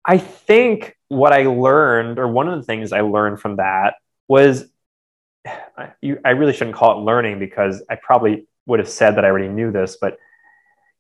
I 0.06 0.18
think 0.18 0.98
what 1.08 1.34
I 1.34 1.44
learned, 1.44 2.20
or 2.20 2.28
one 2.28 2.48
of 2.48 2.60
the 2.60 2.66
things 2.66 2.92
I 2.92 3.02
learned 3.02 3.40
from 3.40 3.58
that, 3.58 3.96
was 4.28 4.66
you, 6.02 6.20
I 6.24 6.32
really 6.32 6.54
shouldn't 6.54 6.76
call 6.76 7.00
it 7.00 7.04
learning 7.04 7.40
because 7.40 7.84
I 7.90 7.96
probably 7.96 8.48
would 8.66 8.80
have 8.80 8.90
said 8.90 9.16
that 9.16 9.26
I 9.26 9.30
already 9.30 9.50
knew 9.50 9.72
this, 9.72 9.98
but 10.00 10.18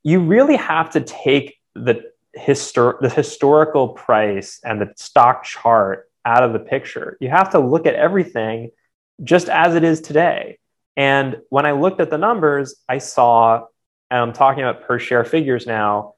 you 0.03 0.19
really 0.19 0.55
have 0.55 0.91
to 0.91 1.01
take 1.01 1.57
the 1.75 2.11
histor- 2.37 2.99
the 2.99 3.09
historical 3.09 3.89
price 3.89 4.59
and 4.63 4.81
the 4.81 4.91
stock 4.95 5.43
chart 5.43 6.09
out 6.25 6.43
of 6.43 6.53
the 6.53 6.59
picture. 6.59 7.17
You 7.19 7.29
have 7.29 7.51
to 7.51 7.59
look 7.59 7.85
at 7.85 7.95
everything 7.95 8.71
just 9.23 9.49
as 9.49 9.75
it 9.75 9.83
is 9.83 10.01
today. 10.01 10.57
And 10.97 11.37
when 11.49 11.65
I 11.65 11.71
looked 11.71 12.01
at 12.01 12.09
the 12.09 12.17
numbers, 12.17 12.75
I 12.89 12.97
saw, 12.97 13.65
and 14.09 14.19
I'm 14.19 14.33
talking 14.33 14.63
about 14.63 14.87
per 14.87 14.99
share 14.99 15.23
figures 15.23 15.65
now, 15.65 16.15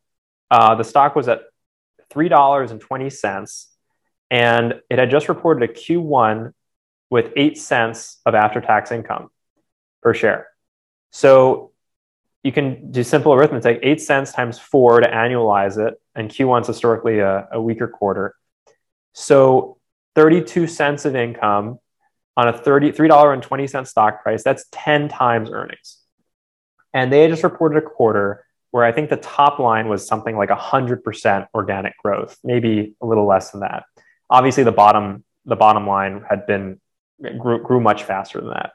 uh, 0.50 0.76
the 0.76 0.84
stock 0.84 1.16
was 1.16 1.28
at 1.28 1.42
$3.20, 2.14 3.66
and 4.32 4.74
it 4.90 5.00
had 5.00 5.12
just 5.12 5.30
reported 5.30 5.70
a 5.70 5.74
Q1 5.74 6.54
with 7.10 7.32
8 7.36 7.58
cents 7.58 8.20
of 8.26 8.36
after 8.36 8.62
tax 8.62 8.92
income 8.92 9.30
per 10.02 10.14
share. 10.14 10.48
So 11.12 11.72
you 12.44 12.52
can 12.52 12.92
do 12.92 13.04
simple 13.04 13.34
arithmetic 13.34 13.80
8 13.84 14.02
cents 14.02 14.32
times 14.32 14.60
4 14.60 15.02
to 15.02 15.08
annualize 15.08 15.78
it, 15.78 16.00
and 16.16 16.30
Q1 16.30 16.62
is 16.62 16.68
historically 16.68 17.20
a, 17.20 17.48
a 17.52 17.62
weaker 17.62 17.88
quarter. 17.88 18.36
So 19.14 19.78
32 20.16 20.68
cents 20.68 21.06
of 21.06 21.16
income 21.16 21.80
on 22.36 22.48
a 22.48 22.54
$33.20 22.54 23.88
stock 23.88 24.24
price, 24.24 24.44
that's 24.44 24.66
10 24.72 25.08
times 25.08 25.50
earnings. 25.52 26.00
And 26.94 27.12
they 27.12 27.28
just 27.28 27.44
reported 27.44 27.78
a 27.78 27.82
quarter 27.82 28.46
where 28.74 28.84
I 28.84 28.92
think 28.92 29.12
the 29.12 29.18
top 29.18 29.60
line 29.60 29.88
was 29.88 30.08
something 30.08 30.36
like 30.36 30.50
100% 30.50 31.48
organic 31.54 31.96
growth, 32.00 32.36
maybe 32.44 32.96
a 33.04 33.06
little 33.06 33.28
less 33.28 33.52
than 33.52 33.62
that. 33.62 33.84
Obviously, 34.32 34.64
the 34.64 34.72
bottom, 34.72 35.24
the 35.46 35.56
bottom 35.56 35.86
line 35.86 36.26
had 36.28 36.48
been 36.48 36.82
grew, 37.38 37.62
grew 37.62 37.80
much 37.80 38.04
faster 38.04 38.42
than 38.42 38.50
that. 38.50 38.72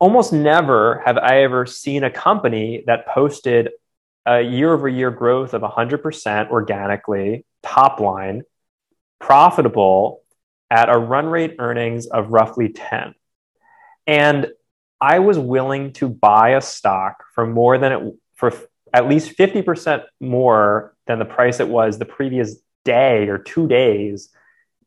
Almost 0.00 0.32
never 0.32 1.00
have 1.06 1.16
I 1.16 1.42
ever 1.42 1.64
seen 1.64 2.02
a 2.02 2.10
company 2.10 2.82
that 2.88 3.06
posted 3.06 3.70
a 4.26 4.40
year 4.40 4.72
over 4.72 4.88
year 4.88 5.12
growth 5.12 5.54
of 5.54 5.62
100% 5.62 6.50
organically, 6.50 7.46
top 7.62 8.00
line, 8.00 8.42
profitable, 9.20 10.22
at 10.72 10.88
a 10.88 10.98
run 10.98 11.26
rate 11.26 11.54
earnings 11.60 12.08
of 12.08 12.30
roughly 12.30 12.70
10. 12.70 13.14
And 14.08 14.48
I 15.00 15.20
was 15.20 15.38
willing 15.38 15.92
to 15.92 16.08
buy 16.08 16.56
a 16.56 16.60
stock 16.60 17.22
for 17.32 17.46
more 17.46 17.78
than 17.78 17.92
it 17.92 18.14
for 18.36 18.52
at 18.92 19.08
least 19.08 19.36
50% 19.36 20.04
more 20.20 20.94
than 21.06 21.18
the 21.18 21.24
price 21.24 21.60
it 21.60 21.68
was 21.68 21.98
the 21.98 22.04
previous 22.04 22.56
day 22.84 23.28
or 23.28 23.38
two 23.38 23.66
days 23.66 24.30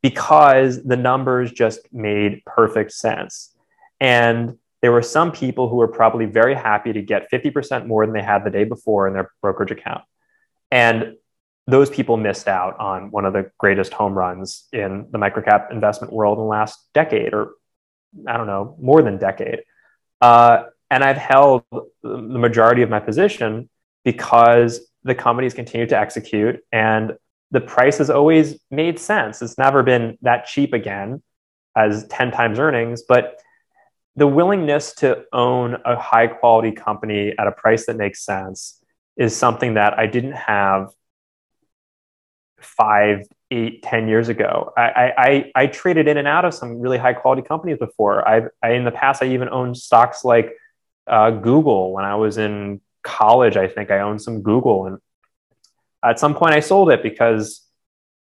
because 0.01 0.83
the 0.83 0.95
numbers 0.95 1.51
just 1.51 1.81
made 1.91 2.43
perfect 2.45 2.91
sense. 2.91 3.53
And 3.99 4.57
there 4.81 4.93
were 4.93 5.01
some 5.01 5.31
people 5.31 5.67
who 5.67 5.75
were 5.75 5.89
probably 5.89 6.25
very 6.25 6.55
happy 6.55 6.93
to 6.93 7.01
get 7.01 7.29
50% 7.31 7.85
more 7.85 8.05
than 8.05 8.13
they 8.13 8.21
had 8.21 8.45
the 8.45 8.49
day 8.49 8.63
before 8.63 9.07
in 9.07 9.13
their 9.13 9.31
brokerage 9.41 9.71
account. 9.71 10.03
And 10.71 11.15
those 11.67 11.89
people 11.89 12.17
missed 12.17 12.47
out 12.47 12.79
on 12.79 13.11
one 13.11 13.25
of 13.25 13.33
the 13.33 13.51
greatest 13.57 13.93
home 13.93 14.17
runs 14.17 14.67
in 14.71 15.07
the 15.11 15.17
microcap 15.17 15.71
investment 15.71 16.13
world 16.13 16.37
in 16.37 16.43
the 16.43 16.49
last 16.49 16.79
decade, 16.93 17.33
or 17.33 17.51
I 18.25 18.37
don't 18.37 18.47
know, 18.47 18.75
more 18.79 19.01
than 19.01 19.17
decade. 19.17 19.59
Uh, 20.21 20.63
and 20.91 21.03
I've 21.03 21.17
held 21.17 21.63
the 22.03 22.17
majority 22.17 22.81
of 22.81 22.89
my 22.89 22.99
position 22.99 23.69
because 24.03 24.81
the 25.03 25.15
companies 25.15 25.53
continue 25.53 25.87
to 25.87 25.97
execute 25.97 26.59
and 26.71 27.13
the 27.51 27.61
price 27.61 27.97
has 27.97 28.09
always 28.09 28.59
made 28.69 28.99
sense. 28.99 29.41
It's 29.41 29.57
never 29.57 29.81
been 29.83 30.17
that 30.21 30.45
cheap 30.45 30.73
again 30.73 31.21
as 31.75 32.07
10 32.07 32.31
times 32.31 32.59
earnings, 32.59 33.03
but 33.07 33.39
the 34.15 34.27
willingness 34.27 34.93
to 34.95 35.23
own 35.31 35.77
a 35.85 35.95
high 35.95 36.27
quality 36.27 36.71
company 36.71 37.33
at 37.37 37.47
a 37.47 37.51
price 37.51 37.85
that 37.85 37.95
makes 37.95 38.23
sense 38.23 38.83
is 39.17 39.35
something 39.35 39.75
that 39.75 39.97
I 39.97 40.07
didn't 40.07 40.33
have 40.33 40.89
five, 42.61 43.25
eight, 43.51 43.81
ten 43.83 44.07
years 44.07 44.29
ago. 44.29 44.73
I, 44.77 45.13
I, 45.17 45.51
I 45.55 45.67
traded 45.67 46.07
in 46.07 46.17
and 46.17 46.27
out 46.27 46.45
of 46.45 46.53
some 46.53 46.79
really 46.79 46.97
high 46.97 47.13
quality 47.13 47.41
companies 47.41 47.77
before. 47.77 48.27
I've, 48.27 48.49
I, 48.61 48.71
in 48.71 48.83
the 48.83 48.91
past, 48.91 49.23
I 49.23 49.27
even 49.27 49.49
owned 49.49 49.77
stocks 49.77 50.25
like 50.25 50.53
uh, 51.09 51.31
Google 51.31 51.91
when 51.91 52.05
I 52.05 52.15
was 52.15 52.37
in 52.37 52.81
college. 53.03 53.57
I 53.57 53.67
think 53.67 53.91
I 53.91 53.99
owned 53.99 54.21
some 54.21 54.41
Google, 54.41 54.85
and 54.85 54.97
at 56.03 56.19
some 56.19 56.35
point 56.35 56.53
I 56.53 56.59
sold 56.59 56.91
it 56.91 57.03
because 57.03 57.65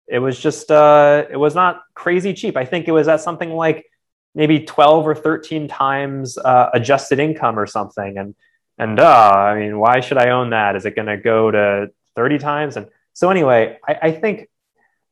it 0.08 0.20
was 0.20 0.40
just 0.40 0.72
uh, 0.72 1.26
it 1.30 1.38
was 1.38 1.56
not 1.56 1.82
crazy 1.94 2.34
cheap. 2.34 2.58
I 2.58 2.66
think 2.66 2.88
it 2.88 2.92
was 2.92 3.08
at 3.08 3.22
something 3.22 3.52
like 3.52 3.86
maybe 4.34 4.62
12 4.62 5.08
or 5.08 5.16
13 5.16 5.68
times 5.68 6.38
uh, 6.38 6.70
adjusted 6.74 7.20
income 7.20 7.58
or 7.58 7.68
something. 7.68 8.18
And 8.18 8.36
and 8.78 9.00
uh, 9.00 9.32
I 9.32 9.60
mean, 9.60 9.80
why 9.80 10.00
should 10.00 10.18
I 10.18 10.32
own 10.32 10.52
that? 10.52 10.76
Is 10.76 10.86
it 10.86 10.96
going 10.96 11.08
to 11.08 11.18
go 11.18 11.52
to 11.52 11.92
30 12.16 12.40
times? 12.40 12.78
And 12.78 12.88
so 13.14 13.30
anyway, 13.30 13.78
I, 13.88 14.00
I 14.02 14.12
think 14.12 14.50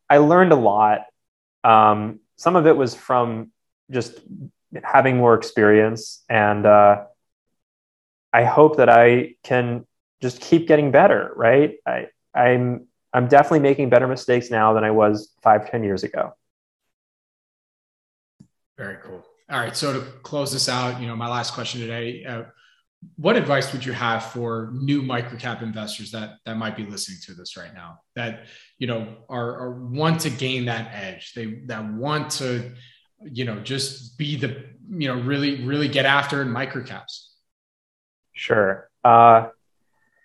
I 0.09 0.17
learned 0.17 0.51
a 0.51 0.55
lot. 0.55 1.01
Um, 1.63 2.19
some 2.37 2.55
of 2.55 2.65
it 2.65 2.75
was 2.75 2.95
from 2.95 3.51
just 3.91 4.19
having 4.83 5.17
more 5.17 5.35
experience, 5.35 6.23
and 6.29 6.65
uh, 6.65 7.05
I 8.31 8.43
hope 8.43 8.77
that 8.77 8.89
I 8.89 9.35
can 9.43 9.85
just 10.21 10.41
keep 10.41 10.67
getting 10.67 10.91
better. 10.91 11.31
Right? 11.35 11.77
I, 11.85 12.07
I'm 12.33 12.87
I'm 13.13 13.27
definitely 13.27 13.61
making 13.61 13.89
better 13.89 14.07
mistakes 14.07 14.51
now 14.51 14.73
than 14.73 14.83
I 14.83 14.91
was 14.91 15.33
five, 15.41 15.69
ten 15.69 15.83
years 15.83 16.03
ago. 16.03 16.33
Very 18.77 18.97
cool. 19.03 19.23
All 19.49 19.59
right. 19.59 19.75
So 19.75 19.93
to 19.93 20.01
close 20.21 20.51
this 20.51 20.69
out, 20.69 21.01
you 21.01 21.07
know, 21.07 21.15
my 21.15 21.27
last 21.27 21.53
question 21.53 21.81
today, 21.81 22.23
uh, 22.23 22.43
what 23.15 23.35
advice 23.35 23.71
would 23.71 23.85
you 23.85 23.93
have 23.93 24.25
for 24.25 24.71
new 24.73 25.01
microcap 25.01 25.61
investors 25.61 26.11
that 26.11 26.37
that 26.45 26.57
might 26.57 26.75
be 26.75 26.85
listening 26.85 27.17
to 27.23 27.33
this 27.33 27.55
right 27.55 27.73
now 27.73 27.99
that 28.15 28.45
you 28.77 28.87
know 28.87 29.15
are, 29.29 29.57
are 29.57 29.85
want 29.85 30.19
to 30.19 30.29
gain 30.29 30.65
that 30.65 30.91
edge 30.93 31.33
they 31.33 31.61
that 31.65 31.85
want 31.93 32.29
to 32.29 32.71
you 33.23 33.45
know 33.45 33.59
just 33.61 34.17
be 34.17 34.35
the 34.35 34.65
you 34.89 35.07
know 35.07 35.15
really 35.21 35.63
really 35.63 35.87
get 35.87 36.05
after 36.05 36.41
in 36.41 36.49
microcaps 36.49 37.27
sure. 38.39 38.89
Uh, 39.03 39.49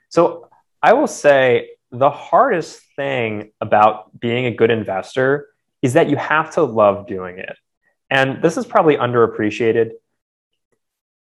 so 0.08 0.48
i 0.82 0.92
will 0.92 1.06
say 1.06 1.70
the 1.90 2.10
hardest 2.10 2.80
thing 2.96 3.52
about 3.60 4.18
being 4.18 4.46
a 4.46 4.50
good 4.50 4.70
investor 4.70 5.48
is 5.82 5.92
that 5.92 6.10
you 6.10 6.16
have 6.16 6.50
to 6.52 6.62
love 6.62 7.06
doing 7.06 7.38
it. 7.38 7.56
And 8.10 8.42
this 8.42 8.56
is 8.56 8.66
probably 8.66 8.96
underappreciated. 8.96 9.90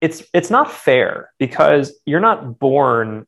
It's 0.01 0.23
it's 0.33 0.49
not 0.49 0.71
fair 0.71 1.31
because 1.39 1.93
you're 2.05 2.19
not 2.19 2.59
born 2.59 3.27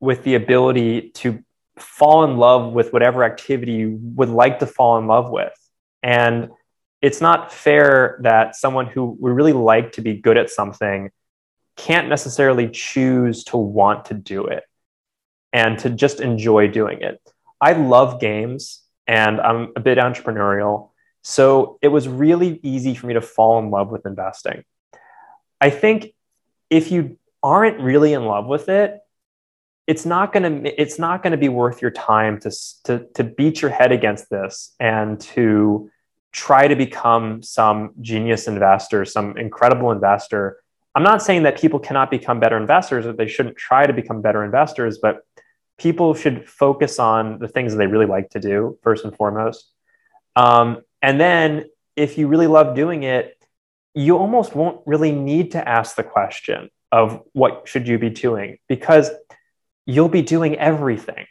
with 0.00 0.24
the 0.24 0.34
ability 0.34 1.10
to 1.10 1.42
fall 1.78 2.24
in 2.24 2.36
love 2.36 2.72
with 2.72 2.92
whatever 2.92 3.24
activity 3.24 3.72
you 3.72 3.98
would 4.16 4.28
like 4.28 4.58
to 4.60 4.66
fall 4.66 4.98
in 4.98 5.06
love 5.06 5.30
with. 5.30 5.52
And 6.02 6.50
it's 7.00 7.20
not 7.20 7.52
fair 7.52 8.18
that 8.22 8.56
someone 8.56 8.86
who 8.86 9.16
would 9.20 9.32
really 9.32 9.52
like 9.52 9.92
to 9.92 10.00
be 10.00 10.14
good 10.14 10.36
at 10.36 10.50
something 10.50 11.10
can't 11.76 12.08
necessarily 12.08 12.68
choose 12.68 13.44
to 13.44 13.56
want 13.56 14.06
to 14.06 14.14
do 14.14 14.46
it 14.46 14.64
and 15.52 15.78
to 15.80 15.90
just 15.90 16.20
enjoy 16.20 16.68
doing 16.68 17.02
it. 17.02 17.20
I 17.60 17.72
love 17.72 18.20
games 18.20 18.82
and 19.06 19.40
I'm 19.40 19.72
a 19.76 19.80
bit 19.80 19.98
entrepreneurial. 19.98 20.90
So 21.22 21.78
it 21.82 21.88
was 21.88 22.08
really 22.08 22.58
easy 22.62 22.94
for 22.94 23.06
me 23.06 23.14
to 23.14 23.20
fall 23.20 23.58
in 23.58 23.70
love 23.70 23.90
with 23.90 24.06
investing. 24.06 24.64
I 25.60 25.70
think 25.70 26.14
if 26.70 26.90
you 26.90 27.18
aren't 27.42 27.80
really 27.80 28.12
in 28.12 28.24
love 28.24 28.46
with 28.46 28.68
it, 28.68 28.98
it's 29.86 30.06
not 30.06 30.32
going 30.32 30.64
to 30.64 30.80
it's 30.80 30.98
not 30.98 31.22
going 31.22 31.32
to 31.32 31.36
be 31.36 31.48
worth 31.48 31.82
your 31.82 31.90
time 31.90 32.38
to, 32.40 32.50
to 32.84 33.06
to 33.14 33.24
beat 33.24 33.60
your 33.60 33.70
head 33.70 33.92
against 33.92 34.30
this 34.30 34.74
and 34.78 35.20
to 35.20 35.90
try 36.32 36.66
to 36.66 36.74
become 36.74 37.42
some 37.42 37.92
genius 38.00 38.48
investor, 38.48 39.04
some 39.04 39.36
incredible 39.36 39.90
investor. 39.90 40.61
I'm 40.94 41.02
not 41.02 41.22
saying 41.22 41.44
that 41.44 41.58
people 41.58 41.78
cannot 41.78 42.10
become 42.10 42.38
better 42.38 42.56
investors 42.56 43.06
or 43.06 43.12
they 43.12 43.28
shouldn't 43.28 43.56
try 43.56 43.86
to 43.86 43.92
become 43.92 44.20
better 44.20 44.44
investors, 44.44 44.98
but 44.98 45.24
people 45.78 46.14
should 46.14 46.48
focus 46.48 46.98
on 46.98 47.38
the 47.38 47.48
things 47.48 47.72
that 47.72 47.78
they 47.78 47.86
really 47.86 48.06
like 48.06 48.30
to 48.30 48.40
do 48.40 48.78
first 48.82 49.04
and 49.04 49.16
foremost. 49.16 49.70
Um, 50.36 50.82
and 51.00 51.20
then 51.20 51.64
if 51.96 52.18
you 52.18 52.28
really 52.28 52.46
love 52.46 52.76
doing 52.76 53.02
it, 53.02 53.36
you 53.94 54.16
almost 54.16 54.54
won't 54.54 54.80
really 54.86 55.12
need 55.12 55.52
to 55.52 55.68
ask 55.68 55.96
the 55.96 56.02
question 56.02 56.70
of 56.90 57.22
what 57.32 57.66
should 57.66 57.88
you 57.88 57.98
be 57.98 58.10
doing 58.10 58.58
because 58.68 59.10
you'll 59.86 60.08
be 60.08 60.22
doing 60.22 60.56
everything. 60.56 61.26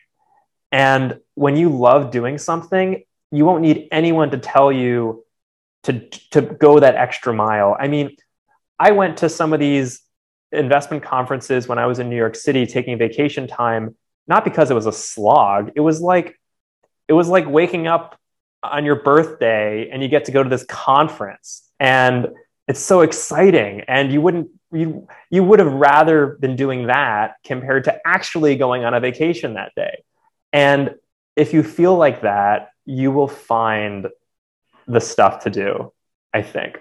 And 0.71 1.19
when 1.35 1.55
you 1.55 1.69
love 1.69 2.11
doing 2.11 2.37
something, 2.37 3.03
you 3.31 3.45
won't 3.45 3.61
need 3.61 3.87
anyone 3.91 4.31
to 4.31 4.37
tell 4.37 4.71
you 4.71 5.23
to, 5.83 6.07
to 6.31 6.41
go 6.41 6.79
that 6.79 6.95
extra 6.95 7.33
mile. 7.33 7.75
I 7.79 7.87
mean, 7.87 8.15
I 8.81 8.91
went 8.91 9.17
to 9.17 9.29
some 9.29 9.53
of 9.53 9.59
these 9.59 10.01
investment 10.51 11.03
conferences 11.03 11.67
when 11.67 11.77
I 11.77 11.85
was 11.85 11.99
in 11.99 12.09
New 12.09 12.15
York 12.15 12.35
City 12.35 12.65
taking 12.65 12.97
vacation 12.97 13.47
time, 13.47 13.95
not 14.27 14.43
because 14.43 14.71
it 14.71 14.73
was 14.73 14.87
a 14.87 14.91
slog. 14.91 15.71
It 15.75 15.81
was 15.81 16.01
like, 16.01 16.39
it 17.07 17.13
was 17.13 17.27
like 17.27 17.47
waking 17.47 17.85
up 17.85 18.19
on 18.63 18.83
your 18.83 18.95
birthday 18.95 19.89
and 19.91 20.01
you 20.01 20.07
get 20.07 20.25
to 20.25 20.31
go 20.31 20.41
to 20.41 20.49
this 20.49 20.63
conference 20.65 21.69
and 21.79 22.27
it's 22.67 22.79
so 22.79 23.01
exciting. 23.01 23.81
And 23.87 24.11
you 24.11 24.21
wouldn't 24.21 24.49
you 24.71 25.07
you 25.29 25.43
would 25.43 25.59
have 25.59 25.73
rather 25.73 26.37
been 26.39 26.55
doing 26.55 26.87
that 26.87 27.35
compared 27.43 27.83
to 27.83 27.99
actually 28.05 28.55
going 28.55 28.85
on 28.85 28.93
a 28.93 28.99
vacation 28.99 29.55
that 29.55 29.73
day. 29.75 30.03
And 30.53 30.95
if 31.35 31.53
you 31.53 31.63
feel 31.63 31.95
like 31.95 32.21
that 32.21 32.69
you 32.85 33.11
will 33.11 33.27
find 33.27 34.07
the 34.87 34.99
stuff 34.99 35.43
to 35.43 35.49
do 35.49 35.91
i 36.33 36.41
think 36.41 36.79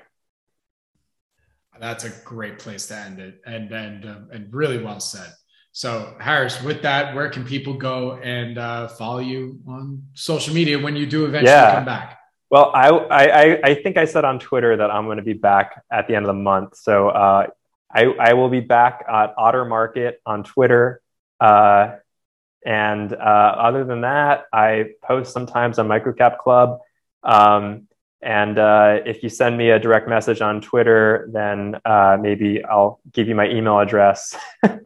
that's 1.81 2.05
a 2.05 2.11
great 2.25 2.59
place 2.59 2.87
to 2.87 2.97
end 2.97 3.19
it 3.19 3.41
and 3.47 3.73
and 3.73 4.05
um, 4.05 4.29
and 4.33 4.53
really 4.53 4.83
well 4.83 5.01
said 5.01 5.33
so 5.73 6.15
harris 6.21 6.63
with 6.63 6.83
that 6.83 7.15
where 7.15 7.29
can 7.29 7.45
people 7.45 7.75
go 7.75 8.19
and 8.23 8.59
uh, 8.59 8.89
follow 8.89 9.19
you 9.19 9.61
on 9.67 10.03
social 10.15 10.55
media 10.55 10.79
when 10.79 10.97
you 10.97 11.07
do 11.07 11.25
eventually 11.25 11.51
yeah. 11.51 11.75
come 11.75 11.85
back 11.85 12.21
well, 12.51 12.73
I, 12.75 12.89
I, 12.89 13.61
I 13.63 13.75
think 13.77 13.97
I 13.97 14.07
said 14.07 14.25
on 14.25 14.41
Twitter 14.41 14.77
that 14.77 14.91
I'm 14.91 15.05
going 15.05 15.19
to 15.19 15.23
be 15.23 15.35
back 15.35 15.85
at 15.91 16.09
the 16.09 16.17
end 16.17 16.27
of 16.27 16.29
the 16.31 16.43
month. 16.43 16.77
So 16.77 17.09
uh, 17.09 17.47
I, 17.95 18.05
I 18.05 18.33
will 18.35 18.49
be 18.49 18.59
back 18.59 19.05
at 19.09 19.35
Otter 19.39 19.65
Market 19.65 20.21
on 20.27 20.43
Twitter. 20.43 21.01
Uh, 21.39 21.97
and 22.67 23.13
uh, 23.13 23.17
other 23.17 23.85
than 23.85 24.01
that, 24.01 24.47
I 24.53 24.91
post 25.03 25.33
sometimes 25.33 25.79
on 25.79 25.87
Microcap 25.87 26.39
Club. 26.39 26.81
Um, 27.23 27.87
and 28.23 28.59
uh, 28.59 28.99
if 29.07 29.23
you 29.23 29.29
send 29.29 29.57
me 29.57 29.71
a 29.71 29.79
direct 29.79 30.09
message 30.09 30.41
on 30.41 30.61
Twitter, 30.61 31.29
then 31.33 31.77
uh, 31.85 32.19
maybe 32.21 32.63
I'll 32.65 33.01
give 33.13 33.29
you 33.29 33.35
my 33.35 33.49
email 33.49 33.79
address 33.79 34.37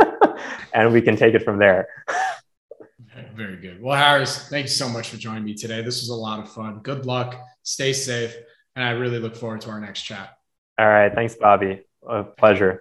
and 0.72 0.92
we 0.92 1.02
can 1.02 1.16
take 1.16 1.34
it 1.34 1.42
from 1.42 1.58
there. 1.58 1.88
Very 3.34 3.56
good. 3.56 3.82
Well, 3.82 3.96
Harris, 3.96 4.48
thank 4.48 4.64
you 4.64 4.70
so 4.70 4.88
much 4.88 5.08
for 5.08 5.16
joining 5.16 5.44
me 5.44 5.54
today. 5.54 5.82
This 5.82 6.00
was 6.00 6.08
a 6.10 6.14
lot 6.14 6.38
of 6.38 6.52
fun. 6.52 6.78
Good 6.80 7.04
luck 7.04 7.36
stay 7.64 7.92
safe. 7.92 8.36
And 8.76 8.84
I 8.84 8.90
really 8.90 9.18
look 9.18 9.34
forward 9.34 9.60
to 9.62 9.70
our 9.70 9.80
next 9.80 10.02
chat. 10.02 10.30
All 10.78 10.86
right. 10.86 11.12
Thanks, 11.12 11.34
Bobby. 11.34 11.82
A 12.08 12.22
pleasure. 12.22 12.80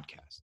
podcast. 0.01 0.40